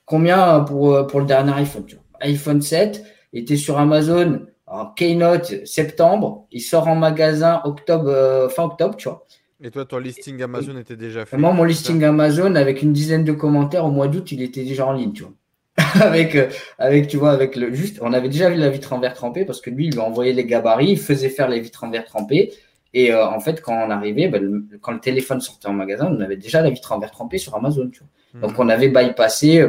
combien 0.07 0.61
pour, 0.61 1.07
pour 1.07 1.20
le 1.20 1.26
dernier 1.26 1.53
iPhone 1.53 1.84
iPhone 2.20 2.62
7 2.62 3.05
était 3.34 3.57
sur 3.57 3.78
Amazon 3.78 4.47
en 4.66 4.86
Keynote 4.86 5.66
septembre, 5.66 6.47
il 6.51 6.61
sort 6.61 6.88
en 6.88 6.95
magasin 6.95 7.61
octobre, 7.64 8.49
fin 8.51 8.64
octobre, 8.64 8.97
tu 8.97 9.09
vois. 9.09 9.26
Et 9.64 9.70
toi, 9.70 9.84
ton 9.84 9.98
listing 9.98 10.42
Amazon 10.42 10.76
était 10.76 10.96
déjà 10.96 11.24
fait 11.24 11.36
Moi, 11.36 11.52
mon 11.52 11.62
listing 11.62 12.02
Amazon, 12.02 12.56
avec 12.56 12.82
une 12.82 12.92
dizaine 12.92 13.24
de 13.24 13.32
commentaires 13.32 13.84
au 13.84 13.90
mois 13.90 14.08
d'août, 14.08 14.32
il 14.32 14.42
était 14.42 14.64
déjà 14.64 14.86
en 14.86 14.92
ligne, 14.92 15.12
tu 15.12 15.22
vois. 15.22 15.32
avec, 16.02 16.34
euh, 16.34 16.48
avec, 16.78 17.08
tu 17.08 17.16
vois, 17.16 17.30
avec 17.30 17.56
le 17.56 17.72
juste, 17.72 17.98
on 18.02 18.12
avait 18.12 18.28
déjà 18.28 18.50
vu 18.50 18.56
la 18.56 18.68
vitre 18.68 18.92
en 18.92 18.98
verre 18.98 19.14
trempé 19.14 19.44
parce 19.44 19.60
que 19.60 19.70
lui, 19.70 19.86
il 19.86 19.92
lui 19.92 20.00
envoyé 20.00 20.32
les 20.32 20.44
gabarits, 20.44 20.90
il 20.90 20.98
faisait 20.98 21.30
faire 21.30 21.48
les 21.48 21.60
vitres 21.60 21.84
en 21.84 21.90
verre 21.90 22.04
trempé. 22.04 22.52
Et 22.92 23.12
euh, 23.12 23.26
en 23.26 23.40
fait, 23.40 23.62
quand 23.62 23.74
on 23.74 23.90
arrivait, 23.90 24.28
ben, 24.28 24.66
quand 24.80 24.92
le 24.92 25.00
téléphone 25.00 25.40
sortait 25.40 25.68
en 25.68 25.72
magasin, 25.72 26.12
on 26.14 26.20
avait 26.20 26.36
déjà 26.36 26.60
la 26.60 26.68
vitre 26.68 26.92
en 26.92 26.98
verre 26.98 27.12
trempé 27.12 27.38
sur 27.38 27.54
Amazon, 27.54 27.88
tu 27.88 28.00
vois. 28.00 28.08
Hmm. 28.34 28.48
Donc, 28.48 28.58
on 28.58 28.68
avait 28.68 28.88
bypassé 28.88 29.64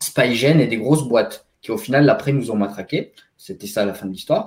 Spygen 0.00 0.60
et 0.60 0.66
des 0.66 0.76
grosses 0.76 1.08
boîtes 1.08 1.46
qui, 1.62 1.70
au 1.70 1.78
final, 1.78 2.08
après, 2.10 2.32
nous 2.32 2.50
ont 2.50 2.56
matraqué. 2.56 3.12
C'était 3.36 3.66
ça 3.66 3.86
la 3.86 3.94
fin 3.94 4.06
de 4.06 4.12
l'histoire. 4.12 4.44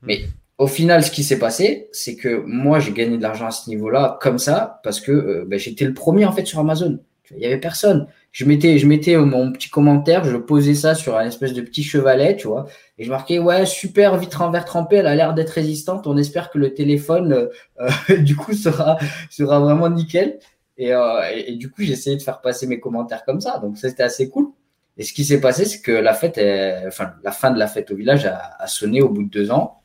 Hmm. 0.00 0.06
Mais 0.06 0.22
au 0.62 0.68
final, 0.68 1.02
ce 1.02 1.10
qui 1.10 1.24
s'est 1.24 1.40
passé, 1.40 1.88
c'est 1.90 2.14
que 2.14 2.44
moi, 2.46 2.78
j'ai 2.78 2.92
gagné 2.92 3.16
de 3.16 3.22
l'argent 3.22 3.46
à 3.46 3.50
ce 3.50 3.68
niveau-là 3.68 4.16
comme 4.20 4.38
ça 4.38 4.80
parce 4.84 5.00
que 5.00 5.10
euh, 5.10 5.44
ben, 5.44 5.58
j'étais 5.58 5.84
le 5.84 5.92
premier 5.92 6.24
en 6.24 6.30
fait 6.30 6.46
sur 6.46 6.60
Amazon. 6.60 7.00
Il 7.32 7.38
n'y 7.38 7.46
avait 7.46 7.58
personne. 7.58 8.06
Je 8.30 8.44
mettais, 8.44 8.78
je 8.78 8.86
mettais 8.86 9.16
euh, 9.16 9.24
mon 9.24 9.50
petit 9.50 9.68
commentaire, 9.68 10.22
je 10.22 10.36
posais 10.36 10.74
ça 10.74 10.94
sur 10.94 11.16
un 11.16 11.26
espèce 11.26 11.52
de 11.52 11.62
petit 11.62 11.82
chevalet, 11.82 12.36
tu 12.36 12.46
vois, 12.46 12.66
et 12.96 13.02
je 13.02 13.10
marquais 13.10 13.40
ouais 13.40 13.66
super 13.66 14.16
vitre 14.18 14.40
en 14.40 14.52
verre 14.52 14.64
trempé, 14.64 14.96
elle 14.96 15.08
a 15.08 15.16
l'air 15.16 15.34
d'être 15.34 15.50
résistante. 15.50 16.06
On 16.06 16.16
espère 16.16 16.48
que 16.48 16.58
le 16.58 16.74
téléphone 16.74 17.48
euh, 17.80 18.16
du 18.18 18.36
coup 18.36 18.52
sera 18.52 18.98
sera 19.30 19.58
vraiment 19.58 19.90
nickel. 19.90 20.38
Et, 20.78 20.92
du 21.56 21.70
coup, 21.70 21.82
j'essayais 21.82 22.16
de 22.16 22.22
faire 22.22 22.40
passer 22.40 22.68
mes 22.68 22.78
commentaires 22.78 23.24
comme 23.24 23.40
ça. 23.40 23.58
Donc 23.58 23.78
c'était 23.78 24.04
assez 24.04 24.28
cool. 24.28 24.46
Et 24.96 25.02
ce 25.02 25.12
qui 25.12 25.24
s'est 25.24 25.40
passé, 25.40 25.64
c'est 25.64 25.80
que 25.80 25.92
la 25.92 26.14
fête, 26.14 26.40
enfin, 26.86 27.12
la 27.24 27.32
fin 27.32 27.50
de 27.50 27.58
la 27.58 27.66
fête 27.66 27.90
au 27.90 27.96
village 27.96 28.26
a, 28.26 28.66
sonné 28.68 29.02
au 29.02 29.08
bout 29.08 29.24
de 29.24 29.28
deux 29.28 29.50
ans. 29.50 29.81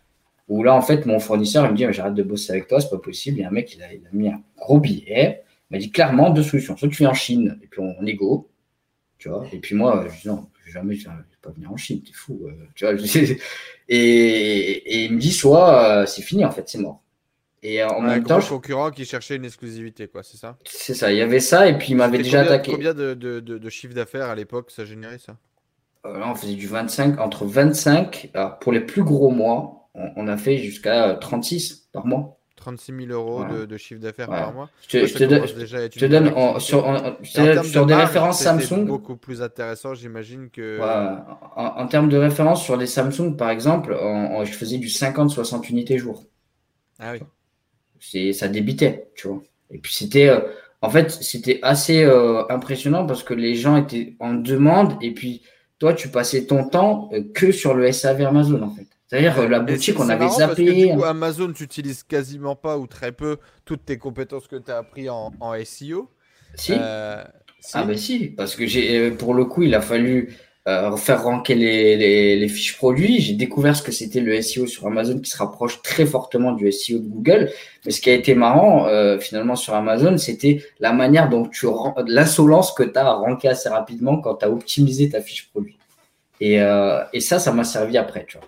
Où 0.47 0.63
là, 0.63 0.73
en 0.73 0.81
fait, 0.81 1.05
mon 1.05 1.19
fournisseur, 1.19 1.65
il 1.65 1.71
me 1.71 1.77
dit, 1.77 1.85
j'arrête 1.91 2.13
de 2.13 2.23
bosser 2.23 2.53
avec 2.53 2.67
toi, 2.67 2.79
c'est 2.79 2.89
pas 2.89 2.97
possible. 2.97 3.39
Il 3.39 3.41
y 3.41 3.43
a 3.43 3.49
un 3.49 3.51
mec, 3.51 3.75
il 3.75 3.83
a, 3.83 3.87
mis 4.13 4.29
un 4.29 4.41
gros 4.57 4.79
billet. 4.79 5.43
Il 5.69 5.75
m'a 5.75 5.77
dit 5.79 5.91
clairement 5.91 6.29
deux 6.29 6.43
solutions. 6.43 6.77
Soit 6.77 6.87
tu 6.87 6.97
viens 6.97 7.09
en 7.09 7.13
Chine, 7.13 7.59
et 7.61 7.67
puis 7.67 7.81
on, 7.81 8.01
négo, 8.01 8.49
tu 9.17 9.27
vois. 9.27 9.45
Et 9.51 9.59
puis 9.59 9.75
moi, 9.75 10.05
je 10.09 10.21
dis 10.21 10.27
non, 10.27 10.47
jamais, 10.65 10.95
je 10.95 11.09
vais 11.09 11.15
pas 11.41 11.49
venir 11.51 11.71
en 11.71 11.77
Chine, 11.77 12.01
t'es 12.01 12.13
fou. 12.13 12.39
Euh, 12.45 12.51
tu 12.75 12.85
vois, 12.85 12.93
et, 13.89 13.97
et, 13.97 15.05
il 15.05 15.13
me 15.15 15.19
dit, 15.19 15.33
soit 15.33 15.83
euh, 15.83 16.05
c'est 16.05 16.21
fini, 16.21 16.45
en 16.45 16.51
fait, 16.51 16.69
c'est 16.69 16.79
mort. 16.79 17.03
Et 17.63 17.83
en 17.83 18.01
même 18.01 18.23
temps. 18.23 18.37
Un 18.37 18.41
concurrent 18.41 18.91
qui 18.91 19.03
cherchait 19.03 19.35
une 19.35 19.45
exclusivité, 19.45 20.07
quoi, 20.07 20.23
c'est 20.23 20.37
ça? 20.37 20.57
C'est 20.63 20.93
ça, 20.93 21.11
il 21.11 21.17
y 21.17 21.21
avait 21.21 21.39
ça, 21.39 21.67
et 21.67 21.77
puis 21.77 21.89
il 21.89 21.95
m'avait 21.95 22.19
déjà 22.19 22.41
attaqué. 22.41 22.71
Combien 22.71 22.93
de, 22.93 23.13
de, 23.13 23.39
de, 23.39 23.69
chiffre 23.69 23.93
d'affaires 23.93 24.29
à 24.29 24.35
l'époque 24.35 24.71
ça 24.71 24.85
générait 24.85 25.17
ça? 25.17 25.35
Euh, 26.05 26.19
Là, 26.19 26.31
on 26.31 26.35
faisait 26.35 26.53
du 26.53 26.67
25, 26.67 27.19
entre 27.19 27.45
25, 27.45 28.29
alors 28.33 28.59
pour 28.59 28.71
les 28.71 28.79
plus 28.79 29.03
gros 29.03 29.31
mois, 29.31 29.86
on, 30.15 30.27
a 30.27 30.37
fait 30.37 30.57
jusqu'à 30.57 31.15
36 31.19 31.89
par 31.91 32.05
mois. 32.05 32.39
36 32.55 32.93
000 33.07 33.11
euros 33.11 33.43
de, 33.45 33.77
chiffre 33.77 34.01
d'affaires 34.01 34.27
par 34.27 34.53
mois. 34.53 34.69
Je 34.87 34.99
te, 34.99 35.05
je 35.05 35.99
te 35.99 36.05
donne 36.05 36.29
en, 36.29 36.59
sur, 36.59 36.85
sur 37.63 37.85
des 37.85 37.93
références 37.93 38.41
Samsung. 38.41 38.85
beaucoup 38.85 39.15
plus 39.15 39.41
intéressant, 39.41 39.93
j'imagine 39.93 40.49
que. 40.49 40.79
En, 41.55 41.87
termes 41.87 42.09
de 42.09 42.17
références 42.17 42.63
sur 42.63 42.77
les 42.77 42.87
Samsung, 42.87 43.35
par 43.37 43.49
exemple, 43.49 43.97
je 44.43 44.51
faisais 44.51 44.77
du 44.77 44.87
50-60 44.87 45.69
unités 45.69 45.97
jour. 45.97 46.25
Ah 46.99 47.11
oui 47.13 47.19
c'est 47.99 48.33
ça 48.33 48.47
débitait, 48.47 49.09
tu 49.15 49.27
vois. 49.27 49.41
Et 49.71 49.79
puis 49.79 49.93
c'était, 49.93 50.29
euh, 50.29 50.39
en 50.81 50.89
fait, 50.89 51.11
c'était 51.11 51.59
assez 51.61 52.03
euh, 52.03 52.43
impressionnant 52.49 53.05
parce 53.05 53.23
que 53.23 53.33
les 53.33 53.55
gens 53.55 53.77
étaient 53.77 54.15
en 54.19 54.33
demande 54.33 54.97
et 55.01 55.13
puis 55.13 55.43
toi, 55.79 55.93
tu 55.93 56.09
passais 56.09 56.45
ton 56.45 56.67
temps 56.67 57.09
euh, 57.13 57.21
que 57.33 57.51
sur 57.51 57.73
le 57.73 57.91
SAV 57.91 58.21
Amazon, 58.21 58.61
en 58.61 58.69
fait. 58.69 58.87
C'est-à-dire 59.07 59.47
la 59.47 59.59
boutique, 59.61 59.99
on 59.99 60.09
avait 60.09 60.27
zappé. 60.27 60.45
Parce 60.45 60.55
que, 60.55 60.87
du 60.87 60.95
coup, 60.95 61.03
Amazon, 61.05 61.53
tu 61.53 61.63
n'utilises 61.63 62.03
quasiment 62.03 62.55
pas 62.55 62.77
ou 62.77 62.87
très 62.87 63.13
peu 63.13 63.37
toutes 63.63 63.85
tes 63.85 63.97
compétences 63.97 64.47
que 64.47 64.57
tu 64.57 64.69
as 64.69 64.77
appris 64.77 65.09
en, 65.09 65.31
SEO. 65.63 66.09
Si. 66.55 66.73
Ah, 67.73 67.85
mais 67.85 67.97
si, 67.97 68.27
parce 68.27 68.55
que 68.55 68.65
j'ai, 68.65 69.11
pour 69.11 69.33
le 69.33 69.45
coup, 69.45 69.63
il 69.63 69.73
a 69.75 69.81
fallu 69.81 70.35
euh, 70.67 70.97
faire 70.97 71.23
ranker 71.23 71.55
les, 71.55 72.35
les, 72.35 72.47
fiches 72.49 72.75
produits. 72.75 73.21
J'ai 73.21 73.33
découvert 73.33 73.73
ce 73.75 73.81
que 73.81 73.93
c'était 73.93 74.19
le 74.19 74.41
SEO 74.41 74.67
sur 74.67 74.85
Amazon 74.85 75.17
qui 75.19 75.29
se 75.29 75.37
rapproche 75.37 75.81
très 75.81 76.05
fortement 76.05 76.51
du 76.51 76.69
SEO 76.73 76.99
de 76.99 77.07
Google. 77.07 77.51
Mais 77.85 77.91
ce 77.91 78.01
qui 78.01 78.09
a 78.09 78.13
été 78.13 78.35
marrant 78.35 78.85
euh, 78.87 79.17
finalement 79.17 79.55
sur 79.55 79.73
Amazon, 79.73 80.17
c'était 80.17 80.61
la 80.81 80.91
manière 80.91 81.29
dont 81.29 81.45
tu 81.45 81.67
l'insolence 82.07 82.73
que 82.73 82.83
tu 82.83 82.97
as 82.99 83.07
à 83.07 83.13
ranker 83.13 83.47
assez 83.47 83.69
rapidement 83.69 84.19
quand 84.19 84.35
tu 84.35 84.45
as 84.45 84.51
optimisé 84.51 85.09
ta 85.09 85.21
fiche 85.21 85.49
produit. 85.49 85.77
Et, 86.41 86.61
euh, 86.61 87.01
et 87.13 87.21
ça, 87.21 87.39
ça 87.39 87.53
m'a 87.53 87.63
servi 87.63 87.97
après, 87.97 88.25
tu 88.27 88.37
vois. 88.37 88.47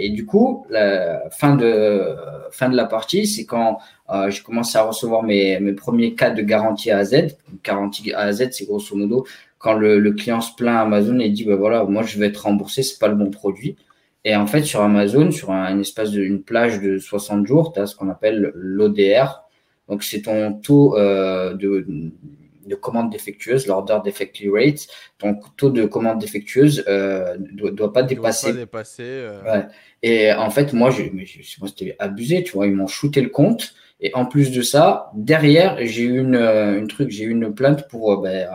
Et 0.00 0.10
du 0.10 0.24
coup, 0.24 0.66
la 0.70 1.28
fin 1.30 1.56
de, 1.56 2.14
fin 2.50 2.68
de 2.68 2.76
la 2.76 2.84
partie, 2.86 3.26
c'est 3.26 3.44
quand 3.44 3.78
euh, 4.10 4.30
j'ai 4.30 4.42
commencé 4.42 4.78
à 4.78 4.82
recevoir 4.82 5.22
mes, 5.22 5.58
mes 5.60 5.72
premiers 5.72 6.14
cas 6.14 6.30
de 6.30 6.42
garantie 6.42 6.90
à 6.90 7.04
Z. 7.04 7.36
Garantie 7.64 8.12
à 8.14 8.32
Z, 8.32 8.50
c'est 8.52 8.66
grosso 8.66 8.96
modo 8.96 9.26
quand 9.58 9.74
le, 9.74 10.12
client 10.12 10.40
se 10.40 10.54
plaint 10.54 10.76
à 10.76 10.80
Amazon 10.82 11.18
et 11.18 11.28
dit 11.28 11.44
bah 11.44 11.56
voilà, 11.56 11.84
moi 11.84 12.02
je 12.02 12.18
vais 12.18 12.26
être 12.26 12.44
remboursé, 12.44 12.82
c'est 12.82 12.98
pas 12.98 13.08
le 13.08 13.16
bon 13.16 13.30
produit. 13.30 13.76
Et 14.24 14.34
en 14.36 14.46
fait, 14.46 14.62
sur 14.62 14.80
Amazon, 14.82 15.30
sur 15.30 15.52
un, 15.52 15.78
espace 15.80 16.10
de 16.12 16.22
une 16.22 16.42
plage 16.42 16.80
de 16.80 16.98
60 16.98 17.46
jours, 17.46 17.72
tu 17.72 17.80
as 17.80 17.86
ce 17.86 17.96
qu'on 17.96 18.08
appelle 18.08 18.52
l'ODR. 18.54 19.44
Donc, 19.88 20.02
c'est 20.02 20.22
ton 20.22 20.52
taux 20.52 20.96
euh, 20.96 21.54
de, 21.54 21.86
de 22.68 22.76
commande 22.76 23.10
défectueuse, 23.10 23.66
l'order 23.66 23.98
defective 24.04 24.52
rate. 24.52 24.86
Ton 25.18 25.40
taux 25.56 25.70
de 25.70 25.84
commande 25.86 26.20
défectueuse 26.20 26.84
euh, 26.86 27.36
doit, 27.52 27.70
doit 27.72 27.92
pas 27.92 28.02
dépasser. 28.02 28.52
Doit 28.52 28.54
pas 28.54 28.60
dépasser 28.60 29.02
euh... 29.02 29.42
ouais. 29.42 29.66
Et 30.02 30.32
en 30.32 30.50
fait, 30.50 30.72
moi, 30.72 30.90
je, 30.90 31.02
moi 31.58 31.68
c'était 31.68 31.96
abusé, 31.98 32.44
tu 32.44 32.52
vois, 32.52 32.66
ils 32.66 32.74
m'ont 32.74 32.86
shooté 32.86 33.20
le 33.20 33.30
compte. 33.30 33.74
Et 34.00 34.14
en 34.14 34.26
plus 34.26 34.52
de 34.52 34.62
ça, 34.62 35.10
derrière, 35.14 35.76
j'ai 35.80 36.04
eu 36.04 36.20
une, 36.20 36.36
une 36.36 36.86
truc, 36.86 37.10
j'ai 37.10 37.24
eu 37.24 37.30
une 37.30 37.52
plainte 37.52 37.88
pour, 37.88 38.12
euh, 38.12 38.22
ben, 38.22 38.48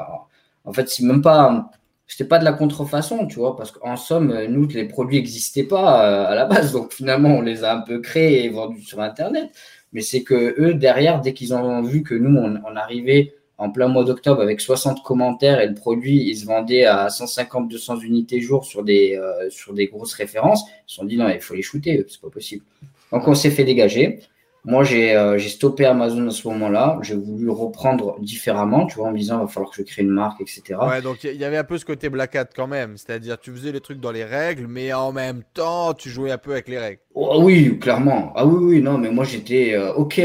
en 0.64 0.72
fait, 0.72 0.88
c'est 0.88 1.04
même 1.04 1.22
pas, 1.22 1.70
c'était 2.08 2.24
pas 2.24 2.40
de 2.40 2.46
la 2.46 2.54
contrefaçon, 2.54 3.28
tu 3.28 3.40
vois, 3.40 3.58
parce 3.58 3.72
qu'en 3.72 3.98
somme, 3.98 4.34
nous, 4.48 4.68
les 4.70 4.86
produits 4.86 5.18
n'existaient 5.18 5.68
pas 5.68 6.06
euh, 6.06 6.32
à 6.32 6.36
la 6.36 6.46
base, 6.46 6.72
donc 6.72 6.94
finalement, 6.94 7.36
on 7.36 7.42
les 7.42 7.66
a 7.66 7.76
un 7.76 7.82
peu 7.82 8.00
créés 8.00 8.46
et 8.46 8.50
vendus 8.50 8.84
sur 8.84 9.02
Internet. 9.02 9.50
Mais 9.92 10.02
c'est 10.02 10.24
que 10.24 10.56
eux, 10.60 10.74
derrière, 10.74 11.22
dès 11.22 11.34
qu'ils 11.34 11.54
ont 11.54 11.82
vu 11.82 12.02
que 12.04 12.16
nous, 12.16 12.36
on, 12.40 12.60
on 12.66 12.76
arrivait 12.76 13.36
en 13.64 13.72
plein 13.72 13.88
mois 13.88 14.04
d'octobre 14.04 14.42
avec 14.42 14.60
60 14.60 15.04
commentaires 15.04 15.62
et 15.62 15.68
le 15.68 15.74
produit, 15.74 16.30
il 16.30 16.36
se 16.36 16.46
vendait 16.46 16.84
à 16.84 17.08
150-200 17.08 18.02
unités 18.02 18.42
jour 18.42 18.66
sur 18.66 18.84
des, 18.84 19.16
euh, 19.16 19.50
sur 19.50 19.74
des 19.74 19.88
grosses 19.88 20.14
références, 20.14 20.66
ils 20.70 20.92
se 20.92 20.96
sont 20.96 21.06
dit 21.06 21.16
non, 21.16 21.30
il 21.30 21.40
faut 21.40 21.56
les 21.56 21.62
shooter, 21.62 22.06
c'est 22.10 22.20
pas 22.20 22.30
possible. 22.30 22.66
Donc 23.14 23.26
on 23.26 23.34
s'est 23.34 23.52
fait 23.52 23.64
dégager. 23.64 24.20
Moi, 24.66 24.86
euh, 24.94 25.38
j'ai 25.38 25.50
stoppé 25.50 25.86
Amazon 25.86 26.26
à 26.28 26.32
ce 26.32 26.48
moment-là. 26.48 26.98
J'ai 27.02 27.16
voulu 27.16 27.50
reprendre 27.50 28.18
différemment, 28.22 28.86
tu 28.86 28.96
vois, 28.96 29.08
en 29.08 29.12
me 29.12 29.18
disant, 29.18 29.40
il 29.40 29.42
va 29.42 29.48
falloir 29.48 29.70
que 29.70 29.78
je 29.78 29.84
crée 29.84 30.04
une 30.04 30.10
marque, 30.10 30.40
etc. 30.40 30.80
Ouais, 30.82 31.02
donc 31.02 31.26
il 31.26 31.36
y 31.36 31.44
avait 31.44 31.58
un 31.58 31.66
peu 31.66 31.78
ce 31.78 31.84
côté 31.84 32.08
black 32.08 32.38
hat 32.38 32.46
quand 32.56 32.68
même. 32.68 32.96
C'est-à-dire, 32.96 33.38
tu 33.38 33.52
faisais 33.52 33.74
les 33.74 33.82
trucs 33.82 34.00
dans 34.00 34.14
les 34.14 34.24
règles, 34.24 34.68
mais 34.68 34.94
en 34.94 35.12
même 35.12 35.44
temps, 35.54 35.94
tu 35.94 36.10
jouais 36.10 36.32
un 36.32 36.38
peu 36.38 36.54
avec 36.54 36.70
les 36.70 36.78
règles. 36.78 37.02
Oh, 37.14 37.42
oui, 37.42 37.78
clairement. 37.78 38.32
Ah 38.36 38.46
oui, 38.46 38.76
oui, 38.76 38.82
non, 38.82 38.98
mais 38.98 39.12
moi, 39.12 39.26
j'étais, 39.26 39.74
euh, 39.74 39.94
OK, 39.96 40.22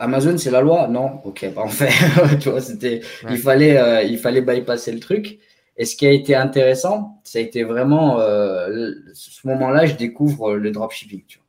Amazon, 0.00 0.38
c'est 0.38 0.50
la 0.50 0.62
loi 0.62 0.88
Non, 0.88 1.20
OK, 1.24 1.46
pas 1.52 1.60
en 1.60 1.68
fait. 1.68 1.92
tu 2.40 2.48
vois, 2.48 2.62
c'était, 2.62 3.02
il, 3.28 3.36
fallait, 3.36 3.76
euh, 3.76 4.02
il 4.02 4.18
fallait 4.18 4.40
bypasser 4.40 4.92
le 4.92 5.00
truc. 5.00 5.40
Et 5.76 5.84
ce 5.84 5.94
qui 5.94 6.06
a 6.06 6.10
été 6.10 6.34
intéressant, 6.34 7.20
ça 7.22 7.38
a 7.38 7.42
été 7.42 7.64
vraiment, 7.64 8.18
ce 8.18 9.46
moment-là, 9.46 9.86
je 9.86 9.94
découvre 9.94 10.54
le 10.54 10.70
dropshipping, 10.72 11.22
tu 11.28 11.38
vois 11.38 11.47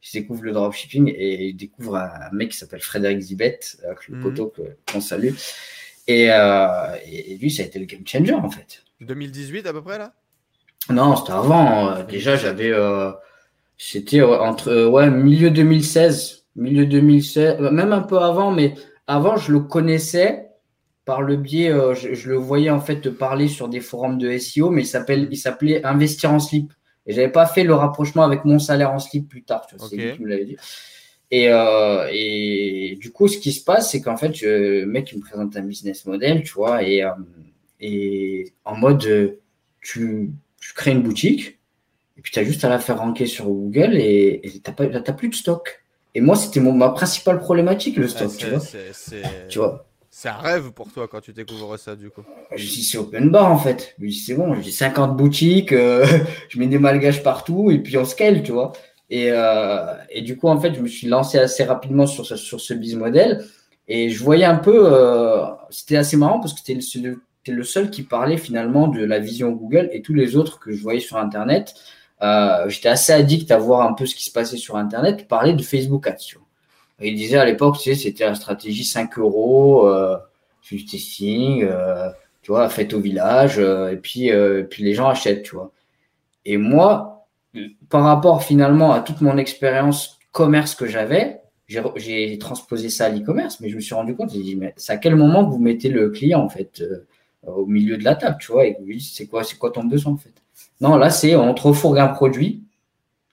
je 0.00 0.12
découvre 0.12 0.44
le 0.44 0.52
dropshipping 0.52 1.12
et 1.16 1.50
je 1.50 1.56
découvre 1.56 1.96
un, 1.96 2.30
mec 2.32 2.50
qui 2.50 2.58
s'appelle 2.58 2.80
Frédéric 2.80 3.20
Zibet, 3.20 3.60
avec 3.84 4.08
le 4.08 4.16
mhm. 4.16 4.22
poteau 4.22 4.52
qu'on 4.90 5.00
salue. 5.00 5.34
Et, 6.06 6.30
euh, 6.30 6.96
et, 7.06 7.36
lui, 7.36 7.50
ça 7.50 7.62
a 7.62 7.66
été 7.66 7.78
le 7.78 7.84
game 7.84 8.06
changer 8.06 8.32
en 8.32 8.50
fait. 8.50 8.82
2018 9.00 9.66
à 9.66 9.72
peu 9.72 9.82
près 9.82 9.98
là? 9.98 10.14
Non, 10.90 11.16
c'était 11.16 11.32
avant. 11.32 11.90
Euh, 11.90 12.02
déjà, 12.04 12.36
j'avais. 12.36 12.70
Euh, 12.70 13.12
c'était 13.76 14.22
entre. 14.22 14.86
ouais, 14.86 15.10
milieu 15.10 15.50
2016. 15.50 16.46
Milieu 16.56 16.86
2016. 16.86 17.60
Même 17.60 17.92
un 17.92 18.00
peu 18.00 18.18
avant, 18.18 18.50
mais 18.50 18.74
avant, 19.06 19.36
je 19.36 19.52
le 19.52 19.60
connaissais 19.60 20.48
par 21.04 21.20
le 21.20 21.36
biais. 21.36 21.70
Je, 21.94 22.14
je, 22.14 22.30
le 22.30 22.36
voyais 22.36 22.70
en 22.70 22.80
fait 22.80 23.10
parler 23.10 23.48
sur 23.48 23.68
des 23.68 23.80
forums 23.80 24.18
de 24.18 24.36
SEO, 24.38 24.70
mais 24.70 24.82
il 24.82 25.36
s'appelait 25.36 25.84
Investir 25.84 26.32
en 26.32 26.38
slip. 26.38 26.72
Et 27.06 27.12
j'avais 27.12 27.32
pas 27.32 27.46
fait 27.46 27.64
le 27.64 27.74
rapprochement 27.74 28.24
avec 28.24 28.44
mon 28.44 28.58
salaire 28.58 28.92
en 28.92 28.98
slip 28.98 29.28
plus 29.28 29.42
tard. 29.42 29.66
Tu 29.66 29.76
vois, 29.76 29.88
C'est 29.88 29.96
qui 29.96 30.22
me 30.22 30.28
l'avait 30.28 30.44
dit. 30.44 30.56
Et, 31.30 31.48
euh, 31.50 32.08
et, 32.10 32.96
du 33.00 33.12
coup, 33.12 33.28
ce 33.28 33.38
qui 33.38 33.52
se 33.52 33.62
passe, 33.62 33.90
c'est 33.90 34.00
qu'en 34.00 34.16
fait, 34.16 34.40
le 34.40 34.86
mec 34.86 35.12
il 35.12 35.18
me 35.18 35.22
présente 35.22 35.56
un 35.56 35.62
business 35.62 36.06
model, 36.06 36.42
tu 36.42 36.54
vois, 36.54 36.82
et, 36.82 37.02
euh, 37.02 37.10
et 37.80 38.52
en 38.64 38.76
mode, 38.76 39.04
euh, 39.04 39.40
tu, 39.82 40.30
tu, 40.60 40.72
crées 40.72 40.92
une 40.92 41.02
boutique, 41.02 41.58
et 42.16 42.22
puis 42.22 42.32
tu 42.32 42.38
as 42.38 42.44
juste 42.44 42.64
à 42.64 42.70
la 42.70 42.78
faire 42.78 42.98
ranker 42.98 43.26
sur 43.26 43.44
Google 43.44 43.96
et 43.96 44.40
tu 44.42 44.60
n'as 44.66 45.12
plus 45.12 45.28
de 45.28 45.34
stock. 45.34 45.82
Et 46.14 46.20
moi, 46.20 46.34
c'était 46.34 46.60
ma 46.60 46.88
principale 46.90 47.38
problématique, 47.38 47.96
le 47.96 48.08
stock, 48.08 48.34
tu 48.36 48.46
vois. 48.46 48.62
Tu 49.48 49.58
vois. 49.58 49.87
C'est 50.20 50.30
un 50.30 50.38
rêve 50.38 50.72
pour 50.72 50.90
toi 50.90 51.06
quand 51.06 51.20
tu 51.20 51.32
découvres 51.32 51.78
ça, 51.78 51.94
du 51.94 52.10
coup. 52.10 52.24
Je 52.56 52.66
dis, 52.66 52.82
c'est 52.82 52.98
open 52.98 53.30
bar, 53.30 53.52
en 53.52 53.56
fait. 53.56 53.94
Je 54.00 54.06
dis, 54.06 54.18
c'est 54.18 54.34
bon, 54.34 54.60
j'ai 54.60 54.72
50 54.72 55.16
boutiques, 55.16 55.70
euh, 55.70 56.04
je 56.48 56.58
mets 56.58 56.66
des 56.66 56.80
malgaches 56.80 57.22
partout, 57.22 57.70
et 57.70 57.78
puis 57.78 57.96
on 57.96 58.04
scale, 58.04 58.42
tu 58.42 58.50
vois. 58.50 58.72
Et, 59.10 59.28
euh, 59.30 59.94
et, 60.10 60.22
du 60.22 60.36
coup, 60.36 60.48
en 60.48 60.58
fait, 60.58 60.74
je 60.74 60.80
me 60.80 60.88
suis 60.88 61.06
lancé 61.06 61.38
assez 61.38 61.62
rapidement 61.62 62.08
sur 62.08 62.26
ce, 62.26 62.74
biz 62.74 62.96
model. 62.96 63.44
Et 63.86 64.10
je 64.10 64.24
voyais 64.24 64.44
un 64.44 64.56
peu, 64.56 64.92
euh, 64.92 65.44
c'était 65.70 65.98
assez 65.98 66.16
marrant 66.16 66.40
parce 66.40 66.52
que 66.52 66.58
c'était 66.66 66.80
le, 66.98 67.22
le, 67.46 67.62
seul 67.62 67.88
qui 67.88 68.02
parlait 68.02 68.38
finalement 68.38 68.88
de 68.88 69.04
la 69.04 69.20
vision 69.20 69.52
Google 69.52 69.88
et 69.92 70.02
tous 70.02 70.14
les 70.14 70.34
autres 70.34 70.58
que 70.58 70.72
je 70.72 70.82
voyais 70.82 70.98
sur 70.98 71.16
Internet. 71.18 71.74
J'étais 72.66 72.88
assez 72.88 73.12
addict 73.12 73.52
à 73.52 73.58
voir 73.58 73.88
un 73.88 73.92
peu 73.92 74.04
ce 74.04 74.16
qui 74.16 74.24
se 74.24 74.32
passait 74.32 74.56
sur 74.56 74.74
Internet, 74.74 75.28
parler 75.28 75.52
de 75.52 75.62
Facebook 75.62 76.08
Ads. 76.08 76.40
Il 77.00 77.14
disait 77.14 77.38
à 77.38 77.44
l'époque, 77.44 77.78
tu 77.78 77.90
sais, 77.90 77.94
c'était 77.94 78.24
la 78.24 78.34
stratégie 78.34 78.84
5 78.84 79.18
euros, 79.18 79.88
euh, 79.88 80.16
testing, 80.68 81.64
euh, 81.64 82.08
tu 82.42 82.50
vois, 82.50 82.68
faites 82.68 82.92
au 82.92 83.00
village, 83.00 83.58
euh, 83.58 83.90
et 83.92 83.96
puis, 83.96 84.30
puis 84.70 84.82
les 84.82 84.94
gens 84.94 85.08
achètent, 85.08 85.42
tu 85.42 85.54
vois. 85.54 85.72
Et 86.44 86.56
moi, 86.56 87.26
par 87.88 88.02
rapport 88.04 88.42
finalement 88.42 88.92
à 88.92 89.00
toute 89.00 89.20
mon 89.20 89.36
expérience 89.38 90.18
commerce 90.32 90.74
que 90.74 90.86
j'avais, 90.86 91.40
j'ai 91.68 92.38
transposé 92.38 92.88
ça 92.88 93.06
à 93.06 93.08
l'e-commerce, 93.10 93.60
mais 93.60 93.68
je 93.68 93.76
me 93.76 93.80
suis 93.80 93.94
rendu 93.94 94.14
compte, 94.16 94.32
j'ai 94.32 94.42
dit, 94.42 94.56
mais 94.56 94.72
c'est 94.76 94.92
à 94.92 94.96
quel 94.96 95.16
moment 95.16 95.48
vous 95.48 95.58
mettez 95.58 95.90
le 95.90 96.08
client, 96.10 96.40
en 96.40 96.48
fait, 96.48 96.80
euh, 96.80 97.06
au 97.46 97.66
milieu 97.66 97.96
de 97.98 98.04
la 98.04 98.14
table, 98.14 98.38
tu 98.40 98.52
vois, 98.52 98.66
et 98.66 98.76
dites, 98.80 99.02
c'est 99.02 99.26
quoi, 99.26 99.44
c'est 99.44 99.56
quoi 99.56 99.70
ton 99.70 99.84
besoin, 99.84 100.14
en 100.14 100.16
fait? 100.16 100.32
Non, 100.80 100.96
là, 100.96 101.10
c'est 101.10 101.36
on 101.36 101.52
te 101.54 101.62
refourgue 101.62 101.98
un 101.98 102.08
produit, 102.08 102.62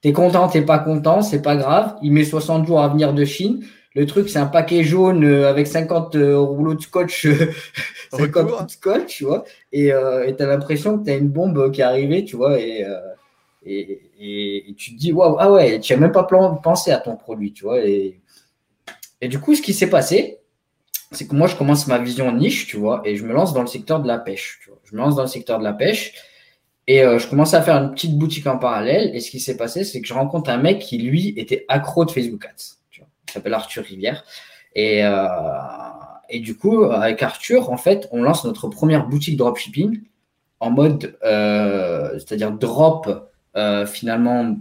T'es 0.06 0.14
content, 0.14 0.48
t'es 0.48 0.62
pas 0.62 0.78
content, 0.78 1.24
c'est 1.24 1.42
pas 1.42 1.56
grave. 1.56 1.96
Il 2.04 2.12
met 2.12 2.26
60 2.26 2.68
jours 2.68 2.80
à 2.80 2.90
venir 2.90 3.12
de 3.12 3.26
Chine. 3.26 3.66
Le 3.96 4.06
truc, 4.06 4.30
c'est 4.30 4.38
un 4.38 4.46
paquet 4.46 4.84
jaune 4.84 5.26
euh, 5.26 5.50
avec 5.50 5.66
50 5.66 6.16
euh, 6.16 6.38
rouleaux 6.38 6.76
de 6.76 6.82
scotch, 6.84 7.26
50 8.12 8.52
euh, 8.52 8.64
de 8.66 8.70
scotch, 8.70 9.08
tu 9.08 9.24
vois. 9.24 9.46
Et 9.72 9.86
tu 9.88 10.44
as 10.44 10.46
l'impression 10.46 11.00
que 11.00 11.06
tu 11.06 11.10
as 11.10 11.16
une 11.16 11.30
bombe 11.30 11.72
qui 11.72 11.82
est 11.82 11.84
arrivée, 11.84 12.24
tu 12.24 12.36
vois. 12.36 12.60
Et, 12.60 12.86
et, 13.66 14.76
tu 14.78 14.94
te 14.94 15.00
dis, 15.00 15.12
waouh, 15.12 15.38
ah 15.40 15.52
ouais, 15.52 15.80
tu 15.80 15.92
n'as 15.94 16.00
même 16.00 16.12
pas 16.12 16.28
pensé 16.62 16.92
à 16.92 16.98
ton 16.98 17.16
produit, 17.16 17.52
tu 17.52 17.64
vois. 17.64 17.84
Et, 17.84 18.20
et 19.22 19.28
du 19.28 19.40
coup, 19.40 19.56
ce 19.56 19.64
qui 19.64 19.74
s'est 19.74 19.90
passé, 19.90 20.38
c'est 21.14 21.28
que 21.28 21.36
moi, 21.36 21.48
je 21.48 21.56
commence 21.56 21.88
ma 21.88 21.98
vision 21.98 22.32
niche, 22.32 22.68
tu 22.68 22.78
vois, 22.78 23.02
et 23.06 23.16
je 23.16 23.26
me 23.26 23.34
lance 23.34 23.56
dans 23.56 23.62
le 23.62 23.68
secteur 23.68 24.02
de 24.02 24.08
la 24.08 24.20
pêche. 24.20 24.60
Tu 24.62 24.70
vois. 24.70 24.78
Je 24.84 24.96
me 24.96 25.00
lance 25.00 25.16
dans 25.16 25.24
le 25.24 25.28
secteur 25.28 25.58
de 25.58 25.64
la 25.64 25.74
pêche. 25.74 26.14
Et 26.88 27.04
euh, 27.04 27.18
je 27.18 27.28
commence 27.28 27.54
à 27.54 27.62
faire 27.62 27.76
une 27.78 27.92
petite 27.92 28.18
boutique 28.18 28.48
en 28.48 28.58
parallèle. 28.58 29.16
Et 29.16 29.20
ce 29.20 29.32
qui 29.32 29.40
s'est 29.40 29.58
passé, 29.58 29.84
c'est 29.84 30.02
que 30.02 30.08
je 30.08 30.14
rencontre 30.14 30.50
un 30.50 30.58
mec 30.58 30.80
qui, 30.80 30.98
lui, 30.98 31.34
était 31.38 31.66
accro 31.68 32.06
de 32.06 32.12
Facebook 32.12 32.46
Ads. 32.46 32.78
Tu 32.92 33.02
vois. 33.02 33.10
Il 33.28 33.32
s'appelle 33.32 33.54
Arthur 33.54 33.84
Rivière. 33.84 34.24
Et, 34.76 35.04
euh, 35.04 35.28
et 36.30 36.40
du 36.40 36.58
coup, 36.58 36.84
avec 36.84 37.24
Arthur, 37.24 37.72
en 37.72 37.78
fait, 37.78 38.08
on 38.12 38.22
lance 38.22 38.44
notre 38.46 38.68
première 38.68 39.08
boutique 39.08 39.38
dropshipping 39.38 40.02
en 40.60 40.72
mode, 40.72 41.18
euh, 41.24 42.14
c'est-à-dire 42.14 42.52
drop 42.52 43.30
euh, 43.56 43.86
finalement 43.86 44.58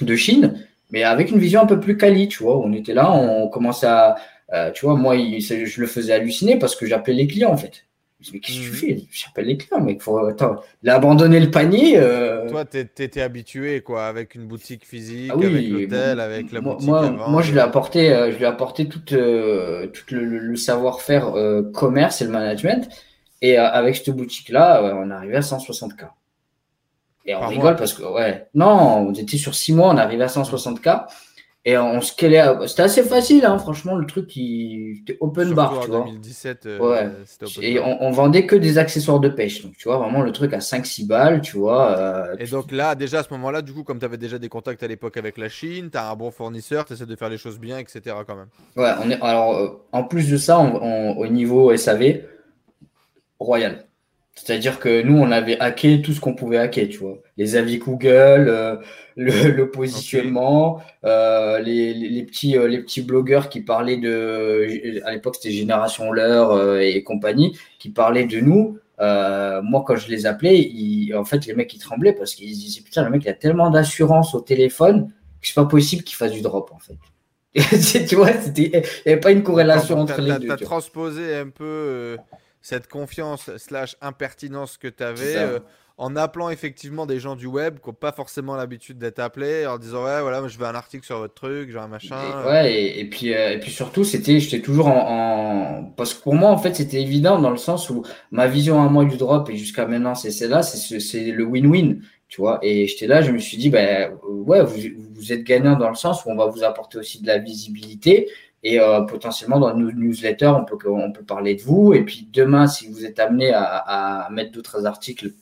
de 0.00 0.16
Chine, 0.16 0.66
mais 0.90 1.02
avec 1.02 1.30
une 1.30 1.38
vision 1.38 1.62
un 1.62 1.66
peu 1.66 1.80
plus 1.80 1.96
quali, 1.96 2.28
tu 2.28 2.42
vois. 2.42 2.58
On 2.58 2.72
était 2.72 2.94
là, 2.94 3.12
on 3.12 3.48
commençait 3.48 3.86
à, 3.86 4.16
euh, 4.52 4.70
tu 4.72 4.84
vois, 4.84 4.96
moi, 4.96 5.16
je 5.16 5.80
le 5.80 5.86
faisais 5.86 6.12
halluciner 6.12 6.58
parce 6.58 6.76
que 6.76 6.86
j'appelais 6.86 7.14
les 7.14 7.26
clients, 7.26 7.52
en 7.52 7.56
fait. 7.56 7.84
Je 8.20 8.32
mais 8.32 8.40
qu'est-ce 8.40 8.58
que 8.58 8.64
tu 8.64 8.70
mhm. 8.70 8.76
fais? 8.76 9.04
J'appelle 9.10 9.46
les 9.46 9.56
clients, 9.56 9.80
mec. 9.80 10.02
Faut... 10.02 10.18
Attends, 10.18 10.56
il 10.82 10.90
a 10.90 10.96
abandonné 10.96 11.40
le 11.40 11.50
panier. 11.50 11.94
Euh... 11.96 12.48
Toi, 12.50 12.66
t'étais 12.66 13.22
habitué, 13.22 13.80
quoi, 13.80 14.06
avec 14.06 14.34
une 14.34 14.46
boutique 14.46 14.86
physique, 14.86 15.30
ah 15.32 15.38
oui, 15.38 15.46
avec 15.46 15.68
l'hôtel, 15.70 16.20
avec 16.20 16.52
la 16.52 16.60
boutique. 16.60 16.86
Moi, 16.86 17.10
moi, 17.10 17.40
je 17.40 17.52
lui 17.52 17.58
ai 17.58 17.62
apporté, 17.62 18.12
euh, 18.12 18.30
je 18.30 18.36
lui 18.36 18.44
ai 18.44 18.46
apporté 18.46 18.88
tout, 18.88 19.00
euh, 19.12 19.86
tout 19.86 20.14
le, 20.14 20.24
le 20.24 20.56
savoir-faire 20.56 21.34
euh, 21.34 21.62
commerce 21.72 22.20
et 22.20 22.24
le 22.24 22.30
management. 22.30 22.88
Et 23.40 23.58
euh, 23.58 23.66
avec 23.70 23.96
cette 23.96 24.10
boutique-là, 24.10 24.82
on 24.82 25.10
est 25.10 25.14
arrivé 25.14 25.36
à 25.36 25.40
160K. 25.40 26.10
Et 27.26 27.34
on 27.34 27.46
rigole 27.46 27.76
parce 27.76 27.92
que, 27.92 28.02
ouais, 28.02 28.48
non, 28.54 29.08
on 29.08 29.12
était 29.12 29.36
sur 29.36 29.54
six 29.54 29.72
mois, 29.72 29.90
on 29.90 29.96
est 29.96 30.00
arrivé 30.00 30.24
à 30.24 30.28
160K. 30.28 31.06
Et 31.66 31.76
on 31.76 32.00
se 32.00 32.14
calait. 32.14 32.42
C'était 32.66 32.82
assez 32.82 33.02
facile, 33.02 33.44
hein, 33.44 33.58
franchement, 33.58 33.94
le 33.94 34.06
truc 34.06 34.28
qui 34.28 35.02
était 35.02 35.18
open 35.20 35.52
bar. 35.52 35.80
Tu 35.84 35.90
en 35.90 36.06
2017, 36.06 36.64
euh, 36.64 36.78
ouais. 36.78 37.10
Et 37.60 37.78
on, 37.78 38.10
vendait 38.10 38.46
que 38.46 38.56
des 38.56 38.78
accessoires 38.78 39.20
de 39.20 39.28
pêche. 39.28 39.62
Donc, 39.62 39.76
tu 39.76 39.86
vois, 39.86 39.98
vraiment 39.98 40.22
le 40.22 40.32
truc 40.32 40.54
à 40.54 40.58
5-6 40.58 41.06
balles, 41.06 41.42
tu 41.42 41.58
vois. 41.58 41.98
Euh, 41.98 42.36
et 42.38 42.46
donc 42.46 42.72
là, 42.72 42.94
déjà 42.94 43.18
à 43.18 43.22
ce 43.24 43.28
moment-là, 43.32 43.60
du 43.60 43.74
coup, 43.74 43.84
comme 43.84 43.98
tu 43.98 44.06
avais 44.06 44.16
déjà 44.16 44.38
des 44.38 44.48
contacts 44.48 44.82
à 44.82 44.88
l'époque 44.88 45.18
avec 45.18 45.36
la 45.36 45.50
Chine, 45.50 45.90
tu 45.90 45.98
as 45.98 46.10
un 46.10 46.16
bon 46.16 46.30
fournisseur, 46.30 46.86
tu 46.86 46.94
essaies 46.94 47.04
de 47.04 47.16
faire 47.16 47.28
les 47.28 47.38
choses 47.38 47.58
bien, 47.58 47.76
etc. 47.76 48.16
quand 48.26 48.36
même. 48.36 48.48
Ouais, 48.76 48.92
on 49.04 49.10
est, 49.10 49.20
alors 49.20 49.54
euh, 49.54 49.68
en 49.92 50.04
plus 50.04 50.30
de 50.30 50.38
ça, 50.38 50.58
au 50.60 51.26
niveau 51.26 51.76
SAV, 51.76 52.22
royal. 53.38 53.84
C'est-à-dire 54.42 54.80
que 54.80 55.02
nous, 55.02 55.18
on 55.18 55.30
avait 55.30 55.60
hacké 55.60 56.00
tout 56.00 56.14
ce 56.14 56.20
qu'on 56.20 56.34
pouvait 56.34 56.56
hacker, 56.56 56.88
tu 56.88 56.96
vois. 56.96 57.18
Les 57.36 57.56
avis 57.56 57.76
Google, 57.76 58.46
euh, 58.48 58.76
le, 59.16 59.64
positionnement, 59.70 60.80
euh, 61.04 61.58
les, 61.58 62.22
petits, 62.22 62.56
euh, 62.56 62.66
les 62.66 62.78
petits 62.78 63.02
blogueurs 63.02 63.50
qui 63.50 63.60
parlaient 63.60 63.98
de. 63.98 65.02
À 65.04 65.12
l'époque, 65.12 65.36
c'était 65.36 65.54
Génération 65.54 66.10
L'heure 66.10 66.80
et 66.80 67.02
compagnie, 67.02 67.58
qui 67.78 67.90
parlaient 67.90 68.24
de 68.24 68.40
nous. 68.40 68.78
moi, 68.98 69.84
quand 69.86 69.96
je 69.96 70.08
les 70.08 70.24
appelais, 70.24 70.70
en 71.14 71.24
fait, 71.26 71.44
les 71.44 71.52
mecs, 71.54 71.74
ils 71.74 71.78
tremblaient 71.78 72.14
parce 72.14 72.34
qu'ils 72.34 72.48
disaient 72.48 72.80
Putain, 72.80 73.04
le 73.04 73.10
mec, 73.10 73.22
il 73.24 73.28
a 73.28 73.34
tellement 73.34 73.68
d'assurance 73.68 74.34
au 74.34 74.40
téléphone 74.40 75.12
que 75.42 75.48
c'est 75.48 75.54
pas 75.54 75.66
possible 75.66 76.02
qu'il 76.02 76.16
fasse 76.16 76.32
du 76.32 76.40
drop, 76.40 76.72
en 76.74 76.78
fait. 76.78 76.96
tu 78.06 78.14
vois, 78.14 78.30
il 78.30 78.70
n'y 78.70 78.72
avait 79.04 79.20
pas 79.20 79.32
une 79.32 79.42
corrélation 79.42 79.98
entre 79.98 80.22
les 80.22 80.32
deux. 80.38 80.46
Tu 80.46 80.52
as 80.52 80.56
transposé 80.56 81.36
un 81.36 81.48
peu 81.50 82.16
cette 82.60 82.88
confiance 82.88 83.56
slash 83.56 83.96
impertinence 84.00 84.76
que 84.76 84.88
tu 84.88 85.02
avais 85.02 85.36
euh, 85.36 85.58
en 86.00 86.16
appelant 86.16 86.48
effectivement 86.48 87.04
des 87.04 87.20
gens 87.20 87.36
du 87.36 87.46
web 87.46 87.78
qui 87.78 87.88
n'ont 87.88 87.94
pas 87.94 88.12
forcément 88.12 88.56
l'habitude 88.56 88.96
d'être 88.98 89.18
appelés, 89.18 89.66
en 89.66 89.78
disant 89.78 90.04
ouais 90.04 90.20
voilà 90.22 90.46
je 90.48 90.58
veux 90.58 90.66
un 90.66 90.74
article 90.74 91.04
sur 91.04 91.18
votre 91.18 91.34
truc, 91.34 91.70
j'ai 91.70 91.78
un 91.78 91.88
machin. 91.88 92.16
Et, 92.16 92.48
ouais 92.48 92.98
et, 92.98 93.04
puis 93.04 93.34
euh, 93.34 93.52
et 93.52 93.60
puis 93.60 93.70
surtout 93.70 94.04
c'était 94.04 94.40
j'étais 94.40 94.62
toujours 94.62 94.88
en, 94.88 95.92
parce 95.96 96.14
que 96.14 96.22
pour 96.22 96.34
moi 96.34 96.50
en 96.50 96.58
fait 96.58 96.74
c'était 96.74 97.02
évident 97.02 97.38
dans 97.38 97.50
le 97.50 97.58
sens 97.58 97.90
où 97.90 98.02
ma 98.30 98.46
vision 98.46 98.82
à 98.82 98.88
moi 98.88 99.04
du 99.04 99.18
drop 99.18 99.50
et 99.50 99.56
jusqu'à 99.56 99.86
maintenant 99.86 100.14
c'est 100.14 100.30
celle-là 100.30 100.62
c'est 100.62 101.32
le 101.32 101.44
win-win 101.44 102.00
tu 102.28 102.40
vois 102.40 102.60
et 102.62 102.86
j'étais 102.86 103.06
là 103.06 103.20
je 103.20 103.32
me 103.32 103.38
suis 103.38 103.58
dit 103.58 103.68
ben 103.68 104.12
ouais 104.24 104.62
vous, 104.62 104.78
vous 105.12 105.32
êtes 105.32 105.44
gagnant 105.44 105.76
dans 105.76 105.90
le 105.90 105.96
sens 105.96 106.24
où 106.24 106.30
on 106.30 106.36
va 106.36 106.46
vous 106.46 106.62
apporter 106.62 106.96
aussi 106.96 107.20
de 107.20 107.26
la 107.26 107.38
visibilité 107.38 108.28
et 108.62 108.78
euh, 108.78 109.02
potentiellement, 109.02 109.58
dans 109.58 109.74
nos 109.74 109.90
newsletters, 109.90 110.52
on 110.54 110.64
peut, 110.64 110.76
on 110.90 111.12
peut 111.12 111.24
parler 111.24 111.54
de 111.54 111.62
vous. 111.62 111.94
Et 111.94 112.04
puis 112.04 112.28
demain, 112.30 112.66
si 112.66 112.88
vous 112.88 113.04
êtes 113.06 113.18
amené 113.18 113.52
à, 113.52 113.62
à 113.64 114.30
mettre 114.30 114.52
d'autres 114.52 114.86
articles 114.86 115.32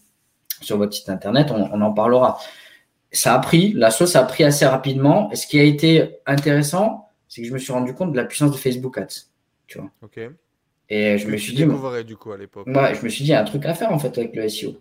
sur 0.60 0.78
votre 0.78 0.94
site 0.94 1.08
internet, 1.08 1.50
on, 1.50 1.68
on, 1.72 1.80
en 1.80 1.92
parlera. 1.92 2.38
Ça 3.10 3.34
a 3.34 3.38
pris, 3.38 3.72
la 3.72 3.90
sauce 3.90 4.14
a 4.16 4.22
pris 4.22 4.44
assez 4.44 4.66
rapidement. 4.66 5.30
Et 5.32 5.36
ce 5.36 5.46
qui 5.46 5.58
a 5.58 5.64
été 5.64 6.18
intéressant, 6.26 7.08
c'est 7.28 7.42
que 7.42 7.48
je 7.48 7.52
me 7.52 7.58
suis 7.58 7.72
rendu 7.72 7.92
compte 7.92 8.12
de 8.12 8.16
la 8.16 8.24
puissance 8.24 8.52
de 8.52 8.56
Facebook 8.56 8.98
Ads. 8.98 9.26
Tu 9.66 9.78
vois. 9.78 9.90
Ok. 10.02 10.20
Et 10.90 11.18
je 11.18 11.28
me 11.28 11.36
suis 11.36 11.54
dit. 11.54 11.64
du 12.06 12.16
coup 12.16 12.32
à 12.32 12.38
l'époque. 12.38 12.66
Ouais, 12.66 12.94
je 12.94 13.04
me 13.04 13.08
suis 13.08 13.24
dit, 13.24 13.30
il 13.30 13.32
y 13.32 13.34
a 13.34 13.40
un 13.40 13.44
truc 13.44 13.66
à 13.66 13.74
faire 13.74 13.92
en 13.92 13.98
fait 13.98 14.16
avec 14.16 14.34
le 14.34 14.48
SEO. 14.48 14.76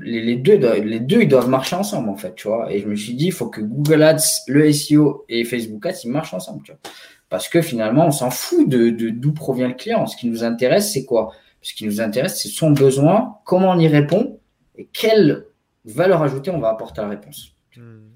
Les, 0.00 0.36
deux, 0.36 0.56
les 0.56 1.00
deux, 1.00 1.22
ils 1.22 1.28
doivent 1.28 1.48
marcher 1.48 1.74
ensemble 1.74 2.08
en 2.08 2.16
fait, 2.16 2.34
tu 2.36 2.46
vois. 2.46 2.72
Et 2.72 2.78
je 2.78 2.86
me 2.86 2.94
suis 2.94 3.14
dit, 3.14 3.26
il 3.26 3.32
faut 3.32 3.48
que 3.48 3.60
Google 3.60 4.02
Ads, 4.02 4.44
le 4.46 4.72
SEO 4.72 5.24
et 5.28 5.44
Facebook 5.44 5.84
Ads, 5.84 6.04
ils 6.04 6.10
marchent 6.10 6.34
ensemble, 6.34 6.62
tu 6.62 6.72
vois. 6.72 6.80
Parce 7.28 7.48
que 7.48 7.62
finalement, 7.62 8.06
on 8.06 8.10
s'en 8.10 8.30
fout 8.30 8.68
de 8.68 8.90
d'où 8.90 9.32
provient 9.32 9.68
le 9.68 9.74
client. 9.74 10.06
Ce 10.06 10.16
qui 10.16 10.28
nous 10.28 10.44
intéresse, 10.44 10.92
c'est 10.92 11.04
quoi? 11.04 11.32
Ce 11.62 11.74
qui 11.74 11.86
nous 11.86 12.00
intéresse, 12.00 12.40
c'est 12.42 12.48
son 12.48 12.72
besoin, 12.72 13.38
comment 13.44 13.70
on 13.70 13.78
y 13.78 13.88
répond 13.88 14.38
et 14.76 14.86
quelle 14.92 15.46
valeur 15.84 16.22
ajoutée 16.22 16.50
on 16.50 16.58
va 16.58 16.68
apporter 16.68 17.00
à 17.00 17.04
la 17.04 17.10
réponse. 17.10 17.52
Hmm. 17.76 18.08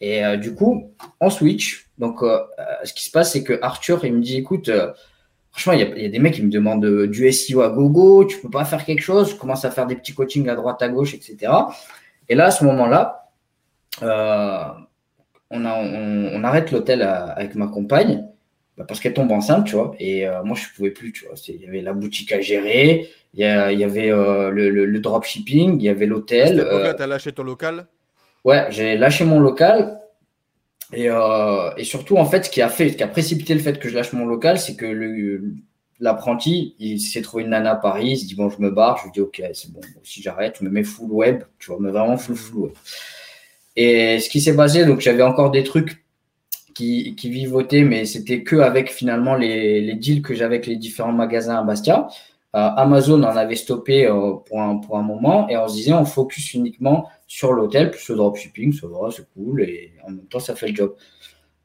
Et 0.00 0.24
euh, 0.24 0.36
du 0.36 0.54
coup, 0.54 0.92
on 1.20 1.30
switch. 1.30 1.90
Donc, 1.98 2.22
euh, 2.22 2.38
euh, 2.58 2.64
ce 2.84 2.92
qui 2.92 3.04
se 3.04 3.10
passe, 3.10 3.32
c'est 3.32 3.44
que 3.44 3.58
Arthur, 3.62 4.04
il 4.04 4.14
me 4.14 4.20
dit, 4.20 4.36
écoute, 4.36 4.70
franchement, 5.50 5.72
il 5.74 6.02
y, 6.02 6.04
a 6.04 6.08
des 6.08 6.18
mecs 6.18 6.34
qui 6.34 6.42
me 6.42 6.50
demandent 6.50 7.06
du 7.06 7.30
SEO 7.32 7.60
à 7.62 7.70
gogo, 7.70 8.24
tu 8.24 8.38
peux 8.40 8.50
pas 8.50 8.64
faire 8.64 8.84
quelque 8.84 9.02
chose, 9.02 9.30
je 9.30 9.36
commence 9.36 9.64
à 9.64 9.70
faire 9.70 9.86
des 9.86 9.96
petits 9.96 10.14
coachings 10.14 10.48
à 10.48 10.54
droite, 10.56 10.82
à 10.82 10.88
gauche, 10.88 11.14
etc. 11.14 11.52
Et 12.28 12.34
là, 12.34 12.46
à 12.46 12.50
ce 12.50 12.64
moment-là, 12.64 13.30
on, 14.02 15.64
on, 15.64 16.44
arrête 16.44 16.72
l'hôtel 16.72 17.02
avec 17.02 17.54
ma 17.54 17.68
compagne 17.68 18.26
bah, 18.76 18.84
parce 18.86 19.00
qu'elle 19.00 19.14
tombe 19.14 19.30
enceinte, 19.30 19.66
tu 19.66 19.76
vois. 19.76 19.94
Et 19.98 20.26
euh, 20.26 20.42
moi, 20.42 20.56
je 20.56 20.64
ne 20.64 20.74
pouvais 20.74 20.90
plus, 20.90 21.12
tu 21.12 21.26
vois. 21.26 21.34
Il 21.48 21.60
y 21.60 21.66
avait 21.66 21.80
la 21.80 21.92
boutique 21.92 22.32
à 22.32 22.40
gérer, 22.40 23.08
il 23.34 23.40
y, 23.40 23.44
avait 23.44 24.10
euh, 24.10 24.50
le, 24.50 24.70
le, 24.70 25.00
dropshipping, 25.00 25.80
il 25.80 25.84
y 25.84 25.88
avait 25.88 26.06
l'hôtel. 26.06 26.60
Euh... 26.60 26.94
tu 26.94 27.02
as 27.02 27.06
lâché 27.06 27.32
ton 27.32 27.42
local? 27.42 27.86
Ouais, 28.44 28.66
j'ai 28.70 28.96
lâché 28.96 29.24
mon 29.24 29.40
local. 29.40 30.00
Et, 30.92 31.08
euh, 31.08 31.70
et, 31.76 31.84
surtout, 31.84 32.16
en 32.16 32.24
fait, 32.24 32.44
ce 32.44 32.50
qui 32.50 32.62
a 32.62 32.68
fait, 32.68 32.90
ce 32.90 32.96
qui 32.96 33.02
a 33.02 33.08
précipité 33.08 33.54
le 33.54 33.60
fait 33.60 33.78
que 33.78 33.88
je 33.88 33.94
lâche 33.94 34.12
mon 34.12 34.26
local, 34.26 34.58
c'est 34.58 34.76
que 34.76 35.40
l'apprenti, 35.98 36.76
il 36.78 37.00
s'est 37.00 37.22
trouvé 37.22 37.44
une 37.44 37.50
nana 37.50 37.72
à 37.72 37.76
Paris, 37.76 38.10
il 38.10 38.18
se 38.18 38.26
dit, 38.26 38.34
bon, 38.34 38.50
je 38.50 38.60
me 38.60 38.70
barre, 38.70 38.98
je 38.98 39.04
lui 39.04 39.12
dis, 39.12 39.20
ok, 39.20 39.42
c'est 39.52 39.72
bon, 39.72 39.80
si 40.02 40.22
j'arrête, 40.22 40.56
je 40.60 40.64
me 40.64 40.70
mets 40.70 40.84
full 40.84 41.10
web, 41.10 41.42
tu 41.58 41.70
vois, 41.70 41.78
mais 41.80 41.90
vraiment 41.90 42.16
full, 42.16 42.36
full 42.36 42.56
web. 42.56 42.72
Et 43.76 44.20
ce 44.20 44.28
qui 44.28 44.40
s'est 44.40 44.54
passé, 44.54 44.84
donc 44.84 45.00
j'avais 45.00 45.22
encore 45.22 45.50
des 45.50 45.64
trucs 45.64 46.03
qui, 46.74 47.14
qui 47.14 47.30
vivotait, 47.30 47.84
mais 47.84 48.04
c'était 48.04 48.42
que 48.42 48.56
avec 48.56 48.90
finalement 48.90 49.34
les, 49.34 49.80
les 49.80 49.94
deals 49.94 50.22
que 50.22 50.34
j'avais 50.34 50.56
avec 50.56 50.66
les 50.66 50.76
différents 50.76 51.12
magasins 51.12 51.56
à 51.58 51.62
Bastia. 51.62 52.08
Euh, 52.54 52.70
Amazon 52.76 53.20
en 53.24 53.36
avait 53.36 53.56
stoppé 53.56 54.06
euh, 54.06 54.34
pour, 54.46 54.62
un, 54.62 54.76
pour 54.76 54.96
un 54.96 55.02
moment 55.02 55.48
et 55.48 55.56
on 55.56 55.66
se 55.66 55.74
disait 55.74 55.92
on 55.92 56.04
focus 56.04 56.54
uniquement 56.54 57.08
sur 57.26 57.52
l'hôtel 57.52 57.90
plus 57.90 58.08
le 58.10 58.14
dropshipping, 58.14 58.72
ça 58.72 58.86
va, 58.86 59.10
c'est 59.10 59.26
cool 59.34 59.62
et 59.62 59.92
en 60.04 60.10
même 60.10 60.26
temps 60.26 60.38
ça 60.38 60.54
fait 60.54 60.68
le 60.68 60.74
job. 60.76 60.94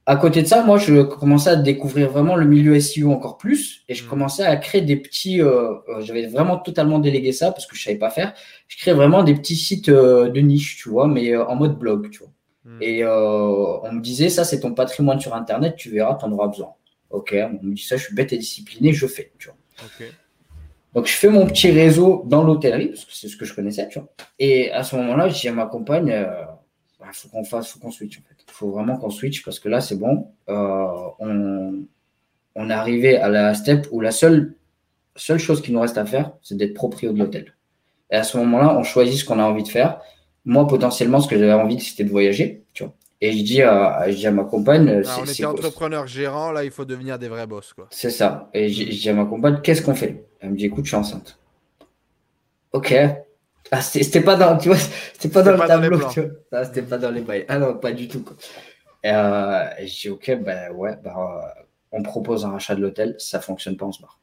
À 0.07 0.15
côté 0.15 0.41
de 0.41 0.47
ça, 0.47 0.63
moi 0.63 0.79
je 0.79 1.03
commençais 1.03 1.51
à 1.51 1.55
découvrir 1.57 2.09
vraiment 2.09 2.35
le 2.35 2.47
milieu 2.47 2.79
SEO 2.79 3.11
encore 3.11 3.37
plus 3.37 3.83
et 3.87 3.93
je 3.93 4.03
mmh. 4.03 4.07
commençais 4.07 4.43
à 4.43 4.57
créer 4.57 4.81
des 4.81 4.95
petits. 4.95 5.39
Euh, 5.43 5.75
j'avais 5.99 6.25
vraiment 6.25 6.57
totalement 6.57 6.97
délégué 6.97 7.33
ça 7.33 7.51
parce 7.51 7.67
que 7.67 7.75
je 7.75 7.83
savais 7.83 7.99
pas 7.99 8.09
faire. 8.09 8.33
Je 8.67 8.77
créais 8.77 8.95
vraiment 8.95 9.21
des 9.21 9.35
petits 9.35 9.57
sites 9.57 9.91
de 9.91 10.39
niche, 10.39 10.77
tu 10.77 10.89
vois, 10.89 11.07
mais 11.07 11.37
en 11.37 11.55
mode 11.55 11.77
blog, 11.77 12.09
tu 12.09 12.19
vois. 12.19 12.31
Hmm. 12.69 12.77
Et 12.81 13.03
euh, 13.03 13.79
on 13.81 13.93
me 13.93 13.99
disait, 13.99 14.29
ça, 14.29 14.43
c'est 14.43 14.59
ton 14.59 14.75
patrimoine 14.75 15.19
sur 15.19 15.33
Internet, 15.33 15.75
tu 15.75 15.89
verras, 15.89 16.15
tu 16.15 16.25
en 16.25 16.31
auras 16.31 16.47
besoin. 16.47 16.73
Ok, 17.09 17.35
on 17.35 17.65
me 17.65 17.73
dit 17.73 17.81
ça, 17.81 17.97
je 17.97 18.03
suis 18.03 18.13
bête 18.13 18.31
et 18.31 18.37
discipliné, 18.37 18.93
je 18.93 19.07
fais. 19.07 19.31
Tu 19.39 19.49
vois. 19.49 20.07
Donc, 20.93 21.07
je 21.07 21.13
fais 21.13 21.29
mon 21.29 21.47
petit 21.47 21.71
réseau 21.71 22.23
dans 22.27 22.43
l'hôtellerie, 22.43 22.89
parce 22.89 23.05
que 23.05 23.13
c'est 23.13 23.27
ce 23.27 23.37
que 23.37 23.45
je 23.45 23.55
connaissais. 23.55 23.87
Tu 23.89 23.97
vois. 23.97 24.07
Et 24.37 24.71
à 24.71 24.83
ce 24.83 24.95
moment-là, 24.97 25.29
je 25.29 25.39
dis 25.39 25.47
à 25.47 25.51
ma 25.51 25.65
compagne, 25.65 26.07
il 26.07 26.13
euh, 26.13 26.43
bah, 26.99 27.07
faut 27.11 27.29
qu'on 27.29 27.43
fasse, 27.43 27.69
faut 27.69 27.79
qu'on 27.79 27.89
switch. 27.89 28.19
En 28.19 28.21
fait. 28.21 28.35
Il 28.47 28.51
faut 28.51 28.69
vraiment 28.69 28.97
qu'on 28.97 29.09
switch, 29.09 29.43
parce 29.43 29.59
que 29.59 29.67
là, 29.67 29.81
c'est 29.81 29.95
bon. 29.95 30.27
Euh, 30.47 31.09
on, 31.17 31.85
on 32.53 32.69
est 32.69 32.73
arrivé 32.73 33.17
à 33.17 33.29
la 33.29 33.55
step 33.55 33.87
où 33.91 33.99
la 33.99 34.11
seule, 34.11 34.53
seule 35.15 35.39
chose 35.39 35.63
qui 35.63 35.71
nous 35.71 35.79
reste 35.79 35.97
à 35.97 36.05
faire, 36.05 36.33
c'est 36.43 36.55
d'être 36.55 36.75
proprio 36.75 37.13
de 37.13 37.17
l'hôtel. 37.17 37.55
Et 38.11 38.15
à 38.15 38.23
ce 38.23 38.37
moment-là, 38.37 38.77
on 38.77 38.83
choisit 38.83 39.17
ce 39.17 39.25
qu'on 39.25 39.39
a 39.39 39.43
envie 39.43 39.63
de 39.63 39.69
faire 39.69 40.01
moi, 40.49 40.67
potentiellement, 40.67 41.21
ce 41.21 41.27
que 41.27 41.37
j'avais 41.37 41.53
envie, 41.53 41.79
c'était 41.79 42.03
de 42.03 42.09
voyager. 42.09 42.63
Tu 42.73 42.83
vois. 42.83 42.93
Et 43.21 43.33
je 43.33 43.43
dis, 43.43 43.61
à, 43.61 44.09
je 44.09 44.15
dis 44.15 44.25
à 44.25 44.31
ma 44.31 44.43
compagne. 44.43 45.03
Ah, 45.05 45.17
on 45.21 45.25
était 45.25 45.45
entrepreneur 45.45 46.07
gérant, 46.07 46.51
là, 46.51 46.63
il 46.63 46.71
faut 46.71 46.85
devenir 46.85 47.19
des 47.19 47.27
vrais 47.27 47.45
boss. 47.45 47.75
C'est 47.91 48.09
ça. 48.09 48.49
Et 48.53 48.67
je, 48.69 48.83
dis 48.85 49.09
à 49.09 49.13
ma 49.13 49.25
compagne, 49.25 49.59
qu'est-ce 49.61 49.83
qu'on 49.83 49.93
fait? 49.93 50.25
Elle 50.39 50.51
me 50.51 50.57
dit, 50.57 50.65
écoute, 50.65 50.85
je 50.85 50.89
suis 50.89 50.97
enceinte. 50.97 51.37
Ok. 52.73 52.95
Ah, 53.71 53.81
c'était 53.81 54.21
pas 54.21 54.35
dans, 54.35 54.57
tu 54.57 54.69
vois, 54.69 54.77
c'était 55.13 55.29
pas 55.29 55.43
dans 55.43 55.51
le 55.51 55.59
tableau. 55.59 55.99
tu 56.11 56.21
vois. 56.21 56.29
Ah, 56.51 56.65
c'était 56.65 56.81
pas 56.81 56.97
dans 56.97 57.11
les 57.11 57.21
bails. 57.21 57.45
Ah 57.47 57.59
non, 57.59 57.75
pas 57.75 57.91
du 57.91 58.07
tout. 58.07 58.23
Quoi. 58.23 58.35
Et, 59.03 59.11
euh, 59.11 59.85
je 59.85 60.01
dis, 60.01 60.09
ok, 60.09 60.39
ben 60.43 60.71
ouais, 60.71 60.95
ben, 61.03 61.11
euh, 61.15 61.61
on 61.91 62.01
propose 62.01 62.43
un 62.43 62.51
rachat 62.51 62.73
de 62.73 62.81
l'hôtel, 62.81 63.15
ça 63.19 63.39
fonctionne 63.39 63.77
pas, 63.77 63.85
on 63.85 63.91
se 63.91 64.01
barre. 64.01 64.19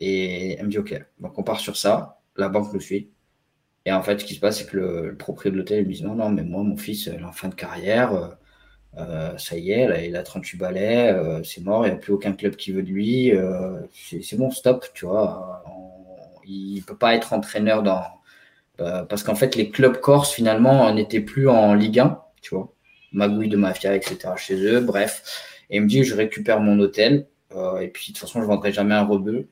Et 0.00 0.54
elle 0.54 0.64
me 0.64 0.70
dit, 0.70 0.78
ok, 0.78 0.98
donc 1.20 1.38
on 1.38 1.42
part 1.42 1.60
sur 1.60 1.76
ça. 1.76 2.20
La 2.36 2.48
banque 2.48 2.72
nous 2.72 2.80
suit. 2.80 3.10
Et 3.84 3.92
en 3.92 4.02
fait, 4.02 4.20
ce 4.20 4.24
qui 4.24 4.34
se 4.34 4.40
passe, 4.40 4.58
c'est 4.58 4.66
que 4.66 4.76
le, 4.76 5.16
propriétaire 5.16 5.52
de 5.52 5.58
l'hôtel 5.58 5.86
me 5.86 5.92
dit 5.92 6.04
non, 6.04 6.14
non, 6.14 6.30
mais 6.30 6.42
moi, 6.42 6.62
mon 6.62 6.76
fils, 6.76 7.06
il 7.06 7.14
est 7.14 7.24
en 7.24 7.32
fin 7.32 7.48
de 7.48 7.54
carrière. 7.54 8.12
Euh, 8.14 8.28
euh, 8.98 9.38
ça 9.38 9.56
y 9.56 9.72
est, 9.72 10.08
il 10.08 10.16
a 10.16 10.22
38 10.22 10.58
balais, 10.58 11.10
euh, 11.12 11.42
c'est 11.44 11.62
mort, 11.62 11.86
il 11.86 11.90
n'y 11.90 11.96
a 11.96 11.98
plus 11.98 12.12
aucun 12.12 12.32
club 12.34 12.56
qui 12.56 12.72
veut 12.72 12.82
de 12.82 12.90
lui. 12.90 13.32
c'est 13.92 14.36
bon, 14.36 14.50
stop, 14.50 14.86
tu 14.94 15.06
vois. 15.06 15.64
il 16.46 16.76
ne 16.76 16.82
peut 16.82 16.96
pas 16.96 17.14
être 17.14 17.32
entraîneur 17.32 17.82
dans. 17.82 18.04
parce 19.08 19.22
qu'en 19.22 19.34
fait, 19.34 19.56
les 19.56 19.70
clubs 19.70 19.98
corses, 19.98 20.32
finalement, 20.32 20.92
n'étaient 20.94 21.20
plus 21.20 21.48
en 21.48 21.74
Ligue 21.74 22.00
1, 22.00 22.20
tu 22.42 22.54
vois. 22.54 22.72
Magouille 23.12 23.48
de 23.48 23.56
mafia, 23.56 23.94
etc. 23.96 24.34
chez 24.36 24.56
eux, 24.56 24.80
bref. 24.80 25.22
Et 25.70 25.76
il 25.76 25.82
me 25.82 25.88
dit 25.88 26.04
je 26.04 26.14
récupère 26.14 26.60
mon 26.60 26.78
hôtel. 26.80 27.26
et 27.80 27.88
puis, 27.88 28.12
de 28.12 28.18
toute 28.18 28.18
façon, 28.18 28.40
je 28.40 28.44
ne 28.44 28.48
vendrai 28.48 28.72
jamais 28.72 28.94
un 28.94 29.04
rebeu 29.04 29.48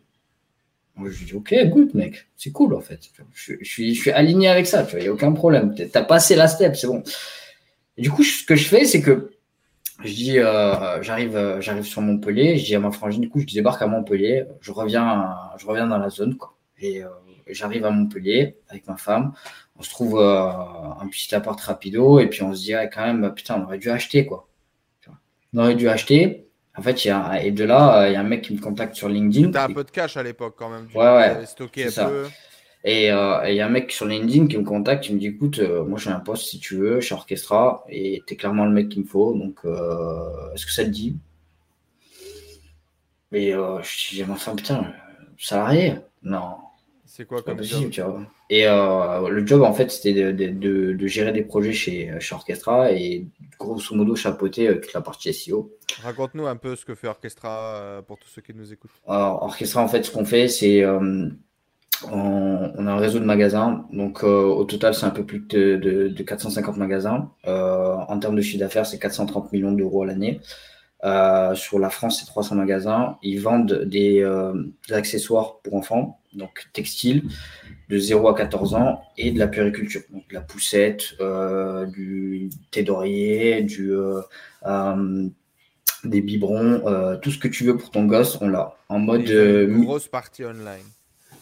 je 1.08 1.24
dis, 1.24 1.34
ok, 1.34 1.54
good, 1.66 1.94
mec, 1.94 2.26
c'est 2.36 2.50
cool 2.50 2.74
en 2.74 2.80
fait. 2.80 3.00
Je, 3.34 3.54
suis, 3.62 4.10
aligné 4.10 4.48
avec 4.48 4.66
ça, 4.66 4.86
il 4.94 4.98
n'y 5.00 5.08
a 5.08 5.12
aucun 5.12 5.32
problème. 5.32 5.74
Tu 5.74 5.86
as 5.94 6.02
passé 6.02 6.36
la 6.36 6.48
step, 6.48 6.76
c'est 6.76 6.86
bon. 6.86 7.02
du 7.98 8.10
coup, 8.10 8.22
ce 8.22 8.44
que 8.44 8.56
je 8.56 8.64
fais, 8.64 8.84
c'est 8.84 9.00
que 9.00 9.30
je 10.04 10.14
dis, 10.14 10.38
euh, 10.38 11.02
j'arrive, 11.02 11.36
euh, 11.36 11.60
j'arrive 11.60 11.84
sur 11.84 12.00
Montpellier, 12.00 12.56
je 12.56 12.64
dis 12.64 12.74
à 12.74 12.80
ma 12.80 12.90
frangine, 12.90 13.20
du 13.20 13.28
coup, 13.28 13.40
je 13.40 13.46
débarque 13.46 13.82
à 13.82 13.86
Montpellier, 13.86 14.44
je 14.60 14.72
reviens, 14.72 15.36
je 15.58 15.66
reviens 15.66 15.86
dans 15.86 15.98
la 15.98 16.08
zone, 16.08 16.36
quoi. 16.36 16.56
Et 16.78 17.04
euh, 17.04 17.08
j'arrive 17.48 17.84
à 17.84 17.90
Montpellier 17.90 18.56
avec 18.68 18.86
ma 18.86 18.96
femme, 18.96 19.32
on 19.76 19.82
se 19.82 19.90
trouve 19.90 20.18
un 20.18 21.06
petit 21.10 21.34
appart 21.34 21.60
rapido, 21.60 22.18
et 22.18 22.28
puis 22.28 22.42
on 22.42 22.54
se 22.54 22.62
dit, 22.62 22.72
quand 22.92 23.04
même, 23.04 23.34
putain, 23.34 23.60
on 23.60 23.64
aurait 23.64 23.78
dû 23.78 23.90
acheter, 23.90 24.24
quoi. 24.26 24.48
on 25.52 25.58
aurait 25.58 25.74
dû 25.74 25.88
acheter. 25.88 26.49
En 26.80 26.82
fait, 26.82 27.04
y 27.04 27.10
a, 27.10 27.44
et 27.44 27.50
de 27.50 27.62
là, 27.64 28.08
il 28.08 28.14
y 28.14 28.16
a 28.16 28.20
un 28.20 28.22
mec 28.22 28.40
qui 28.40 28.54
me 28.54 28.58
contacte 28.58 28.94
sur 28.94 29.10
LinkedIn. 29.10 29.50
T'as 29.50 29.66
un 29.66 29.72
peu 29.74 29.84
de 29.84 29.90
cash 29.90 30.16
à 30.16 30.22
l'époque 30.22 30.54
quand 30.56 30.70
même. 30.70 30.88
ouais, 30.94 31.14
ouais. 31.14 31.44
Stocké 31.44 31.88
un 31.98 32.08
peu. 32.08 32.26
Et 32.84 33.08
il 33.08 33.54
y 33.54 33.60
a 33.60 33.66
un 33.66 33.68
mec 33.68 33.92
sur 33.92 34.06
LinkedIn 34.06 34.46
qui 34.46 34.56
me 34.56 34.64
contacte, 34.64 35.04
qui 35.04 35.12
me 35.12 35.18
dit 35.18 35.26
écoute, 35.26 35.60
moi 35.60 35.98
j'ai 35.98 36.08
un 36.08 36.20
poste 36.20 36.44
si 36.46 36.58
tu 36.58 36.76
veux 36.76 37.02
chez 37.02 37.14
Orchestra 37.14 37.84
et 37.90 38.22
t'es 38.26 38.34
clairement 38.36 38.64
le 38.64 38.70
mec 38.70 38.88
qu'il 38.88 39.02
me 39.02 39.06
faut, 39.06 39.34
donc 39.34 39.58
est-ce 40.54 40.64
que 40.64 40.72
ça 40.72 40.84
te 40.84 40.88
dit? 40.88 41.18
Mais 43.30 43.50
je 43.50 44.14
dis 44.14 44.24
enfin 44.26 44.56
putain, 44.56 44.94
salarié? 45.38 45.96
Non. 46.22 46.56
C'est 47.04 47.26
quoi 47.26 47.42
comme 47.42 47.62
job? 47.62 48.24
Et 48.50 48.66
euh, 48.66 49.28
le 49.28 49.46
job, 49.46 49.62
en 49.62 49.72
fait, 49.72 49.90
c'était 49.92 50.32
de, 50.32 51.06
gérer 51.06 51.32
des 51.32 51.42
projets 51.42 51.72
chez, 51.72 52.12
chez 52.18 52.34
Orchestra 52.34 52.90
et 52.90 53.26
grosso 53.58 53.94
modo 53.94 54.16
chapeauter 54.16 54.68
euh, 54.68 54.74
toute 54.80 54.92
la 54.92 55.00
partie 55.00 55.32
SEO. 55.32 55.72
Raconte-nous 56.02 56.46
un 56.48 56.56
peu 56.56 56.74
ce 56.74 56.84
que 56.84 56.96
fait 56.96 57.06
Orchestra 57.06 57.76
euh, 57.76 58.02
pour 58.02 58.18
tous 58.18 58.28
ceux 58.28 58.42
qui 58.42 58.52
nous 58.52 58.72
écoutent. 58.72 58.90
Alors, 59.06 59.44
Orchestra, 59.44 59.82
en 59.82 59.88
fait, 59.88 60.02
ce 60.02 60.10
qu'on 60.10 60.24
fait, 60.24 60.48
c'est 60.48 60.84
on, 62.10 62.86
a 62.86 62.90
un 62.90 62.96
réseau 62.96 63.20
de 63.20 63.24
magasins. 63.24 63.86
Donc, 63.92 64.24
au 64.24 64.64
total, 64.64 64.94
c'est 64.94 65.06
un 65.06 65.10
peu 65.10 65.24
plus 65.24 65.40
de, 65.48 65.76
de 66.08 66.22
450 66.22 66.76
magasins. 66.76 67.30
en 67.44 68.18
termes 68.18 68.34
de 68.34 68.40
chiffre 68.42 68.58
d'affaires, 68.58 68.84
c'est 68.86 68.98
430 68.98 69.52
millions 69.52 69.72
d'euros 69.72 70.02
à 70.02 70.06
l'année. 70.06 70.40
Euh, 71.04 71.54
sur 71.54 71.78
la 71.78 71.90
France, 71.90 72.20
c'est 72.20 72.26
300 72.26 72.56
magasins. 72.56 73.18
Ils 73.22 73.40
vendent 73.40 73.84
des, 73.84 74.20
euh, 74.20 74.52
accessoires 74.90 75.60
pour 75.62 75.74
enfants, 75.74 76.19
donc 76.34 76.68
textiles, 76.72 77.24
de 77.88 77.98
0 77.98 78.28
à 78.28 78.34
14 78.34 78.74
ans, 78.74 79.02
et 79.16 79.32
de 79.32 79.38
la 79.38 79.48
puriculture, 79.48 80.02
donc 80.10 80.28
de 80.28 80.34
la 80.34 80.40
poussette, 80.40 81.14
euh, 81.20 81.86
du 81.86 82.50
thé 82.70 82.82
d'oreiller, 82.82 83.62
du, 83.62 83.92
des 86.04 86.20
biberons, 86.22 87.18
tout 87.20 87.30
ce 87.30 87.38
que 87.38 87.48
tu 87.48 87.64
veux 87.64 87.76
pour 87.76 87.90
ton 87.90 88.04
gosse, 88.04 88.38
on 88.40 88.48
l'a. 88.48 88.76
En 88.88 88.98
mode. 88.98 89.28
une 89.28 89.84
grosse 89.84 90.08
partie 90.08 90.44
online. 90.44 90.84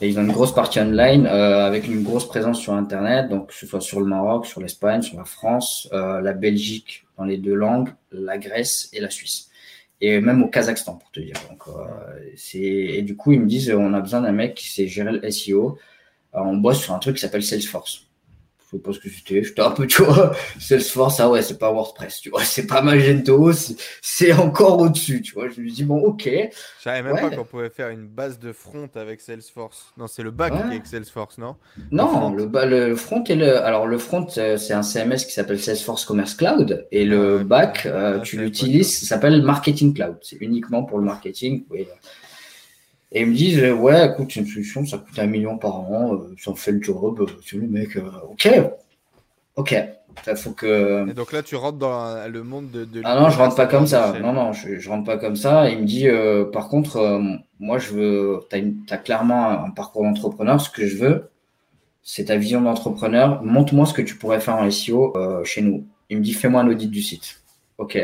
Et 0.00 0.08
ils 0.08 0.18
ont 0.18 0.22
une 0.22 0.32
grosse 0.32 0.54
partie 0.54 0.78
online 0.78 1.26
avec 1.26 1.86
une 1.86 2.02
grosse 2.02 2.26
présence 2.26 2.60
sur 2.60 2.72
Internet, 2.72 3.28
donc 3.28 3.48
que 3.48 3.54
ce 3.54 3.66
soit 3.66 3.80
sur 3.80 4.00
le 4.00 4.06
Maroc, 4.06 4.46
sur 4.46 4.60
l'Espagne, 4.60 5.02
sur 5.02 5.18
la 5.18 5.24
France, 5.24 5.88
la 5.92 6.32
Belgique 6.32 7.04
dans 7.16 7.24
les 7.24 7.36
deux 7.36 7.54
langues, 7.54 7.90
la 8.12 8.38
Grèce 8.38 8.88
et 8.92 9.00
la 9.00 9.10
Suisse 9.10 9.48
et 10.00 10.20
même 10.20 10.42
au 10.42 10.48
Kazakhstan 10.48 10.96
pour 10.96 11.10
te 11.10 11.20
dire. 11.20 11.36
Donc, 11.50 11.62
euh, 11.68 12.34
et 12.54 13.02
du 13.02 13.16
coup 13.16 13.32
ils 13.32 13.40
me 13.40 13.46
disent 13.46 13.70
on 13.70 13.94
a 13.94 14.00
besoin 14.00 14.20
d'un 14.20 14.32
mec 14.32 14.54
qui 14.54 14.68
sait 14.68 14.86
gérer 14.86 15.12
le 15.12 15.30
SEO. 15.30 15.78
on 16.32 16.56
bosse 16.56 16.80
sur 16.82 16.94
un 16.94 16.98
truc 16.98 17.16
qui 17.16 17.22
s'appelle 17.22 17.42
Salesforce 17.42 18.07
je 18.70 18.76
sais 18.76 18.82
pas 18.82 18.92
ce 18.92 18.98
que 18.98 19.08
c'était, 19.08 19.42
j'étais 19.42 19.62
un 19.62 19.70
peu, 19.70 19.86
tu 19.86 20.02
vois, 20.02 20.32
Salesforce, 20.60 21.20
ah 21.20 21.30
ouais, 21.30 21.40
c'est 21.40 21.58
pas 21.58 21.72
WordPress, 21.72 22.20
tu 22.20 22.28
vois, 22.28 22.44
c'est 22.44 22.66
pas 22.66 22.82
Magento, 22.82 23.50
c'est 24.02 24.32
encore 24.34 24.78
au-dessus, 24.78 25.22
tu 25.22 25.32
vois. 25.32 25.48
Je 25.48 25.62
me 25.62 25.70
dis, 25.70 25.84
bon, 25.84 25.98
ok. 25.98 26.24
Je 26.24 26.82
savais 26.82 27.02
même 27.02 27.16
pas 27.18 27.34
qu'on 27.34 27.44
pouvait 27.44 27.70
faire 27.70 27.88
une 27.88 28.06
base 28.06 28.38
de 28.38 28.52
front 28.52 28.90
avec 28.94 29.22
Salesforce. 29.22 29.92
Non, 29.96 30.06
c'est 30.06 30.22
le 30.22 30.30
back 30.30 30.52
qui 30.52 30.58
est 30.58 30.64
avec 30.64 30.86
Salesforce, 30.86 31.38
non? 31.38 31.56
Non, 31.90 32.30
le, 32.30 32.50
le, 32.66 32.94
front 32.94 33.24
et 33.24 33.36
le. 33.36 33.58
Alors, 33.58 33.86
le 33.86 33.96
front, 33.96 34.26
euh, 34.36 34.58
c'est 34.58 34.74
un 34.74 34.82
CMS 34.82 35.24
qui 35.24 35.32
s'appelle 35.32 35.58
Salesforce 35.58 36.04
Commerce 36.04 36.34
Cloud, 36.34 36.86
et 36.92 37.06
le 37.06 37.38
back, 37.38 37.86
euh, 37.86 38.20
tu 38.20 38.38
l'utilises, 38.38 38.98
ça 39.00 39.06
s'appelle 39.06 39.42
Marketing 39.42 39.94
Cloud. 39.94 40.18
C'est 40.20 40.36
uniquement 40.40 40.84
pour 40.84 40.98
le 40.98 41.04
marketing. 41.04 41.64
Et 43.12 43.22
ils 43.22 43.26
me 43.26 43.34
disent, 43.34 43.62
euh, 43.62 43.72
ouais, 43.72 44.06
écoute, 44.06 44.30
c'est 44.32 44.40
une 44.40 44.46
solution, 44.46 44.84
ça 44.84 44.98
coûte 44.98 45.18
un 45.18 45.26
million 45.26 45.56
par 45.56 45.80
an, 45.80 46.14
euh, 46.14 46.34
ça 46.38 46.52
fait 46.54 46.72
le 46.72 46.82
job, 46.82 47.26
c'est 47.44 47.56
euh, 47.56 47.60
le 47.60 47.66
mec, 47.66 47.96
ok, 48.30 48.48
ok. 49.56 49.76
Ça 50.24 50.34
faut 50.34 50.50
que. 50.50 51.08
Et 51.08 51.14
donc 51.14 51.32
là, 51.32 51.44
tu 51.44 51.54
rentres 51.54 51.78
dans 51.78 52.28
le 52.28 52.42
monde 52.42 52.70
de. 52.72 53.02
ah 53.04 53.20
non, 53.20 53.30
je 53.30 53.38
rentre 53.38 53.54
pas 53.54 53.68
comme 53.68 53.86
ça. 53.86 54.18
Non, 54.20 54.32
non, 54.32 54.52
je, 54.52 54.76
je 54.76 54.88
rentre 54.88 55.04
pas 55.04 55.16
comme 55.16 55.36
ça. 55.36 55.70
il 55.70 55.78
me 55.78 55.84
dit, 55.84 56.08
par 56.52 56.68
contre, 56.68 57.20
moi, 57.60 57.78
je 57.78 57.92
veux. 57.92 58.40
Tu 58.50 58.56
as, 58.56 58.94
as, 58.94 58.98
clairement 58.98 59.50
un, 59.64 59.70
parcours 59.70 60.02
d'entrepreneur. 60.02 60.60
Ce 60.60 60.70
que 60.70 60.88
je 60.88 60.96
veux, 60.96 61.30
c'est 62.02 62.24
ta 62.24 62.36
vision 62.36 62.60
d'entrepreneur. 62.60 63.44
Montre-moi 63.44 63.86
ce 63.86 63.94
que 63.94 64.02
tu 64.02 64.16
pourrais 64.16 64.40
faire 64.40 64.56
en 64.56 64.68
SEO 64.68 65.14
chez 65.44 65.62
nous. 65.62 65.86
Il 66.10 66.18
me 66.18 66.22
dit, 66.22 66.32
fais-moi 66.32 66.62
un 66.62 66.68
audit 66.68 66.90
du 66.90 67.02
site. 67.02 67.40
Ok. 67.76 67.96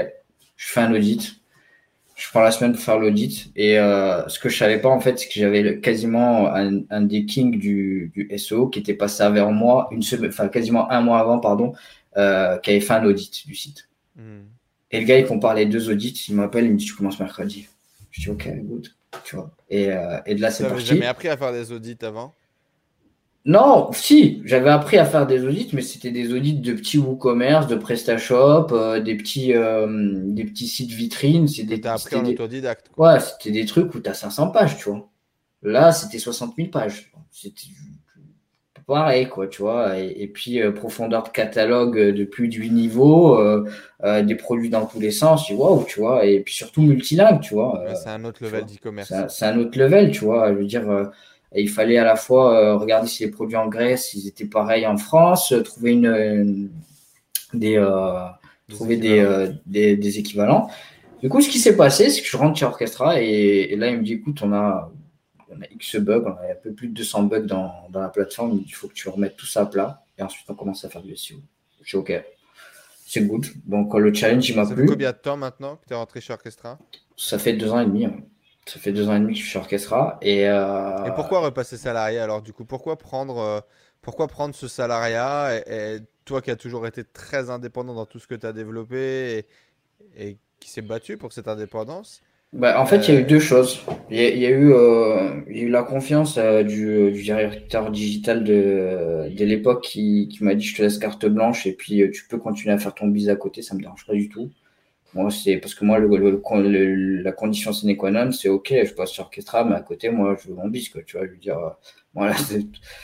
Je 0.57 0.69
fais 0.69 0.83
un 0.83 0.95
audit 0.95 1.41
je 2.15 2.31
prends 2.31 2.43
la 2.43 2.53
semaine 2.53 2.73
pour 2.73 2.81
faire 2.81 2.99
l'audit. 2.99 3.51
Et 3.57 3.79
euh, 3.79 4.27
ce 4.29 4.39
que 4.39 4.49
je 4.49 4.57
savais 4.57 4.81
pas, 4.81 4.89
en 4.89 5.01
fait, 5.01 5.19
c'est 5.19 5.27
que 5.27 5.35
j'avais 5.35 5.81
quasiment 5.81 6.55
un, 6.55 6.83
un 6.91 7.01
des 7.03 7.27
kings 7.27 7.59
du, 7.59 8.13
du, 8.15 8.31
SEO 8.39 8.69
qui 8.69 8.79
était 8.79 8.95
passé 8.95 9.29
vers 9.31 9.51
moi 9.51 9.89
une 9.91 10.03
semaine, 10.03 10.31
enfin 10.31 10.49
quasiment 10.49 10.91
un 10.91 11.01
mois 11.01 11.19
avant, 11.19 11.41
pardon, 11.41 11.73
euh, 12.17 12.57
qui 12.59 12.71
avait 12.71 12.81
fait 12.81 12.95
un 12.95 13.05
audit 13.05 13.47
du 13.47 13.55
site. 13.55 13.89
Hmm. 14.17 14.45
Et 14.93 15.01
le 15.01 15.07
gars, 15.07 15.19
il 15.19 15.27
compare 15.27 15.55
les 15.55 15.67
deux 15.67 15.91
audits. 15.91 16.25
Il 16.29 16.37
m'appelle, 16.37 16.67
il 16.67 16.73
me 16.73 16.77
dit 16.77 16.85
Tu 16.85 16.95
commences 16.95 17.19
mercredi. 17.19 17.69
Je 18.13 18.23
dis 18.23 18.31
Ok, 18.31 18.49
good. 18.63 18.89
Tu 19.25 19.35
vois. 19.37 19.51
Et, 19.69 19.91
euh, 19.91 20.19
et 20.27 20.37
de 20.37 20.41
là, 20.41 20.51
c'est 20.51 20.65
parti. 20.69 20.85
Tu 20.85 20.91
jamais 20.91 21.07
appris 21.07 21.29
à 21.29 21.37
faire 21.37 21.53
des 21.53 21.73
audits 21.73 21.99
avant? 22.03 22.33
Non, 23.47 23.91
si, 23.93 24.41
j'avais 24.47 24.71
appris 24.71 24.97
à 24.97 25.05
faire 25.05 25.27
des 25.27 25.45
audits, 25.45 25.69
mais 25.75 25.83
c'était 25.83 26.11
des 26.11 26.33
audits 26.33 26.55
de 26.55 26.73
petits 26.73 26.97
WooCommerce, 26.97 27.67
de 27.67 27.75
PrestaShop, 27.77 28.69
euh, 28.73 29.01
des 29.01 29.17
petits 29.17 29.53
euh, 29.53 29.87
des 30.25 30.45
petits 30.45 30.67
sites 30.67 30.93
vitrines. 30.93 31.47
C'est 31.47 31.65
des. 31.65 31.79
T'as 31.79 31.95
appris 31.95 32.17
en 32.17 32.25
autodidacte. 32.25 32.91
Ouais, 32.97 33.21
c'était 33.21 33.51
des 33.51 33.67
trucs 33.67 33.95
où 33.95 34.01
tu 34.01 34.09
as 34.09 34.15
500 34.15 34.49
pages, 34.49 34.79
tu 34.79 34.89
vois. 34.89 35.11
Là, 35.63 35.93
c'était 35.93 36.19
60 36.19 36.55
000 36.57 36.69
pages. 36.71 37.13
C'était 37.31 37.69
pareil, 38.87 39.29
quoi, 39.29 39.47
tu 39.47 39.61
vois. 39.61 39.99
Et, 39.99 40.27
puis, 40.29 40.63
euh, 40.63 40.73
profondeur 40.73 41.23
de 41.25 41.29
catalogue 41.29 41.99
de 41.99 42.25
plus 42.25 42.49
de 42.49 42.55
8 42.55 42.71
niveaux, 42.71 43.39
des 44.03 44.35
produits 44.37 44.71
dans 44.71 44.87
tous 44.87 45.01
les 45.01 45.11
sens, 45.11 45.51
vois, 45.51 45.85
tu 45.87 46.01
vois. 46.01 46.25
Et 46.25 46.41
puis 46.41 46.55
surtout 46.55 46.81
multilingue, 46.81 47.41
tu 47.43 47.53
vois. 47.53 47.85
c'est 47.95 48.09
un 48.09 48.25
autre 48.25 48.43
level 48.43 48.65
d'e-commerce. 48.65 49.13
C'est 49.29 49.45
un 49.45 49.59
autre 49.59 49.79
level, 49.79 50.13
tu 50.13 50.25
vois. 50.25 50.51
Je 50.51 50.59
veux 50.59 50.65
dire 50.65 51.11
et 51.55 51.63
il 51.63 51.69
fallait 51.69 51.99
à 51.99 52.05
la 52.05 52.17
fois 52.17 52.59
euh, 52.59 52.77
regarder 52.77 53.07
si 53.07 53.25
les 53.25 53.31
produits 53.31 53.57
en 53.57 53.69
Grèce, 53.69 54.13
ils 54.15 54.27
étaient 54.27 54.45
pareils 54.45 54.87
en 54.87 54.97
France, 54.97 55.53
euh, 55.53 55.63
trouver 55.63 55.93
une, 55.93 56.71
des, 57.53 57.77
euh, 57.77 58.27
trouver 58.69 58.97
des, 58.97 59.55
des, 59.65 60.19
équivalents. 60.19 60.69
Du 61.23 61.29
coup, 61.29 61.41
ce 61.41 61.49
qui 61.49 61.59
s'est 61.59 61.77
passé, 61.77 62.11
c'est 62.11 62.23
que 62.23 62.27
je 62.27 62.37
rentre 62.37 62.59
chez 62.59 62.67
Orchestra 62.67 63.21
et, 63.21 63.77
là, 63.77 63.89
il 63.89 63.99
me 63.99 64.03
dit 64.03 64.15
écoute, 64.15 64.41
on 64.43 64.53
a, 64.53 64.93
on 65.49 65.63
a 65.63 65.67
X 65.71 65.97
bugs, 65.97 66.25
on 66.27 66.33
a 66.33 66.51
un 66.51 66.57
peu 66.61 66.73
plus 66.73 66.89
de 66.89 66.95
200 66.95 67.23
bugs 67.23 67.41
dans, 67.43 67.73
dans 67.89 68.01
la 68.01 68.09
plateforme, 68.09 68.61
il 68.67 68.75
faut 68.75 68.89
que 68.89 68.95
tu 68.95 69.09
remettes 69.09 69.37
tout 69.37 69.47
ça 69.47 69.63
à 69.63 69.67
plat 69.67 70.05
et 70.19 70.23
ensuite 70.23 70.51
on 70.51 70.55
commence 70.55 70.85
à 70.85 70.89
faire 70.89 71.03
du 71.03 71.17
SEO. 71.17 71.37
Je 71.83 71.89
suis 71.89 71.97
OK. 71.97 72.13
C'est 73.07 73.21
good. 73.21 73.47
Donc, 73.67 73.95
le 73.95 74.13
challenge, 74.13 74.49
il 74.49 74.57
m'a 74.57 74.65
plu. 74.65 74.75
Ça 74.75 74.81
fait 74.81 74.87
combien 74.87 75.13
de 75.13 75.17
temps 75.17 75.37
maintenant 75.37 75.77
que 75.77 75.87
tu 75.87 75.93
es 75.93 75.97
rentré 75.97 76.21
chez 76.21 76.33
Orchestra? 76.33 76.79
Ça 77.17 77.39
fait 77.39 77.53
deux 77.53 77.71
ans 77.71 77.79
et 77.79 77.87
demi. 77.87 78.07
Hein. 78.07 78.17
Ça 78.67 78.81
fait 78.81 78.93
deux 78.93 79.09
ans 79.09 79.17
et 79.17 79.21
demi 79.21 79.35
que 79.35 79.41
je 79.41 79.47
suis 79.47 79.59
Orchestra. 79.59 80.19
Et, 80.23 80.49
euh, 80.49 81.05
et 81.05 81.11
pourquoi 81.15 81.41
repasser 81.41 81.77
salarié 81.77 82.19
alors 82.19 82.41
du 82.41 82.53
coup? 82.53 82.65
Pourquoi 82.65 82.97
prendre, 82.97 83.39
euh, 83.39 83.61
pourquoi 84.01 84.27
prendre 84.27 84.55
ce 84.55 84.69
salariat 84.69 85.61
et, 85.67 85.99
toi 86.25 86.41
qui 86.41 86.51
as 86.51 86.57
toujours 86.57 86.87
été 86.87 87.05
très 87.05 87.51
indépendant 87.51 87.93
dans 87.93 88.07
tout 88.07 88.19
ce 88.19 88.27
que 88.27 88.35
tu 88.35 88.47
as 88.47 88.55
développé 88.55 89.45
et, 90.17 90.39
qui 90.59 90.71
s'est 90.71 90.81
battu 90.81 91.19
pour 91.19 91.33
cette 91.33 91.49
indépendance 91.49 92.23
bah, 92.55 92.81
en 92.81 92.87
fait, 92.87 93.09
il 93.09 93.15
y 93.15 93.17
a 93.17 93.21
eu 93.21 93.25
euh, 93.25 93.27
deux 93.27 93.41
choses. 93.41 93.81
Il 94.11 94.17
y 94.17 94.21
a, 94.21 94.31
eu, 94.51 94.71
y 94.71 95.61
a 95.61 95.63
eu 95.63 95.69
la 95.69 95.83
confiance 95.83 96.39
du, 96.39 97.11
du, 97.11 97.23
directeur 97.23 97.91
digital 97.91 98.45
de, 98.45 99.29
de 99.29 99.45
l'époque 99.45 99.83
qui, 99.83 100.29
qui 100.29 100.45
m'a 100.45 100.55
dit 100.55 100.65
je 100.65 100.77
te 100.77 100.83
laisse 100.83 100.99
carte 100.99 101.27
blanche 101.27 101.67
et 101.67 101.73
puis 101.73 102.09
tu 102.13 102.29
peux 102.29 102.39
continuer 102.39 102.73
à 102.73 102.79
faire 102.79 102.95
ton 102.95 103.09
biz 103.09 103.29
à 103.29 103.35
côté, 103.35 103.61
ça 103.61 103.75
me 103.75 103.81
dérange 103.81 104.07
pas 104.07 104.13
du 104.13 104.29
tout. 104.29 104.51
Moi, 105.15 105.31
c'est 105.31 105.59
parce 105.59 105.75
que 105.75 105.85
moi, 105.85 105.99
le, 105.99 107.23
la 107.23 107.33
condition 107.33 107.73
sine 107.73 107.97
qua 107.97 108.11
non, 108.11 108.33
c'est 108.33 108.49
OK, 108.49 108.75
je 108.85 108.93
passe 108.95 109.11
sur 109.11 109.25
Orchestra, 109.25 109.65
mais 109.65 109.77
à 109.77 109.81
côté, 109.81 110.11
moi, 110.11 110.37
je 110.43 110.49
veux 110.49 110.57
mon 110.57 110.69
bisque, 110.69 111.05
tu 111.05 111.17
vois. 111.17 111.27
Je 111.27 111.33
veux 111.33 111.39
dire, 111.39 111.59
euh, 111.59 111.71
voilà, 112.15 112.35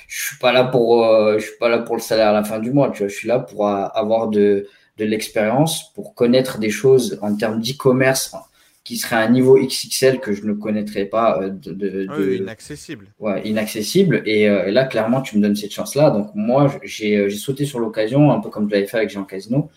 je 0.09 0.27
suis 0.27 0.37
pas 0.39 0.53
là 0.53 0.65
pour, 0.65 1.05
euh, 1.05 1.39
je 1.39 1.47
suis 1.47 1.59
pas 1.59 1.69
là 1.69 1.78
pour 1.78 1.95
le 1.95 2.03
salaire 2.03 2.28
à 2.28 2.32
la 2.32 2.43
fin 2.43 2.59
du 2.59 2.73
mois, 2.73 2.91
tu 2.91 2.99
vois. 2.99 3.09
Je 3.09 3.15
suis 3.15 3.28
là 3.28 3.39
pour 3.39 3.69
euh, 3.69 3.87
avoir 3.95 4.27
de, 4.27 4.66
de 4.99 5.05
l'expérience, 5.05 5.93
pour 5.95 6.16
connaître 6.16 6.59
des 6.59 6.70
choses 6.70 7.19
en 7.23 7.37
termes 7.37 7.61
d'e-commerce 7.61 8.35
qui 8.82 8.97
serait 8.97 9.16
à 9.16 9.20
un 9.20 9.31
niveau 9.31 9.57
XXL 9.57 10.19
que 10.19 10.32
je 10.32 10.45
ne 10.45 10.53
connaîtrais 10.53 11.05
pas. 11.05 11.49
De, 11.49 11.73
de, 11.73 12.07
ah 12.11 12.20
inaccessible. 12.20 13.07
Ouais, 13.20 13.41
inaccessible. 13.47 14.23
Et, 14.27 14.43
et, 14.43 14.70
là, 14.73 14.85
clairement, 14.85 15.20
tu 15.20 15.37
me 15.37 15.43
donnes 15.43 15.55
cette 15.55 15.73
chance-là. 15.73 16.11
Donc, 16.11 16.31
moi, 16.35 16.74
j'ai 16.82 17.31
sauté 17.31 17.66
sur 17.66 17.78
l'occasion, 17.78 18.32
un 18.32 18.41
peu 18.41 18.49
comme 18.49 18.66
tu 18.66 18.74
l'avais 18.74 18.87
fait 18.89 18.97
avec 18.97 19.11
Jean 19.11 19.24
Casino. 19.24 19.70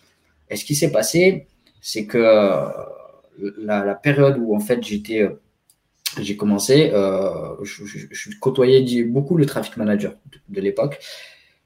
Et 0.49 0.55
ce 0.55 0.65
qui 0.65 0.73
s'est 0.73 0.91
passé, 0.91 1.47
c'est 1.83 2.05
que 2.05 2.17
euh, 2.17 2.59
la, 3.57 3.93
période 3.93 4.37
où 4.39 4.55
en 4.55 4.59
fait 4.59 4.81
j'étais 4.81 5.21
euh, 5.21 5.41
j'ai 6.19 6.37
commencé, 6.37 6.91
euh, 6.93 7.55
je, 7.63 8.29
côtoyais 8.39 9.03
beaucoup 9.03 9.35
le 9.35 9.45
traffic 9.45 9.77
manager 9.77 10.13
de, 10.47 10.61
l'époque. 10.61 10.99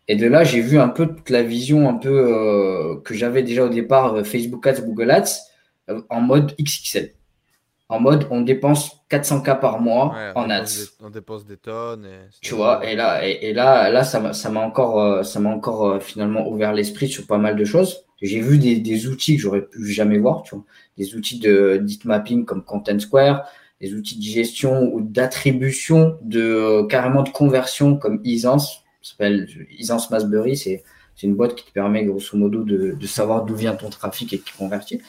Et 0.07 0.15
de 0.15 0.26
là, 0.26 0.45
j'ai 0.45 0.61
vu 0.61 0.80
un 0.80 0.88
peu 0.88 1.06
toute 1.06 1.30
la 1.30 1.44
vision 1.44 1.89
un 1.89 1.95
peu 1.95 3.02
que 3.03 3.14
j'avais 3.14 3.44
déjà 3.44 3.65
au 3.65 3.69
départ 3.69 4.26
Facebook 4.26 4.65
Ads, 4.65 4.81
Google 4.81 5.11
Ads 5.11 5.34
en 6.10 6.22
mode 6.22 6.56
XXL. 6.61 7.14
En 7.89 7.99
mode, 7.99 8.26
on 8.31 8.39
dépense 8.39 9.02
400K 9.11 9.60
par 9.60 9.81
mois 9.81 10.15
en 10.35 10.49
ads. 10.49 10.94
on 11.02 11.10
dépense 11.10 11.45
des 11.45 11.57
tonnes. 11.57 12.07
tu 12.41 12.56
vois, 12.56 12.85
et 12.85 12.95
là, 12.95 13.26
et, 13.26 13.52
là, 13.52 13.89
là 13.89 14.06
ça 14.06 14.49
m'a 14.49 14.61
encore, 14.61 15.26
ça 15.26 15.41
m'a 15.41 15.49
encore 15.49 16.02
finalement 16.02 16.48
ouvert 16.48 16.72
l'esprit 16.72 17.10
sur 17.10 17.27
pas 17.27 17.38
mal 17.38 17.57
de 17.57 17.65
choses 17.65 18.06
j'ai 18.22 18.41
vu 18.41 18.57
des, 18.57 18.77
des, 18.77 19.07
outils 19.07 19.35
que 19.35 19.41
j'aurais 19.41 19.65
pu 19.65 19.91
jamais 19.91 20.18
voir, 20.18 20.44
tu 20.44 20.56
vois, 20.56 20.65
des 20.98 21.15
outils 21.15 21.39
de 21.39 21.85
mapping 22.06 22.45
comme 22.45 22.64
Content 22.64 22.99
Square, 22.99 23.48
des 23.80 23.94
outils 23.94 24.18
de 24.18 24.23
gestion 24.23 24.91
ou 24.94 25.02
d'attribution 25.02 26.18
de 26.22 26.41
euh, 26.41 26.84
carrément 26.88 27.23
de 27.23 27.30
conversion 27.30 27.95
comme 27.95 28.19
Isance, 28.23 28.84
s'appelle 29.02 29.48
Isance 29.77 30.10
Masbury, 30.10 30.57
c'est 30.57 30.84
une 31.23 31.35
boîte 31.35 31.56
qui 31.56 31.65
te 31.65 31.72
permet 31.72 32.03
grosso 32.06 32.38
modo 32.38 32.64
de, 32.64 32.91
de 32.91 33.07
savoir 33.07 33.45
d'où 33.45 33.56
vient 33.56 33.76
ton 33.76 33.89
trafic 33.89 34.34
et 34.34 34.39
qui 34.39 34.53
convertit. 34.53 35.02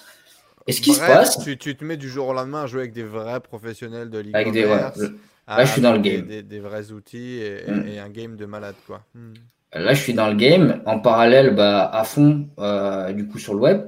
Et 0.67 0.73
ce 0.73 0.81
qui 0.81 0.93
se 0.93 1.01
passe, 1.01 1.43
tu, 1.43 1.57
tu, 1.57 1.77
te 1.77 1.85
mets 1.85 1.97
du 1.97 2.09
jour 2.09 2.29
au 2.29 2.33
lendemain 2.35 2.65
à 2.65 2.67
jouer 2.67 2.81
avec 2.81 2.93
des 2.93 3.03
vrais 3.03 3.41
professionnels 3.41 4.11
de 4.11 4.19
l'e-commerce. 4.19 4.49
Avec 4.49 4.53
des 4.53 5.17
Là, 5.49 5.65
je 5.65 5.73
suis 5.73 5.81
dans 5.81 5.95
le 5.95 5.99
game. 6.01 6.27
Des, 6.27 6.61
vrais 6.61 6.93
outils 6.93 7.41
mm. 7.67 7.89
et, 7.89 7.99
un 7.99 8.11
game 8.11 8.37
de 8.37 8.45
malade, 8.45 8.75
quoi. 8.87 9.03
Mm. 9.15 9.33
Là, 9.75 9.93
je 9.93 10.01
suis 10.03 10.15
dans 10.15 10.29
le 10.29 10.35
game. 10.35 10.81
En 10.87 10.99
parallèle, 10.99 11.55
bah, 11.55 11.91
à 11.93 12.05
fond, 12.05 12.49
euh, 12.59 13.13
du 13.13 13.27
coup, 13.27 13.39
sur 13.39 13.55
le 13.55 13.61
web. 13.61 13.83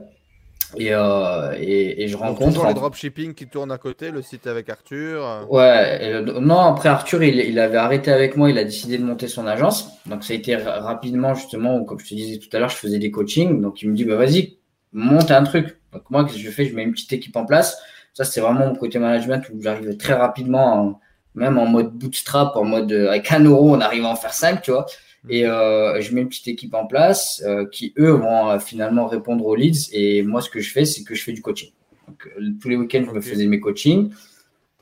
Et, 0.76 0.90
euh, 0.92 1.52
et, 1.58 2.06
je 2.06 2.16
rencontre. 2.16 2.52
Toujours 2.52 2.68
les 2.68 2.74
dropshipping 2.74 3.34
qui 3.34 3.48
tournent 3.48 3.72
à 3.72 3.78
côté, 3.78 4.10
le 4.10 4.22
site 4.22 4.46
avec 4.46 4.68
Arthur. 4.68 5.46
Ouais, 5.50 6.22
non, 6.22 6.60
après 6.60 6.88
Arthur, 6.88 7.24
il, 7.24 7.40
il, 7.40 7.58
avait 7.58 7.76
arrêté 7.76 8.12
avec 8.12 8.36
moi, 8.36 8.50
il 8.50 8.58
a 8.58 8.62
décidé 8.62 8.96
de 8.96 9.04
monter 9.04 9.26
son 9.26 9.48
agence. 9.48 9.90
Donc 10.06 10.22
ça 10.22 10.32
a 10.32 10.36
été 10.36 10.54
rapidement, 10.54 11.34
justement, 11.34 11.82
comme 11.82 11.98
je 11.98 12.08
te 12.08 12.14
disais 12.14 12.38
tout 12.38 12.54
à 12.56 12.60
l'heure, 12.60 12.68
je 12.68 12.76
faisais 12.76 13.00
des 13.00 13.10
coachings. 13.10 13.60
Donc 13.60 13.82
il 13.82 13.90
me 13.90 13.96
dit, 13.96 14.04
bah 14.04 14.14
vas-y, 14.14 14.58
monte 14.92 15.32
un 15.32 15.42
truc. 15.42 15.80
Donc 15.92 16.02
moi, 16.08 16.24
qu'est-ce 16.24 16.36
que 16.36 16.42
je 16.42 16.50
fais 16.50 16.66
Je 16.66 16.74
mets 16.76 16.84
une 16.84 16.92
petite 16.92 17.12
équipe 17.12 17.34
en 17.34 17.46
place. 17.46 17.76
Ça, 18.14 18.24
c'est 18.24 18.40
vraiment 18.40 18.66
mon 18.66 18.76
côté 18.76 19.00
management 19.00 19.42
où 19.52 19.60
j'arrive 19.60 19.96
très 19.96 20.14
rapidement, 20.14 21.00
même 21.34 21.58
en 21.58 21.66
mode 21.66 21.90
bootstrap, 21.92 22.54
en 22.54 22.64
mode 22.64 22.92
avec 22.92 23.32
un 23.32 23.42
euro, 23.42 23.74
on 23.74 23.80
arrive 23.80 24.04
à 24.04 24.08
en 24.08 24.16
faire 24.16 24.34
cinq, 24.34 24.62
tu 24.62 24.70
vois. 24.70 24.86
Et 25.28 25.46
euh, 25.46 26.00
je 26.00 26.14
mets 26.14 26.22
une 26.22 26.28
petite 26.28 26.48
équipe 26.48 26.74
en 26.74 26.86
place 26.86 27.42
euh, 27.44 27.66
qui, 27.66 27.92
eux, 27.98 28.12
vont 28.12 28.50
euh, 28.50 28.58
finalement 28.58 29.06
répondre 29.06 29.44
aux 29.44 29.54
leads. 29.54 29.90
Et 29.92 30.22
moi, 30.22 30.40
ce 30.40 30.48
que 30.48 30.60
je 30.60 30.70
fais, 30.72 30.84
c'est 30.84 31.04
que 31.04 31.14
je 31.14 31.22
fais 31.22 31.32
du 31.32 31.42
coaching. 31.42 31.70
Donc, 32.08 32.28
tous 32.60 32.68
les 32.68 32.76
week-ends, 32.76 33.04
je 33.06 33.12
me 33.12 33.20
faisais 33.20 33.46
mes 33.46 33.60
coachings. 33.60 34.10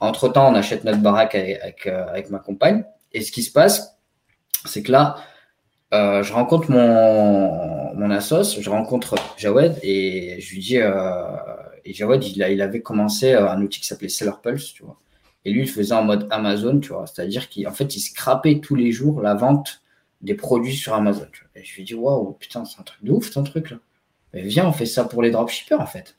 Entre-temps, 0.01 0.51
on 0.51 0.55
achète 0.55 0.85
notre 0.85 1.01
baraque 1.01 1.35
avec, 1.35 1.87
avec, 1.87 2.31
ma 2.31 2.39
compagne. 2.39 2.85
Et 3.13 3.21
ce 3.21 3.33
qui 3.33 3.43
se 3.43 3.51
passe, 3.51 3.99
c'est 4.65 4.83
que 4.83 4.93
là, 4.93 5.17
je 5.93 6.33
rencontre 6.33 6.71
mon, 6.71 7.95
mon 7.95 8.11
assos, 8.11 8.61
je 8.61 8.71
rencontre 8.71 9.17
Jawed 9.37 9.77
et 9.83 10.41
je 10.41 10.55
lui 10.55 10.61
dis, 10.61 10.77
et 10.77 11.93
Jawed, 11.93 12.25
il, 12.25 12.47
il 12.49 12.63
avait 12.63 12.81
commencé 12.81 13.35
un 13.35 13.61
outil 13.61 13.81
qui 13.81 13.87
s'appelait 13.87 14.09
Seller 14.09 14.33
Pulse, 14.43 14.73
tu 14.73 14.85
vois. 14.85 14.99
Et 15.45 15.51
lui, 15.51 15.63
il 15.63 15.69
faisait 15.69 15.95
en 15.95 16.05
mode 16.05 16.29
Amazon, 16.31 16.79
tu 16.79 16.93
vois. 16.93 17.07
C'est-à-dire 17.07 17.49
qu'en 17.51 17.73
fait, 17.73 17.97
il 17.97 18.01
scrapait 18.01 18.61
tous 18.61 18.77
les 18.77 18.93
jours 18.93 19.21
la 19.21 19.35
vente 19.35 19.83
des 20.21 20.35
produits 20.35 20.77
sur 20.77 20.95
Amazon. 20.95 21.29
Et 21.55 21.65
je 21.65 21.77
lui 21.77 21.85
dis, 21.85 21.95
waouh, 21.95 22.33
putain, 22.33 22.65
c'est 22.65 22.81
un 22.81 22.85
truc 22.85 23.03
de 23.03 23.13
ouf, 23.13 23.31
ton 23.31 23.43
truc 23.43 23.71
là. 23.71 23.79
Mais 24.35 24.43
viens, 24.43 24.67
on 24.67 24.73
fait 24.73 24.87
ça 24.87 25.05
pour 25.05 25.23
les 25.23 25.31
dropshippers 25.31 25.81
en 25.81 25.87
fait. 25.87 26.17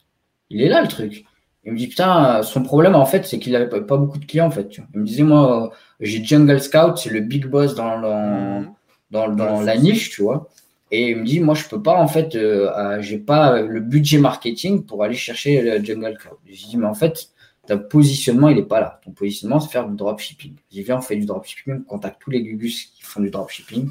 Il 0.48 0.62
est 0.62 0.68
là 0.68 0.82
le 0.82 0.88
truc. 0.88 1.24
Il 1.64 1.72
me 1.72 1.78
dit, 1.78 1.88
putain, 1.88 2.42
son 2.42 2.62
problème 2.62 2.94
en 2.94 3.06
fait, 3.06 3.26
c'est 3.26 3.38
qu'il 3.38 3.54
avait 3.54 3.68
pas 3.68 3.96
beaucoup 3.96 4.18
de 4.18 4.24
clients 4.24 4.46
en 4.46 4.50
fait. 4.50 4.78
Il 4.94 5.00
me 5.00 5.06
disait, 5.06 5.22
moi, 5.22 5.72
j'ai 6.00 6.24
Jungle 6.24 6.60
Scout, 6.60 6.96
c'est 6.96 7.10
le 7.10 7.20
big 7.20 7.46
boss 7.46 7.74
dans, 7.74 7.98
mhm. 7.98 8.72
dans, 9.10 9.28
dans, 9.28 9.60
la 9.60 9.76
niche, 9.76 10.10
tu 10.10 10.22
vois. 10.22 10.48
Et 10.90 11.10
il 11.10 11.18
me 11.18 11.24
dit, 11.24 11.38
moi, 11.38 11.54
je 11.54 11.68
peux 11.68 11.80
pas, 11.80 12.00
en 12.00 12.08
fait, 12.08 12.34
euh, 12.34 13.00
j'ai 13.00 13.18
pas 13.18 13.60
le 13.60 13.80
budget 13.80 14.18
marketing 14.18 14.84
pour 14.84 15.04
aller 15.04 15.14
chercher 15.14 15.60
le 15.60 15.84
Jungle 15.84 16.16
Scout. 16.18 16.38
Je 16.46 16.50
lui 16.50 16.66
dis, 16.70 16.76
mais 16.78 16.86
en 16.86 16.94
fait, 16.94 17.28
ton 17.70 17.88
positionnement, 17.88 18.48
il 18.48 18.56
n'est 18.56 18.62
pas 18.62 18.80
là. 18.80 19.00
Ton 19.04 19.12
positionnement, 19.12 19.60
c'est 19.60 19.70
faire 19.70 19.88
du 19.88 19.96
dropshipping. 19.96 20.54
J'ai 20.72 20.82
viens, 20.82 20.98
on 20.98 21.00
fait 21.00 21.16
du 21.16 21.26
dropshipping, 21.26 21.74
on 21.74 21.82
contacte 21.82 22.20
tous 22.20 22.30
les 22.30 22.42
gugus 22.42 22.86
qui 22.86 23.02
font 23.02 23.20
du 23.20 23.30
dropshipping. 23.30 23.90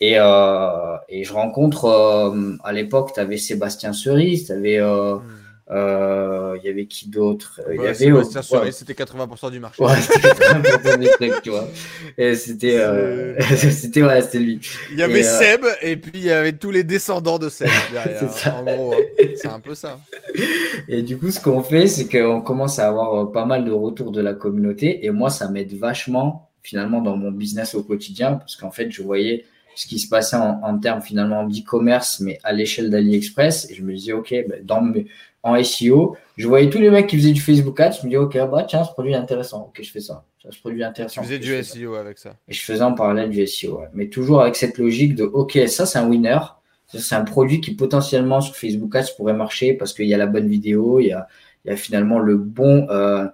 Et, 0.00 0.18
euh, 0.18 0.96
je 1.10 1.32
rencontre, 1.32 1.86
euh, 1.86 2.56
à 2.62 2.72
l'époque, 2.72 3.12
tu 3.14 3.20
avais 3.20 3.36
Sébastien 3.36 3.92
Cerise, 3.92 4.46
tu 4.46 4.52
avais 4.52 4.78
euh, 4.78 5.16
hmm. 5.16 5.22
Il 5.70 6.60
y 6.64 6.68
avait 6.68 6.86
qui 6.86 7.08
d'autre? 7.08 7.60
Il 7.70 7.76
y 7.76 7.86
avait 7.86 8.72
c'était 8.72 8.92
80% 8.92 9.50
du 9.50 9.60
marché. 9.60 9.82
Ouais, 9.82 9.96
c'était 10.00 10.28
80% 10.28 10.98
des 10.98 11.08
trucs, 11.08 11.42
tu 11.42 11.50
vois. 11.50 11.68
Et 12.16 12.34
c'était, 12.34 12.78
euh... 12.78 13.38
c'était 13.56 14.02
ouais, 14.02 14.22
c'était 14.22 14.38
lui. 14.38 14.60
Il 14.92 14.98
y 14.98 15.02
avait 15.02 15.24
euh, 15.24 15.38
Seb 15.38 15.64
et 15.82 15.96
puis 15.96 16.12
il 16.14 16.24
y 16.24 16.30
avait 16.30 16.52
tous 16.52 16.70
les 16.70 16.84
descendants 16.84 17.38
de 17.38 17.48
Seb 17.48 17.68
derrière. 17.92 18.22
en 18.54 18.64
gros, 18.64 18.94
hein. 18.94 19.24
c'est 19.36 19.48
un 19.48 19.60
peu 19.60 19.74
ça. 19.74 19.98
Et 20.88 21.02
du 21.02 21.18
coup, 21.18 21.30
ce 21.30 21.40
qu'on 21.40 21.62
fait, 21.62 21.86
c'est 21.86 22.08
qu'on 22.08 22.40
commence 22.40 22.78
à 22.78 22.88
avoir 22.88 23.14
euh, 23.14 23.32
pas 23.32 23.44
mal 23.44 23.64
de 23.64 23.72
retours 23.72 24.10
de 24.10 24.20
la 24.20 24.34
communauté 24.34 25.04
et 25.04 25.10
moi, 25.10 25.28
ça 25.28 25.50
m'aide 25.50 25.74
vachement 25.74 26.50
finalement 26.62 27.00
dans 27.00 27.16
mon 27.16 27.30
business 27.30 27.74
au 27.74 27.82
quotidien 27.82 28.34
parce 28.34 28.56
qu'en 28.56 28.70
fait, 28.70 28.90
je 28.90 29.02
voyais 29.02 29.44
ce 29.74 29.86
qui 29.86 29.98
se 29.98 30.08
passait 30.08 30.36
en, 30.36 30.60
en 30.62 30.78
termes 30.78 31.02
finalement 31.02 31.44
d'e-commerce, 31.44 32.20
mais 32.20 32.38
à 32.42 32.52
l'échelle 32.52 32.90
d'AliExpress. 32.90 33.70
Et 33.70 33.74
je 33.74 33.82
me 33.82 33.94
disais, 33.94 34.12
OK, 34.12 34.34
ben, 34.48 34.64
dans 34.64 34.80
mes, 34.82 35.06
en 35.50 35.62
SEO. 35.62 36.16
Je 36.36 36.46
voyais 36.46 36.70
tous 36.70 36.78
les 36.78 36.90
mecs 36.90 37.06
qui 37.06 37.16
faisaient 37.16 37.32
du 37.32 37.40
Facebook 37.40 37.78
Ads. 37.80 37.98
Je 38.00 38.06
me 38.06 38.10
dis, 38.10 38.16
OK, 38.16 38.34
bah, 38.34 38.64
tiens, 38.68 38.84
ce 38.84 38.92
produit 38.92 39.12
est 39.12 39.16
intéressant. 39.16 39.66
OK, 39.68 39.82
je 39.82 39.90
fais 39.90 40.00
ça. 40.00 40.24
Ce 40.48 40.58
produit 40.60 40.82
est 40.82 40.84
intéressant. 40.84 41.20
Tu 41.20 41.26
faisais 41.26 41.38
du 41.38 41.62
SEO 41.62 41.94
avec 41.94 42.18
ça. 42.18 42.36
Et 42.48 42.52
je 42.52 42.62
faisais 42.62 42.82
en 42.82 42.94
parallèle 42.94 43.30
du 43.30 43.46
SEO. 43.46 43.82
Mais 43.92 44.08
toujours 44.08 44.40
avec 44.40 44.56
cette 44.56 44.78
logique 44.78 45.14
de, 45.14 45.24
OK, 45.24 45.58
ça, 45.66 45.84
c'est 45.86 45.98
un 45.98 46.08
winner. 46.08 46.38
C'est 46.86 47.14
un 47.14 47.24
produit 47.24 47.60
qui 47.60 47.74
potentiellement 47.74 48.40
sur 48.40 48.56
Facebook 48.56 48.94
Ads 48.96 49.12
pourrait 49.16 49.34
marcher 49.34 49.74
parce 49.74 49.92
qu'il 49.92 50.06
y 50.06 50.14
a 50.14 50.16
la 50.16 50.26
bonne 50.26 50.48
vidéo, 50.48 51.00
il 51.00 51.08
y 51.08 51.12
a, 51.12 51.28
il 51.64 51.70
y 51.70 51.74
a 51.74 51.76
finalement 51.76 52.18
le 52.18 52.36
bon, 52.36 52.86
euh, 52.88 53.26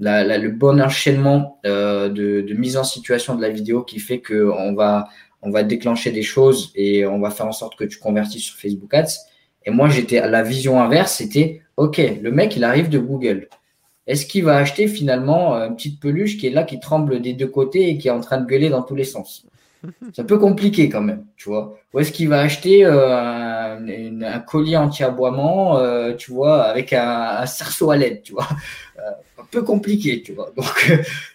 la, 0.00 0.36
le 0.36 0.50
bon 0.50 0.80
enchaînement 0.82 1.60
euh, 1.64 2.10
de, 2.10 2.42
de, 2.42 2.54
mise 2.54 2.76
en 2.76 2.84
situation 2.84 3.36
de 3.36 3.40
la 3.40 3.48
vidéo 3.48 3.84
qui 3.84 4.00
fait 4.00 4.20
qu'on 4.20 4.74
va, 4.74 5.08
on 5.40 5.50
va 5.50 5.62
déclencher 5.62 6.10
des 6.10 6.22
choses 6.22 6.72
et 6.74 7.06
on 7.06 7.20
va 7.20 7.30
faire 7.30 7.46
en 7.46 7.52
sorte 7.52 7.76
que 7.76 7.84
tu 7.84 7.98
convertis 7.98 8.40
sur 8.40 8.56
Facebook 8.56 8.92
Ads. 8.92 9.29
Et 9.66 9.70
moi, 9.70 9.88
j'étais 9.88 10.18
à 10.18 10.28
la 10.28 10.42
vision 10.42 10.80
inverse, 10.80 11.14
c'était 11.14 11.62
OK, 11.76 11.98
le 11.98 12.30
mec, 12.30 12.56
il 12.56 12.64
arrive 12.64 12.88
de 12.88 12.98
Google. 12.98 13.48
Est-ce 14.06 14.26
qu'il 14.26 14.44
va 14.44 14.56
acheter 14.56 14.88
finalement 14.88 15.54
une 15.54 15.76
petite 15.76 16.00
peluche 16.00 16.36
qui 16.36 16.46
est 16.46 16.50
là, 16.50 16.64
qui 16.64 16.80
tremble 16.80 17.20
des 17.20 17.32
deux 17.32 17.46
côtés 17.46 17.88
et 17.88 17.98
qui 17.98 18.08
est 18.08 18.10
en 18.10 18.20
train 18.20 18.38
de 18.38 18.46
gueuler 18.46 18.68
dans 18.68 18.82
tous 18.82 18.96
les 18.96 19.04
sens? 19.04 19.46
C'est 20.12 20.22
un 20.22 20.24
peu 20.24 20.38
compliqué 20.38 20.88
quand 20.88 21.00
même, 21.00 21.24
tu 21.36 21.48
vois. 21.48 21.78
Ou 21.94 22.00
est-ce 22.00 22.12
qu'il 22.12 22.28
va 22.28 22.40
acheter 22.40 22.84
euh, 22.84 23.76
un, 23.78 24.40
collier 24.40 24.76
anti-aboiement, 24.76 25.78
euh, 25.78 26.14
tu 26.14 26.32
vois, 26.32 26.64
avec 26.64 26.92
un, 26.92 27.46
cerceau 27.46 27.90
à 27.90 27.96
LED, 27.96 28.22
tu 28.22 28.32
vois? 28.32 28.48
Euh, 28.98 29.10
peu 29.50 29.62
compliqué, 29.62 30.22
tu 30.22 30.32
vois. 30.32 30.52
Donc, 30.56 30.92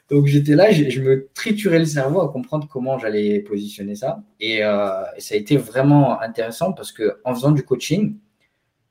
donc 0.10 0.26
j'étais 0.26 0.56
là, 0.56 0.72
je, 0.72 1.02
me 1.02 1.28
triturais 1.34 1.80
le 1.80 1.86
cerveau 1.86 2.22
à 2.22 2.32
comprendre 2.32 2.68
comment 2.72 2.98
j'allais 3.00 3.40
positionner 3.40 3.96
ça. 3.96 4.24
Et, 4.40 4.60
ça 4.60 5.34
a 5.34 5.36
été 5.36 5.58
vraiment 5.58 6.22
intéressant 6.22 6.74
parce 6.74 6.92
que 6.92 7.20
en 7.24 7.34
faisant 7.34 7.52
du 7.52 7.64
coaching, 7.64 8.16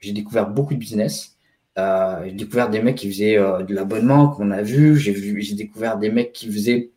j'ai 0.01 0.13
découvert 0.13 0.49
beaucoup 0.49 0.75
de 0.75 0.79
business. 0.79 1.37
j'ai 1.77 2.33
découvert 2.33 2.71
des 2.71 2.83
mecs 2.83 2.97
qui 2.97 3.11
faisaient 3.11 3.37
de 3.37 3.75
l'abonnement 3.75 4.29
qu'on 4.29 4.51
a 4.51 4.63
vu. 4.63 4.99
J'ai 4.99 5.55
découvert 5.55 5.99
des 5.99 6.11
mecs 6.11 6.33
qui 6.33 6.51
faisaient 6.53 6.91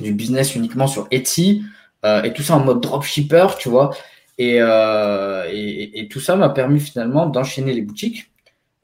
du 0.00 0.12
business 0.12 0.54
uniquement 0.54 0.86
sur 0.86 1.06
Etsy. 1.10 1.62
Euh, 2.04 2.22
et 2.22 2.32
tout 2.32 2.42
ça 2.42 2.56
en 2.56 2.64
mode 2.64 2.80
dropshipper, 2.80 3.46
tu 3.58 3.68
vois. 3.68 3.94
Euh, 4.40 5.44
et, 5.52 6.00
et, 6.00 6.08
tout 6.08 6.18
ça 6.18 6.34
m'a 6.34 6.48
permis 6.48 6.80
finalement 6.80 7.26
d'enchaîner 7.26 7.72
les 7.72 7.82
boutiques. 7.82 8.31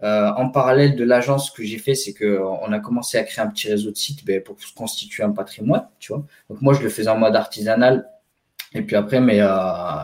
Euh, 0.02 0.30
en 0.36 0.48
parallèle 0.48 0.94
de 0.94 1.04
l'agence, 1.04 1.48
ce 1.48 1.52
que 1.52 1.64
j'ai 1.64 1.78
fait, 1.78 1.94
c'est 1.94 2.14
qu'on 2.14 2.72
a 2.72 2.78
commencé 2.78 3.18
à 3.18 3.24
créer 3.24 3.44
un 3.44 3.48
petit 3.48 3.68
réseau 3.68 3.90
de 3.90 3.96
sites 3.96 4.24
ben, 4.24 4.42
pour 4.42 4.60
se 4.60 4.72
constituer 4.72 5.24
un 5.24 5.30
patrimoine, 5.30 5.88
tu 5.98 6.12
vois. 6.12 6.24
Donc 6.48 6.60
moi, 6.62 6.74
je 6.74 6.82
le 6.82 6.88
faisais 6.88 7.10
en 7.10 7.18
mode 7.18 7.36
artisanal. 7.36 8.08
Et 8.74 8.82
puis 8.82 8.96
après, 8.96 9.20
mes, 9.20 9.40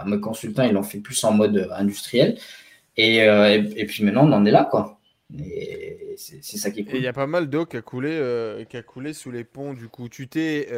mes 0.06 0.20
consultants, 0.20 0.64
ils 0.64 0.72
l'ont 0.72 0.82
fait 0.82 0.98
plus 0.98 1.22
en 1.24 1.32
mode 1.32 1.70
industriel. 1.76 2.38
Et, 2.96 3.18
et, 3.18 3.86
puis 3.86 4.04
maintenant, 4.04 4.26
on 4.26 4.32
en 4.32 4.44
est 4.46 4.50
là, 4.50 4.66
quoi. 4.70 4.98
Et 5.38 6.14
c'est 6.16 6.58
ça 6.58 6.70
qui 6.70 6.80
est 6.80 6.84
cool. 6.84 6.96
il 6.96 7.02
y 7.02 7.08
a 7.08 7.12
pas 7.12 7.26
mal 7.26 7.48
d'eau 7.50 7.66
qui 7.66 7.76
a 7.76 7.82
coulé, 7.82 8.64
qui 8.70 8.76
a 8.76 8.82
coulé 8.82 9.12
sous 9.12 9.30
les 9.30 9.44
ponts. 9.44 9.74
Du 9.74 9.88
coup, 9.88 10.08
tu 10.08 10.28
t'es 10.28 10.68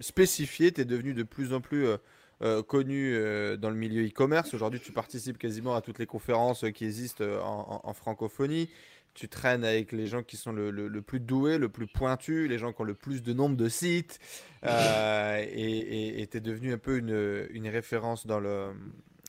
spécifié, 0.00 0.72
tu 0.72 0.82
es 0.82 0.84
devenu 0.84 1.14
de 1.14 1.22
plus 1.22 1.52
en 1.52 1.60
plus 1.60 1.86
euh, 1.86 1.96
euh, 2.42 2.62
connu 2.62 3.14
euh, 3.14 3.56
dans 3.56 3.70
le 3.70 3.76
milieu 3.76 4.06
e-commerce. 4.06 4.54
Aujourd'hui, 4.54 4.80
tu 4.80 4.92
participes 4.92 5.38
quasiment 5.38 5.74
à 5.74 5.80
toutes 5.80 5.98
les 5.98 6.06
conférences 6.06 6.64
qui 6.74 6.84
existent 6.84 7.24
en, 7.24 7.92
francophonie. 7.92 8.68
Tu 9.14 9.28
traînes 9.28 9.64
avec 9.64 9.92
les 9.92 10.06
gens 10.06 10.22
qui 10.22 10.36
sont 10.36 10.52
le, 10.52 11.00
plus 11.00 11.20
doués, 11.20 11.58
le 11.58 11.68
plus 11.68 11.86
pointus, 11.86 12.48
les 12.48 12.58
gens 12.58 12.72
qui 12.72 12.80
ont 12.80 12.84
le 12.84 12.94
plus 12.94 13.22
de 13.22 13.32
nombre 13.32 13.56
de 13.56 13.68
sites. 13.68 14.18
et 14.62 16.28
tu 16.30 16.36
es 16.36 16.40
devenu 16.40 16.72
un 16.72 16.78
peu 16.78 16.98
une, 16.98 17.46
une, 17.50 17.68
référence 17.68 18.26
dans 18.26 18.40
le, 18.40 18.72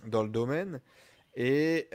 dans 0.08 0.24
le 0.24 0.30
domaine. 0.30 0.82
Et, 1.36 1.90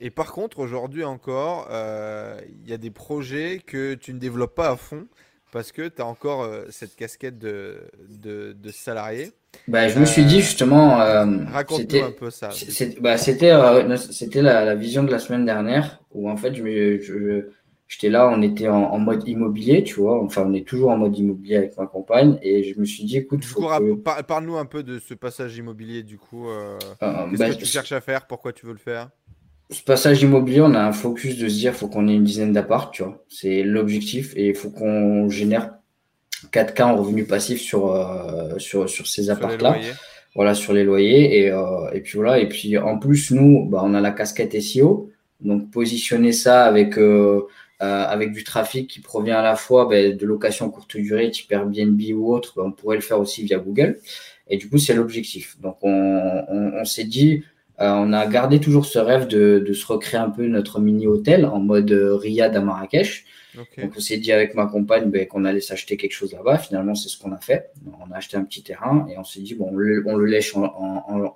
et 0.00 0.10
par 0.10 0.32
contre, 0.32 0.60
aujourd'hui 0.60 1.04
encore, 1.04 1.68
il 1.70 2.68
y 2.68 2.72
a 2.72 2.78
des 2.78 2.90
projets 2.90 3.60
que 3.64 3.94
tu 3.94 4.14
ne 4.14 4.18
développes 4.18 4.54
pas 4.54 4.70
à 4.70 4.76
fond 4.76 5.06
parce 5.52 5.70
que 5.70 5.86
tu 5.86 6.02
as 6.02 6.06
encore 6.06 6.42
euh, 6.42 6.64
cette 6.70 6.96
casquette 6.96 7.38
de, 7.38 7.88
de, 8.08 8.52
de 8.54 8.70
salarié. 8.72 9.30
Bah, 9.68 9.88
je 9.88 9.98
me 9.98 10.04
suis 10.04 10.24
dit 10.24 10.40
justement. 10.40 11.00
Euh, 11.00 11.26
Raconte-nous 11.50 12.04
un 12.04 12.10
peu 12.10 12.30
ça. 12.30 12.48
Bah, 12.48 12.54
c'était 12.54 13.00
bah, 13.00 13.16
c'était 13.16 14.42
la, 14.42 14.64
la, 14.64 14.74
vision 14.74 15.04
de 15.04 15.10
la 15.10 15.18
semaine 15.18 15.44
dernière 15.44 16.00
où 16.10 16.28
en 16.28 16.36
fait 16.36 16.54
je, 16.54 16.98
je, 17.00 17.46
j'étais 17.92 18.08
là, 18.08 18.28
on 18.28 18.40
était 18.40 18.68
en, 18.68 18.98
mode 18.98 19.28
immobilier, 19.28 19.84
tu 19.84 19.94
vois. 19.94 20.22
Enfin, 20.22 20.44
on 20.46 20.54
est 20.54 20.66
toujours 20.66 20.90
en 20.90 20.96
mode 20.96 21.16
immobilier 21.16 21.56
avec 21.56 21.76
ma 21.76 21.86
compagne. 21.86 22.38
Et 22.42 22.64
je 22.64 22.80
me 22.80 22.86
suis 22.86 23.04
dit, 23.04 23.18
écoute, 23.18 23.44
parle-nous 24.26 24.56
un 24.56 24.64
peu 24.64 24.82
de 24.82 24.98
ce 24.98 25.12
passage 25.14 25.56
immobilier, 25.58 26.02
du 26.02 26.16
coup. 26.16 26.48
Euh, 26.48 26.78
Qu'est-ce 27.00 27.38
bah, 27.38 27.50
que 27.50 27.56
tu 27.56 27.66
cherches 27.66 27.92
à 27.92 28.00
faire? 28.00 28.26
Pourquoi 28.26 28.52
tu 28.52 28.64
veux 28.64 28.72
le 28.72 28.78
faire? 28.78 29.10
Ce 29.70 29.82
passage 29.82 30.22
immobilier, 30.22 30.62
on 30.62 30.74
a 30.74 30.82
un 30.82 30.92
focus 30.92 31.36
de 31.36 31.48
se 31.48 31.54
dire, 31.54 31.74
faut 31.74 31.88
qu'on 31.88 32.08
ait 32.08 32.14
une 32.14 32.24
dizaine 32.24 32.52
d'appart, 32.52 32.92
tu 32.92 33.02
vois. 33.02 33.24
C'est 33.28 33.62
l'objectif 33.62 34.32
et 34.36 34.48
il 34.48 34.54
faut 34.54 34.70
qu'on 34.70 35.28
génère 35.28 35.74
4K 36.50 36.82
en 36.82 36.96
revenus 36.96 37.26
passifs 37.26 37.60
sur, 37.60 37.92
euh, 37.92 38.58
sur, 38.58 38.88
sur 38.88 39.06
ces 39.06 39.30
apparts-là. 39.30 39.76
Voilà, 40.34 40.54
sur 40.54 40.72
les 40.72 40.84
loyers. 40.84 41.40
Et, 41.40 41.50
euh, 41.50 41.90
et 41.92 42.00
puis 42.00 42.16
voilà. 42.16 42.38
Et 42.38 42.48
puis 42.48 42.78
en 42.78 42.98
plus, 42.98 43.30
nous, 43.30 43.66
bah, 43.68 43.82
on 43.84 43.94
a 43.94 44.00
la 44.00 44.12
casquette 44.12 44.60
SEO. 44.60 45.10
Donc 45.40 45.70
positionner 45.70 46.32
ça 46.32 46.64
avec 46.64 46.96
euh, 46.98 47.46
euh, 47.82 48.04
avec 48.04 48.32
du 48.32 48.44
trafic 48.44 48.88
qui 48.88 49.00
provient 49.00 49.38
à 49.38 49.42
la 49.42 49.56
fois 49.56 49.86
ben, 49.86 50.16
de 50.16 50.26
location 50.26 50.70
courte 50.70 50.96
durée, 50.96 51.30
type 51.32 51.50
Airbnb 51.50 52.00
ou 52.14 52.32
autre, 52.32 52.54
ben, 52.56 52.62
on 52.66 52.72
pourrait 52.72 52.96
le 52.96 53.02
faire 53.02 53.18
aussi 53.18 53.42
via 53.42 53.58
Google. 53.58 53.98
Et 54.48 54.56
du 54.56 54.68
coup, 54.68 54.78
c'est 54.78 54.94
l'objectif. 54.94 55.60
Donc, 55.60 55.78
on, 55.82 56.44
on, 56.48 56.84
s'est 56.84 57.04
dit, 57.04 57.42
on 57.84 58.12
a 58.12 58.26
gardé 58.26 58.60
toujours 58.60 58.86
ce 58.86 58.98
rêve 58.98 59.26
de, 59.26 59.62
de, 59.66 59.72
se 59.72 59.86
recréer 59.86 60.20
un 60.20 60.30
peu 60.30 60.46
notre 60.46 60.80
mini 60.80 61.06
hôtel 61.06 61.46
en 61.46 61.58
mode 61.58 61.90
euh, 61.90 62.16
Riyad 62.16 62.54
à 62.56 62.60
Marrakech. 62.60 63.24
Donc 63.54 63.92
on 63.96 64.00
s'est 64.00 64.16
dit 64.16 64.32
avec 64.32 64.54
ma 64.54 64.66
compagne 64.66 65.10
ben, 65.10 65.26
qu'on 65.26 65.44
allait 65.44 65.60
s'acheter 65.60 65.96
quelque 65.96 66.12
chose 66.12 66.32
là-bas. 66.32 66.56
Finalement, 66.58 66.94
c'est 66.94 67.08
ce 67.08 67.18
qu'on 67.18 67.32
a 67.32 67.38
fait. 67.38 67.70
On 68.00 68.10
a 68.10 68.16
acheté 68.16 68.36
un 68.36 68.44
petit 68.44 68.62
terrain 68.62 69.06
et 69.10 69.18
on 69.18 69.24
s'est 69.24 69.40
dit 69.40 69.54
bon, 69.54 69.68
on 69.70 69.76
le, 69.76 70.24
lèche 70.24 70.56
en, 70.56 70.64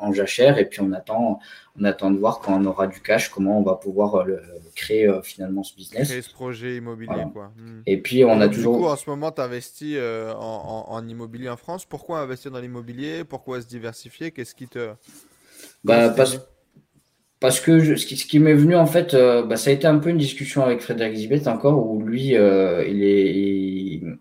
en, 0.01 0.13
jachère 0.13 0.59
et 0.59 0.65
puis 0.65 0.81
on 0.81 0.93
attend, 0.93 1.41
on 1.79 1.85
attend 1.85 2.11
de 2.11 2.19
voir 2.19 2.41
quand 2.41 2.59
on 2.59 2.65
aura 2.65 2.87
du 2.87 3.01
cash 3.01 3.29
comment 3.29 3.59
on 3.59 3.63
va 3.63 3.75
pouvoir 3.75 4.15
euh, 4.15 4.25
le, 4.25 4.43
créer 4.75 5.07
euh, 5.07 5.21
finalement 5.23 5.63
ce 5.63 5.75
business. 5.75 6.09
Créer 6.09 6.23
ce 6.23 6.33
projet 6.33 6.77
immobilier 6.77 7.25
quoi. 7.33 7.53
Hmm. 7.57 7.83
Et 7.85 7.99
puis 7.99 8.25
on 8.25 8.41
a 8.41 8.49
toujours. 8.49 8.77
Du 8.77 8.83
coup, 8.85 8.89
en 8.89 8.97
ce 8.97 9.11
moment, 9.11 9.31
tu 9.31 9.43
investis 9.43 9.97
euh, 9.97 10.33
en, 10.35 11.07
immobilier 11.07 11.51
en 11.51 11.57
France. 11.57 11.85
Pourquoi 11.85 12.21
investir 12.21 12.51
dans 12.51 12.61
l'immobilier? 12.61 13.25
Pourquoi 13.25 13.61
se 13.61 13.67
diversifier? 13.67 14.31
Qu'est-ce 14.31 14.55
qui 14.55 14.69
te 14.69 14.91
bah, 15.87 16.11
parce, 16.11 16.39
parce 17.39 17.61
que 17.61 17.97
ce 17.97 18.07
qui, 18.07 18.17
ce 18.17 18.27
qui 18.27 18.39
m'est 18.39 18.55
venu, 18.55 18.75
en 18.77 18.87
fait, 18.87 19.13
euh, 19.13 19.45
bah, 19.45 19.57
ça 19.57 19.69
a 19.71 19.73
été 19.73 19.87
un 19.87 19.99
peu 19.99 20.09
une 20.09 20.17
discussion 20.17 20.65
avec 20.65 20.81
Frédéric 20.81 21.17
Zibet 21.17 21.47
encore, 21.49 21.87
où 21.87 22.03
lui, 22.03 22.35
euh, 22.35 22.83
il, 22.89 23.05
est, 23.05 23.35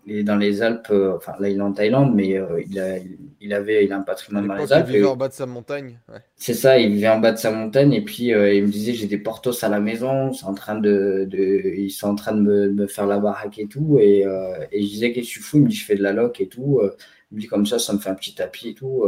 il, 0.06 0.18
est 0.18 0.22
dans 0.22 0.36
les 0.36 0.60
Alpes, 0.60 0.88
euh, 0.90 1.16
enfin 1.16 1.32
là, 1.40 1.48
il 1.48 1.56
est 1.56 1.62
en 1.62 1.72
Thaïlande, 1.72 2.14
mais 2.14 2.38
il, 2.68 2.78
a, 2.78 2.98
il, 3.40 3.54
avait 3.54 3.86
il 3.86 3.92
a 3.92 3.96
un 3.96 4.02
patrimoine 4.02 4.46
dans 4.46 4.54
les 4.54 4.70
Alpes. 4.70 4.88
Il 4.90 4.96
vivait 4.96 5.06
en 5.06 5.16
bas 5.16 5.28
de 5.28 5.32
sa 5.32 5.46
montagne. 5.46 5.98
C'est 6.36 6.52
ça, 6.54 6.78
il 6.78 6.92
vivait 6.92 7.08
en 7.08 7.18
bas 7.18 7.32
de 7.32 7.38
sa 7.38 7.50
montagne, 7.50 7.94
et 7.94 8.02
puis 8.02 8.26
il 8.26 8.62
me 8.62 8.68
disait 8.68 8.92
j'ai 8.92 9.06
des 9.06 9.18
portos 9.18 9.64
à 9.64 9.70
la 9.70 9.80
maison, 9.80 10.30
en 10.44 10.54
train 10.54 10.78
de, 10.78 11.26
de, 11.28 11.74
ils 11.74 11.90
sont 11.90 12.08
en 12.08 12.16
train 12.16 12.32
de 12.32 12.42
me, 12.42 12.70
me 12.70 12.86
faire 12.86 13.06
la 13.06 13.18
baraque 13.18 13.58
et 13.58 13.66
tout, 13.66 13.96
et, 13.98 14.24
et 14.72 14.82
je 14.82 14.86
disais 14.86 15.12
qu'est-ce 15.12 15.28
que 15.28 15.32
tu 15.32 15.40
fous? 15.40 15.56
Il 15.56 15.62
me 15.62 15.68
dit 15.68 15.76
je 15.76 15.86
fais 15.86 15.96
de 15.96 16.02
la 16.02 16.12
loc 16.12 16.40
et 16.42 16.48
tout. 16.48 16.82
il 17.32 17.36
me 17.36 17.40
dit 17.40 17.46
comme 17.46 17.64
ça, 17.64 17.78
ça 17.78 17.94
me 17.94 17.98
fait 17.98 18.10
un 18.10 18.14
petit 18.14 18.34
tapis 18.34 18.68
et 18.68 18.74
tout, 18.74 19.04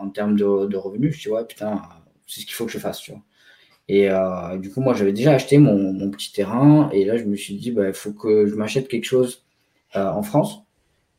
en 0.00 0.10
termes 0.10 0.36
de, 0.36 0.76
revenus. 0.76 1.16
Je 1.16 1.22
dis 1.22 1.28
ouais, 1.28 1.44
putain 1.44 1.82
c'est 2.30 2.40
ce 2.40 2.46
qu'il 2.46 2.54
faut 2.54 2.66
que 2.66 2.72
je 2.72 2.78
fasse, 2.78 3.00
tu 3.00 3.10
vois. 3.10 3.20
Et 3.88 4.08
euh, 4.08 4.56
du 4.56 4.70
coup, 4.70 4.80
moi, 4.80 4.94
j'avais 4.94 5.12
déjà 5.12 5.32
acheté 5.32 5.58
mon, 5.58 6.10
petit 6.10 6.32
terrain. 6.32 6.88
Et 6.92 7.04
là, 7.04 7.16
je 7.16 7.24
me 7.24 7.34
suis 7.34 7.56
dit, 7.56 7.72
bah, 7.72 7.88
il 7.88 7.92
faut 7.92 8.12
que 8.12 8.46
je 8.46 8.54
m'achète 8.54 8.86
quelque 8.86 9.04
chose 9.04 9.44
euh, 9.96 10.08
en 10.08 10.22
France. 10.22 10.62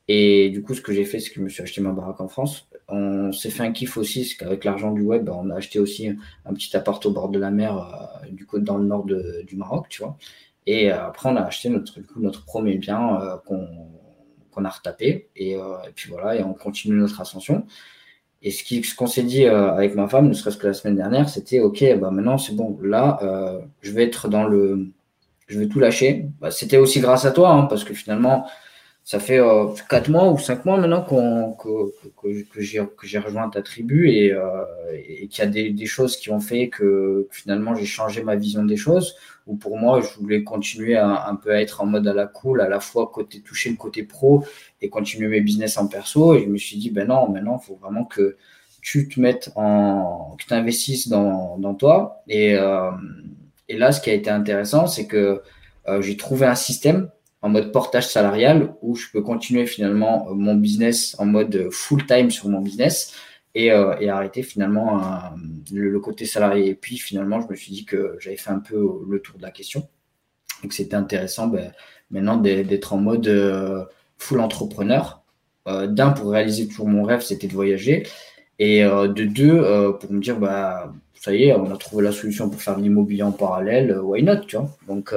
Et 0.07 0.49
du 0.49 0.61
coup, 0.63 0.73
ce 0.73 0.81
que 0.81 0.93
j'ai 0.93 1.03
fait, 1.03 1.19
c'est 1.19 1.29
que 1.31 1.35
je 1.35 1.41
me 1.41 1.49
suis 1.49 1.61
acheté 1.61 1.81
ma 1.81 1.91
baraque 1.91 2.21
en 2.21 2.29
France. 2.29 2.69
On 2.87 3.33
s'est 3.33 3.49
fait 3.49 3.63
un 3.63 3.73
kiff 3.73 3.97
aussi, 3.97 4.23
c'est 4.23 4.37
qu'avec 4.37 4.63
l'argent 4.63 4.91
du 4.91 5.01
web, 5.01 5.25
bah, 5.25 5.37
on 5.37 5.49
a 5.49 5.55
acheté 5.55 5.79
aussi 5.79 6.09
un 6.45 6.53
petit 6.53 6.75
appart 6.77 7.05
au 7.05 7.11
bord 7.11 7.27
de 7.27 7.39
la 7.39 7.51
mer, 7.51 7.77
euh, 8.23 8.29
du 8.31 8.45
côté 8.45 8.63
dans 8.63 8.77
le 8.77 8.85
nord 8.85 9.05
du 9.05 9.55
Maroc, 9.57 9.87
tu 9.89 10.01
vois. 10.03 10.17
Et 10.65 10.91
après, 10.91 11.27
on 11.27 11.35
a 11.35 11.41
acheté 11.41 11.67
notre, 11.67 11.99
notre 12.15 12.45
premier 12.45 12.77
bien 12.77 13.19
qu'on 13.45 14.63
a 14.63 14.69
retapé. 14.69 15.29
Et, 15.35 15.51
et, 15.53 15.91
puis 15.93 16.09
voilà, 16.09 16.37
et 16.37 16.43
on 16.43 16.53
continue 16.53 16.95
notre 16.95 17.19
ascension. 17.19 17.65
Et 18.43 18.51
ce 18.51 18.95
qu'on 18.95 19.07
s'est 19.07 19.23
dit 19.23 19.45
euh, 19.45 19.71
avec 19.71 19.95
ma 19.95 20.07
femme, 20.07 20.27
ne 20.27 20.33
serait-ce 20.33 20.57
que 20.57 20.67
la 20.67 20.73
semaine 20.73 20.95
dernière, 20.95 21.29
c'était 21.29 21.59
OK, 21.59 21.83
bah 21.99 22.09
maintenant 22.09 22.39
c'est 22.39 22.55
bon, 22.55 22.77
là, 22.81 23.19
euh, 23.21 23.59
je 23.81 23.91
vais 23.91 24.03
être 24.03 24.27
dans 24.29 24.45
le. 24.45 24.87
Je 25.47 25.59
vais 25.59 25.67
tout 25.67 25.79
lâcher. 25.79 26.25
Bah, 26.39 26.49
c'était 26.49 26.77
aussi 26.77 27.01
grâce 27.01 27.25
à 27.25 27.31
toi, 27.31 27.51
hein, 27.51 27.63
parce 27.65 27.83
que 27.83 27.93
finalement, 27.93 28.45
ça 29.03 29.19
fait 29.19 29.39
euh, 29.39 29.67
4 29.89 30.09
mois 30.09 30.31
ou 30.31 30.37
5 30.37 30.63
mois 30.65 30.77
maintenant 30.77 31.01
qu'on, 31.01 31.53
que, 31.53 31.91
que, 32.21 32.43
que 32.85 33.07
j'ai 33.07 33.19
rejoint 33.19 33.49
ta 33.49 33.61
tribu 33.61 34.09
et, 34.09 34.31
euh, 34.31 34.63
et 34.93 35.27
qu'il 35.27 35.43
y 35.43 35.47
a 35.47 35.49
des, 35.49 35.69
des, 35.71 35.85
choses 35.85 36.17
qui 36.17 36.29
ont 36.29 36.39
fait 36.39 36.69
que, 36.69 37.27
finalement 37.31 37.75
j'ai 37.75 37.85
changé 37.85 38.23
ma 38.23 38.35
vision 38.35 38.63
des 38.63 38.77
choses. 38.77 39.15
Ou 39.47 39.55
pour 39.55 39.77
moi, 39.77 40.01
je 40.01 40.19
voulais 40.19 40.43
continuer 40.43 40.95
à, 40.95 41.27
un 41.27 41.35
peu 41.35 41.51
à 41.51 41.61
être 41.61 41.81
en 41.81 41.87
mode 41.87 42.07
à 42.07 42.13
la 42.13 42.27
cool, 42.27 42.61
à 42.61 42.69
la 42.69 42.79
fois 42.79 43.09
côté 43.11 43.41
toucher 43.41 43.71
le 43.71 43.75
côté 43.75 44.03
pro 44.03 44.45
et 44.81 44.89
continuer 44.89 45.27
mes 45.27 45.41
business 45.41 45.77
en 45.77 45.87
perso. 45.87 46.35
Et 46.35 46.43
je 46.43 46.47
me 46.47 46.57
suis 46.57 46.77
dit, 46.77 46.91
ben 46.91 47.07
non, 47.07 47.27
maintenant, 47.27 47.59
il 47.61 47.65
faut 47.65 47.75
vraiment 47.75 48.05
que 48.05 48.37
tu 48.81 49.09
te 49.09 49.19
mettes 49.19 49.51
en. 49.55 50.35
que 50.39 50.45
tu 50.45 50.53
investisses 50.53 51.07
dans, 51.07 51.57
dans 51.57 51.73
toi. 51.73 52.23
Et, 52.27 52.55
euh, 52.55 52.91
et 53.67 53.77
là, 53.77 53.91
ce 53.91 53.99
qui 53.99 54.11
a 54.11 54.13
été 54.13 54.29
intéressant, 54.29 54.85
c'est 54.85 55.07
que 55.07 55.41
euh, 55.87 56.01
j'ai 56.01 56.17
trouvé 56.17 56.45
un 56.45 56.55
système 56.55 57.09
en 57.41 57.49
mode 57.49 57.71
portage 57.71 58.07
salarial 58.07 58.75
où 58.81 58.95
je 58.95 59.07
peux 59.11 59.21
continuer 59.21 59.65
finalement 59.65 60.27
euh, 60.29 60.33
mon 60.33 60.55
business 60.55 61.15
en 61.19 61.25
mode 61.25 61.69
full 61.71 62.05
time 62.05 62.29
sur 62.29 62.49
mon 62.49 62.61
business 62.61 63.13
et, 63.55 63.71
euh, 63.71 63.95
arrêter 64.09 64.43
finalement 64.43 65.01
le, 65.71 65.99
côté 65.99 66.25
salarié. 66.25 66.69
Et 66.69 66.75
puis 66.75 66.97
finalement, 66.97 67.41
je 67.41 67.47
me 67.47 67.55
suis 67.55 67.73
dit 67.73 67.85
que 67.85 68.15
j'avais 68.19 68.37
fait 68.37 68.51
un 68.51 68.59
peu 68.59 69.03
le 69.09 69.19
tour 69.19 69.37
de 69.37 69.41
la 69.41 69.51
question 69.51 69.87
et 70.63 70.71
c'était 70.71 70.95
intéressant 70.95 71.47
ben, 71.47 71.71
maintenant 72.11 72.37
d'être 72.37 72.93
en 72.93 72.97
mode 72.97 73.27
euh, 73.27 73.83
full 74.17 74.39
entrepreneur. 74.39 75.17
D'un, 75.67 76.09
pour 76.09 76.31
réaliser 76.31 76.67
toujours 76.67 76.87
mon 76.87 77.03
rêve, 77.03 77.21
c'était 77.21 77.45
de 77.45 77.53
voyager. 77.53 78.07
Et 78.57 78.81
de 78.81 79.25
deux, 79.25 79.93
pour 79.99 80.11
me 80.11 80.19
dire, 80.19 80.39
bah, 80.39 80.91
ça 81.13 81.35
y 81.35 81.43
est, 81.43 81.53
on 81.53 81.71
a 81.71 81.77
trouvé 81.77 82.03
la 82.03 82.11
solution 82.11 82.49
pour 82.49 82.59
faire 82.59 82.75
de 82.77 82.81
l'immobilier 82.81 83.21
en 83.21 83.31
parallèle, 83.31 83.95
why 83.99 84.23
not, 84.23 84.39
tu 84.47 84.55
vois. 84.57 84.75
Donc, 84.87 85.13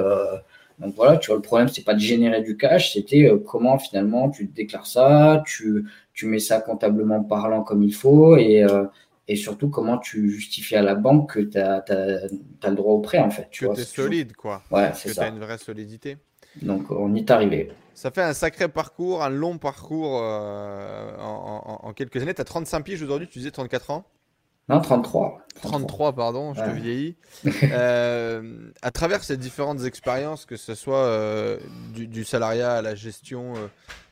donc 0.79 0.95
voilà, 0.97 1.19
tu 1.19 1.29
vois, 1.29 1.37
le 1.37 1.43
problème, 1.43 1.69
c'est 1.69 1.85
pas 1.85 1.95
de 1.95 2.01
générer 2.01 2.43
du 2.43 2.57
cash, 2.57 2.93
c'était 2.95 3.25
euh, 3.25 3.39
comment 3.39 3.79
finalement 3.79 4.31
tu 4.31 4.47
déclares 4.47 4.87
ça, 4.87 5.43
tu, 5.47 5.85
tu 6.13 6.27
mets 6.27 6.41
ça 6.41 6.61
comptablement 6.61 7.23
parlant 7.23 7.63
comme 7.63 7.83
il 7.83 7.95
faut 7.95 8.37
et, 8.37 8.65
euh, 8.65 8.85
et 9.29 9.37
surtout 9.37 9.69
comment 9.69 9.99
tu 9.99 10.31
justifies 10.31 10.77
à 10.77 10.83
la 10.83 10.97
banque 10.97 11.35
que 11.35 11.41
tu 11.41 11.59
as, 11.59 11.85
le 11.89 12.75
droit 12.75 12.95
au 12.95 13.01
prêt 13.01 13.19
en 13.19 13.31
fait. 13.31 13.49
Tu 13.51 13.69
que 13.69 13.73
es 13.73 13.85
solide 13.85 14.35
quoi. 14.35 14.63
Ouais, 14.71 14.91
c'est 14.95 15.11
ça. 15.11 15.23
tu 15.23 15.29
as 15.29 15.31
une 15.31 15.41
vraie 15.41 15.59
solidité. 15.59 16.17
Donc 16.61 16.91
on 16.91 17.15
y 17.15 17.21
est 17.21 17.31
arrivé. 17.31 17.71
Ça 17.95 18.11
fait 18.11 18.23
un 18.23 18.33
sacré 18.33 18.69
parcours, 18.69 19.23
un 19.23 19.31
long 19.31 19.59
parcours 19.59 20.21
euh, 20.21 21.17
en, 21.21 21.81
en, 21.85 21.93
quelques 21.93 22.21
années. 22.21 22.35
Tu 22.35 22.41
as 22.41 22.45
35 22.45 22.83
piges 22.83 23.03
aujourd'hui, 23.03 23.29
tu 23.29 23.39
disais 23.39 23.53
34 23.53 23.91
ans? 23.91 24.05
Non, 24.69 24.81
33. 24.81 25.45
33, 25.61 26.15
pardon, 26.15 26.55
je 26.55 26.61
te 26.61 26.71
vieillis. 26.71 27.17
euh, 27.65 28.71
à 28.81 28.91
travers 28.91 29.23
ces 29.23 29.37
différentes 29.37 29.85
expériences, 29.85 30.47
que 30.47 30.57
ce 30.57 30.75
soit 30.75 31.05
euh, 31.05 31.59
du, 31.95 32.25
salariat 32.25 32.73
à 32.73 32.83
la 32.83 32.95
gestion 32.95 33.55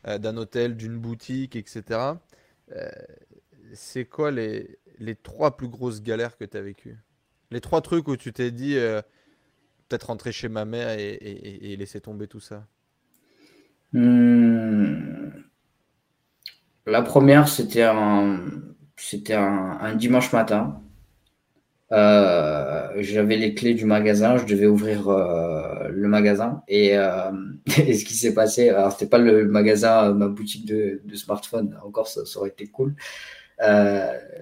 euh, 0.06 0.18
d'un 0.18 0.36
hôtel, 0.36 0.76
d'une 0.76 0.98
boutique, 0.98 1.56
etc., 1.56 2.00
c'est 3.74 4.06
quoi 4.06 4.30
les, 4.30 4.78
les 4.98 5.14
trois 5.14 5.56
plus 5.56 5.68
grosses 5.68 6.02
galères 6.02 6.36
que 6.36 6.44
tu 6.44 6.56
as 6.56 6.62
vécues? 6.62 6.98
Les 7.50 7.60
trois 7.60 7.82
trucs 7.82 8.08
où 8.08 8.16
tu 8.16 8.32
t'es 8.32 8.50
dit, 8.50 8.76
peut-être 9.88 10.04
rentrer 10.04 10.32
chez 10.32 10.48
ma 10.48 10.64
mère 10.64 10.90
et, 10.98 11.76
laisser 11.78 12.00
tomber 12.00 12.28
tout 12.28 12.40
ça? 12.40 12.66
Hmm. 13.92 15.28
La 16.86 17.02
première, 17.02 17.48
c'était 17.48 17.82
un 17.82 18.40
c'était 19.02 19.34
un, 19.34 19.94
dimanche 19.96 20.32
matin. 20.32 20.80
Euh, 21.90 22.88
j'avais 23.00 23.36
les 23.36 23.52
clés 23.52 23.74
du 23.74 23.84
magasin, 23.84 24.36
je 24.38 24.46
devais 24.46 24.66
ouvrir 24.66 25.08
euh, 25.08 25.88
le 25.90 26.08
magasin 26.08 26.62
et, 26.68 26.96
euh, 26.96 27.30
et 27.86 27.94
ce 27.94 28.04
qui 28.04 28.14
s'est 28.14 28.32
passé, 28.32 28.70
alors 28.70 28.92
c'était 28.92 29.10
pas 29.10 29.18
le 29.18 29.46
magasin, 29.46 30.14
ma 30.14 30.28
boutique 30.28 30.66
de, 30.66 31.02
smartphone, 31.14 31.76
encore 31.84 32.08
ça, 32.08 32.22
aurait 32.36 32.50
été 32.50 32.68
cool. 32.68 32.94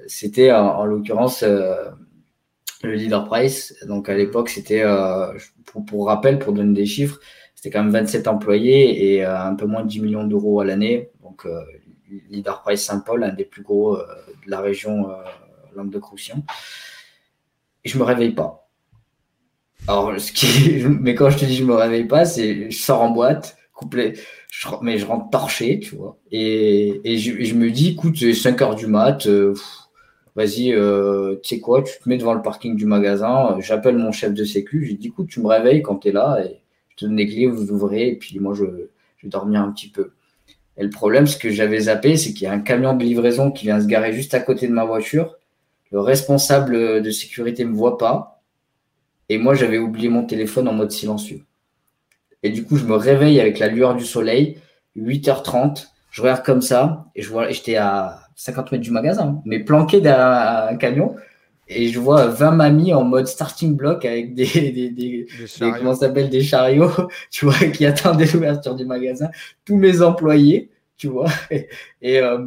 c'était 0.06 0.52
en, 0.52 0.84
l'occurrence 0.84 1.42
le 1.42 2.94
leader 2.94 3.24
price. 3.24 3.74
Donc 3.86 4.08
à 4.08 4.14
l'époque, 4.14 4.50
c'était 4.50 4.84
pour, 5.64 5.84
pour, 5.86 6.06
rappel, 6.06 6.38
pour 6.38 6.52
donner 6.52 6.74
des 6.74 6.86
chiffres, 6.86 7.18
c'était 7.54 7.70
quand 7.70 7.82
même 7.82 7.92
27 7.92 8.28
employés 8.28 9.14
et 9.14 9.24
un 9.24 9.54
peu 9.54 9.66
moins 9.66 9.82
de 9.82 9.88
10 9.88 10.00
millions 10.02 10.24
d'euros 10.24 10.60
à 10.60 10.64
l'année. 10.64 11.10
Donc 11.22 11.46
leader 12.30 12.62
price 12.62 12.84
Saint-Paul, 12.84 13.24
un 13.24 13.32
des 13.32 13.44
plus 13.44 13.62
gros 13.62 13.98
de 14.44 14.50
la 14.50 14.60
région 14.60 15.10
euh, 15.10 15.14
Languedoc-Roussillon. 15.74 16.42
Et 17.84 17.88
je 17.88 17.98
me 17.98 18.04
réveille 18.04 18.32
pas. 18.32 18.68
Alors, 19.88 20.18
ce 20.18 20.32
qui, 20.32 20.84
mais 21.00 21.14
quand 21.14 21.30
je 21.30 21.38
te 21.38 21.44
dis 21.44 21.56
je 21.56 21.64
me 21.64 21.74
réveille 21.74 22.06
pas, 22.06 22.24
c'est 22.24 22.70
je 22.70 22.78
sors 22.78 23.02
en 23.02 23.10
boîte, 23.10 23.56
complet, 23.72 24.14
mais 24.82 24.98
je 24.98 25.06
rentre 25.06 25.30
torché, 25.30 25.80
tu 25.80 25.96
vois. 25.96 26.18
Et, 26.30 27.00
et, 27.04 27.18
je, 27.18 27.54
me 27.54 27.70
dis, 27.70 27.90
écoute, 27.90 28.16
c'est 28.18 28.34
5 28.34 28.60
heures 28.60 28.74
du 28.74 28.86
mat, 28.86 29.26
euh, 29.26 29.54
vas-y, 30.36 30.72
euh, 30.72 31.36
tu 31.42 31.56
sais 31.56 31.60
quoi, 31.60 31.82
tu 31.82 31.92
te 31.98 32.08
mets 32.08 32.18
devant 32.18 32.34
le 32.34 32.42
parking 32.42 32.76
du 32.76 32.84
magasin, 32.84 33.56
j'appelle 33.60 33.96
mon 33.96 34.12
chef 34.12 34.34
de 34.34 34.44
sécu, 34.44 34.84
je 34.84 34.90
lui 34.90 34.98
dis, 34.98 35.08
écoute, 35.08 35.28
tu 35.28 35.40
me 35.40 35.46
réveilles 35.46 35.82
quand 35.82 35.96
tu 35.96 36.08
es 36.08 36.12
là 36.12 36.44
et 36.44 36.60
je 36.90 36.96
te 36.96 37.04
donne 37.06 37.16
les 37.16 37.26
clés, 37.26 37.46
vous 37.46 37.70
ouvrez, 37.70 38.08
et 38.08 38.16
puis 38.16 38.38
moi, 38.38 38.52
je, 38.54 38.64
je 39.16 39.26
vais 39.26 39.30
dormir 39.30 39.62
un 39.62 39.72
petit 39.72 39.88
peu. 39.88 40.12
Et 40.80 40.82
le 40.82 40.88
problème, 40.88 41.26
ce 41.26 41.36
que 41.36 41.50
j'avais 41.50 41.80
zappé, 41.80 42.16
c'est 42.16 42.32
qu'il 42.32 42.44
y 42.44 42.46
a 42.46 42.52
un 42.52 42.60
camion 42.60 42.94
de 42.94 43.04
livraison 43.04 43.50
qui 43.50 43.66
vient 43.66 43.78
se 43.78 43.86
garer 43.86 44.14
juste 44.14 44.32
à 44.32 44.40
côté 44.40 44.66
de 44.66 44.72
ma 44.72 44.86
voiture. 44.86 45.36
Le 45.92 46.00
responsable 46.00 47.02
de 47.02 47.10
sécurité 47.10 47.66
me 47.66 47.74
voit 47.74 47.98
pas. 47.98 48.40
Et 49.28 49.36
moi, 49.36 49.54
j'avais 49.54 49.76
oublié 49.76 50.08
mon 50.08 50.24
téléphone 50.24 50.68
en 50.68 50.72
mode 50.72 50.90
silencieux. 50.90 51.42
Et 52.42 52.48
du 52.48 52.64
coup, 52.64 52.78
je 52.78 52.86
me 52.86 52.94
réveille 52.94 53.38
avec 53.40 53.58
la 53.58 53.68
lueur 53.68 53.94
du 53.94 54.06
soleil, 54.06 54.56
8h30. 54.96 55.88
Je 56.10 56.22
regarde 56.22 56.42
comme 56.42 56.62
ça, 56.62 57.04
et 57.14 57.20
je 57.20 57.28
vois, 57.28 57.50
j'étais 57.50 57.76
à 57.76 58.22
50 58.36 58.72
mètres 58.72 58.82
du 58.82 58.90
magasin, 58.90 59.42
mais 59.44 59.58
planqué 59.58 60.00
derrière 60.00 60.68
un 60.70 60.76
camion. 60.76 61.14
Et 61.72 61.86
je 61.86 62.00
vois 62.00 62.26
20 62.26 62.50
mamies 62.50 62.92
en 62.92 63.04
mode 63.04 63.28
starting 63.28 63.76
block 63.76 64.04
avec 64.04 64.34
des, 64.34 64.44
des, 64.72 64.90
des, 64.90 65.26
comment 65.58 65.94
s'appelle, 65.94 66.28
des 66.28 66.42
chariots, 66.42 66.90
tu 67.30 67.44
vois, 67.44 67.68
qui 67.68 67.86
attendaient 67.86 68.26
l'ouverture 68.26 68.74
du 68.74 68.84
magasin. 68.84 69.30
Tous 69.64 69.76
mes 69.76 70.02
employés, 70.02 70.68
tu 70.96 71.06
vois. 71.06 71.30
Et, 72.02 72.18
euh, 72.18 72.46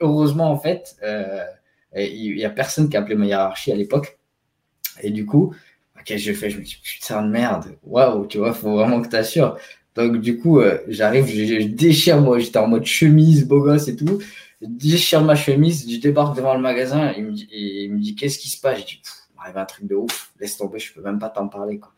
heureusement, 0.00 0.50
en 0.50 0.56
fait, 0.56 0.96
euh, 1.02 1.44
il 1.96 2.36
n'y 2.36 2.44
a 2.44 2.50
personne 2.50 2.88
qui 2.88 2.96
a 2.96 3.00
appelé 3.00 3.16
ma 3.16 3.26
hiérarchie 3.26 3.72
à 3.72 3.74
l'époque. 3.74 4.18
Et 5.02 5.10
du 5.10 5.26
coup, 5.26 5.52
qu'est-ce 6.04 6.26
que 6.26 6.32
je 6.32 6.38
fais 6.38 6.50
Je 6.50 6.58
me 6.58 6.62
dis, 6.62 6.76
putain 6.80 7.22
de 7.22 7.28
merde, 7.28 7.76
waouh, 7.82 8.26
tu 8.26 8.38
vois, 8.38 8.52
faut 8.52 8.76
vraiment 8.76 9.02
que 9.02 9.08
tu 9.08 9.16
assures. 9.16 9.58
Donc, 9.96 10.20
du 10.20 10.38
coup, 10.38 10.60
euh, 10.60 10.78
j'arrive, 10.86 11.26
je, 11.26 11.60
je, 11.60 11.66
déchire, 11.66 12.20
moi, 12.20 12.38
j'étais 12.38 12.60
en 12.60 12.68
mode 12.68 12.84
chemise, 12.84 13.48
beau 13.48 13.62
gosse 13.62 13.88
et 13.88 13.96
tout. 13.96 14.20
Déchire 14.62 15.22
ma 15.22 15.34
chemise, 15.34 15.90
je 15.90 15.98
débarque 15.98 16.36
devant 16.36 16.54
le 16.54 16.60
magasin, 16.60 17.12
il 17.16 17.24
me 17.24 17.32
dit, 17.32 17.48
il 17.50 17.92
me 17.92 17.98
dit 17.98 18.14
qu'est-ce 18.14 18.38
qui 18.38 18.50
se 18.50 18.60
passe? 18.60 18.80
Je 18.80 18.84
dis, 18.84 19.02
il 19.02 19.36
m'arrive 19.36 19.56
un 19.56 19.64
truc 19.64 19.86
de 19.86 19.94
ouf, 19.94 20.32
laisse 20.38 20.58
tomber, 20.58 20.78
je 20.78 20.92
peux 20.92 21.00
même 21.00 21.18
pas 21.18 21.30
t'en 21.30 21.48
parler. 21.48 21.78
Quoi. 21.78 21.92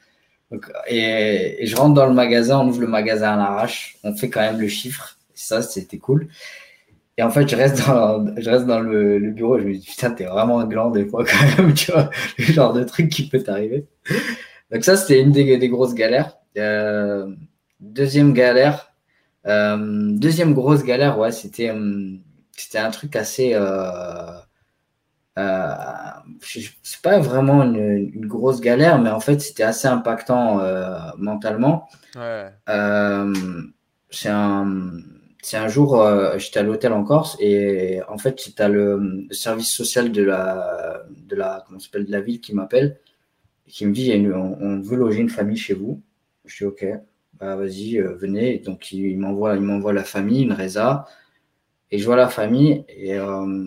Donc, 0.53 0.71
et, 0.89 1.59
je 1.65 1.75
rentre 1.75 1.95
dans 1.95 2.07
le 2.07 2.15
magasin, 2.15 2.61
on 2.61 2.69
ouvre 2.69 2.83
le 2.83 2.87
magasin 2.87 3.33
à 3.33 3.37
l'arrache, 3.37 3.97
on 4.05 4.15
fait 4.15 4.31
quand 4.31 4.41
même 4.41 4.61
le 4.61 4.69
chiffre, 4.69 5.19
ça, 5.35 5.61
c'était 5.63 5.99
cool. 5.99 6.29
Et 7.19 7.23
en 7.23 7.31
fait, 7.31 7.49
je 7.49 7.57
reste 7.57 7.87
dans, 7.87 8.25
je 8.37 8.49
reste 8.49 8.67
dans 8.67 8.81
le, 8.81 9.19
bureau 9.31 9.59
je 9.59 9.65
me 9.65 9.75
dis, 9.75 9.87
putain, 9.87 10.11
t'es 10.11 10.25
vraiment 10.25 10.61
un 10.61 10.67
gland 10.67 10.91
des 10.91 11.07
fois 11.07 11.25
quand 11.59 11.59
même, 11.59 11.75
tu 11.75 11.91
vois, 11.91 12.11
le 12.39 12.45
genre 12.45 12.73
de 12.73 12.85
truc 12.85 13.09
qui 13.09 13.29
peut 13.29 13.43
t'arriver. 13.43 13.87
Donc 14.71 14.85
ça, 14.85 14.97
c'était 14.97 15.21
une 15.21 15.33
des, 15.33 15.69
grosses 15.69 15.95
galères. 15.95 16.37
Euh, 16.59 17.35
deuxième 17.81 18.33
galère, 18.33 18.93
euh, 19.47 20.13
deuxième 20.13 20.55
grosse 20.55 20.85
galère, 20.85 21.19
ouais, 21.19 21.33
c'était 21.33 21.71
euh, 21.71 22.17
c'était 22.57 22.79
un 22.79 22.91
truc 22.91 23.17
assez. 23.17 23.55
Euh, 23.55 24.39
euh, 25.39 25.75
c'est 26.43 27.01
pas 27.03 27.19
vraiment 27.19 27.63
une, 27.63 28.11
une, 28.15 28.27
grosse 28.27 28.61
galère, 28.61 29.01
mais 29.01 29.11
en 29.11 29.21
fait, 29.21 29.41
c'était 29.41 29.63
assez 29.63 29.89
impactant 29.89 30.61
euh, 30.61 30.99
mentalement. 31.17 31.89
Ouais. 32.17 32.51
Euh, 32.69 33.33
c'est 34.11 34.29
un, 34.29 35.69
jour, 35.69 36.01
euh, 36.01 36.37
j'étais 36.39 36.61
à 36.61 36.63
l'hôtel 36.63 36.93
en 36.93 37.03
Corse 37.03 37.37
et 37.41 38.01
en 38.09 38.19
fait, 38.19 38.39
c'était 38.41 38.69
le, 38.69 38.99
le, 39.29 39.35
service 39.35 39.71
social 39.71 40.13
de 40.13 40.23
la, 40.23 41.03
de 41.11 41.35
la, 41.35 41.65
comment 41.67 41.81
s'appelle, 41.81 42.05
de 42.05 42.13
la 42.13 42.21
ville 42.21 42.41
qui 42.41 42.55
m'appelle 42.55 42.99
qui 43.67 43.87
me 43.87 43.93
dit, 43.93 44.13
on, 44.35 44.59
on, 44.61 44.81
veut 44.81 44.97
loger 44.97 45.21
une 45.21 45.31
famille 45.31 45.57
chez 45.57 45.73
vous. 45.73 46.03
Je 46.45 46.59
dis 46.59 46.65
ok, 46.65 46.85
bah 47.41 47.57
vas-y, 47.57 47.99
venez. 47.99 48.59
Donc 48.59 48.93
il, 48.93 49.07
il 49.07 49.19
m'envoie, 49.19 49.55
il 49.55 49.63
m'envoie 49.63 49.95
la 49.95 50.05
famille, 50.05 50.43
une 50.43 50.53
résa. 50.53 51.07
Et 51.93 51.99
je 51.99 52.05
vois 52.05 52.17
la 52.17 52.29
famille 52.29 52.85
et, 52.89 53.15
euh, 53.15 53.67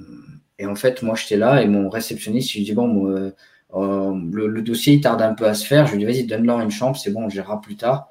et 0.59 0.65
en 0.65 0.75
fait, 0.75 1.01
moi, 1.03 1.15
j'étais 1.15 1.37
là 1.37 1.61
et 1.61 1.67
mon 1.67 1.89
réceptionniste, 1.89 2.51
je 2.51 2.57
lui 2.57 2.65
dis, 2.65 2.73
bon, 2.73 3.09
euh, 3.09 3.31
euh, 3.73 4.19
le, 4.31 4.61
dossier, 4.61 4.95
il 4.95 5.01
tarde 5.01 5.21
un 5.21 5.33
peu 5.33 5.45
à 5.45 5.53
se 5.53 5.65
faire. 5.65 5.87
Je 5.87 5.93
lui 5.93 5.99
dis, 5.99 6.05
vas-y, 6.05 6.25
donne-leur 6.25 6.59
une 6.61 6.71
chambre, 6.71 6.97
c'est 6.97 7.11
bon, 7.11 7.25
on 7.25 7.29
gérera 7.29 7.61
plus 7.61 7.75
tard. 7.75 8.09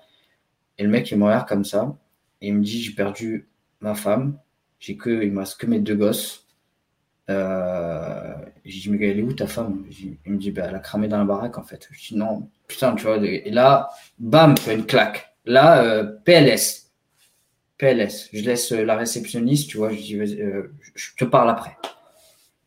Et 0.79 0.83
le 0.83 0.89
mec, 0.89 1.11
il 1.11 1.19
me 1.19 1.25
regarde 1.25 1.49
comme 1.49 1.65
ça 1.65 1.97
et 2.41 2.49
il 2.49 2.55
me 2.55 2.63
dit, 2.63 2.83
j'ai 2.83 2.93
perdu 2.93 3.49
ma 3.81 3.95
femme, 3.95 4.39
j'ai 4.79 4.97
que, 4.97 5.23
il 5.25 5.33
me 5.33 5.41
reste 5.41 5.59
que 5.59 5.67
mes 5.67 5.81
deux 5.81 5.97
gosses. 5.97 6.47
Euh, 7.31 8.35
j'ai 8.65 8.81
dit, 8.81 8.91
mais 8.91 9.09
elle 9.09 9.21
est 9.21 9.23
où 9.23 9.33
ta 9.33 9.47
femme? 9.47 9.87
Il 10.27 10.33
me 10.33 10.37
dit, 10.37 10.51
bah, 10.51 10.67
elle 10.69 10.75
a 10.75 10.81
cramé 10.81 11.09
dans 11.09 11.19
la 11.19 11.25
baraque, 11.25 11.57
en 11.59 11.63
fait. 11.63 11.89
Je 11.91 12.09
dis, 12.09 12.17
non, 12.17 12.51
putain, 12.69 12.95
tu 12.95 13.05
vois. 13.07 13.17
Et 13.17 13.51
là, 13.51 13.89
bam, 14.19 14.55
une 14.71 14.85
claque. 14.85 15.35
Là, 15.47 15.83
euh, 15.83 16.05
PLS. 16.25 16.84
PLS. 17.79 18.29
Je 18.33 18.43
laisse 18.43 18.73
euh, 18.73 18.85
la 18.85 18.97
réceptionniste, 18.97 19.69
tu 19.69 19.79
vois, 19.79 19.91
je 19.91 19.97
dis, 19.97 20.17
euh, 20.17 20.73
je 20.95 21.09
te 21.17 21.25
parle 21.25 21.51
après. 21.51 21.77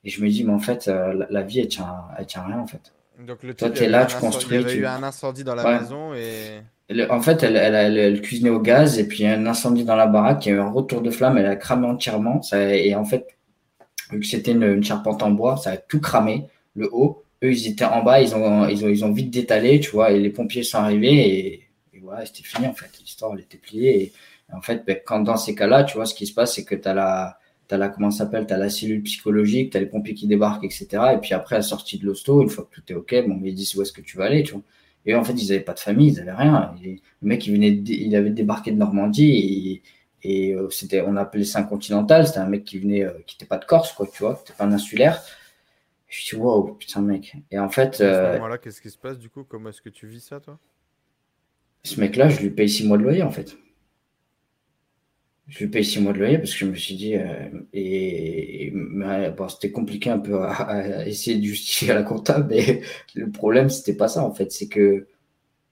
Et 0.04 0.10
je 0.10 0.22
me 0.22 0.30
dis, 0.30 0.44
mais 0.44 0.54
en 0.54 0.60
fait, 0.60 0.88
euh, 0.88 1.14
la, 1.14 1.28
la, 1.30 1.42
vie, 1.42 1.60
elle 1.60 1.68
tient, 1.68 1.96
elle 2.18 2.26
tient 2.26 2.44
rien, 2.44 2.60
en 2.60 2.68
fait. 2.68 2.94
Donc, 3.26 3.44
le 3.44 3.54
Toi, 3.54 3.70
tu 3.70 3.84
es 3.84 3.90
là, 3.90 4.06
tu 4.06 4.18
construis. 4.18 4.58
Il 4.58 4.62
y 4.62 4.64
avait 4.64 4.74
tu... 4.74 4.80
eu 4.82 4.86
un 4.86 5.04
incendie 5.04 5.44
dans 5.44 5.56
la 5.56 5.64
ouais. 5.64 5.80
maison 5.80 6.14
et. 6.14 6.62
Le, 6.90 7.12
en 7.12 7.20
fait, 7.20 7.44
elle, 7.44 7.58
elle, 7.58 7.76
elle, 7.76 7.98
elle, 7.98 8.22
cuisinait 8.22 8.50
au 8.50 8.62
gaz 8.62 8.98
et 8.98 9.06
puis 9.06 9.20
il 9.20 9.24
y 9.24 9.28
a 9.28 9.34
un 9.34 9.46
incendie 9.46 9.84
dans 9.84 9.98
la 9.98 10.08
baraque, 10.08 10.46
il 10.46 10.50
y 10.50 10.52
a 10.54 10.56
eu 10.56 10.60
un 10.62 10.70
retour 10.70 11.02
de 11.02 11.12
flamme, 11.12 11.38
elle 11.38 11.48
a 11.48 11.58
cramé 11.58 11.86
entièrement. 11.86 12.42
Ça, 12.42 12.74
et 12.74 12.96
en 12.96 13.04
fait, 13.04 13.28
vu 14.10 14.22
que 14.22 14.26
c'était 14.26 14.52
une, 14.52 14.64
une, 14.64 14.84
charpente 14.86 15.22
en 15.22 15.32
bois, 15.32 15.58
ça 15.58 15.72
a 15.72 15.78
tout 15.78 16.00
cramé, 16.00 16.48
le 16.76 16.88
haut. 16.94 17.24
Eux, 17.44 17.52
ils 17.52 17.68
étaient 17.68 17.84
en 17.84 18.04
bas, 18.04 18.22
ils 18.22 18.34
ont, 18.36 18.70
ils 18.70 18.86
ont, 18.86 18.88
ils 18.88 19.04
ont 19.04 19.12
vite 19.12 19.32
détalé, 19.32 19.82
tu 19.82 19.92
vois, 19.92 20.12
et 20.12 20.20
les 20.20 20.30
pompiers 20.30 20.64
sont 20.64 20.78
arrivés 20.78 21.28
et, 21.28 21.54
et 21.94 22.00
voilà, 22.00 22.26
c'était 22.26 22.44
fini 22.44 22.68
en 22.68 22.74
fait. 22.74 22.90
L'histoire, 23.02 23.34
elle 23.34 23.42
était 23.42 23.58
pliée. 23.58 24.04
Et, 24.04 24.14
en 24.53 24.61
fait, 24.61 24.86
ben, 24.86 24.98
quand 25.06 25.19
dans 25.22 25.38
ces 25.38 25.56
cas-là, 25.56 25.84
tu 25.84 25.98
vois, 25.98 26.06
ce 26.06 26.15
qui 26.15 26.26
se 26.26 26.34
passe, 26.34 26.56
c'est 26.56 26.64
que 26.64 26.76
tu 26.76 26.88
as 26.88 26.94
la, 26.94 27.40
as 27.69 27.78
la, 27.78 27.90
comment 27.90 28.11
ça 28.11 28.19
s'appelle, 28.19 28.48
tu 28.48 28.53
as 28.53 28.57
la 28.57 28.69
cellule 28.69 29.03
psychologique, 29.03 29.72
tu 29.72 29.78
as 29.78 29.80
les 29.80 29.86
pompiers 29.88 30.14
qui 30.14 30.28
débarquent, 30.28 30.64
etc. 30.64 30.88
Et 31.14 31.18
puis 31.18 31.34
après, 31.34 31.56
à 31.56 31.60
la 31.60 31.64
sortie 31.64 31.98
de 31.98 32.06
l'hosto, 32.06 32.41
une 32.41 32.49
fois 32.49 32.68
que 32.69 32.80
tout 32.80 32.91
est 32.91 32.95
OK, 32.95 33.14
bon, 33.28 33.40
ils 33.44 33.53
disent 33.53 33.76
où 33.76 33.82
est-ce 33.82 33.91
que 33.94 34.02
tu 34.02 34.18
vas 34.18 34.26
aller, 34.26 34.44
tu 34.44 34.53
vois. 34.53 34.64
Et 35.06 35.15
en 35.15 35.24
fait, 35.24 35.34
ils 35.34 35.49
n'avaient 35.49 35.64
pas 35.64 35.74
de 35.74 35.80
famille, 35.80 36.10
ils 36.10 36.18
n'avaient 36.18 36.34
rien. 36.34 36.76
Et 36.84 37.02
le 37.22 37.28
mec, 37.28 37.45
il, 37.48 37.53
venait 37.53 37.72
de, 37.72 37.91
il 37.91 38.15
avait 38.15 38.30
débarqué 38.30 38.72
de 38.72 38.78
Normandie 38.78 39.82
et, 40.24 40.49
et 40.49 40.53
euh, 40.53 40.69
c'était, 40.69 41.02
on 41.02 41.15
appelait 41.15 41.45
ça 41.45 41.60
un 41.60 41.64
continental. 41.64 42.28
C'était 42.28 42.40
un 42.40 42.48
mec 42.49 42.64
qui 42.65 42.80
venait, 42.80 43.03
euh, 43.03 43.11
qui 43.26 43.36
n'était 43.36 43.45
pas 43.45 43.57
de 43.57 43.65
Corse, 43.65 43.94
quoi, 43.94 44.07
tu 44.07 44.24
vois, 44.24 44.36
qui 44.36 44.41
n'était 44.41 44.53
pas 44.53 44.65
un 44.65 44.72
insulaire. 44.74 45.22
Je 46.07 46.22
suis 46.22 46.38
wow, 46.38 46.74
putain, 46.74 47.02
mec. 47.02 47.36
Et 47.52 47.60
en 47.60 47.69
fait. 47.69 48.02
À 48.02 48.32
ce 48.32 48.34
moment-là, 48.34 48.57
qu'est-ce 48.57 48.82
qui 48.82 48.90
se 48.90 48.98
passe 48.98 49.18
du 49.18 49.30
coup? 49.30 49.44
Comment 49.44 49.69
est-ce 49.69 49.82
que 49.82 49.90
tu 49.90 50.07
vis 50.07 50.22
ça, 50.22 50.40
toi? 50.40 50.57
Ce 51.84 51.99
mec-là, 51.99 52.28
je 52.28 52.41
lui 52.41 52.49
paye 52.49 52.68
six 52.68 52.86
mois 52.86 52.98
de 52.98 53.03
loyer, 53.03 53.24
en 53.24 53.32
fait 53.32 53.57
je 55.48 55.65
paye 55.65 55.84
six 55.84 56.02
mois 56.02 56.14
de 56.14 56.19
loyer 56.19 56.38
parce 56.38 56.52
que 56.52 56.60
je 56.60 56.65
me 56.65 56.76
suis 56.76 56.95
dit 56.95 57.15
euh, 57.15 57.49
et, 57.74 58.68
et 58.68 58.72
bon, 58.72 59.48
c'était 59.48 59.72
compliqué 59.72 60.10
un 60.10 60.19
peu 60.19 60.44
à, 60.44 61.07
essayer 61.07 61.38
de 61.38 61.44
justifier 61.44 61.91
à 61.91 61.95
la 61.95 62.03
comptable 62.03 62.48
mais 62.49 62.82
le 63.15 63.30
problème 63.30 63.69
c'était 63.69 63.95
pas 63.95 64.07
ça 64.07 64.24
en 64.24 64.34
fait. 64.34 64.52
C'est 64.52 64.68
que 64.68 65.07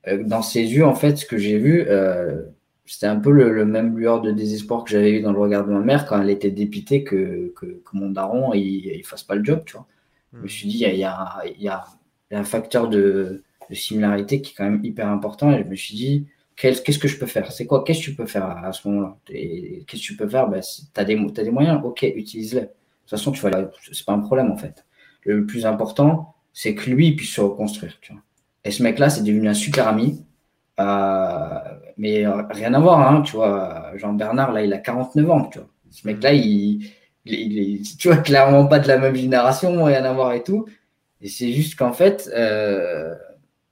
euh, 0.07 0.23
dans 0.23 0.41
ses 0.41 0.61
yeux 0.61 0.85
en 0.85 0.95
fait 0.95 1.17
ce 1.17 1.25
que 1.25 1.37
j'ai 1.37 1.57
vu 1.57 1.85
euh, 1.89 2.43
c'était 2.85 3.07
un 3.07 3.19
peu 3.19 3.31
le, 3.31 3.65
même 3.65 3.97
lueur 3.97 4.21
de 4.21 4.31
désespoir 4.31 4.83
que 4.83 4.91
j'avais 4.91 5.11
eu 5.11 5.21
dans 5.21 5.33
le 5.33 5.39
regard 5.39 5.65
de 5.65 5.73
ma 5.73 5.79
mère 5.79 6.05
quand 6.05 6.21
elle 6.21 6.29
était 6.29 6.51
dépitée 6.51 7.03
que, 7.03 7.51
que, 7.55 7.81
mon 7.93 8.11
daron 8.11 8.53
il, 8.53 9.01
fasse 9.03 9.23
pas 9.23 9.35
le 9.35 9.43
job 9.43 9.63
tu 9.65 9.73
vois. 9.73 9.87
Je 10.33 10.39
me 10.39 10.47
suis 10.47 10.67
dit 10.67 10.85
il 10.85 10.97
y 10.97 11.03
a, 11.03 11.43
y, 11.45 11.63
y 11.63 11.67
a 11.67 11.85
un 12.31 12.43
facteur 12.43 12.87
de, 12.87 13.43
de 13.69 13.75
similarité 13.75 14.41
qui 14.41 14.51
est 14.51 14.55
quand 14.55 14.69
même 14.69 14.83
hyper 14.83 15.07
important 15.09 15.51
et 15.51 15.63
je 15.63 15.69
me 15.69 15.75
suis 15.75 15.95
dit 15.95 16.27
qu'est-ce 16.55 16.99
que 16.99 17.07
je 17.07 17.17
peux 17.17 17.25
faire? 17.25 17.51
C'est 17.51 17.65
quoi 17.65 17.83
Qu'est-ce 17.83 17.99
que 17.99 18.05
tu 18.05 18.15
peux 18.15 18.25
faire 18.25 18.45
à, 18.45 18.71
ce 18.71 18.87
moment-là? 18.87 19.17
Qu'est-ce 19.25 19.85
que 19.85 19.97
tu 19.97 20.15
peux 20.15 20.27
faire? 20.27 20.47
Ben, 20.47 20.61
Tu 20.61 20.99
as, 20.99 21.01
as, 21.01 21.05
des 21.05 21.51
moyens, 21.51 21.81
ok, 21.83 22.03
utilise-les. 22.03 22.61
De 22.61 22.65
toute 22.67 23.09
façon, 23.09 23.31
tu 23.31 23.41
vas 23.41 23.51
c'est 23.91 24.05
pas 24.05 24.13
un 24.13 24.19
problème 24.19 24.51
en 24.51 24.57
fait. 24.57 24.85
Le 25.23 25.45
plus 25.45 25.65
important, 25.65 26.35
c'est 26.53 26.73
que 26.75 26.89
lui 26.89 27.15
puisse 27.15 27.33
se 27.33 27.41
reconstruire. 27.41 27.97
Tu 28.01 28.13
vois. 28.13 28.21
Et 28.63 28.71
ce 28.71 28.81
mec-là, 28.83 29.09
c'est 29.09 29.23
devenu 29.23 29.47
un 29.47 29.53
super 29.53 29.87
ami. 29.87 30.23
Euh, 30.79 31.59
mais 31.97 32.25
rien 32.49 32.73
à 32.73 32.79
voir, 32.79 32.99
hein, 32.99 33.21
tu 33.21 33.35
vois. 33.35 33.91
Jean-Bernard, 33.95 34.51
là, 34.51 34.63
il 34.63 34.73
a 34.73 34.79
49 34.79 35.29
ans, 35.29 35.45
tu 35.45 35.59
vois. 35.59 35.69
Ce 35.91 36.07
mec-là, 36.07 36.33
il, 36.33 36.91
il, 37.25 37.53
il, 37.53 37.97
tu 37.97 38.07
vois, 38.07 38.17
clairement 38.17 38.65
pas 38.67 38.79
de 38.79 38.87
la 38.87 38.97
même 38.97 39.15
génération, 39.15 39.83
rien 39.83 40.03
à 40.03 40.13
voir 40.13 40.33
et 40.33 40.43
tout. 40.43 40.65
Et 41.21 41.27
c'est 41.27 41.51
juste 41.51 41.75
qu'en 41.75 41.93
fait, 41.93 42.29
euh, 42.35 43.13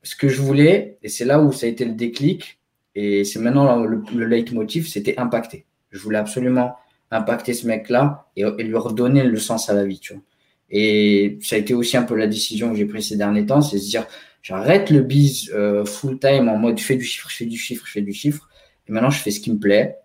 ce 0.04 0.16
que 0.16 0.28
je 0.28 0.42
voulais, 0.42 0.98
et 1.04 1.10
c'est 1.10 1.26
là 1.26 1.40
où 1.42 1.52
ça 1.52 1.66
a 1.66 1.70
été 1.70 1.86
le 1.86 1.94
déclic, 1.94 2.60
et 2.96 3.24
c'est 3.24 3.40
maintenant 3.40 3.84
le, 3.84 4.04
le 4.14 4.26
leitmotiv, 4.26 4.88
c'était 4.88 5.18
impacter. 5.18 5.66
Je 5.92 6.00
voulais 6.00 6.18
absolument 6.18 6.76
impacter 7.12 7.54
ce 7.54 7.68
mec-là 7.68 8.28
et, 8.36 8.44
lui 8.64 8.76
redonner 8.76 9.24
le 9.24 9.38
sens 9.38 9.70
à 9.70 9.74
la 9.74 9.86
vie, 9.86 10.00
tu 10.00 10.14
vois. 10.14 10.22
Et 10.70 11.38
ça 11.42 11.56
a 11.56 11.60
été 11.60 11.74
aussi 11.74 11.98
un 11.98 12.04
peu 12.04 12.16
la 12.16 12.28
décision 12.28 12.72
que 12.72 12.78
j'ai 12.78 12.86
prise 12.86 13.10
ces 13.10 13.18
derniers 13.18 13.46
temps, 13.46 13.62
c'est 13.62 13.78
de 13.78 13.82
dire, 13.82 14.08
j'arrête 14.42 14.90
le 14.90 15.02
biz 15.02 15.52
euh, 15.54 15.86
full 15.86 16.18
time 16.18 16.50
en 16.50 16.58
mode 16.58 16.80
fais 16.80 16.96
du 16.96 17.04
chiffre, 17.04 17.30
fais 17.30 17.46
du 17.46 17.58
chiffre, 17.58 17.86
fais 17.88 18.02
du 18.02 18.14
chiffre. 18.14 18.50
Et 18.88 18.92
maintenant, 18.92 19.12
je 19.12 19.20
fais 19.20 19.32
ce 19.32 19.40
qui 19.40 19.52
me 19.52 19.60
plaît. 19.60 19.98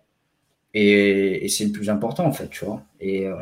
Et, 0.75 1.45
et 1.45 1.49
c'est 1.49 1.65
le 1.65 1.71
plus 1.71 1.89
important, 1.89 2.25
en 2.25 2.31
fait, 2.31 2.49
tu 2.49 2.65
vois. 2.65 2.83
Et, 2.99 3.25
euh, 3.27 3.35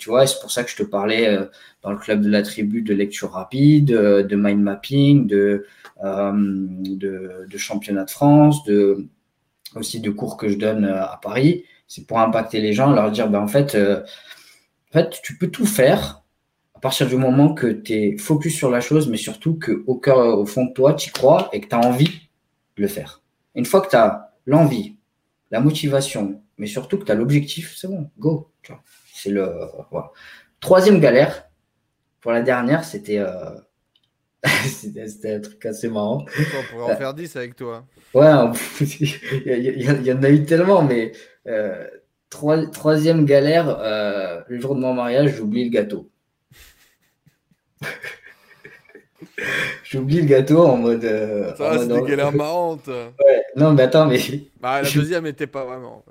tu 0.00 0.08
vois, 0.08 0.26
c'est 0.26 0.40
pour 0.40 0.50
ça 0.50 0.64
que 0.64 0.70
je 0.70 0.76
te 0.76 0.82
parlais 0.82 1.28
euh, 1.28 1.44
dans 1.82 1.92
le 1.92 1.98
club 1.98 2.22
de 2.22 2.30
la 2.30 2.42
tribu 2.42 2.82
de 2.82 2.94
lecture 2.94 3.30
rapide, 3.30 3.86
de 3.86 4.36
mind 4.36 4.60
mapping, 4.60 5.26
de, 5.26 5.66
euh, 6.02 6.32
de, 6.34 7.46
de, 7.48 7.58
championnat 7.58 8.04
de 8.04 8.10
France, 8.10 8.64
de, 8.64 9.06
aussi 9.74 10.00
de 10.00 10.10
cours 10.10 10.38
que 10.38 10.48
je 10.48 10.56
donne 10.56 10.86
euh, 10.86 11.04
à 11.04 11.20
Paris. 11.22 11.64
C'est 11.86 12.06
pour 12.06 12.18
impacter 12.18 12.60
les 12.60 12.72
gens, 12.72 12.90
leur 12.90 13.10
dire, 13.10 13.28
ben, 13.28 13.40
en, 13.40 13.48
fait, 13.48 13.74
euh, 13.74 14.02
en 14.90 14.92
fait, 14.92 15.20
tu 15.22 15.36
peux 15.36 15.48
tout 15.48 15.66
faire 15.66 16.22
à 16.74 16.80
partir 16.80 17.06
du 17.06 17.16
moment 17.16 17.52
que 17.52 17.66
tu 17.66 17.92
es 17.92 18.16
focus 18.16 18.56
sur 18.56 18.70
la 18.70 18.80
chose, 18.80 19.08
mais 19.08 19.18
surtout 19.18 19.58
qu'au 19.58 19.96
cœur, 19.96 20.38
au 20.38 20.46
fond 20.46 20.64
de 20.64 20.72
toi, 20.72 20.94
tu 20.94 21.10
y 21.10 21.12
crois 21.12 21.50
et 21.52 21.60
que 21.60 21.68
tu 21.68 21.74
as 21.74 21.80
envie 21.80 22.30
de 22.76 22.82
le 22.82 22.88
faire. 22.88 23.20
Une 23.54 23.66
fois 23.66 23.82
que 23.82 23.90
tu 23.90 23.96
as 23.96 24.32
l'envie, 24.46 24.96
la 25.50 25.60
motivation, 25.60 26.40
mais 26.56 26.66
surtout 26.66 26.96
que 26.96 27.04
tu 27.04 27.12
as 27.12 27.14
l'objectif, 27.14 27.76
c'est 27.76 27.88
bon, 27.88 28.10
go. 28.18 28.50
C'est 29.22 29.30
le. 29.30 29.52
Troisième 30.60 31.00
galère, 31.00 31.50
pour 32.20 32.32
la 32.32 32.40
dernière, 32.42 32.84
c'était. 32.84 33.18
Euh, 33.18 33.50
c'était 34.64 35.34
un 35.34 35.40
truc 35.40 35.66
assez 35.66 35.88
marrant. 35.88 36.24
On 36.28 36.72
pourrait 36.72 36.94
en 36.94 36.96
faire 36.96 37.12
10 37.12 37.36
avec 37.36 37.56
toi. 37.56 37.84
Ouais, 38.14 38.30
il 38.80 40.06
y, 40.06 40.12
en 40.12 40.22
a 40.22 40.30
eu 40.30 40.44
tellement, 40.44 40.82
mais 40.82 41.12
euh, 41.46 41.86
troisième 42.30 43.26
galère, 43.26 43.68
euh, 43.68 44.40
le 44.48 44.58
jour 44.58 44.74
de 44.74 44.80
mon 44.80 44.94
mariage, 44.94 45.34
j'oublie 45.36 45.64
le 45.64 45.70
gâteau. 45.70 46.10
J'oublie 49.84 50.20
le 50.20 50.26
gâteau 50.26 50.64
en 50.64 50.76
mode. 50.76 51.04
Euh, 51.04 51.54
ça, 51.56 51.78
c'est 51.78 51.88
des 51.88 52.02
galères 52.02 52.32
marrantes. 52.32 52.86
Ouais, 52.86 53.42
non, 53.56 53.72
mais 53.72 53.82
attends, 53.82 54.06
mais. 54.06 54.20
Bah, 54.60 54.82
la 54.82 54.90
deuxième 54.90 55.24
n'était 55.24 55.46
pas 55.46 55.64
vraiment. 55.64 56.04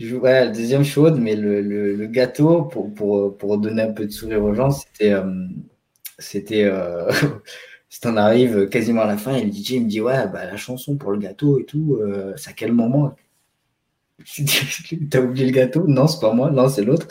Ouais, 0.00 0.44
la 0.44 0.48
deuxième 0.48 0.84
chaude, 0.84 1.18
mais 1.20 1.36
le, 1.36 1.60
le, 1.60 2.06
gâteau, 2.06 2.64
pour, 2.64 2.92
pour, 2.94 3.36
pour, 3.36 3.58
donner 3.58 3.82
un 3.82 3.92
peu 3.92 4.06
de 4.06 4.10
sourire 4.10 4.42
aux 4.42 4.54
gens, 4.54 4.70
c'était. 4.70 5.12
Euh, 5.12 5.46
c'était. 6.18 6.64
Euh, 6.64 7.10
on 8.04 8.16
arrive 8.16 8.68
quasiment 8.68 9.02
à 9.02 9.06
la 9.06 9.16
fin, 9.16 9.34
et 9.36 9.44
le 9.44 9.52
DJ 9.52 9.74
me 9.80 9.88
dit 9.88 10.00
Ouais, 10.00 10.26
bah, 10.28 10.44
la 10.44 10.56
chanson 10.56 10.96
pour 10.96 11.12
le 11.12 11.18
gâteau 11.18 11.58
et 11.58 11.64
tout, 11.64 11.98
euh, 12.00 12.34
c'est 12.36 12.50
à 12.50 12.52
quel 12.52 12.72
moment? 12.72 13.14
T'as 15.10 15.20
oublié 15.20 15.46
le 15.46 15.52
gâteau? 15.52 15.86
Non, 15.86 16.06
c'est 16.06 16.20
pas 16.20 16.32
moi, 16.32 16.50
non, 16.50 16.68
c'est 16.68 16.84
l'autre. 16.84 17.08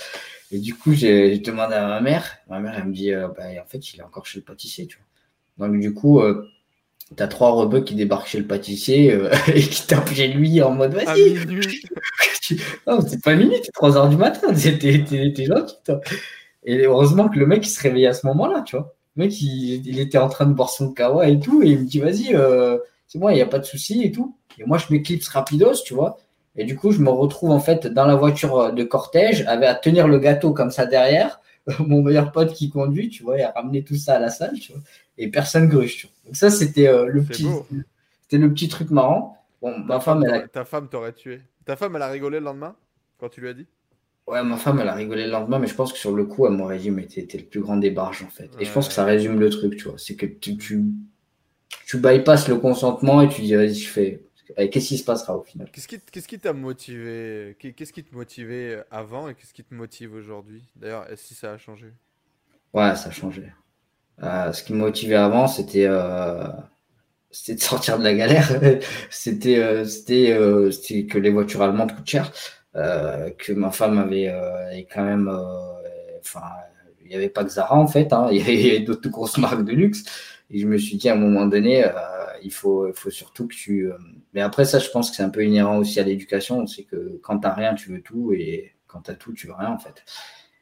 Et 0.51 0.59
du 0.59 0.75
coup, 0.75 0.93
j'ai 0.93 1.39
demandé 1.39 1.75
à 1.75 1.87
ma 1.87 2.01
mère. 2.01 2.37
Ma 2.49 2.59
mère, 2.59 2.75
elle 2.77 2.85
me 2.85 2.93
dit 2.93 3.11
bah, 3.11 3.45
En 3.61 3.65
fait, 3.67 3.93
il 3.93 3.99
est 3.99 4.03
encore 4.03 4.25
chez 4.25 4.39
le 4.39 4.45
pâtissier, 4.45 4.87
tu 4.87 4.97
vois. 4.97 5.05
Donc, 5.57 5.79
du 5.79 5.93
coup, 5.93 6.19
euh, 6.21 6.47
tu 7.15 7.21
as 7.21 7.27
trois 7.27 7.51
rebeux 7.51 7.81
qui 7.81 7.95
débarquent 7.95 8.27
chez 8.27 8.39
le 8.39 8.47
pâtissier 8.47 9.11
euh, 9.11 9.29
et 9.53 9.61
qui 9.61 9.85
tapent 9.85 10.13
chez 10.13 10.27
lui 10.27 10.61
en 10.61 10.71
mode 10.71 10.93
vas-y. 10.93 11.35
non, 12.87 12.99
c'est 13.07 13.21
pas 13.21 13.35
minuit, 13.35 13.57
c'est 13.63 13.71
3 13.71 13.97
heures 13.97 14.09
du 14.09 14.17
matin, 14.17 14.47
t'es 14.53 15.45
gentil. 15.45 15.75
Et 16.63 16.85
heureusement 16.85 17.29
que 17.29 17.37
le 17.37 17.45
mec 17.45 17.65
il 17.65 17.69
se 17.69 17.81
réveillait 17.81 18.07
à 18.07 18.13
ce 18.13 18.25
moment-là, 18.27 18.61
tu 18.61 18.75
vois. 18.75 18.95
Le 19.15 19.25
mec 19.25 19.41
il, 19.41 19.99
était 19.99 20.17
en 20.17 20.29
train 20.29 20.45
de 20.45 20.53
boire 20.53 20.69
son 20.69 20.91
kawa 20.91 21.27
et 21.27 21.39
tout, 21.39 21.61
et 21.63 21.69
il 21.69 21.79
me 21.79 21.85
dit 21.85 21.99
vas-y, 21.99 22.35
euh, 22.35 22.77
c'est 23.07 23.19
moi, 23.19 23.31
il 23.33 23.35
n'y 23.35 23.41
a 23.41 23.47
pas 23.47 23.59
de 23.59 23.65
souci 23.65 24.03
et 24.03 24.11
tout. 24.11 24.35
Et 24.57 24.65
moi 24.65 24.77
je 24.77 24.85
m'éclipse 24.91 25.27
rapidos, 25.27 25.83
tu 25.85 25.93
vois. 25.93 26.17
Et 26.57 26.63
du 26.63 26.77
coup, 26.77 26.91
je 26.91 26.99
me 26.99 27.09
retrouve 27.09 27.51
en 27.51 27.59
fait 27.59 27.85
dans 27.87 28.05
la 28.05 28.15
voiture 28.15 28.71
de 28.73 28.83
cortège, 28.83 29.43
avec 29.47 29.67
à 29.67 29.75
tenir 29.75 30.07
le 30.07 30.19
gâteau 30.19 30.53
comme 30.53 30.71
ça 30.71 30.85
derrière. 30.85 31.41
Mon 31.79 32.03
meilleur 32.03 32.31
pote 32.31 32.53
qui 32.53 32.69
conduit, 32.69 33.09
tu 33.09 33.23
vois, 33.23 33.39
et 33.39 33.43
à 33.43 33.51
ramener 33.51 33.83
tout 33.83 33.95
ça 33.95 34.15
à 34.15 34.19
la 34.19 34.29
salle, 34.29 34.59
tu 34.59 34.71
vois 34.71 34.81
et 35.17 35.29
personne 35.29 35.67
gruge. 35.67 36.09
Donc 36.25 36.35
ça, 36.35 36.49
c'était 36.49 36.87
euh, 36.87 37.07
le 37.07 37.23
petit, 37.23 37.47
c'était 38.23 38.37
le 38.37 38.51
petit 38.53 38.67
truc 38.67 38.89
marrant. 38.89 39.37
Bon, 39.61 39.77
ma 39.79 39.99
femme, 39.99 40.23
elle 40.25 40.33
a... 40.33 40.47
ta 40.47 40.65
femme 40.65 40.89
t'aurait 40.89 41.13
tué. 41.13 41.41
Ta 41.65 41.75
femme, 41.75 41.95
elle 41.95 42.01
a 42.01 42.09
rigolé 42.09 42.39
le 42.39 42.45
lendemain 42.45 42.75
quand 43.19 43.29
tu 43.29 43.41
lui 43.41 43.49
as 43.49 43.53
dit? 43.53 43.67
Ouais, 44.27 44.43
ma 44.43 44.57
femme, 44.57 44.79
elle 44.79 44.89
a 44.89 44.93
rigolé 44.93 45.25
le 45.25 45.31
lendemain, 45.31 45.59
mais 45.59 45.67
je 45.67 45.75
pense 45.75 45.93
que 45.93 45.99
sur 45.99 46.15
le 46.15 46.25
coup, 46.25 46.47
elle 46.47 46.53
m'aurait 46.53 46.79
dit, 46.79 46.89
mais 46.89 47.05
t'es, 47.05 47.27
le 47.31 47.43
plus 47.43 47.61
grand 47.61 47.77
des 47.77 47.91
barges 47.91 48.23
en 48.23 48.29
fait. 48.29 48.49
Et 48.59 48.65
je 48.65 48.71
pense 48.71 48.87
que 48.87 48.93
ça 48.93 49.05
résume 49.05 49.39
le 49.39 49.49
truc, 49.49 49.77
tu 49.77 49.87
vois. 49.87 49.97
C'est 49.97 50.15
que 50.15 50.25
tu, 50.25 50.57
tu, 50.57 50.83
tu 51.85 51.97
bypasses 51.97 52.47
le 52.47 52.55
consentement 52.57 53.21
et 53.21 53.29
tu 53.29 53.41
dis, 53.41 53.53
vas-y, 53.53 53.75
je 53.75 53.89
fais. 53.89 54.24
Qu'est-ce 54.55 54.87
qui 54.87 54.97
se 54.97 55.03
passera 55.03 55.37
au 55.37 55.43
final 55.43 55.69
Qu'est-ce 55.71 55.87
qui, 55.87 55.99
qu'est-ce 55.99 56.27
qui 56.27 56.39
t'a 56.39 56.53
motivé 56.53 57.55
Qu'est-ce 57.59 57.93
qui 57.93 58.03
te 58.03 58.13
motivait 58.15 58.83
avant 58.91 59.27
et 59.27 59.35
qu'est-ce 59.35 59.53
qui 59.53 59.63
te 59.63 59.73
motive 59.73 60.13
aujourd'hui? 60.13 60.63
D'ailleurs, 60.75 61.09
est-ce 61.11 61.29
que 61.29 61.35
ça 61.35 61.51
a 61.53 61.57
changé? 61.57 61.87
Ouais, 62.73 62.95
ça 62.95 63.07
a 63.07 63.11
changé. 63.11 63.51
Euh, 64.23 64.51
ce 64.53 64.63
qui 64.63 64.73
me 64.73 64.79
motivait 64.79 65.15
avant, 65.15 65.47
c'était 65.47 65.87
euh, 65.87 66.47
c'était 67.31 67.55
de 67.55 67.61
sortir 67.61 67.97
de 67.99 68.03
la 68.03 68.13
galère. 68.13 68.49
c'était 69.09 69.57
euh, 69.57 69.85
c'était 69.85 70.37
c'était 70.71 71.05
que 71.05 71.17
les 71.17 71.29
voitures 71.29 71.61
allemandes 71.61 71.95
coûtent 71.95 72.09
cher, 72.09 72.31
que 72.73 73.53
ma 73.53 73.71
femme 73.71 73.97
avait 73.97 74.33
quand 74.93 75.03
même, 75.03 75.29
enfin, 76.19 76.43
il 77.03 77.09
n'y 77.09 77.15
avait 77.15 77.29
pas 77.29 77.43
que 77.43 77.51
Zara 77.51 77.75
en 77.75 77.87
fait, 77.87 78.11
hein, 78.13 78.29
il 78.31 78.37
y 78.37 78.71
avait 78.71 78.79
d'autres 78.81 79.09
grosses 79.09 79.37
marques 79.37 79.63
de 79.63 79.73
luxe. 79.73 80.03
Et 80.51 80.59
je 80.59 80.67
me 80.67 80.77
suis 80.77 80.97
dit 80.97 81.09
à 81.09 81.13
un 81.13 81.17
moment 81.17 81.45
donné, 81.45 81.85
il 82.43 82.53
faut, 82.53 82.87
il 82.87 82.93
faut 82.93 83.09
surtout 83.09 83.47
que 83.47 83.55
tu. 83.55 83.89
Mais 84.35 84.41
après 84.41 84.65
ça, 84.65 84.77
je 84.77 84.89
pense 84.89 85.09
que 85.09 85.15
c'est 85.15 85.23
un 85.23 85.29
peu 85.29 85.43
inhérent 85.43 85.79
aussi 85.79 85.99
à 85.99 86.03
l'éducation, 86.03 86.67
c'est 86.67 86.83
que 86.83 87.19
quand 87.23 87.39
tu 87.39 87.47
rien, 87.47 87.73
tu 87.73 87.91
veux 87.91 88.01
tout, 88.01 88.33
et 88.33 88.75
quand 88.85 89.01
tu 89.01 89.11
as 89.11 89.15
tout, 89.15 89.33
tu 89.33 89.47
veux 89.47 89.53
rien 89.53 89.71
en 89.71 89.79
fait. 89.79 90.03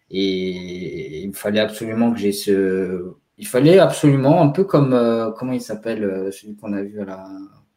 Et 0.09 1.23
il 1.23 1.33
fallait 1.35 1.59
absolument 1.59 2.13
que 2.13 2.19
j'ai 2.19 2.31
ce 2.31 3.15
il 3.37 3.47
fallait 3.47 3.79
absolument, 3.79 4.41
un 4.41 4.49
peu 4.49 4.63
comme, 4.63 4.93
euh, 4.93 5.31
comment 5.31 5.53
il 5.53 5.61
s'appelle, 5.61 6.03
euh, 6.03 6.31
celui 6.31 6.55
qu'on 6.55 6.73
a 6.73 6.81
vu 6.83 7.01
à 7.01 7.05
la 7.05 7.27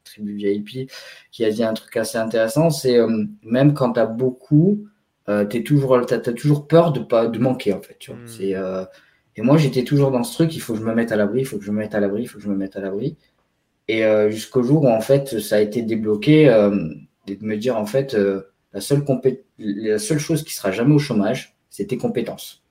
tribu 0.04 0.34
VIP, 0.34 0.90
qui 1.32 1.44
a 1.44 1.50
dit 1.50 1.64
un 1.64 1.74
truc 1.74 1.96
assez 1.96 2.18
intéressant, 2.18 2.70
c'est 2.70 2.98
euh, 2.98 3.24
même 3.42 3.74
quand 3.74 3.94
tu 3.94 4.00
as 4.00 4.06
beaucoup, 4.06 4.86
tu 5.26 5.32
as 5.32 5.46
toujours, 5.64 5.96
as, 5.96 6.18
toujours 6.18 6.68
peur 6.68 6.92
de, 6.92 7.00
pas, 7.00 7.26
de 7.26 7.38
manquer, 7.38 7.72
en 7.72 7.80
fait. 7.80 7.96
Tu 7.98 8.12
vois. 8.12 8.20
Hmm. 8.20 8.86
et 9.34 9.42
moi, 9.42 9.56
j'étais 9.56 9.82
toujours 9.82 10.12
dans 10.12 10.22
ce 10.22 10.34
truc, 10.34 10.54
il 10.54 10.60
faut 10.60 10.74
que 10.74 10.78
je 10.78 10.84
me 10.84 10.94
mette 10.94 11.10
à 11.10 11.16
l'abri, 11.16 11.40
il 11.40 11.44
faut 11.44 11.58
que 11.58 11.64
je 11.64 11.72
me 11.72 11.78
mette 11.78 11.94
à 11.94 12.00
l'abri, 12.00 12.22
il 12.22 12.26
faut 12.28 12.38
que 12.38 12.44
je 12.44 12.48
me 12.48 12.56
mette 12.56 12.76
à 12.76 12.80
l'abri. 12.80 13.16
Et 13.88 14.02
jusqu'au 14.30 14.62
jour 14.62 14.82
où, 14.82 14.88
en 14.88 15.00
fait, 15.00 15.38
ça 15.38 15.56
a 15.56 15.60
été 15.60 15.82
débloqué, 15.82 16.46
de 16.46 17.38
me 17.40 17.56
dire, 17.56 17.76
en 17.76 17.86
fait, 17.86 18.16
la, 18.72 18.80
seule 18.80 19.04
la 19.58 19.98
seule 19.98 20.18
chose 20.18 20.42
qui 20.42 20.52
sera 20.54 20.72
jamais 20.72 20.94
au 20.94 20.98
chômage, 20.98 21.56
c'est 21.70 21.86
tes 21.86 21.96
compétences. 21.96 22.64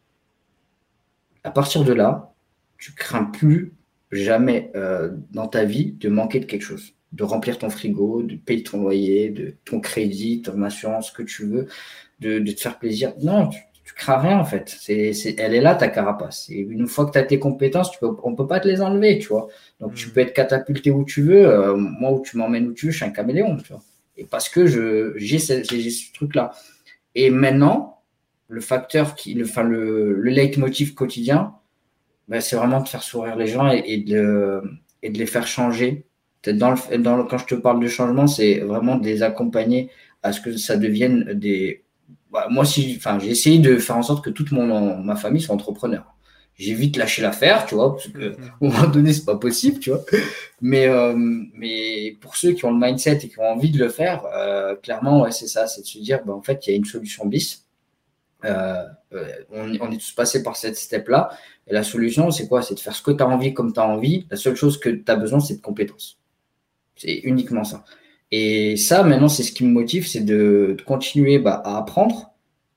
À 1.43 1.51
partir 1.51 1.83
de 1.83 1.93
là, 1.93 2.33
tu 2.77 2.93
crains 2.93 3.25
plus 3.25 3.73
jamais 4.11 4.71
euh, 4.75 5.11
dans 5.31 5.47
ta 5.47 5.65
vie 5.65 5.91
de 5.91 6.09
manquer 6.09 6.39
de 6.39 6.45
quelque 6.45 6.63
chose, 6.63 6.93
de 7.11 7.23
remplir 7.23 7.57
ton 7.57 7.69
frigo, 7.69 8.23
de 8.23 8.35
payer 8.35 8.63
ton 8.63 8.81
loyer, 8.81 9.29
de 9.29 9.55
ton 9.65 9.79
crédit, 9.79 10.41
ton 10.41 10.61
assurance, 10.63 11.09
ce 11.09 11.13
que 11.13 11.23
tu 11.23 11.45
veux, 11.45 11.67
de, 12.19 12.39
te 12.39 12.59
faire 12.59 12.79
plaisir. 12.79 13.13
Non, 13.21 13.49
crains 13.95 14.17
rien 14.17 14.39
en 14.39 14.45
fait. 14.45 14.75
C'est, 14.79 15.13
elle 15.37 15.55
est 15.55 15.61
là 15.61 15.75
ta 15.75 15.87
carapace. 15.87 16.49
Et 16.49 16.59
une 16.59 16.87
fois 16.87 17.05
que 17.05 17.11
tu 17.11 17.17
as 17.17 17.23
tes 17.23 17.39
compétences, 17.39 17.91
tu 17.91 17.99
peux, 17.99 18.09
on 18.23 18.35
peut 18.35 18.47
pas 18.47 18.59
te 18.59 18.67
les 18.67 18.81
enlever, 18.81 19.17
tu 19.19 19.29
vois. 19.29 19.47
Donc 19.79 19.95
tu 19.95 20.07
hmm. 20.07 20.11
peux 20.11 20.19
être 20.21 20.33
catapulté 20.33 20.91
où 20.91 21.05
tu 21.05 21.21
veux. 21.23 21.47
Euh, 21.47 21.75
moi, 21.75 22.11
où 22.11 22.21
tu 22.21 22.37
m'emmènes 22.37 22.67
où 22.67 22.73
tu 22.73 22.87
veux, 22.87 22.91
je 22.91 22.97
suis 22.97 23.05
un 23.05 23.11
caméléon, 23.11 23.57
tu 23.57 23.73
vois. 23.73 23.81
Et 24.17 24.25
parce 24.25 24.49
que 24.49 24.67
je, 24.67 25.13
j'ai, 25.17 25.39
ce, 25.39 25.63
j'ai 25.63 25.89
ce 25.89 26.13
truc-là. 26.13 26.51
Et 27.15 27.29
maintenant, 27.29 28.01
le 28.47 28.61
facteur 28.61 29.15
qui, 29.15 29.33
le, 29.33 29.45
enfin, 29.45 29.63
le, 29.63 30.13
le 30.13 30.31
leitmotiv 30.31 30.93
quotidien, 30.93 31.55
bah, 32.27 32.41
c'est 32.41 32.55
vraiment 32.55 32.81
de 32.81 32.87
faire 32.87 33.03
sourire 33.03 33.35
les 33.35 33.47
gens 33.47 33.69
et, 33.69 33.97
de, 33.97 34.61
et 35.01 35.09
de 35.09 35.17
les 35.17 35.25
faire 35.25 35.47
changer. 35.47 36.05
Dans 36.45 36.71
le, 36.71 36.97
dans 36.99 37.23
quand 37.25 37.39
je 37.39 37.45
te 37.45 37.55
parle 37.55 37.79
de 37.79 37.87
changement, 37.87 38.27
c'est 38.27 38.59
vraiment 38.59 38.97
de 38.97 39.05
les 39.05 39.23
accompagner 39.23 39.89
à 40.21 40.31
ce 40.31 40.41
que 40.41 40.55
ça 40.57 40.77
devienne 40.77 41.33
des. 41.33 41.84
Bah, 42.35 42.47
moi, 42.49 42.65
si, 42.65 42.95
enfin, 42.97 43.17
j'ai 43.17 43.29
essayé 43.29 43.59
de 43.59 43.77
faire 43.77 43.95
en 43.95 44.03
sorte 44.03 44.21
que 44.21 44.29
toute 44.29 44.51
mon, 44.51 44.97
ma 45.01 45.15
famille 45.15 45.41
soit 45.41 45.55
entrepreneur. 45.55 46.03
J'ai 46.55 46.73
vite 46.73 46.97
lâché 46.97 47.21
l'affaire, 47.21 47.65
tu 47.65 47.75
vois, 47.75 47.95
parce 47.95 48.09
qu'à 48.09 48.25
un 48.25 48.33
moment 48.61 48.87
donné, 48.87 49.13
c'est 49.13 49.23
pas 49.23 49.37
possible, 49.37 49.79
tu 49.79 49.91
vois. 49.91 50.03
Mais, 50.59 50.85
euh, 50.87 51.13
mais 51.15 52.17
pour 52.19 52.35
ceux 52.35 52.51
qui 52.51 52.65
ont 52.65 52.71
le 52.71 52.85
mindset 52.85 53.19
et 53.23 53.29
qui 53.29 53.39
ont 53.39 53.49
envie 53.49 53.71
de 53.71 53.79
le 53.79 53.87
faire, 53.87 54.25
euh, 54.35 54.75
clairement, 54.75 55.21
ouais, 55.21 55.31
c'est 55.31 55.47
ça, 55.47 55.65
c'est 55.67 55.79
de 55.79 55.85
se 55.85 55.97
dire, 55.99 56.25
bah, 56.25 56.33
en 56.33 56.41
fait, 56.41 56.67
il 56.67 56.71
y 56.71 56.73
a 56.73 56.75
une 56.75 56.83
solution 56.83 57.25
bis. 57.25 57.65
Euh, 58.43 58.83
on, 59.53 59.69
on, 59.79 59.91
est 59.91 59.97
tous 59.97 60.11
passés 60.11 60.43
par 60.43 60.57
cette 60.57 60.75
step-là. 60.75 61.29
Et 61.67 61.73
la 61.73 61.83
solution, 61.83 62.31
c'est 62.31 62.49
quoi? 62.49 62.61
C'est 62.61 62.75
de 62.75 62.81
faire 62.81 62.93
ce 62.93 63.01
que 63.01 63.11
tu 63.11 63.23
as 63.23 63.27
envie 63.27 63.53
comme 63.53 63.71
tu 63.71 63.79
as 63.79 63.87
envie. 63.87 64.27
La 64.29 64.35
seule 64.35 64.55
chose 64.55 64.77
que 64.77 64.89
tu 64.89 65.09
as 65.09 65.15
besoin, 65.15 65.39
c'est 65.39 65.55
de 65.55 65.61
compétences. 65.61 66.19
C'est 66.97 67.15
uniquement 67.23 67.63
ça. 67.63 67.85
Et 68.31 68.75
ça, 68.75 69.03
maintenant, 69.03 69.27
c'est 69.27 69.43
ce 69.43 69.51
qui 69.51 69.63
me 69.63 69.71
motive, 69.71 70.07
c'est 70.07 70.21
de, 70.25 70.75
continuer 70.85 71.39
bah, 71.39 71.61
à 71.63 71.77
apprendre 71.77 72.31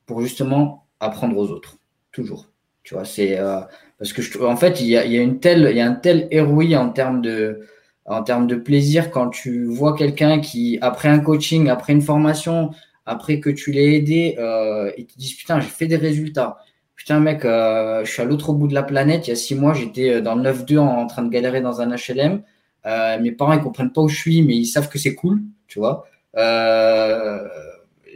pour 0.07 0.23
justement 0.23 0.87
apprendre 1.01 1.37
aux 1.37 1.51
autres. 1.51 1.77
Toujours. 2.12 2.49
Tu 2.83 2.95
vois, 2.95 3.05
c'est 3.05 3.39
euh, 3.39 3.61
parce 3.99 4.12
que 4.12 4.23
je, 4.23 4.39
en 4.41 4.57
fait, 4.57 4.81
il 4.81 4.87
y 4.87 4.97
a, 4.97 5.05
une 5.05 5.41
telle, 5.41 5.69
il 5.70 5.77
y 5.77 5.81
a 5.81 5.87
un 5.87 5.95
tel 5.95 6.29
en 6.33 6.89
termes 6.91 7.20
de, 7.20 7.61
en 8.07 8.23
termes 8.23 8.47
de 8.47 8.57
plaisir 8.57 9.11
quand 9.11 9.29
tu 9.29 9.66
vois 9.66 9.97
quelqu'un 9.97 10.41
qui, 10.41 10.79
après 10.81 11.09
un 11.09 11.19
coaching, 11.20 11.69
après 11.69 11.93
une 11.93 12.03
formation, 12.03 12.70
après 13.05 13.41
que 13.41 13.51
tu 13.51 13.73
l'aies 13.73 13.95
aidé, 13.97 14.37
euh, 14.39 14.91
il 14.97 15.07
te 15.07 15.19
dit 15.19 15.35
putain, 15.37 15.61
j'ai 15.61 15.69
fait 15.69 15.87
des 15.87 15.97
résultats 15.97 16.59
Putain, 16.99 17.20
mec, 17.20 17.45
euh, 17.45 18.05
je 18.05 18.11
suis 18.11 18.23
à 18.23 18.25
l'autre 18.25 18.53
bout 18.53 18.66
de 18.66 18.75
la 18.75 18.83
planète. 18.83 19.29
Il 19.29 19.31
y 19.31 19.33
a 19.33 19.37
six 19.37 19.55
mois, 19.55 19.73
j'étais 19.73 20.15
euh, 20.15 20.20
dans 20.20 20.35
le 20.35 20.43
9-2 20.51 20.79
en, 20.79 21.07
train 21.07 21.23
de 21.23 21.31
galérer 21.31 21.61
dans 21.61 21.81
un 21.81 21.95
HLM. 21.95 22.43
Euh, 22.87 23.19
mes 23.21 23.33
parents, 23.33 23.53
ils 23.53 23.61
comprennent 23.61 23.93
pas 23.93 24.03
où 24.03 24.09
je 24.09 24.17
suis, 24.17 24.43
mais 24.43 24.57
ils 24.57 24.67
savent 24.67 24.89
que 24.89 24.99
c'est 24.99 25.15
cool, 25.15 25.41
tu 25.67 25.79
vois. 25.79 26.07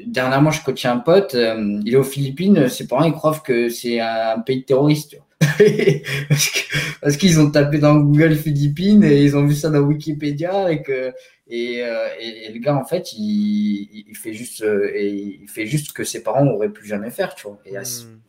dernièrement, 0.07 0.51
je 0.51 0.63
coachais 0.65 0.89
un 0.89 0.99
pote. 0.99 1.35
il 1.35 1.93
est 1.93 1.97
aux 1.97 2.03
Philippines. 2.03 2.69
Ses 2.69 2.87
parents, 2.87 3.05
ils 3.05 3.13
croient 3.13 3.41
que 3.45 3.69
c'est 3.69 4.01
un 4.01 4.39
pays 4.41 4.61
de 4.61 4.65
terroristes, 4.65 5.17
parce 7.03 7.17
qu'ils 7.17 7.41
ont 7.41 7.51
tapé 7.51 7.79
dans 7.79 7.97
Google 7.97 8.37
Philippines 8.37 9.03
et 9.03 9.23
ils 9.23 9.37
ont 9.37 9.45
vu 9.45 9.55
ça 9.55 9.71
dans 9.71 9.81
Wikipédia 9.81 10.71
et 10.71 10.83
que 10.83 11.13
euh, 11.53 12.09
et, 12.19 12.47
et, 12.47 12.53
le 12.53 12.59
gars, 12.61 12.77
en 12.77 12.85
fait, 12.85 13.13
il, 13.13 14.05
il 14.09 14.17
fait 14.17 14.33
juste, 14.33 14.63
euh, 14.63 14.91
il 14.97 15.49
fait 15.49 15.67
juste 15.67 15.93
que 15.93 16.05
ses 16.05 16.23
parents 16.23 16.47
auraient 16.47 16.71
pu 16.71 16.87
jamais 16.87 17.11
faire, 17.11 17.35
tu 17.35 17.47
vois. 17.47 17.59
Et 17.67 17.75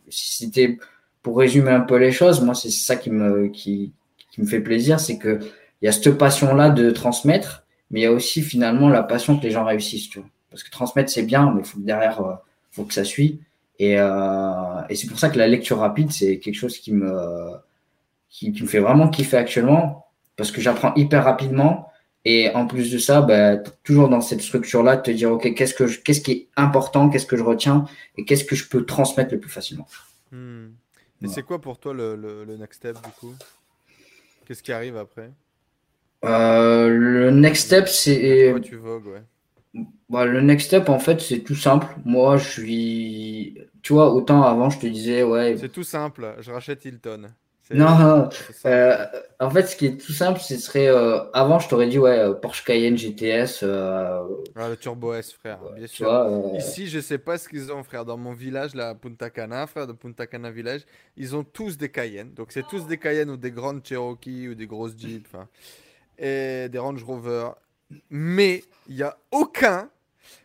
si 0.09 0.43
c'était 0.43 0.77
pour 1.21 1.37
résumer 1.37 1.71
un 1.71 1.81
peu 1.81 1.97
les 1.97 2.11
choses, 2.11 2.41
moi, 2.41 2.53
c'est 2.53 2.69
ça 2.69 2.97
qui 2.97 3.11
me, 3.11 3.47
qui, 3.47 3.93
qui 4.31 4.41
me 4.41 4.45
fait 4.45 4.59
plaisir, 4.59 4.99
c'est 4.99 5.17
que 5.17 5.39
il 5.83 5.85
y 5.85 5.89
a 5.89 5.91
cette 5.91 6.17
passion-là 6.17 6.71
de 6.71 6.89
transmettre, 6.89 7.65
mais 7.91 7.99
il 7.99 8.03
y 8.03 8.07
a 8.07 8.11
aussi 8.11 8.41
finalement 8.41 8.89
la 8.89 9.03
passion 9.03 9.37
que 9.37 9.43
les 9.43 9.51
gens 9.51 9.65
réussissent, 9.65 10.09
tu 10.09 10.19
vois. 10.19 10.29
Parce 10.49 10.63
que 10.63 10.71
transmettre, 10.71 11.11
c'est 11.11 11.23
bien, 11.23 11.51
mais 11.53 11.61
il 11.61 11.65
faut 11.65 11.77
que 11.77 11.85
derrière, 11.85 12.19
il 12.19 12.75
faut 12.75 12.85
que 12.85 12.93
ça 12.93 13.03
suit. 13.03 13.39
Et, 13.79 13.93
et 13.93 14.95
c'est 14.95 15.07
pour 15.07 15.19
ça 15.19 15.29
que 15.29 15.37
la 15.37 15.47
lecture 15.47 15.79
rapide, 15.79 16.11
c'est 16.11 16.39
quelque 16.39 16.55
chose 16.55 16.77
qui 16.77 16.93
me, 16.93 17.11
qui, 18.29 18.51
qui, 18.51 18.63
me 18.63 18.67
fait 18.67 18.79
vraiment 18.79 19.09
kiffer 19.09 19.37
actuellement, 19.37 20.07
parce 20.35 20.51
que 20.51 20.61
j'apprends 20.61 20.93
hyper 20.95 21.23
rapidement 21.23 21.91
et 22.25 22.49
en 22.51 22.67
plus 22.67 22.91
de 22.91 22.97
ça, 22.97 23.21
bah, 23.21 23.57
toujours 23.83 24.07
dans 24.07 24.21
cette 24.21 24.41
structure-là, 24.41 24.97
te 24.97 25.11
dire, 25.11 25.31
OK, 25.31 25.53
qu'est-ce, 25.53 25.73
que 25.73 25.83
qu'est-ce 25.83 26.21
qui 26.21 26.31
est 26.31 26.47
important, 26.55 27.09
qu'est-ce 27.09 27.25
que 27.25 27.35
je 27.35 27.43
retiens 27.43 27.85
et 28.17 28.23
qu'est-ce 28.23 28.45
que 28.45 28.55
je 28.55 28.67
peux 28.67 28.85
transmettre 28.85 29.33
le 29.33 29.39
plus 29.39 29.49
facilement. 29.49 29.87
Hmm. 30.31 30.69
Et 31.21 31.27
c'est 31.27 31.43
quoi 31.43 31.59
pour 31.59 31.79
toi 31.79 31.93
le, 31.93 32.15
le, 32.15 32.57
next 32.57 32.79
step 32.79 32.95
du 32.95 33.11
coup? 33.19 33.33
Qu'est-ce 34.45 34.63
qui 34.63 34.73
arrive 34.73 34.97
après? 34.97 35.31
Euh, 36.23 36.87
Le 36.89 37.31
next 37.31 37.65
step, 37.65 37.87
c'est. 37.87 38.53
tu 38.63 38.75
vogues, 38.75 39.07
ouais. 39.07 39.83
Bah, 40.09 40.25
le 40.25 40.41
next 40.41 40.67
step, 40.67 40.89
en 40.89 40.99
fait, 40.99 41.21
c'est 41.21 41.39
tout 41.39 41.55
simple. 41.55 41.87
Moi, 42.05 42.37
je 42.37 42.49
suis. 42.49 43.57
Tu 43.81 43.93
vois, 43.93 44.13
autant 44.13 44.43
avant, 44.43 44.69
je 44.69 44.79
te 44.79 44.87
disais, 44.87 45.23
ouais. 45.23 45.55
C'est 45.57 45.71
tout 45.71 45.83
simple. 45.83 46.35
Je 46.39 46.51
rachète 46.51 46.85
Hilton. 46.85 47.29
Non, 47.73 48.29
euh, 48.65 49.05
en 49.39 49.49
fait, 49.49 49.63
ce 49.63 49.75
qui 49.75 49.85
est 49.85 49.97
tout 49.97 50.11
simple, 50.11 50.39
ce 50.39 50.57
serait. 50.57 50.87
Euh, 50.87 51.23
avant, 51.31 51.59
je 51.59 51.69
t'aurais 51.69 51.87
dit, 51.87 51.97
ouais, 51.97 52.35
Porsche 52.41 52.63
Cayenne 52.63 52.97
GTS. 52.97 53.63
Ah, 53.63 54.69
le 54.69 54.75
Turbo 54.75 55.13
S, 55.13 55.31
frère, 55.33 55.59
bien 55.75 55.87
sûr. 55.87 56.51
Ici, 56.57 56.87
je 56.87 56.99
sais 56.99 57.17
pas 57.17 57.37
ce 57.37 57.47
qu'ils 57.47 57.71
ont, 57.71 57.81
frère. 57.83 58.05
Dans 58.05 58.17
mon 58.17 58.33
village, 58.33 58.75
la 58.75 58.93
Punta 58.93 59.29
Cana, 59.29 59.65
frère, 59.65 59.87
de 59.87 59.93
Punta 59.93 60.27
Cana 60.27 60.51
Village, 60.51 60.81
ils 61.17 61.35
ont 61.35 61.43
tous 61.43 61.77
des 61.77 61.89
Cayennes. 61.89 62.33
Donc, 62.33 62.51
c'est 62.51 62.67
tous 62.67 62.85
des 62.85 62.97
Cayennes 62.97 63.31
ou 63.31 63.37
des 63.37 63.51
grandes 63.51 63.83
Cherokee 63.83 64.49
ou 64.49 64.55
des 64.55 64.67
grosses 64.67 64.95
Jeeps. 64.97 65.31
Et 66.17 66.69
des 66.69 66.77
Range 66.77 67.03
Rover. 67.03 67.49
Mais 68.09 68.63
il 68.87 68.95
n'y 68.95 69.03
a 69.03 69.17
aucun. 69.31 69.89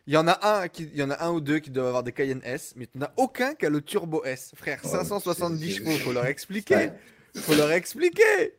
Il 0.07 0.15
y, 0.15 0.17
en 0.17 0.27
a 0.27 0.61
un 0.63 0.69
qui, 0.69 0.89
il 0.93 0.99
y 0.99 1.03
en 1.03 1.11
a 1.11 1.23
un 1.23 1.31
ou 1.31 1.41
deux 1.41 1.59
qui 1.59 1.71
doivent 1.71 1.89
avoir 1.89 2.03
des 2.03 2.13
Cayenne 2.13 2.41
S, 2.43 2.73
mais 2.77 2.89
il 2.95 2.99
n'y 2.99 3.05
en 3.05 3.09
a 3.09 3.13
aucun 3.19 3.55
qui 3.55 3.67
a 3.67 3.71
le 3.71 3.83
Turbo 3.83 4.25
S. 4.25 4.53
Frère, 4.57 4.81
570 4.83 5.77
chevaux, 5.77 5.91
faut 5.91 6.13
leur 6.13 6.25
expliquer. 6.27 6.91
Faut 7.35 7.55
leur 7.55 7.71
expliquer. 7.73 8.55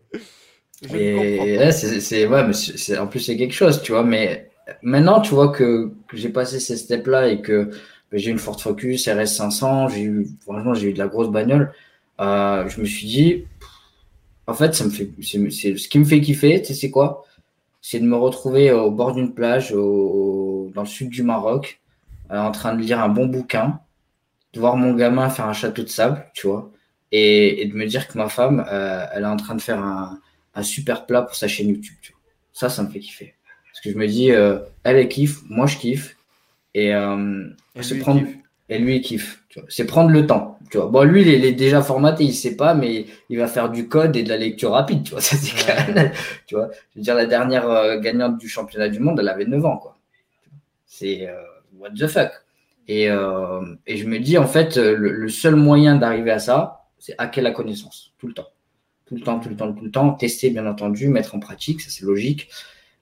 c'est, 0.81 2.27
ouais, 2.27 2.43
mais 2.45 2.53
c'est, 2.53 2.97
en 2.99 3.07
plus, 3.07 3.19
c'est 3.19 3.35
quelque 3.35 3.53
chose, 3.53 3.81
tu 3.81 3.93
vois. 3.93 4.03
Mais 4.03 4.51
maintenant, 4.83 5.21
tu 5.21 5.33
vois 5.33 5.49
que, 5.49 5.91
que 6.07 6.17
j'ai 6.17 6.29
passé 6.29 6.59
ces 6.59 6.77
steps-là 6.77 7.29
et 7.29 7.41
que 7.41 7.71
j'ai 8.13 8.31
une 8.31 8.39
Ford 8.39 8.61
Focus 8.61 9.07
RS500, 9.07 9.93
j'ai 9.93 10.01
eu, 10.01 10.27
franchement, 10.41 10.73
j'ai 10.73 10.89
eu 10.89 10.93
de 10.93 10.99
la 10.99 11.07
grosse 11.07 11.29
bagnole. 11.29 11.73
Euh, 12.19 12.67
je 12.67 12.81
me 12.81 12.85
suis 12.85 13.07
dit, 13.07 13.45
en 14.49 14.53
fait, 14.53 14.73
ça 14.73 14.85
me 14.85 14.89
fait, 14.89 15.09
c'est, 15.21 15.77
ce 15.77 15.87
qui 15.87 15.99
me 15.99 16.05
fait 16.05 16.21
kiffer, 16.21 16.61
tu 16.61 16.67
sais, 16.67 16.73
c'est 16.73 16.91
quoi? 16.91 17.25
C'est 17.81 17.99
de 17.99 18.05
me 18.05 18.15
retrouver 18.15 18.71
au 18.71 18.91
bord 18.91 19.13
d'une 19.13 19.33
plage 19.33 19.71
au, 19.73 20.71
dans 20.73 20.81
le 20.81 20.87
sud 20.87 21.09
du 21.09 21.23
Maroc, 21.23 21.81
euh, 22.31 22.39
en 22.39 22.51
train 22.51 22.75
de 22.75 22.81
lire 22.81 22.99
un 22.99 23.09
bon 23.09 23.27
bouquin, 23.27 23.79
de 24.53 24.59
voir 24.59 24.75
mon 24.75 24.93
gamin 24.93 25.29
faire 25.29 25.47
un 25.47 25.53
château 25.53 25.83
de 25.83 25.87
sable, 25.87 26.25
tu 26.33 26.47
vois 26.47 26.71
et, 27.11 27.61
et, 27.61 27.65
de 27.65 27.75
me 27.75 27.85
dire 27.85 28.07
que 28.07 28.17
ma 28.17 28.29
femme, 28.29 28.65
euh, 28.71 29.05
elle 29.13 29.23
est 29.23 29.27
en 29.27 29.37
train 29.37 29.55
de 29.55 29.61
faire 29.61 29.79
un, 29.79 30.19
un, 30.55 30.63
super 30.63 31.05
plat 31.05 31.21
pour 31.21 31.35
sa 31.35 31.47
chaîne 31.47 31.69
YouTube. 31.69 31.95
Tu 32.01 32.11
vois. 32.11 32.21
Ça, 32.53 32.69
ça 32.69 32.83
me 32.83 32.89
fait 32.89 32.99
kiffer. 32.99 33.35
Parce 33.71 33.81
que 33.81 33.91
je 33.91 33.97
me 33.97 34.07
dis, 34.07 34.31
euh, 34.31 34.59
elle, 34.83 34.97
elle 34.97 35.09
kiffe, 35.09 35.41
moi, 35.49 35.65
je 35.65 35.77
kiffe. 35.77 36.15
Et, 36.75 36.93
euh, 36.93 37.49
et 37.75 37.83
se 37.83 37.95
prendre, 37.95 38.21
et 38.69 38.77
lui, 38.77 38.97
il 38.97 39.01
kiffe. 39.01 39.43
C'est 39.69 39.85
prendre 39.85 40.11
le 40.11 40.27
temps. 40.27 40.58
Tu 40.69 40.77
vois. 40.77 40.87
Bon, 40.87 41.03
lui, 41.03 41.21
il 41.21 41.45
est, 41.45 41.51
déjà 41.53 41.81
formaté, 41.81 42.23
il 42.23 42.33
sait 42.33 42.55
pas, 42.55 42.73
mais 42.73 43.05
il 43.29 43.37
va 43.37 43.47
faire 43.47 43.69
du 43.69 43.87
code 43.87 44.15
et 44.15 44.23
de 44.23 44.29
la 44.29 44.37
lecture 44.37 44.71
rapide. 44.71 45.03
Tu 45.03 45.11
vois, 45.11 45.21
ça, 45.21 45.35
c'est 45.35 45.55
ouais. 45.93 46.11
Tu 46.45 46.55
vois, 46.55 46.69
je 46.93 46.99
veux 46.99 47.03
dire, 47.03 47.15
la 47.15 47.25
dernière 47.25 47.69
euh, 47.69 47.99
gagnante 47.99 48.37
du 48.37 48.47
championnat 48.47 48.89
du 48.89 48.99
monde, 48.99 49.19
elle 49.19 49.29
avait 49.29 49.45
9 49.45 49.65
ans, 49.65 49.77
quoi. 49.77 49.97
C'est 50.85 51.27
euh, 51.27 51.33
what 51.77 51.91
the 51.91 52.07
fuck. 52.07 52.31
Et, 52.87 53.09
euh, 53.09 53.61
et 53.87 53.97
je 53.97 54.07
me 54.07 54.19
dis, 54.19 54.37
en 54.37 54.47
fait, 54.47 54.77
le, 54.77 54.95
le 54.95 55.29
seul 55.29 55.55
moyen 55.55 55.95
d'arriver 55.95 56.31
à 56.31 56.39
ça, 56.39 56.87
c'est 56.97 57.15
hacker 57.17 57.43
la 57.43 57.51
connaissance, 57.51 58.13
tout 58.17 58.27
le 58.27 58.33
temps. 58.33 58.47
Tout 59.05 59.15
le 59.15 59.21
temps, 59.21 59.39
tout 59.39 59.49
le 59.49 59.55
temps, 59.55 59.73
tout 59.73 59.83
le 59.83 59.91
temps. 59.91 60.13
Tester, 60.13 60.51
bien 60.51 60.67
entendu, 60.67 61.07
mettre 61.07 61.33
en 61.33 61.39
pratique, 61.39 61.81
ça 61.81 61.89
c'est 61.89 62.05
logique. 62.05 62.49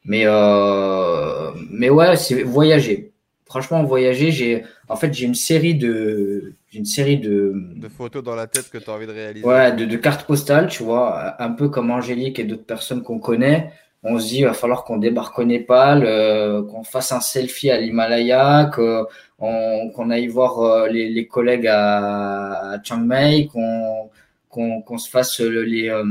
Mais, 0.05 0.23
euh, 0.25 1.51
mais 1.69 1.89
ouais, 1.89 2.15
c'est 2.15 2.43
voyager. 2.43 3.11
Franchement, 3.49 3.83
voyager, 3.83 4.31
j'ai 4.31 4.63
en 4.89 4.95
fait 4.95 5.13
j'ai 5.13 5.25
une 5.25 5.35
série 5.35 5.75
de 5.75 6.53
une 6.73 6.85
série 6.85 7.17
de 7.17 7.53
de 7.75 7.87
photos 7.87 8.23
dans 8.23 8.35
la 8.35 8.47
tête 8.47 8.69
que 8.69 8.77
tu 8.77 8.89
as 8.89 8.93
envie 8.93 9.07
de 9.07 9.11
réaliser. 9.11 9.45
Ouais, 9.45 9.71
de, 9.71 9.85
de, 9.85 9.97
cartes 9.97 10.25
postales, 10.25 10.67
tu 10.67 10.83
vois, 10.83 11.41
un 11.41 11.51
peu 11.51 11.69
comme 11.69 11.91
Angélique 11.91 12.39
et 12.39 12.43
d'autres 12.43 12.65
personnes 12.65 13.03
qu'on 13.03 13.19
connaît. 13.19 13.71
On 14.03 14.19
se 14.19 14.27
dit, 14.27 14.39
il 14.39 14.45
va 14.45 14.53
falloir 14.53 14.83
qu'on 14.83 14.97
débarque 14.97 15.37
au 15.39 15.43
Népal, 15.43 16.03
euh, 16.05 16.63
qu'on 16.63 16.83
fasse 16.83 17.11
un 17.11 17.19
selfie 17.19 17.71
à 17.71 17.77
l'Himalaya, 17.79 18.69
qu'on 18.73 20.09
aille 20.09 20.27
voir 20.27 20.59
euh, 20.59 20.87
les, 20.87 21.09
les, 21.09 21.27
collègues 21.27 21.67
à, 21.67 22.73
à 22.73 22.83
Chiang 22.83 22.99
Mai, 22.99 23.49
qu'on 23.51 24.09
qu'on 24.49 24.97
se 24.97 25.09
fasse 25.09 25.39
les 25.39 25.89
euh, 25.89 26.03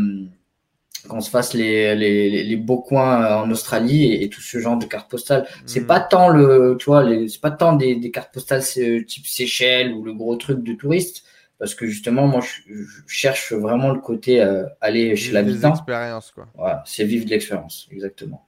qu'on 1.06 1.20
se 1.20 1.30
fasse 1.30 1.54
les, 1.54 1.94
les, 1.94 2.44
les, 2.44 2.56
beaux 2.56 2.80
coins 2.80 3.42
en 3.42 3.50
Australie 3.50 4.12
et, 4.12 4.28
tout 4.28 4.40
ce 4.40 4.58
genre 4.58 4.76
de 4.76 4.86
cartes 4.86 5.10
postales. 5.10 5.46
C'est 5.64 5.80
hmm. 5.80 5.86
pas 5.86 6.00
tant 6.00 6.28
le, 6.28 6.76
tu 6.78 6.86
vois, 6.86 7.04
c'est 7.28 7.40
pas 7.40 7.50
tant 7.50 7.74
des, 7.74 7.96
des, 7.96 8.10
cartes 8.10 8.32
postales 8.32 8.62
type 8.62 9.26
Seychelles 9.26 9.92
ou 9.92 10.04
le 10.04 10.12
gros 10.12 10.36
truc 10.36 10.62
de 10.62 10.72
touriste, 10.74 11.24
parce 11.58 11.74
que 11.74 11.86
justement, 11.86 12.26
moi, 12.26 12.40
je, 12.40 12.84
cherche 13.06 13.52
vraiment 13.52 13.90
le 13.90 14.00
côté 14.00 14.42
euh, 14.42 14.64
aller 14.80 15.16
chez 15.16 15.32
l'habitant. 15.32 15.72
expérience 15.72 16.30
quoi. 16.30 16.48
Voilà, 16.54 16.82
c'est 16.86 17.04
vivre 17.04 17.24
de 17.24 17.30
l'expérience, 17.30 17.88
exactement. 17.90 18.46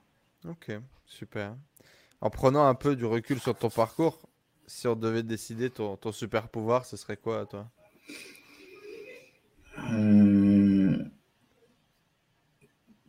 Ok, 0.48 0.70
super. 1.06 1.54
En 2.20 2.30
prenant 2.30 2.66
un 2.66 2.74
peu 2.74 2.96
du 2.96 3.04
recul 3.04 3.38
sur 3.38 3.54
ton 3.54 3.70
parcours, 3.70 4.18
si 4.66 4.86
on 4.86 4.96
devait 4.96 5.22
décider 5.22 5.70
ton, 5.70 5.96
ton 5.96 6.12
super 6.12 6.48
pouvoir, 6.48 6.84
ce 6.84 6.96
serait 6.96 7.16
quoi, 7.16 7.46
toi? 7.46 7.68
Hum... 9.90 10.67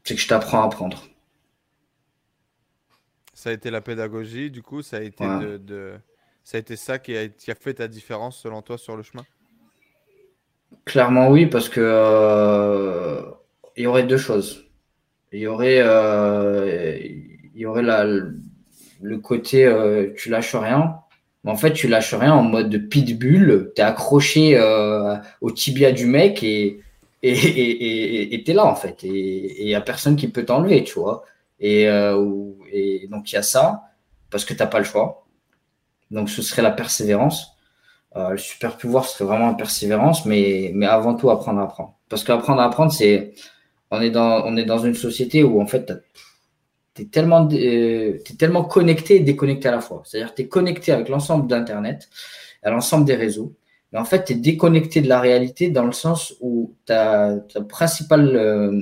C'est 0.10 0.16
que 0.16 0.22
je 0.22 0.28
t'apprends 0.28 0.64
à 0.64 0.66
apprendre. 0.66 1.04
Ça 3.36 3.52
a 3.52 3.54
été 3.54 3.70
la 3.70 3.80
pédagogie, 3.80 4.50
du 4.50 4.64
coup, 4.64 4.82
ça 4.82 4.98
a 4.98 5.02
été, 5.02 5.24
de, 5.24 5.94
Ça 6.44 6.58
a, 6.58 6.60
été 6.60 6.76
ça 6.78 6.98
qui 6.98 7.16
a, 7.16 7.28
qui 7.28 7.52
a, 7.52 7.54
fait 7.54 7.76
ta 7.76 7.88
différence 7.88 8.42
selon 8.42 8.64
toi 8.64 8.80
sur 8.80 8.98
le 8.98 9.04
chemin? 9.04 9.24
Clairement 10.84 11.30
oui, 11.30 11.46
parce 11.46 11.70
que 11.70 11.80
euh, 11.80 13.22
il 13.78 13.84
y 13.84 13.86
aurait 13.86 14.02
deux 14.02 14.18
choses. 14.18 14.66
Il 15.32 15.42
y 15.42 15.46
aurait, 15.46 15.78
euh, 15.80 16.98
il 17.00 17.62
y 17.62 17.68
aurait 17.68 17.84
la, 17.84 18.04
le 18.04 19.18
côté 19.20 19.64
euh, 19.68 20.12
tu 20.18 20.30
lâches 20.30 20.56
rien, 20.56 20.96
en 21.46 21.56
fait, 21.56 21.74
tu 21.74 21.88
lâches 21.88 22.16
rien 22.16 22.34
en 22.34 22.42
mode 22.42 22.90
pitbull, 22.90 23.74
tu 23.76 23.82
es 23.84 23.86
accroché 23.86 24.60
au 25.40 25.52
tibia 25.52 25.92
du 25.92 26.08
mec 26.08 26.42
et 26.42 26.82
et 27.22 28.44
t'es 28.46 28.54
là 28.54 28.66
en 28.66 28.76
fait. 28.76 29.04
Et 29.04 29.62
il 29.62 29.68
n'y 29.68 29.76
a 29.76 29.82
personne 29.82 30.16
qui 30.16 30.28
peut 30.28 30.46
t'enlever, 30.46 30.84
tu 30.84 31.00
vois. 31.00 31.24
Et, 31.60 31.88
euh, 31.88 32.16
donc 33.10 33.32
il 33.32 33.36
y 33.36 33.38
a 33.38 33.44
ça, 33.44 33.84
parce 34.30 34.46
que 34.46 34.54
t'as 34.54 34.68
pas 34.68 34.80
le 34.80 34.86
choix. 34.86 35.26
Donc 36.12 36.30
ce 36.30 36.42
serait 36.42 36.62
la 36.62 36.72
persévérance. 36.72 37.56
Euh, 38.16 38.32
le 38.32 38.38
super 38.38 38.78
pouvoir 38.78 39.06
serait 39.06 39.26
vraiment 39.26 39.48
la 39.48 39.54
persévérance, 39.54 40.26
mais, 40.26 40.74
avant 40.86 41.16
tout 41.16 41.30
apprendre 41.30 41.60
à 41.60 41.64
apprendre. 41.64 41.96
Parce 42.10 42.24
qu'apprendre 42.24 42.62
à 42.62 42.66
apprendre, 42.66 42.92
c'est 42.92 43.34
on 43.92 44.02
est 44.02 44.12
dans 44.12 44.80
une 44.80 44.94
société 44.94 45.44
où 45.44 45.62
en 45.62 45.68
fait 45.68 45.92
tu 46.96 47.04
es 47.04 47.06
tellement, 47.06 47.48
euh, 47.52 48.20
tellement 48.38 48.64
connecté 48.64 49.18
et 49.18 49.20
déconnecté 49.20 49.68
à 49.68 49.72
la 49.72 49.82
fois. 49.82 50.02
C'est-à-dire 50.06 50.34
tu 50.34 50.44
es 50.44 50.48
connecté 50.48 50.92
avec 50.92 51.10
l'ensemble 51.10 51.48
d'Internet, 51.48 52.10
à 52.64 52.72
l'ensemble 52.72 53.06
des 53.06 53.16
réseaux, 53.16 53.54
mais 53.92 54.00
en 54.00 54.06
fait 54.06 54.26
tu 54.26 54.34
es 54.34 54.36
déconnecté 54.36 55.02
de 55.02 55.08
la 55.08 55.20
réalité 55.20 55.70
dans 55.70 55.86
le 55.86 55.92
sens 55.92 56.36
où 56.42 56.76
ta, 56.86 57.38
principale 57.68 58.36
euh, 58.36 58.80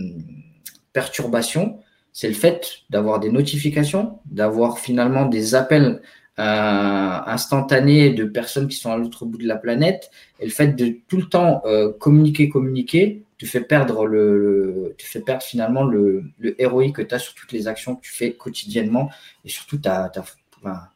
perturbation, 0.93 1.79
c'est 2.13 2.27
le 2.27 2.33
fait 2.33 2.79
d'avoir 2.89 3.19
des 3.19 3.31
notifications, 3.31 4.19
d'avoir 4.25 4.79
finalement 4.79 5.25
des 5.25 5.55
appels 5.55 6.01
euh, 6.39 7.19
instantanés 7.25 8.11
de 8.11 8.23
personnes 8.25 8.67
qui 8.67 8.75
sont 8.75 8.91
à 8.91 8.97
l'autre 8.97 9.25
bout 9.25 9.37
de 9.37 9.47
la 9.47 9.57
planète, 9.57 10.09
et 10.39 10.45
le 10.45 10.51
fait 10.51 10.69
de 10.69 10.97
tout 11.07 11.17
le 11.17 11.25
temps 11.25 11.61
euh, 11.65 11.91
communiquer, 11.93 12.49
communiquer, 12.49 13.23
tu 13.37 13.45
fais 13.45 13.61
perdre 13.61 14.05
le, 14.07 14.95
tu 14.97 15.05
fais 15.05 15.21
perdre 15.21 15.43
finalement 15.43 15.83
le, 15.83 16.23
le 16.39 16.59
héroïque 16.59 16.95
que 16.95 17.01
tu 17.03 17.13
as 17.13 17.19
sur 17.19 17.35
toutes 17.35 17.51
les 17.51 17.67
actions 17.67 17.95
que 17.95 18.01
tu 18.01 18.11
fais 18.11 18.33
quotidiennement 18.33 19.09
et 19.45 19.49
surtout 19.49 19.77
ta, 19.77 20.09
ta, 20.09 20.23
ta 20.63 20.91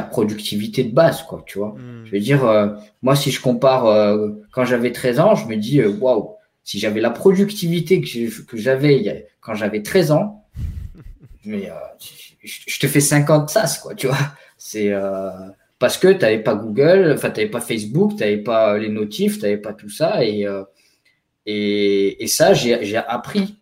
productivité 0.00 0.84
de 0.84 0.92
base, 0.92 1.22
quoi, 1.24 1.44
tu 1.46 1.58
vois. 1.58 1.74
Hmm. 1.76 2.06
Je 2.06 2.12
veux 2.12 2.20
dire, 2.20 2.46
euh, 2.46 2.68
moi, 3.02 3.14
si 3.14 3.30
je 3.30 3.42
compare 3.42 3.86
euh, 3.86 4.30
quand 4.50 4.64
j'avais 4.64 4.90
13 4.90 5.20
ans, 5.20 5.34
je 5.34 5.46
me 5.46 5.56
dis, 5.56 5.80
euh, 5.80 5.90
waouh, 5.90 6.36
si 6.64 6.78
j'avais 6.78 7.02
la 7.02 7.10
productivité 7.10 8.00
que 8.00 8.08
j'avais 8.56 9.28
quand 9.42 9.54
j'avais 9.54 9.82
13 9.82 10.12
ans, 10.12 10.46
mais 11.44 11.68
je 12.42 12.78
te 12.78 12.86
fais 12.86 13.00
50 13.00 13.50
sas, 13.50 13.78
quoi, 13.78 13.94
tu 13.94 14.06
vois. 14.06 14.16
C'est 14.56 14.92
parce 15.78 15.98
que 15.98 16.08
tu 16.08 16.20
n'avais 16.20 16.38
pas 16.38 16.54
Google, 16.54 17.12
enfin, 17.14 17.30
tu 17.30 17.40
n'avais 17.40 17.50
pas 17.50 17.60
Facebook, 17.60 18.12
tu 18.12 18.22
n'avais 18.22 18.38
pas 18.38 18.78
les 18.78 18.88
notifs, 18.88 19.38
tu 19.38 19.42
n'avais 19.42 19.58
pas 19.58 19.74
tout 19.74 19.90
ça 19.90 20.24
et 20.24 20.46
et, 21.44 22.22
et 22.22 22.26
ça, 22.28 22.54
j'ai 22.54 22.96
appris 22.96 23.56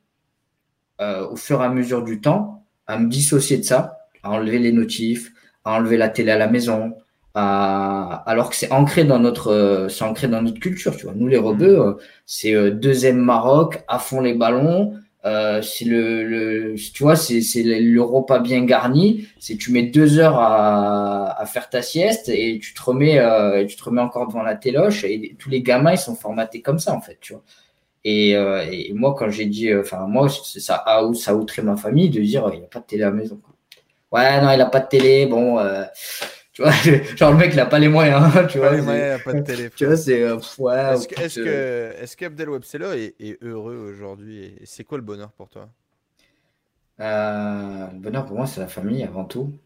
au 1.00 1.36
fur 1.36 1.62
et 1.62 1.64
à 1.64 1.70
mesure 1.70 2.04
du 2.04 2.20
temps 2.20 2.66
à 2.86 2.98
me 2.98 3.08
dissocier 3.08 3.56
de 3.56 3.62
ça. 3.62 3.96
à 4.22 4.30
enlever 4.32 4.58
les 4.58 4.72
notifs, 4.72 5.32
à 5.64 5.74
enlever 5.74 5.96
la 5.96 6.08
télé 6.08 6.32
à 6.32 6.38
la 6.38 6.48
maison, 6.48 6.94
alors 7.34 8.50
que 8.50 8.56
c'est 8.56 8.72
ancré 8.72 9.04
dans 9.04 9.18
notre 9.18 9.86
c'est 9.88 10.04
ancré 10.04 10.26
dans 10.26 10.42
notre 10.42 10.58
culture 10.58 10.96
tu 10.96 11.04
vois 11.04 11.14
nous 11.14 11.28
les 11.28 11.36
rebeux 11.38 11.78
mm. 11.78 11.96
c'est 12.26 12.70
deuxième 12.72 13.18
Maroc 13.18 13.84
à 13.86 14.00
fond 14.00 14.20
les 14.20 14.34
ballons 14.34 14.94
euh, 15.26 15.60
c'est 15.60 15.84
le, 15.84 16.24
le, 16.24 16.74
tu 16.76 17.02
vois, 17.02 17.14
c'est, 17.16 17.42
c'est 17.42 17.62
le 17.62 18.02
repas 18.02 18.38
bien 18.38 18.64
garni. 18.64 19.28
C'est 19.38 19.56
tu 19.56 19.72
mets 19.72 19.82
deux 19.82 20.18
heures 20.18 20.38
à, 20.38 21.38
à 21.40 21.46
faire 21.46 21.68
ta 21.68 21.82
sieste 21.82 22.28
et 22.28 22.58
tu 22.58 22.72
te 22.74 22.82
remets, 22.82 23.18
euh, 23.18 23.64
tu 23.66 23.76
te 23.76 23.84
remets 23.84 24.00
encore 24.00 24.26
devant 24.28 24.42
la 24.42 24.54
téloche. 24.54 25.04
Et 25.04 25.36
tous 25.38 25.50
les 25.50 25.62
gamins, 25.62 25.92
ils 25.92 25.98
sont 25.98 26.14
formatés 26.14 26.62
comme 26.62 26.78
ça 26.78 26.94
en 26.94 27.00
fait, 27.00 27.18
tu 27.20 27.34
vois. 27.34 27.42
Et, 28.04 28.36
euh, 28.36 28.64
et 28.70 28.92
moi, 28.94 29.14
quand 29.18 29.30
j'ai 29.30 29.46
dit, 29.46 29.70
euh, 29.70 29.82
enfin 29.82 30.06
moi, 30.06 30.28
ça 30.30 30.76
a, 30.86 31.12
ça 31.14 31.32
a 31.32 31.34
outré 31.34 31.62
ma 31.62 31.76
famille 31.76 32.10
de 32.10 32.20
dire, 32.20 32.48
il 32.52 32.60
n'y 32.60 32.64
a 32.64 32.68
pas 32.68 32.80
de 32.80 32.86
télé 32.86 33.02
à 33.02 33.10
la 33.10 33.12
maison. 33.16 33.40
Ouais, 34.12 34.40
non, 34.40 34.50
il 34.52 34.60
a 34.60 34.66
pas 34.66 34.80
de 34.80 34.88
télé. 34.88 35.26
Bon, 35.26 35.58
euh, 35.58 35.84
tu 36.52 36.62
vois, 36.62 36.72
genre 37.16 37.32
le 37.32 37.38
mec, 37.38 37.52
il 37.52 37.60
a 37.60 37.66
pas 37.66 37.78
les 37.78 37.88
moyens. 37.88 38.32
Tu 38.50 38.58
vois, 38.58 38.74
les 38.74 38.82
moyens, 38.82 39.22
pas 39.22 39.32
de 39.32 39.40
télé. 39.40 39.70
Tu 39.76 39.86
vois, 39.86 39.96
c'est. 39.96 40.22
Euh, 40.22 40.38
ouais, 40.58 40.94
est-ce 40.94 41.08
que, 41.08 41.20
est-ce 41.20 41.40
que, 41.40 42.02
est-ce 42.02 42.16
qu'Abdel 42.16 42.50
Webseller 42.50 43.14
est, 43.18 43.24
est, 43.24 43.42
heureux 43.42 43.76
aujourd'hui 43.76 44.44
Et 44.60 44.66
c'est 44.66 44.84
quoi 44.84 44.98
le 44.98 45.04
bonheur 45.04 45.32
pour 45.32 45.48
toi? 45.48 45.68
Euh, 47.00 47.86
Le 47.92 47.98
bonheur 47.98 48.26
pour 48.26 48.36
moi, 48.36 48.46
c'est 48.46 48.60
la 48.60 48.68
famille 48.68 49.02
avant 49.02 49.24
tout. 49.24 49.58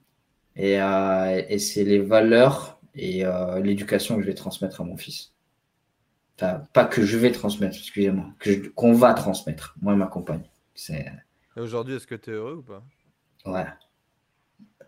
Et, 0.56 0.80
euh, 0.80 1.42
et 1.48 1.58
c'est 1.58 1.84
les 1.84 1.98
valeurs 1.98 2.78
et 2.94 3.24
euh, 3.26 3.60
l'éducation 3.60 4.16
que 4.16 4.22
je 4.22 4.26
vais 4.28 4.34
transmettre 4.34 4.80
à 4.80 4.84
mon 4.84 4.96
fils. 4.96 5.32
Enfin, 6.36 6.62
pas 6.72 6.84
que 6.84 7.04
je 7.04 7.16
vais 7.16 7.32
transmettre, 7.32 7.76
excusez-moi, 7.76 8.26
que 8.38 8.68
qu'on 8.70 8.92
va 8.92 9.14
transmettre, 9.14 9.76
moi 9.80 9.94
et 9.94 9.96
ma 9.96 10.06
compagne. 10.06 10.42
C'est... 10.74 11.06
Aujourd'hui, 11.56 11.94
est-ce 11.94 12.06
que 12.06 12.14
tu 12.16 12.30
es 12.30 12.34
heureux 12.34 12.56
ou 12.56 12.62
pas? 12.62 12.82
Ouais. 13.46 13.66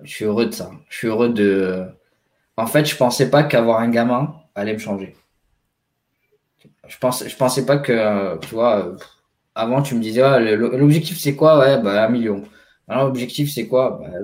Je 0.03 0.11
suis 0.11 0.25
heureux 0.25 0.47
de 0.47 0.53
ça. 0.53 0.71
Je 0.89 0.97
suis 0.97 1.09
heureux 1.09 1.31
de. 1.31 1.87
En 2.57 2.67
fait, 2.67 2.85
je 2.85 2.97
pensais 2.97 3.31
pas 3.31 3.43
qu'avoir 3.43 3.81
un 3.81 3.89
gamin 3.89 4.35
allait 4.55 4.73
me 4.73 4.79
changer. 4.79 5.15
Je 6.89 6.99
pense, 6.99 7.27
je 7.27 7.37
pensais 7.37 7.67
pas 7.67 7.79
que, 7.79 8.39
tu 8.39 8.55
vois, 8.55 8.97
avant 9.57 9.83
tu 9.83 9.95
me 9.95 10.01
disais, 10.01 10.21
ah, 10.21 10.39
l'objectif 10.39 11.19
c'est 11.19 11.35
quoi? 11.35 11.59
Ouais, 11.59 11.83
bah 11.83 12.05
un 12.05 12.09
million. 12.09 12.45
Alors 12.87 13.07
l'objectif 13.07 13.53
c'est 13.53 13.67
quoi? 13.67 13.99
Bah, 14.01 14.19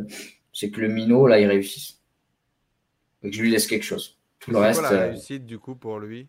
C'est 0.52 0.70
que 0.70 0.80
le 0.80 0.88
minot 0.88 1.26
là 1.26 1.40
il 1.40 1.46
réussisse. 1.46 1.98
Et 3.22 3.30
que 3.30 3.36
je 3.36 3.42
lui 3.42 3.50
laisse 3.50 3.66
quelque 3.66 3.84
chose. 3.84 4.18
Tout 4.38 4.50
le 4.50 4.58
reste. 4.58 4.80
Quoi 4.80 4.90
la 4.90 4.96
euh, 4.96 5.08
réussite 5.08 5.46
du 5.46 5.58
coup 5.58 5.74
pour 5.74 5.98
lui? 5.98 6.28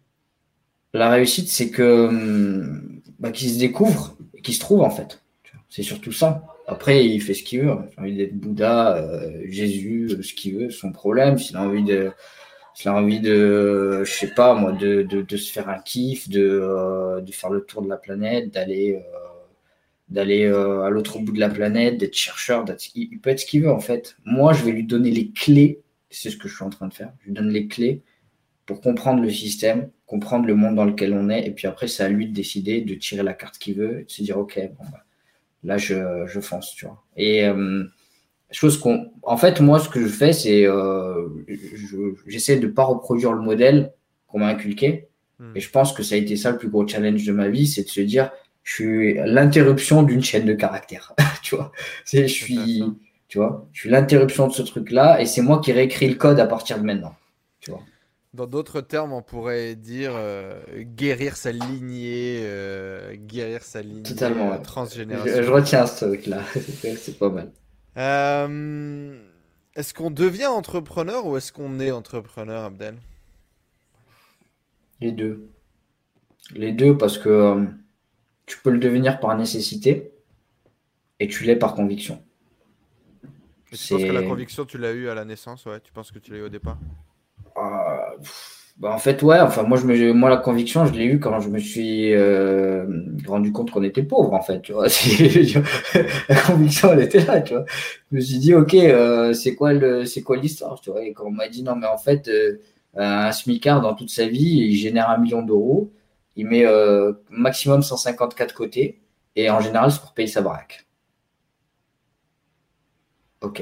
La 0.93 1.09
réussite 1.09 1.49
c'est 1.49 1.69
que 1.69 2.07
hum, 2.07 3.01
bah, 3.19 3.31
qu'il 3.31 3.49
se 3.49 3.59
découvre 3.59 4.15
et 4.33 4.41
qu'il 4.41 4.53
se 4.53 4.59
trouve 4.61 4.81
en 4.81 4.89
fait. 4.89 5.21
C'est 5.69 5.83
surtout 5.83 6.11
ça. 6.11 6.43
Après, 6.67 7.05
il 7.05 7.21
fait 7.21 7.33
ce 7.33 7.43
qu'il 7.43 7.61
veut. 7.61 7.75
S'il 7.89 7.99
a 7.99 8.01
envie 8.01 8.15
d'être 8.15 8.35
Bouddha, 8.35 8.97
euh, 8.97 9.41
Jésus, 9.45 10.07
euh, 10.11 10.21
ce 10.21 10.33
qu'il 10.33 10.55
veut, 10.55 10.69
son 10.69 10.91
problème. 10.91 11.37
S'il 11.37 11.57
a 11.57 11.61
envie 11.61 11.83
de, 11.83 12.11
s'il 12.73 12.89
a 12.89 12.93
envie 12.93 13.19
de, 13.19 14.03
je 14.03 14.11
sais 14.11 14.33
pas 14.33 14.53
moi, 14.55 14.71
de, 14.71 15.01
de, 15.03 15.37
se 15.37 15.51
faire 15.51 15.69
un 15.69 15.79
kiff, 15.79 16.29
de, 16.29 16.41
euh, 16.41 17.21
de 17.21 17.31
faire 17.31 17.49
le 17.49 17.61
tour 17.65 17.81
de 17.81 17.89
la 17.89 17.97
planète, 17.97 18.51
d'aller, 18.51 18.99
d'aller 20.09 20.45
à 20.45 20.89
l'autre 20.89 21.19
bout 21.19 21.33
de 21.33 21.39
la 21.39 21.49
planète, 21.49 21.97
d'être 21.97 22.15
chercheur, 22.15 22.65
il, 22.95 23.19
peut 23.19 23.29
être 23.29 23.39
ce 23.39 23.45
qu'il 23.45 23.63
veut 23.63 23.71
en 23.71 23.79
fait. 23.79 24.15
Moi, 24.25 24.53
je 24.53 24.63
vais 24.63 24.71
lui 24.71 24.85
donner 24.85 25.11
les 25.11 25.31
clés. 25.31 25.81
C'est 26.09 26.29
ce 26.29 26.37
que 26.37 26.47
je 26.47 26.55
suis 26.55 26.63
en 26.63 26.69
train 26.69 26.87
de 26.87 26.93
faire. 26.93 27.11
Je 27.21 27.27
lui 27.27 27.33
donne 27.33 27.49
les 27.49 27.67
clés 27.67 28.03
pour 28.65 28.81
comprendre 28.81 29.21
le 29.21 29.29
système, 29.29 29.89
comprendre 30.05 30.45
le 30.45 30.55
monde 30.55 30.75
dans 30.75 30.85
lequel 30.85 31.13
on 31.13 31.29
est, 31.29 31.45
et 31.45 31.51
puis 31.51 31.67
après, 31.67 31.87
c'est 31.87 32.03
à 32.03 32.09
lui 32.09 32.27
de 32.27 32.33
décider, 32.33 32.81
de 32.81 32.95
tirer 32.95 33.23
la 33.23 33.33
carte 33.33 33.57
qu'il 33.57 33.75
veut, 33.75 34.03
de 34.03 34.09
se 34.09 34.23
dire, 34.23 34.37
ok, 34.37 34.57
bon, 34.77 34.85
bah, 34.91 35.03
là 35.63 35.77
je, 35.77 36.25
je 36.25 36.39
fonce, 36.39 36.73
tu 36.75 36.85
vois. 36.85 37.03
Et 37.15 37.45
euh, 37.45 37.83
chose 38.51 38.79
qu'on, 38.79 39.11
en 39.23 39.37
fait, 39.37 39.61
moi, 39.61 39.79
ce 39.79 39.89
que 39.89 40.01
je 40.01 40.07
fais, 40.07 40.33
c'est 40.33 40.65
euh, 40.65 41.29
j'essaie 42.27 42.57
de 42.57 42.67
pas 42.67 42.83
reproduire 42.83 43.33
le 43.33 43.41
modèle 43.41 43.93
qu'on 44.27 44.39
m'a 44.39 44.47
inculqué. 44.47 45.07
Hmm. 45.39 45.51
Et 45.55 45.59
je 45.59 45.69
pense 45.69 45.93
que 45.93 46.03
ça 46.03 46.15
a 46.15 46.17
été 46.17 46.35
ça 46.35 46.51
le 46.51 46.57
plus 46.57 46.69
gros 46.69 46.87
challenge 46.87 47.25
de 47.25 47.31
ma 47.31 47.49
vie, 47.49 47.67
c'est 47.67 47.83
de 47.83 47.89
se 47.89 48.01
dire, 48.01 48.31
je 48.63 48.73
suis 48.73 49.13
l'interruption 49.25 50.03
d'une 50.03 50.23
chaîne 50.23 50.45
de 50.45 50.53
caractère, 50.53 51.13
tu 51.41 51.55
vois. 51.55 51.71
C'est, 52.05 52.27
je 52.27 52.33
suis, 52.33 52.83
tu 53.27 53.37
vois, 53.37 53.67
je 53.73 53.81
suis 53.81 53.89
l'interruption 53.89 54.47
de 54.47 54.53
ce 54.53 54.61
truc-là, 54.61 55.21
et 55.21 55.25
c'est 55.25 55.41
moi 55.41 55.59
qui 55.59 55.71
réécris 55.71 56.07
le 56.07 56.15
code 56.15 56.39
à 56.39 56.45
partir 56.45 56.77
de 56.79 56.83
maintenant, 56.83 57.15
tu 57.59 57.71
vois. 57.71 57.81
Dans 58.33 58.47
d'autres 58.47 58.81
termes, 58.81 59.13
on 59.13 59.21
pourrait 59.21 59.75
dire 59.75 60.13
euh, 60.15 60.59
guérir 60.77 61.37
sa 61.37 61.51
lignée, 61.51 62.39
euh, 62.41 63.15
guérir 63.15 63.61
sa 63.61 63.83
lignée 63.83 64.01
Totalement, 64.01 64.57
transgénérationnelle. 64.57 65.43
Je, 65.43 65.51
retiens 65.51 65.85
ce 65.85 66.05
truc-là, 66.05 66.41
c'est 66.97 67.19
pas 67.19 67.29
mal. 67.29 67.51
Euh, 67.97 69.15
est-ce 69.75 69.93
qu'on 69.93 70.09
devient 70.09 70.47
entrepreneur 70.47 71.27
ou 71.27 71.37
est-ce 71.37 71.53
qu'on 71.53 71.79
est 71.79 71.91
entrepreneur, 71.91 72.63
Abdel? 72.63 72.95
Les 74.99 75.11
deux. 75.11 75.47
Les 76.55 76.71
deux, 76.71 76.97
parce 76.97 77.19
que 77.19 77.67
tu 78.47 78.57
peux 78.57 78.71
le 78.71 78.79
devenir 78.79 79.19
par 79.19 79.37
nécessité 79.37 80.11
et 81.19 81.27
tu 81.27 81.43
l'es 81.43 81.55
par 81.55 81.75
conviction. 81.75 82.19
tu 83.71 83.93
penses 83.93 84.03
que 84.03 84.11
la 84.11 84.23
conviction, 84.23 84.65
tu 84.65 84.79
l'as 84.79 84.93
eu 84.93 85.07
à 85.07 85.13
la 85.13 85.23
naissance, 85.23 85.67
ouais? 85.67 85.79
Tu 85.81 85.91
penses 85.91 86.11
que 86.11 86.17
tu 86.17 86.31
l'as 86.31 86.39
eu 86.39 86.43
au 86.43 86.49
départ? 86.49 86.79
euh, 86.79 87.12
bah, 88.77 88.91
en 88.91 88.97
fait, 88.97 89.21
ouais. 89.21 89.39
Enfin, 89.39 89.63
moi, 89.63 89.79
moi, 90.13 90.29
la 90.29 90.37
conviction, 90.37 90.85
je 90.85 90.93
l'ai 90.93 91.05
eu 91.05 91.19
quand 91.19 91.39
je 91.39 91.49
me 91.49 91.59
suis 91.59 92.13
euh, 92.13 92.85
rendu 93.27 93.51
compte 93.51 93.69
qu'on 93.71 93.83
était 93.83 94.03
pauvre, 94.03 94.33
en 94.33 94.41
fait. 94.41 94.61
Tu 94.61 94.73
vois, 94.73 94.87
la 96.29 96.35
conviction, 96.41 96.91
elle 96.91 97.01
était 97.01 97.23
là. 97.23 97.41
Tu 97.41 97.53
vois, 97.53 97.65
je 98.11 98.15
me 98.17 98.21
suis 98.21 98.39
dit, 98.39 98.53
ok, 98.55 98.73
euh, 98.75 99.33
c'est 99.33 99.55
quoi 99.55 99.73
l'histoire, 99.73 100.79
tu 100.81 100.89
vois. 100.91 101.03
Et 101.03 101.13
quand 101.13 101.25
on 101.25 101.31
m'a 101.31 101.47
dit, 101.49 101.63
non, 101.63 101.75
mais 101.75 101.87
en 101.87 101.97
fait, 101.97 102.29
un 102.95 103.31
smicard 103.31 103.81
dans 103.81 103.95
toute 103.95 104.09
sa 104.09 104.27
vie, 104.27 104.67
il 104.69 104.75
génère 104.75 105.09
un 105.09 105.17
million 105.17 105.43
d'euros, 105.43 105.91
il 106.35 106.47
met 106.47 106.65
maximum 107.29 107.83
154 107.83 108.53
côtés, 108.53 109.01
et 109.35 109.49
en 109.49 109.61
général, 109.61 109.91
c'est 109.91 110.01
pour 110.01 110.13
payer 110.13 110.27
sa 110.27 110.41
baraque. 110.41 110.87
Ok 113.41 113.61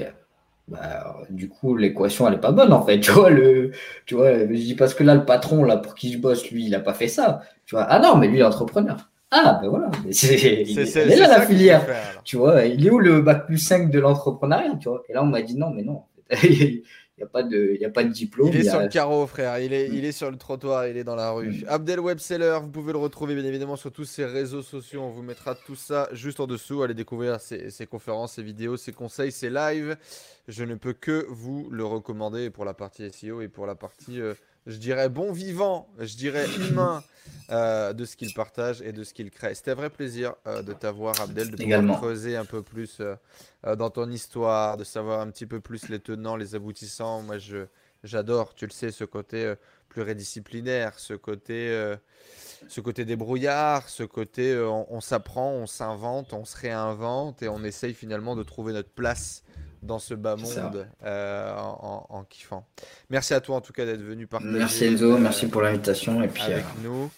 bah, 0.72 1.18
du 1.30 1.50
coup, 1.50 1.76
l'équation, 1.76 2.28
elle 2.28 2.36
est 2.36 2.38
pas 2.38 2.54
bonne, 2.54 2.72
en 2.72 2.84
fait. 2.84 3.00
Tu 3.02 3.12
vois, 3.12 3.30
le, 3.30 3.72
tu 4.06 4.16
vois, 4.16 4.40
je 4.40 4.54
dis 4.54 4.76
parce 4.76 4.94
que 4.94 5.04
là, 5.04 5.16
le 5.16 5.26
patron, 5.26 5.64
là, 5.64 5.78
pour 5.78 5.96
qui 5.96 6.14
je 6.14 6.18
bosse, 6.18 6.50
lui, 6.50 6.66
il 6.66 6.76
a 6.76 6.80
pas 6.80 6.94
fait 6.94 7.10
ça. 7.10 7.42
Tu 7.66 7.76
vois, 7.76 7.84
ah 7.84 8.00
non, 8.00 8.16
mais 8.16 8.28
lui, 8.28 8.38
il 8.38 8.42
est 8.42 8.44
entrepreneur. 8.44 9.10
Ah, 9.32 9.60
ben 9.62 9.70
voilà. 9.70 9.92
C'est, 10.12 10.36
il, 10.36 10.80
est 10.80 11.16
là, 11.18 11.28
la 11.28 11.42
filière. 11.46 11.86
tu 12.24 12.38
vois, 12.38 12.66
il 12.66 12.86
est 12.86 12.90
où 12.90 13.00
le 13.00 13.22
bac 13.22 13.46
plus 13.46 13.58
5 13.58 13.92
de 13.92 14.00
l'entrepreneuriat, 14.00 14.76
tu 14.80 14.90
vois? 14.90 15.04
Et 15.10 15.14
là, 15.14 15.24
on 15.24 15.28
m'a 15.28 15.42
dit 15.42 15.58
non, 15.58 15.72
mais 15.72 15.84
non. 15.84 16.04
n'y 17.22 17.28
a, 17.28 17.32
pas 17.32 17.44
de, 17.44 17.78
y 17.80 17.86
a 17.86 17.90
pas 17.90 18.04
de 18.04 18.10
diplôme. 18.10 18.50
Il 18.50 18.56
est 18.56 18.70
sur 18.70 18.80
le 18.80 18.88
carreau, 18.88 19.26
frère. 19.28 19.60
Il 19.60 19.74
est, 19.74 19.90
il 19.90 20.06
est 20.06 20.12
sur 20.12 20.32
le 20.32 20.38
trottoir, 20.38 20.88
il 20.88 20.98
est 20.98 21.04
dans 21.04 21.16
la 21.16 21.32
rue. 21.32 21.50
Mm. 21.50 21.66
Abdel 21.68 22.00
Webseller, 22.00 22.60
vous 22.62 22.70
pouvez 22.70 22.92
le 22.92 22.98
retrouver 23.00 23.36
bien 23.36 23.46
évidemment 23.46 23.76
sur 23.76 23.92
tous 23.92 24.06
ses 24.06 24.26
réseaux 24.26 24.62
sociaux. 24.62 25.02
On 25.02 25.10
vous 25.10 25.24
mettra 25.24 25.56
tout 25.56 25.76
ça 25.76 26.10
juste 26.14 26.40
en 26.40 26.48
dessous. 26.48 26.84
Allez 26.84 26.94
découvrir 26.94 27.40
ses, 27.40 27.70
ses 27.70 27.86
conférences, 27.86 28.34
ses 28.34 28.44
vidéos, 28.44 28.78
ses 28.78 28.92
conseils, 28.92 29.32
ses 29.32 29.50
lives. 29.50 29.98
Je 30.48 30.64
ne 30.64 30.76
peux 30.76 30.94
que 30.94 31.26
vous 31.30 31.70
le 31.72 31.86
recommander 31.86 32.50
pour 32.50 32.66
la 32.66 32.74
partie 32.74 33.10
SEO 33.12 33.42
et 33.42 33.48
pour 33.48 33.68
la 33.68 33.76
partie, 33.76 34.20
euh, 34.20 34.34
je 34.68 34.78
dirais, 34.78 35.10
bon 35.10 35.32
vivant, 35.32 35.88
je 36.00 36.16
dirais 36.16 36.46
humain 36.58 37.04
euh, 37.50 37.94
de 37.94 38.06
ce 38.06 38.16
qu'il 38.16 38.34
partage 38.34 38.82
et 38.82 38.92
de 38.92 39.04
ce 39.04 39.14
qu'il 39.14 39.32
crée. 39.32 39.56
C'était 39.56 39.72
un 39.72 39.76
vrai 39.76 39.90
plaisir 39.90 40.36
euh, 40.48 40.62
de 40.62 40.74
t'avoir, 40.74 41.20
Abdel, 41.20 41.52
de 41.52 41.58
pouvoir 41.58 42.00
creuser 42.00 42.38
un 42.38 42.46
peu 42.46 42.62
plus 42.62 43.02
dans 43.64 43.90
ton 43.90 44.10
histoire, 44.12 44.78
de 44.78 44.84
savoir 44.84 45.22
un 45.22 45.30
petit 45.30 45.46
peu 45.46 45.60
plus 45.60 45.90
les 45.90 46.00
tenants, 46.00 46.36
les 46.36 46.56
aboutissants. 46.56 47.22
Moi, 47.22 47.38
je, 47.38 47.66
j'adore, 48.04 48.56
tu 48.56 48.66
le 48.66 48.72
sais, 48.72 48.92
ce 48.92 49.04
côté 49.04 49.54
pluridisciplinaire, 49.90 50.98
ce 50.98 51.14
côté, 51.14 51.96
ce 52.68 52.82
côté 52.82 53.06
débrouillard, 53.06 53.90
ce 53.90 54.04
côté 54.04 54.58
on, 54.58 54.92
on 54.94 55.02
s'apprend, 55.02 55.52
on 55.52 55.68
s'invente, 55.68 56.34
on 56.34 56.46
se 56.46 56.58
réinvente 56.58 57.44
et 57.44 57.50
on 57.50 57.64
essaye 57.64 57.94
finalement 57.94 58.36
de 58.36 58.44
trouver 58.44 58.74
notre 58.74 58.92
place 58.92 59.44
dans 59.82 60.00
ce 60.00 60.14
bas 60.14 60.36
monde 60.36 60.88
euh, 61.04 61.56
en, 61.58 62.24
kiffant. 62.30 62.66
Merci 63.10 63.34
à 63.34 63.42
toi 63.42 63.56
en 63.58 63.62
tout 63.62 63.74
cas 63.74 63.86
d'être 63.86 64.02
venu 64.02 64.28
partager. 64.28 64.58
Merci 64.58 64.86
Enzo, 64.86 65.18
merci 65.18 65.48
pour 65.48 65.62
l'invitation 65.62 66.22
et 66.22 66.28
puis 66.28 66.44
avec 66.44 66.66
euh, 66.66 66.84
nous. 66.84 67.12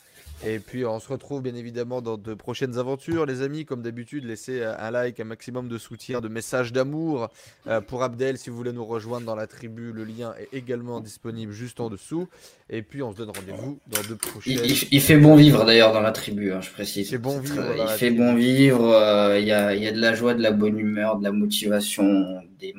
Et 0.46 0.60
puis 0.60 0.86
on 0.86 1.00
se 1.00 1.08
retrouve 1.08 1.42
bien 1.42 1.56
évidemment 1.56 2.02
dans 2.02 2.18
de 2.18 2.34
prochaines 2.34 2.78
aventures, 2.78 3.26
les 3.26 3.42
amis. 3.42 3.64
Comme 3.64 3.82
d'habitude, 3.82 4.26
laissez 4.26 4.60
euh, 4.60 4.76
un 4.78 4.92
like, 4.92 5.20
un 5.22 5.24
maximum 5.24 5.70
de 5.70 5.78
soutien, 5.78 6.20
de 6.20 6.28
messages 6.28 6.74
d'amour 6.74 7.30
euh, 7.68 7.80
pour 7.80 8.04
Abdel 8.04 8.38
si 8.38 8.50
vous 8.50 8.58
voulez 8.58 8.74
nous 8.74 8.86
rejoindre 8.86 9.26
dans 9.26 9.36
la 9.36 9.48
tribu. 9.48 9.94
Le 9.94 10.04
lien 10.04 10.34
est 10.38 10.56
également 10.56 11.00
disponible 11.00 11.54
juste 11.54 11.80
en 11.80 11.90
dessous. 11.90 12.28
Et 12.70 12.82
puis 12.82 13.02
on 13.02 13.14
se 13.14 13.18
donne 13.18 13.30
rendez-vous 13.30 13.80
dans 13.88 14.02
de 14.02 14.16
prochaines. 14.16 14.60
Il, 14.92 15.02
fait 15.02 15.18
bon 15.18 15.36
vivre 15.36 15.64
d'ailleurs 15.64 15.94
dans 15.94 16.02
la 16.02 16.12
tribu, 16.12 16.52
hein, 16.52 16.60
je 16.60 16.72
précise. 16.72 17.10
Il, 17.12 17.20
bon 17.20 17.40
vivre 17.40 17.64
il 17.78 17.88
fait 17.98 18.12
bon 18.12 18.36
vivre. 18.36 18.86
Euh, 18.90 19.40
il 19.40 19.48
y, 19.48 19.54
a, 19.54 19.74
y, 19.74 19.88
a, 19.88 19.94
de 19.94 20.00
la 20.00 20.14
joie, 20.14 20.34
de 20.34 20.42
la 20.42 20.52
bonne 20.52 20.78
humeur, 20.78 21.20
de 21.20 21.24
la 21.24 21.32
motivation, 21.32 22.42
des, 22.60 22.76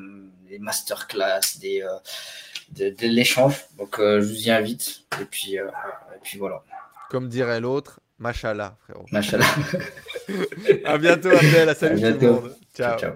des 0.51 0.59
masterclass, 0.59 1.59
des, 1.61 1.83
de, 2.77 2.91
de 2.91 3.07
l'échange. 3.07 3.57
Donc 3.79 3.97
je 3.99 4.21
vous 4.21 4.49
y 4.49 4.51
invite. 4.51 5.05
Et 5.19 5.25
puis, 5.25 5.55
et 5.55 5.61
puis 6.23 6.39
voilà. 6.39 6.63
Comme 7.11 7.29
dirait 7.29 7.61
l'autre, 7.61 8.01
machallah, 8.19 8.77
frérot. 8.85 9.07
Machallah. 9.13 9.45
à 10.85 10.99
bientôt, 10.99 11.31
Abdel. 11.31 11.75
Salut 11.75 12.01
tout 12.01 12.21
le 12.21 12.31
monde. 12.31 12.57
ciao. 12.75 12.99
ciao. 12.99 13.13